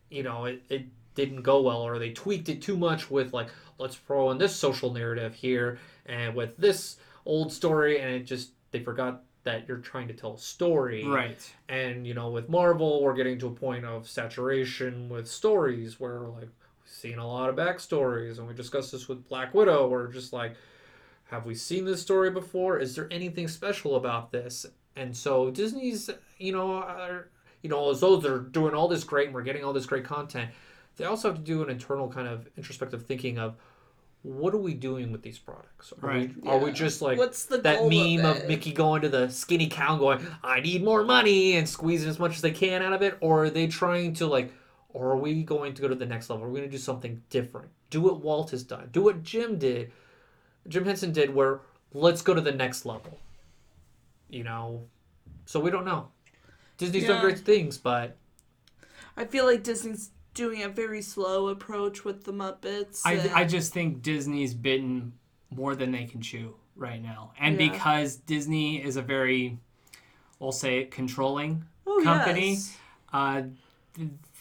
you 0.10 0.24
know 0.24 0.46
it, 0.46 0.62
it 0.70 0.86
didn't 1.16 1.42
go 1.42 1.62
well 1.62 1.82
or 1.82 2.00
they 2.00 2.12
tweaked 2.12 2.50
it 2.50 2.62
too 2.62 2.78
much 2.78 3.12
with 3.12 3.34
like 3.34 3.50
let's 3.78 3.96
throw 3.96 4.32
in 4.32 4.38
this 4.38 4.56
social 4.56 4.94
narrative 4.94 5.34
here 5.36 5.78
and 6.06 6.34
with 6.36 6.56
this 6.58 6.98
old 7.26 7.52
story 7.52 8.00
and 8.00 8.14
it 8.16 8.24
just 8.24 8.52
they 8.72 8.80
forgot 8.80 9.24
that 9.44 9.68
you're 9.68 9.78
trying 9.78 10.08
to 10.08 10.14
tell 10.14 10.36
a 10.36 10.38
story. 10.38 11.06
Right. 11.06 11.54
and 11.70 12.06
you 12.06 12.14
know 12.14 12.30
with 12.30 12.50
marvel 12.50 13.02
we're 13.04 13.16
getting 13.16 13.40
to 13.40 13.48
a 13.48 13.52
point 13.52 13.86
of 13.86 14.08
saturation 14.08 15.10
with 15.10 15.28
stories 15.28 16.00
where 16.00 16.20
like 16.20 16.42
we've 16.42 16.50
seen 16.86 17.18
a 17.18 17.28
lot 17.28 17.50
of 17.50 17.56
backstories 17.56 18.38
and 18.38 18.48
we 18.48 18.54
discussed 18.54 18.92
this 18.92 19.08
with 19.08 19.28
black 19.28 19.54
widow 19.54 19.88
we're 19.88 20.08
just 20.12 20.34
like 20.34 20.56
have 21.26 21.46
we 21.46 21.56
seen 21.56 21.86
this 21.86 22.02
story 22.02 22.30
before? 22.30 22.78
Is 22.78 22.94
there 22.94 23.08
anything 23.10 23.48
special 23.48 23.96
about 23.96 24.34
this? 24.34 24.66
And 24.98 25.16
so 25.16 25.50
disney's 25.50 26.10
you 26.38 26.52
know 26.52 26.74
are, 26.74 27.30
you 27.62 27.70
know 27.70 27.90
as 27.90 28.02
though 28.02 28.18
they're 28.18 28.40
doing 28.40 28.74
all 28.74 28.88
this 28.88 29.04
great 29.04 29.28
and 29.28 29.36
we're 29.36 29.44
getting 29.44 29.64
all 29.64 29.74
this 29.74 29.86
great 29.86 30.04
content 30.04 30.50
they 30.98 31.06
also 31.06 31.30
have 31.30 31.38
to 31.38 31.44
do 31.44 31.64
an 31.64 31.70
internal 31.70 32.10
kind 32.10 32.28
of 32.28 32.48
introspective 32.58 33.06
thinking 33.06 33.40
of 33.40 33.56
what 34.24 34.54
are 34.54 34.60
we 34.60 34.74
doing 34.74 35.12
with 35.12 35.24
these 35.24 35.40
products 35.40 35.92
are, 35.94 36.08
Right. 36.08 36.32
we, 36.42 36.50
are 36.50 36.60
we 36.60 36.72
just 36.72 37.02
like 37.02 37.18
What's 37.18 37.46
the 37.46 37.58
that 37.60 37.88
meme 37.88 38.24
of, 38.26 38.44
of. 38.44 38.48
Mickey 38.48 38.72
going 38.72 39.02
to 39.02 39.10
the 39.10 39.30
skinny 39.30 39.68
cow 39.68 39.92
and 39.94 40.00
going, 40.00 40.28
I 40.44 40.60
need 40.60 40.84
more 40.84 41.04
money 41.04 41.56
and 41.58 41.68
squeezing 41.68 42.10
as 42.10 42.20
much 42.20 42.36
as 42.36 42.42
they 42.42 42.52
can 42.52 42.84
out 42.84 42.94
of 42.94 43.02
it? 43.02 43.18
Or 43.20 43.46
are 43.46 43.50
they 43.50 43.68
trying 43.68 44.14
to 44.16 44.28
like 44.28 44.54
or 44.90 45.12
are 45.12 45.18
we 45.18 45.44
going 45.44 45.74
to 45.74 45.82
go 45.82 45.88
to 45.88 45.96
the 45.96 46.06
next 46.06 46.30
level? 46.30 46.46
Are 46.46 46.50
we 46.50 46.60
gonna 46.60 46.72
do 46.72 46.78
something 46.78 47.22
different? 47.30 47.70
Do 47.90 48.02
what 48.02 48.22
Walt 48.22 48.52
has 48.52 48.64
done. 48.64 48.90
Do 48.92 49.04
what 49.04 49.24
Jim 49.24 49.58
did. 49.58 49.92
Jim 50.68 50.86
Henson 50.86 51.12
did 51.12 51.34
where 51.34 51.62
let's 51.94 52.22
go 52.22 52.34
to 52.34 52.42
the 52.42 52.52
next 52.52 52.86
level. 52.86 53.18
You 54.30 54.44
know? 54.44 54.84
So 55.46 55.60
we 55.60 55.72
don't 55.72 55.86
know. 55.86 56.10
Disney's 56.78 57.08
done 57.08 57.22
great 57.22 57.40
things, 57.40 57.78
but 57.78 58.18
I 59.18 59.26
feel 59.26 59.46
like 59.46 59.64
Disney's 59.64 60.12
doing 60.42 60.64
a 60.64 60.70
very 60.70 61.02
slow 61.04 61.50
approach 61.50 62.04
with 62.04 62.24
the 62.24 62.34
Muppets. 62.34 63.02
I, 63.06 63.14
and- 63.14 63.32
I 63.32 63.44
just 63.46 63.74
think 63.74 64.02
Disney's 64.02 64.54
bitten 64.56 65.14
more 65.52 65.76
than 65.76 65.92
they 65.92 66.06
can 66.06 66.22
chew 66.22 66.56
right 66.76 67.02
now. 67.02 67.34
And 67.40 67.60
Yeah. 67.60 67.70
because 67.72 68.16
Disney 68.16 68.84
is 68.84 68.96
a 68.96 69.02
very, 69.04 69.60
we'll 70.40 70.52
say 70.52 70.80
it, 70.80 70.92
controlling 70.92 71.66
Oh, 71.86 72.02
company, 72.04 72.52
yes. 72.54 72.78
uh, 73.14 73.44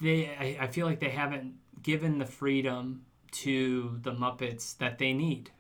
they 0.01 0.29
I, 0.39 0.65
I 0.65 0.67
feel 0.69 0.87
like 0.87 1.01
they 1.01 1.09
haven't 1.11 1.55
given 1.83 2.19
the 2.19 2.27
freedom 2.27 3.03
to 3.33 3.99
the 4.03 4.13
Muppets 4.13 4.77
that 4.79 4.99
they 4.99 5.13
need 5.13 5.51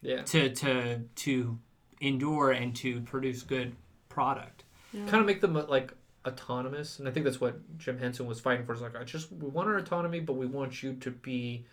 yeah. 0.00 0.22
to 0.22 0.50
to 0.50 1.00
to 1.16 1.58
endure 2.00 2.52
and 2.52 2.74
to 2.76 3.00
produce 3.02 3.42
good 3.42 3.74
product. 4.08 4.64
kind 4.92 5.14
of 5.14 5.26
make 5.26 5.40
them 5.40 5.54
like 5.68 5.92
autonomous 6.26 6.98
and 6.98 7.08
i 7.08 7.10
think 7.10 7.24
that's 7.24 7.40
what 7.40 7.56
jim 7.78 7.98
henson 7.98 8.26
was 8.26 8.40
fighting 8.40 8.64
for 8.64 8.74
is 8.74 8.80
like 8.80 8.94
i 8.96 9.02
just 9.02 9.32
we 9.32 9.48
want 9.48 9.68
our 9.68 9.76
autonomy 9.76 10.20
but 10.20 10.34
we 10.34 10.46
want 10.46 10.82
you 10.82 10.94
to 10.94 11.10
be 11.10 11.64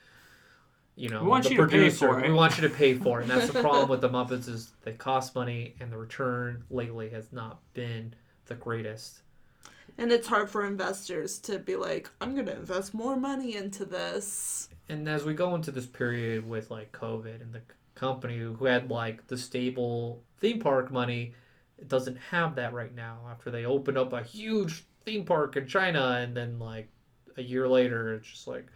you 0.96 1.08
know 1.10 1.22
We 1.24 1.30
want 1.30 1.44
the 1.46 1.52
you 1.52 1.58
to 1.58 1.68
pay 1.68 1.90
for 1.90 2.20
it. 2.20 2.28
we 2.28 2.34
want 2.34 2.58
you 2.58 2.68
to 2.68 2.74
pay 2.74 2.96
for 2.96 3.20
it 3.20 3.24
and 3.24 3.32
that's 3.32 3.52
the 3.52 3.62
problem 3.68 3.90
with 3.90 4.02
the 4.02 4.10
muppets 4.10 4.50
is 4.50 4.72
they 4.84 4.94
cost 4.94 5.36
money 5.36 5.76
and 5.80 5.92
the 5.92 5.98
return 5.98 6.64
lately 6.72 7.10
has 7.10 7.32
not 7.32 7.60
been 7.74 8.14
the 8.48 8.56
greatest 8.56 9.22
and 9.98 10.12
it's 10.14 10.28
hard 10.28 10.50
for 10.50 10.66
investors 10.66 11.40
to 11.40 11.60
be 11.60 11.76
like, 11.76 12.10
I'm 12.22 12.34
gonna 12.34 12.54
invest 12.54 12.94
more 12.94 13.18
money 13.18 13.58
into 13.58 13.84
this. 13.84 14.70
and 14.88 15.10
as 15.10 15.26
we 15.26 15.34
go 15.34 15.54
into 15.56 15.72
this 15.72 15.86
period 15.88 16.48
with 16.48 16.72
like 16.72 16.94
COVID 16.94 17.42
and 17.42 17.52
the 17.54 17.62
company 17.96 18.38
who 18.40 18.64
had 18.66 18.90
like 18.90 19.28
the 19.28 19.38
stable 19.38 20.24
theme 20.40 20.60
park 20.60 20.90
money 20.90 21.34
doesn't 21.88 22.18
have 22.18 22.56
that 22.56 22.74
right 22.74 22.94
now 22.94 23.20
after 23.30 23.50
they 23.52 23.66
opened 23.66 23.98
up 23.98 24.14
a 24.14 24.22
huge 24.24 24.84
theme 25.06 25.24
park 25.26 25.56
in 25.56 25.68
China 25.68 26.20
and 26.22 26.36
then 26.36 26.60
like 26.60 26.90
a 27.38 27.42
year 27.42 27.68
later 27.68 28.14
it's 28.16 28.28
just 28.28 28.48
like 28.48 28.68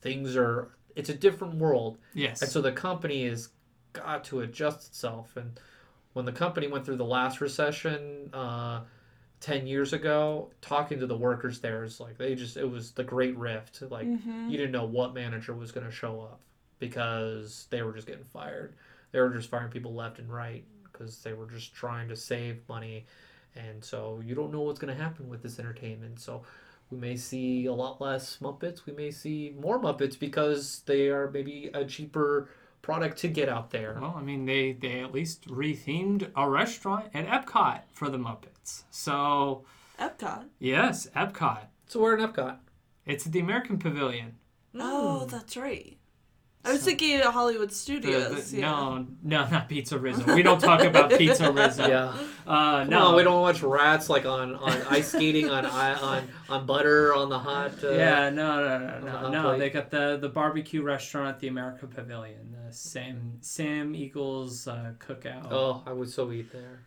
things 0.00 0.36
are 0.36 0.70
it's 0.94 1.08
a 1.08 1.14
different 1.14 1.54
world. 1.56 1.98
Yes. 2.14 2.42
and 2.42 2.50
so 2.50 2.60
the 2.60 2.72
company 2.72 3.26
has 3.26 3.48
got 3.92 4.24
to 4.24 4.40
adjust 4.40 4.88
itself. 4.88 5.36
And 5.36 5.58
when 6.12 6.24
the 6.24 6.32
company 6.32 6.66
went 6.68 6.84
through 6.84 6.96
the 6.96 7.04
last 7.04 7.40
recession 7.40 8.30
uh 8.32 8.82
10 9.40 9.66
years 9.66 9.92
ago 9.92 10.50
talking 10.60 11.00
to 11.00 11.06
the 11.06 11.16
workers 11.16 11.58
there 11.58 11.82
is 11.82 11.98
like 11.98 12.16
they 12.16 12.36
just 12.36 12.56
it 12.56 12.70
was 12.70 12.92
the 12.92 13.02
great 13.04 13.36
rift. 13.36 13.82
Like 13.90 14.06
you 14.50 14.56
didn't 14.56 14.72
know 14.72 14.84
what 14.84 15.14
manager 15.14 15.52
was 15.54 15.72
going 15.72 15.86
to 15.86 15.92
show 15.92 16.20
up 16.20 16.40
because 16.78 17.66
they 17.70 17.82
were 17.82 17.92
just 17.92 18.06
getting 18.06 18.24
fired. 18.24 18.74
They 19.10 19.20
were 19.20 19.30
just 19.30 19.50
firing 19.50 19.70
people 19.70 19.94
left 19.94 20.18
and 20.18 20.32
right 20.32 20.64
because 20.92 21.22
they 21.22 21.32
were 21.32 21.46
just 21.46 21.74
trying 21.74 22.08
to 22.08 22.16
save 22.16 22.56
money 22.68 23.04
and 23.56 23.84
so 23.84 24.20
you 24.24 24.34
don't 24.34 24.52
know 24.52 24.62
what's 24.62 24.78
going 24.78 24.94
to 24.96 25.02
happen 25.02 25.28
with 25.28 25.42
this 25.42 25.58
entertainment 25.58 26.18
so 26.20 26.42
we 26.90 26.98
may 26.98 27.16
see 27.16 27.66
a 27.66 27.72
lot 27.72 28.00
less 28.00 28.38
muppets 28.40 28.86
we 28.86 28.92
may 28.92 29.10
see 29.10 29.54
more 29.58 29.78
muppets 29.80 30.18
because 30.18 30.82
they 30.86 31.08
are 31.08 31.30
maybe 31.30 31.70
a 31.74 31.84
cheaper 31.84 32.48
product 32.82 33.16
to 33.18 33.28
get 33.28 33.48
out 33.48 33.70
there 33.70 33.96
Well, 34.00 34.14
I 34.18 34.22
mean, 34.22 34.44
they 34.44 34.72
they 34.72 35.00
at 35.00 35.12
least 35.12 35.46
rethemed 35.48 36.28
a 36.34 36.48
restaurant 36.48 37.06
at 37.14 37.28
Epcot 37.28 37.82
for 37.92 38.08
the 38.08 38.18
Muppets. 38.18 38.82
So 38.90 39.64
Epcot. 40.00 40.46
yes, 40.58 41.06
Epcot. 41.14 41.66
so 41.86 42.00
we're 42.00 42.16
in 42.16 42.26
epcot 42.28 42.56
It's 43.06 43.24
at 43.26 43.32
the 43.32 43.38
American 43.38 43.78
Pavilion. 43.78 44.34
Oh, 44.74 45.20
hmm. 45.20 45.28
that's 45.28 45.56
right. 45.56 45.96
I 46.64 46.70
was 46.72 46.80
So- 46.80 46.86
thinking 46.86 47.20
of 47.20 47.32
Hollywood 47.32 47.70
The- 47.70 47.74
Studios. 47.74 48.50
the- 48.52 48.58
yeah. 48.58 48.70
No, 48.70 49.06
no, 49.22 49.48
not 49.48 49.68
Pizza 49.68 49.98
Rizzo. 49.98 50.32
We 50.34 50.42
don't 50.44 50.60
talk 50.60 50.82
about 50.84 51.10
Pizza 51.18 51.50
Rizzo. 51.50 51.88
yeah 51.88 52.14
Uh, 52.46 52.84
no 52.88 53.10
no, 53.10 53.16
we 53.16 53.22
don't 53.24 53.40
watch 53.40 53.62
rats 53.62 54.08
like 54.08 54.26
on, 54.26 54.54
on 54.54 54.72
ice 54.88 55.08
skating 55.12 55.50
on 55.50 55.66
on 55.66 56.28
on 56.48 56.66
butter 56.66 57.14
on 57.14 57.28
the 57.30 57.38
hot 57.38 57.82
uh, 57.82 57.90
Yeah, 57.90 58.30
no, 58.30 58.62
no, 58.62 58.78
no, 58.78 59.00
no, 59.00 59.10
hot 59.10 59.32
no. 59.32 59.58
They 59.58 59.70
got 59.70 59.90
the 59.90 60.18
the 60.20 60.28
barbecue 60.28 60.82
restaurant 60.82 61.28
at 61.30 61.40
the 61.40 61.48
America 61.48 61.86
Pavilion, 61.88 62.54
the 62.66 62.72
Sam 62.72 63.38
Sam 63.40 63.94
Eagles 63.94 64.68
uh, 64.68 64.92
Cookout. 65.00 65.48
Oh, 65.50 65.82
I 65.86 65.92
would 65.92 66.10
so 66.10 66.30
eat 66.30 66.52
there. 66.52 66.80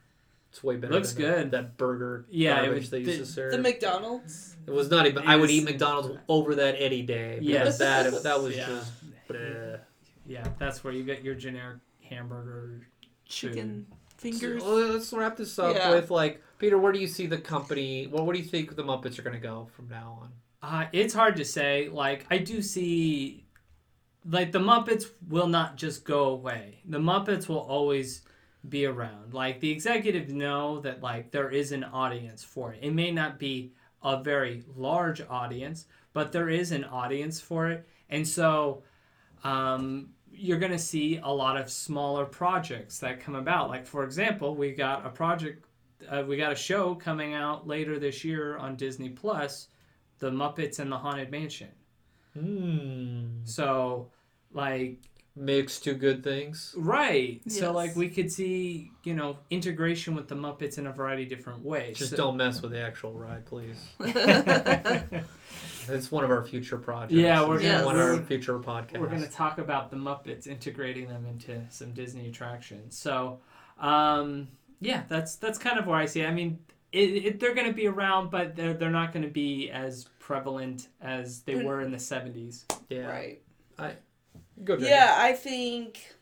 It's 0.52 0.64
way 0.64 0.77
better. 0.77 0.93
Looks 0.93 1.11
than 1.11 1.22
good. 1.22 1.52
That, 1.52 1.52
that 1.52 1.77
burger 1.77 2.26
Yeah, 2.30 2.60
it 2.60 2.65
garbage 2.68 2.80
was 2.84 2.89
they 2.91 2.99
used 2.99 3.11
the- 3.11 3.18
to 3.18 3.26
serve. 3.26 3.52
The 3.52 3.57
McDonald's. 3.57 4.56
it 4.65 4.72
was 4.72 4.89
not 4.89 5.06
even. 5.06 5.23
it 5.23 5.27
I 5.30 5.35
would 5.35 5.49
eat 5.49 5.65
McDonald's 5.65 6.18
over 6.30 6.56
that 6.56 6.76
any 6.80 7.02
day. 7.02 7.39
because 7.41 7.45
Yes. 7.49 7.77
that 7.80 8.23
that 8.23 8.41
was 8.41 8.56
Yeah. 8.56 8.68
just. 8.68 8.91
Bleh. 9.30 9.80
Yeah, 10.26 10.47
that's 10.57 10.84
where 10.84 10.93
you 10.93 11.03
get 11.03 11.23
your 11.23 11.35
generic 11.35 11.77
hamburger. 12.10 12.88
Chicken 13.26 13.88
fingers. 14.18 14.61
So, 14.61 14.69
let's 14.76 15.11
wrap 15.14 15.38
this 15.38 15.57
up 15.57 15.76
Yeah. 15.76 15.89
with 15.91 16.11
like 16.11 16.41
Peter. 16.60 16.77
Where 16.77 16.91
do 16.91 16.99
you 16.99 17.07
see 17.07 17.26
the 17.26 17.38
company? 17.38 18.07
Well, 18.07 18.26
where 18.26 18.34
do 18.34 18.39
you 18.39 18.45
think 18.45 18.76
the 18.76 18.84
Muppets 18.84 19.18
are 19.18 19.23
going 19.23 19.35
to 19.35 19.41
go 19.41 19.68
from 19.76 19.88
now 19.89 20.19
on? 20.22 20.31
Uh, 20.61 20.88
it's 20.93 21.14
hard 21.14 21.35
to 21.38 21.45
say. 21.45 21.89
Like 21.89 22.26
I 22.30 22.38
do 22.38 22.61
see, 22.61 23.45
like 24.30 24.52
the 24.52 24.60
Muppets 24.60 25.06
will 25.27 25.47
not 25.47 25.76
just 25.76 26.06
go 26.06 26.26
away. 26.26 26.81
The 26.85 26.99
Muppets 26.99 27.47
will 27.47 27.60
always 27.60 28.22
be 28.69 28.85
around. 28.85 29.34
Like 29.34 29.60
the 29.60 29.72
executives 29.72 30.31
know 30.34 30.80
that 30.81 31.02
like 31.02 31.31
there 31.31 31.49
is 31.49 31.72
an 31.72 31.84
audience 31.84 32.43
for 32.43 32.73
it. 32.73 32.80
It 32.81 32.91
may 32.93 33.11
not 33.11 33.38
be 33.39 33.73
a 34.03 34.22
very 34.22 34.64
large 34.76 35.22
audience, 35.22 35.85
but 36.14 36.31
there 36.31 36.49
is 36.49 36.72
an 36.72 36.84
audience 36.84 37.41
for 37.41 37.69
it, 37.69 37.88
and 38.10 38.27
so 38.27 38.84
um, 39.46 40.10
you're 40.32 40.58
going 40.58 40.72
to 40.72 40.80
see 40.80 41.20
a 41.24 41.32
lot 41.32 41.56
of 41.56 41.70
smaller 41.70 42.26
projects 42.26 43.00
that 43.00 43.20
come 43.20 43.36
about. 43.36 43.70
Like 43.70 43.86
for 43.86 44.04
example, 44.04 44.56
we 44.56 44.72
got 44.72 45.06
a 45.06 45.10
project, 45.10 45.66
uh, 46.10 46.24
we 46.28 46.36
got 46.36 46.52
a 46.52 46.56
show 46.56 46.96
coming 46.96 47.36
out 47.36 47.68
later 47.68 48.00
this 48.00 48.24
year 48.24 48.58
on 48.58 48.76
Disney 48.76 49.10
Plus, 49.10 49.70
The 50.20 50.32
Muppets 50.32 50.80
and 50.80 50.92
the 50.92 50.98
Haunted 50.98 51.30
Mansion. 51.32 51.70
Hmm. 52.34 53.46
So, 53.46 54.12
like, 54.52 54.98
Mix 55.38 55.80
two 55.82 55.95
good 55.95 56.24
things. 56.24 56.74
right. 56.78 57.41
So, 57.52 57.74
like, 57.74 57.95
we 57.95 58.10
could 58.10 58.32
see, 58.32 58.91
you 59.03 59.14
know, 59.14 59.38
integration 59.49 60.16
with 60.16 60.30
the 60.30 60.36
Muppets 60.36 60.78
in 60.78 60.88
a 60.88 60.94
variety 60.94 61.24
of 61.24 61.30
different 61.30 61.64
ways. 61.64 61.98
Just 61.98 62.12
So- 62.12 62.18
don't 62.18 62.38
mess 62.38 62.62
with 62.62 62.72
the 62.72 62.80
actual 62.82 63.14
ride, 63.14 63.45
please. 63.45 63.78
It's 65.88 66.12
one 66.12 66.24
of 66.24 66.32
our 66.32 66.44
future 66.44 66.78
projects. 66.78 67.14
Yeah, 67.14 67.45
we're 67.48 67.62
gonna- 67.62 67.86
one 67.86 67.95
of 67.95 68.02
our 68.02 68.18
future 68.24 68.57
podcasts. 68.60 68.98
We're 68.98 69.07
going 69.07 69.22
to 69.22 69.30
talk 69.30 69.60
about 69.60 69.91
the 69.91 69.98
Muppets 69.98 70.48
integrating 70.48 71.07
them 71.07 71.26
into 71.26 71.62
some 71.70 71.91
Disney 71.91 72.28
attractions. 72.28 72.98
So, 72.98 73.40
um, 73.80 74.48
yeah, 74.80 75.03
that's 75.07 75.36
that's 75.36 75.57
kind 75.60 75.78
of 75.78 75.86
where 75.86 75.98
I 75.98 76.06
see 76.06 76.22
it. 76.22 76.28
I 76.28 76.34
mean, 76.34 76.57
it, 76.91 77.26
it, 77.26 77.40
they're 77.40 77.53
going 77.53 77.68
to 77.68 77.74
be 77.74 77.88
around, 77.88 78.32
but 78.32 78.56
they're, 78.56 78.74
they're 78.74 78.90
not 78.90 79.14
going 79.14 79.24
to 79.26 79.32
be 79.32 79.70
as 79.70 80.06
prevalent 80.20 80.88
as 81.02 81.41
they 81.41 81.64
were 81.64 81.82
in 81.82 81.91
the 81.91 81.98
70s. 81.98 82.64
yeah. 82.90 83.06
Right. 83.07 83.41
Go. 84.64 84.77
Yeah, 84.77 85.15
I 85.18 85.34
think 85.34 86.15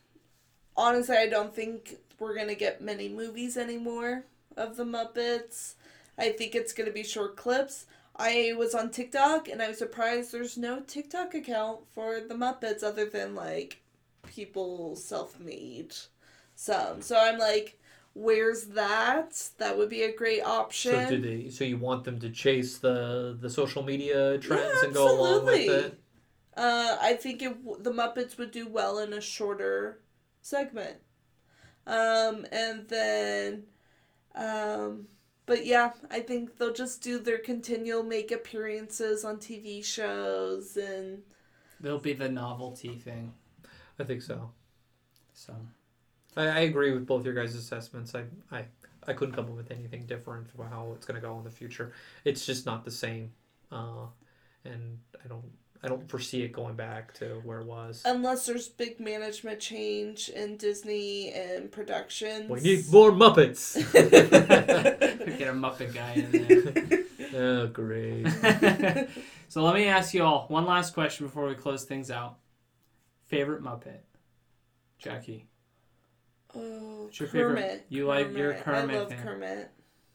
honestly, 0.76 1.16
I 1.16 1.28
don't 1.28 1.54
think 1.54 1.96
we're 2.18 2.34
gonna 2.36 2.54
get 2.54 2.80
many 2.80 3.08
movies 3.08 3.56
anymore 3.56 4.24
of 4.56 4.76
the 4.76 4.84
Muppets. 4.84 5.74
I 6.18 6.30
think 6.30 6.54
it's 6.54 6.72
gonna 6.72 6.90
be 6.90 7.02
short 7.04 7.36
clips. 7.36 7.86
I 8.16 8.54
was 8.56 8.74
on 8.74 8.90
TikTok 8.90 9.48
and 9.48 9.60
I 9.60 9.68
was 9.68 9.78
surprised 9.78 10.32
there's 10.32 10.56
no 10.56 10.80
TikTok 10.80 11.34
account 11.34 11.80
for 11.92 12.20
the 12.20 12.34
Muppets 12.34 12.82
other 12.82 13.06
than 13.06 13.34
like 13.34 13.82
people 14.26 14.96
self 14.96 15.38
made 15.40 15.94
some. 16.54 17.02
So 17.02 17.16
I'm 17.18 17.38
like, 17.38 17.78
where's 18.14 18.66
that? 18.66 19.50
That 19.58 19.76
would 19.76 19.88
be 19.88 20.02
a 20.02 20.14
great 20.14 20.42
option. 20.42 20.92
So 20.92 21.16
do 21.16 21.20
they? 21.20 21.50
So 21.50 21.64
you 21.64 21.76
want 21.76 22.04
them 22.04 22.20
to 22.20 22.30
chase 22.30 22.78
the 22.78 23.36
the 23.40 23.50
social 23.50 23.82
media 23.82 24.38
trends 24.38 24.80
Yeah, 24.80 24.84
and 24.84 24.94
go 24.94 25.10
along 25.18 25.46
with 25.46 25.68
it? 25.68 26.00
Uh, 26.56 26.96
I 27.00 27.14
think 27.14 27.42
it, 27.42 27.82
the 27.82 27.92
Muppets 27.92 28.38
would 28.38 28.50
do 28.50 28.68
well 28.68 28.98
in 28.98 29.12
a 29.12 29.20
shorter 29.20 30.00
segment. 30.42 30.98
Um, 31.86 32.46
and 32.52 32.88
then, 32.88 33.64
um, 34.34 35.08
but 35.46 35.66
yeah, 35.66 35.92
I 36.10 36.20
think 36.20 36.56
they'll 36.56 36.72
just 36.72 37.02
do 37.02 37.18
their 37.18 37.38
continual 37.38 38.02
make 38.02 38.30
appearances 38.30 39.24
on 39.24 39.36
TV 39.38 39.84
shows 39.84 40.76
and 40.76 41.22
They'll 41.80 41.98
be 41.98 42.14
the 42.14 42.28
novelty 42.28 42.94
thing. 42.94 43.34
I 43.98 44.04
think 44.04 44.22
so. 44.22 44.50
So, 45.34 45.54
I, 46.36 46.46
I 46.46 46.58
agree 46.60 46.92
with 46.92 47.06
both 47.06 47.24
your 47.24 47.34
guys' 47.34 47.54
assessments. 47.54 48.14
I, 48.14 48.24
I 48.50 48.64
I 49.06 49.12
couldn't 49.12 49.34
come 49.34 49.46
up 49.46 49.50
with 49.56 49.70
anything 49.70 50.06
different 50.06 50.48
for 50.50 50.66
how 50.66 50.92
it's 50.94 51.06
going 51.06 51.20
to 51.20 51.26
go 51.26 51.36
in 51.38 51.44
the 51.44 51.50
future. 51.50 51.92
It's 52.24 52.46
just 52.46 52.64
not 52.64 52.84
the 52.84 52.90
same, 52.90 53.32
uh, 53.70 54.06
and 54.64 54.98
I 55.22 55.28
don't 55.28 55.44
I 55.84 55.88
don't 55.88 56.08
foresee 56.08 56.42
it 56.42 56.52
going 56.52 56.76
back 56.76 57.12
to 57.14 57.42
where 57.44 57.60
it 57.60 57.66
was. 57.66 58.00
unless 58.06 58.46
there's 58.46 58.68
big 58.68 58.98
management 59.00 59.60
change 59.60 60.30
in 60.30 60.56
Disney 60.56 61.30
and 61.32 61.70
productions. 61.70 62.48
we 62.48 62.60
need 62.60 62.90
more 62.90 63.12
Muppets. 63.12 63.74
get 63.92 65.48
a 65.48 65.52
Muppet 65.52 65.92
guy 65.92 66.12
in 66.14 67.04
there. 67.28 67.40
oh, 67.42 67.66
great. 67.66 68.26
so 69.48 69.62
let 69.62 69.74
me 69.74 69.84
ask 69.86 70.14
you 70.14 70.22
all 70.24 70.46
one 70.48 70.64
last 70.64 70.94
question 70.94 71.26
before 71.26 71.46
we 71.46 71.54
close 71.54 71.84
things 71.84 72.10
out. 72.10 72.38
Favorite 73.26 73.62
Muppet, 73.62 74.00
Jackie. 74.98 75.48
Oh, 76.56 77.02
What's 77.04 77.20
your 77.20 77.28
favorite- 77.28 77.56
Kermit. 77.56 77.86
you 77.90 78.06
like 78.06 78.34
your 78.34 78.54
Kermit. 78.54 78.96
I 78.96 78.98
love 79.00 79.08
fan. 79.10 79.22
Kermit. 79.22 79.70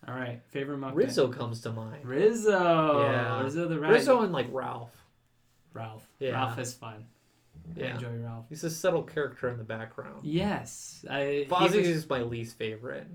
All 0.08 0.16
right, 0.16 0.42
favorite 0.48 0.80
Muppet. 0.80 0.96
Rizzo 0.96 1.28
comes 1.28 1.62
to 1.62 1.72
mind. 1.72 2.04
Rizzo. 2.06 3.04
Yeah. 3.04 3.44
Rizzo 3.44 3.68
the 3.68 3.80
Rat. 3.80 3.92
Rizzo 3.92 4.22
and 4.22 4.34
like 4.34 4.52
Rowlf. 4.52 4.90
Rowlf. 5.74 6.02
Yeah. 6.20 6.32
Rowlf 6.32 6.58
is 6.60 6.74
fun. 6.74 7.06
I 7.76 7.80
Yeah. 7.80 7.94
enjoy 7.96 8.08
Rowlf. 8.10 8.46
He's 8.50 8.64
a 8.64 8.70
subtle 8.70 9.04
character 9.04 9.50
in 9.50 9.58
the 9.58 9.64
background. 9.64 10.24
Yes, 10.26 11.06
I. 11.10 11.22
he 11.24 11.46
Fozzie 11.50 11.78
was- 11.78 11.88
is 11.88 12.10
my 12.10 12.22
least 12.22 12.58
favorite. 12.58 13.08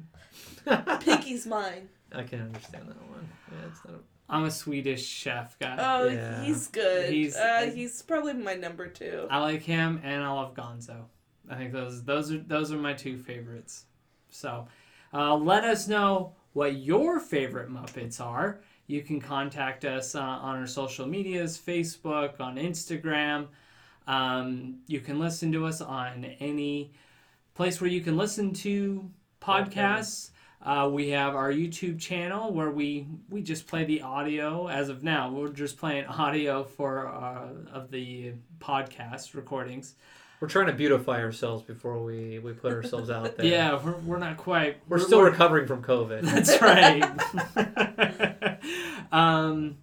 Piggy's 1.00 1.46
mine. 1.46 1.88
I 2.12 2.22
can 2.22 2.40
understand 2.42 2.88
that 2.88 3.08
one. 3.10 3.28
Yeah, 3.50 3.58
it's 3.68 3.84
not 3.84 3.94
a 3.94 3.98
I'm 4.26 4.44
a 4.44 4.50
Swedish 4.50 5.04
chef 5.06 5.58
guy. 5.58 5.76
Oh, 5.78 6.06
Yeah. 6.08 6.42
he's 6.44 6.68
good. 6.68 7.10
He's- 7.12 7.36
uh, 7.36 7.70
he's 7.74 8.00
probably 8.02 8.32
my 8.32 8.54
number 8.54 8.86
two. 8.86 9.26
I 9.30 9.38
like 9.40 9.62
him, 9.62 10.00
and 10.02 10.22
I 10.24 10.30
love 10.32 10.54
Gonzo. 10.54 11.04
I 11.50 11.56
think 11.56 11.72
those 11.72 12.02
those 12.04 12.32
are 12.32 12.38
those 12.38 12.72
are 12.72 12.78
my 12.78 12.94
two 12.94 13.18
favorites. 13.18 13.84
So, 14.30 14.66
uh, 15.12 15.36
let 15.36 15.64
us 15.64 15.88
know 15.88 16.32
what 16.54 16.76
your 16.76 17.20
favorite 17.20 17.68
Muppets 17.68 18.18
are. 18.20 18.60
You 18.86 19.02
can 19.02 19.20
contact 19.20 19.84
us 19.84 20.14
uh, 20.14 20.20
on 20.20 20.56
our 20.56 20.66
social 20.66 21.06
medias, 21.06 21.58
Facebook, 21.58 22.40
on 22.40 22.56
Instagram. 22.56 23.46
Um, 24.06 24.80
you 24.86 25.00
can 25.00 25.18
listen 25.18 25.52
to 25.52 25.66
us 25.66 25.80
on 25.80 26.24
any 26.38 26.92
place 27.54 27.80
where 27.80 27.88
you 27.88 28.02
can 28.02 28.16
listen 28.16 28.52
to 28.52 29.08
podcasts. 29.40 30.30
Uh, 30.62 30.88
we 30.90 31.10
have 31.10 31.34
our 31.34 31.50
YouTube 31.50 31.98
channel 32.00 32.52
where 32.52 32.70
we 32.70 33.06
we 33.28 33.42
just 33.42 33.66
play 33.66 33.84
the 33.84 34.02
audio 34.02 34.66
as 34.68 34.88
of 34.88 35.02
now. 35.02 35.30
We're 35.30 35.48
just 35.48 35.78
playing 35.78 36.06
audio 36.06 36.64
for 36.64 37.08
uh, 37.08 37.48
of 37.72 37.90
the 37.90 38.32
podcast 38.60 39.34
recordings. 39.34 39.94
We're 40.40 40.48
trying 40.48 40.66
to 40.66 40.72
beautify 40.72 41.22
ourselves 41.22 41.62
before 41.62 42.02
we, 42.02 42.38
we 42.38 42.52
put 42.52 42.72
ourselves 42.72 43.08
out 43.08 43.36
there. 43.36 43.46
Yeah, 43.46 43.82
we're, 43.82 43.96
we're 43.98 44.18
not 44.18 44.36
quite. 44.36 44.76
We're 44.88 44.98
still 44.98 45.22
recovering 45.22 45.66
from 45.66 45.82
COVID. 45.82 46.22
That's 46.22 46.60
right. 46.60 47.02
um, 49.12 49.76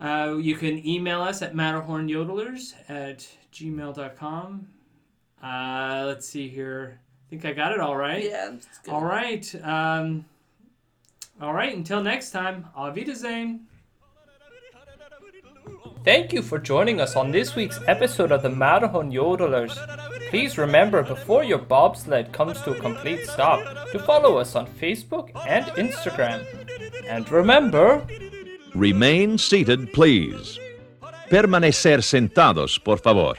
uh, 0.00 0.36
you 0.38 0.56
can 0.56 0.84
email 0.86 1.22
us 1.22 1.42
at 1.42 1.54
matterhornyodelers 1.54 2.74
at 2.88 3.26
gmail.com. 3.52 4.68
Uh, 5.42 6.04
let's 6.06 6.28
see 6.28 6.48
here. 6.48 7.00
I 7.26 7.30
think 7.30 7.44
I 7.44 7.52
got 7.52 7.72
it 7.72 7.80
all 7.80 7.96
right. 7.96 8.24
Yeah, 8.24 8.52
it's 8.54 8.78
good. 8.78 8.92
All 8.92 9.04
right. 9.04 9.54
Um, 9.62 10.24
all 11.40 11.52
right. 11.52 11.74
Until 11.74 12.02
next 12.02 12.30
time, 12.30 12.66
Auf 12.76 12.94
Wiedersehen. 12.94 13.66
Thank 16.04 16.32
you 16.32 16.42
for 16.42 16.58
joining 16.58 17.00
us 17.00 17.14
on 17.14 17.30
this 17.30 17.54
week's 17.54 17.78
episode 17.86 18.32
of 18.32 18.42
the 18.42 18.50
Matterhorn 18.50 19.12
Yodelers. 19.12 19.76
Please 20.30 20.58
remember 20.58 21.04
before 21.04 21.44
your 21.44 21.58
bobsled 21.58 22.32
comes 22.32 22.60
to 22.62 22.72
a 22.72 22.80
complete 22.80 23.24
stop 23.26 23.60
to 23.92 24.00
follow 24.00 24.36
us 24.38 24.56
on 24.56 24.66
Facebook 24.66 25.30
and 25.46 25.66
Instagram. 25.76 26.44
And 27.06 27.30
remember, 27.30 28.04
Remain 28.74 29.36
seated, 29.36 29.92
please. 29.92 30.58
Permanecer 31.28 32.02
sentados, 32.02 32.78
por 32.78 32.98
favor. 32.98 33.36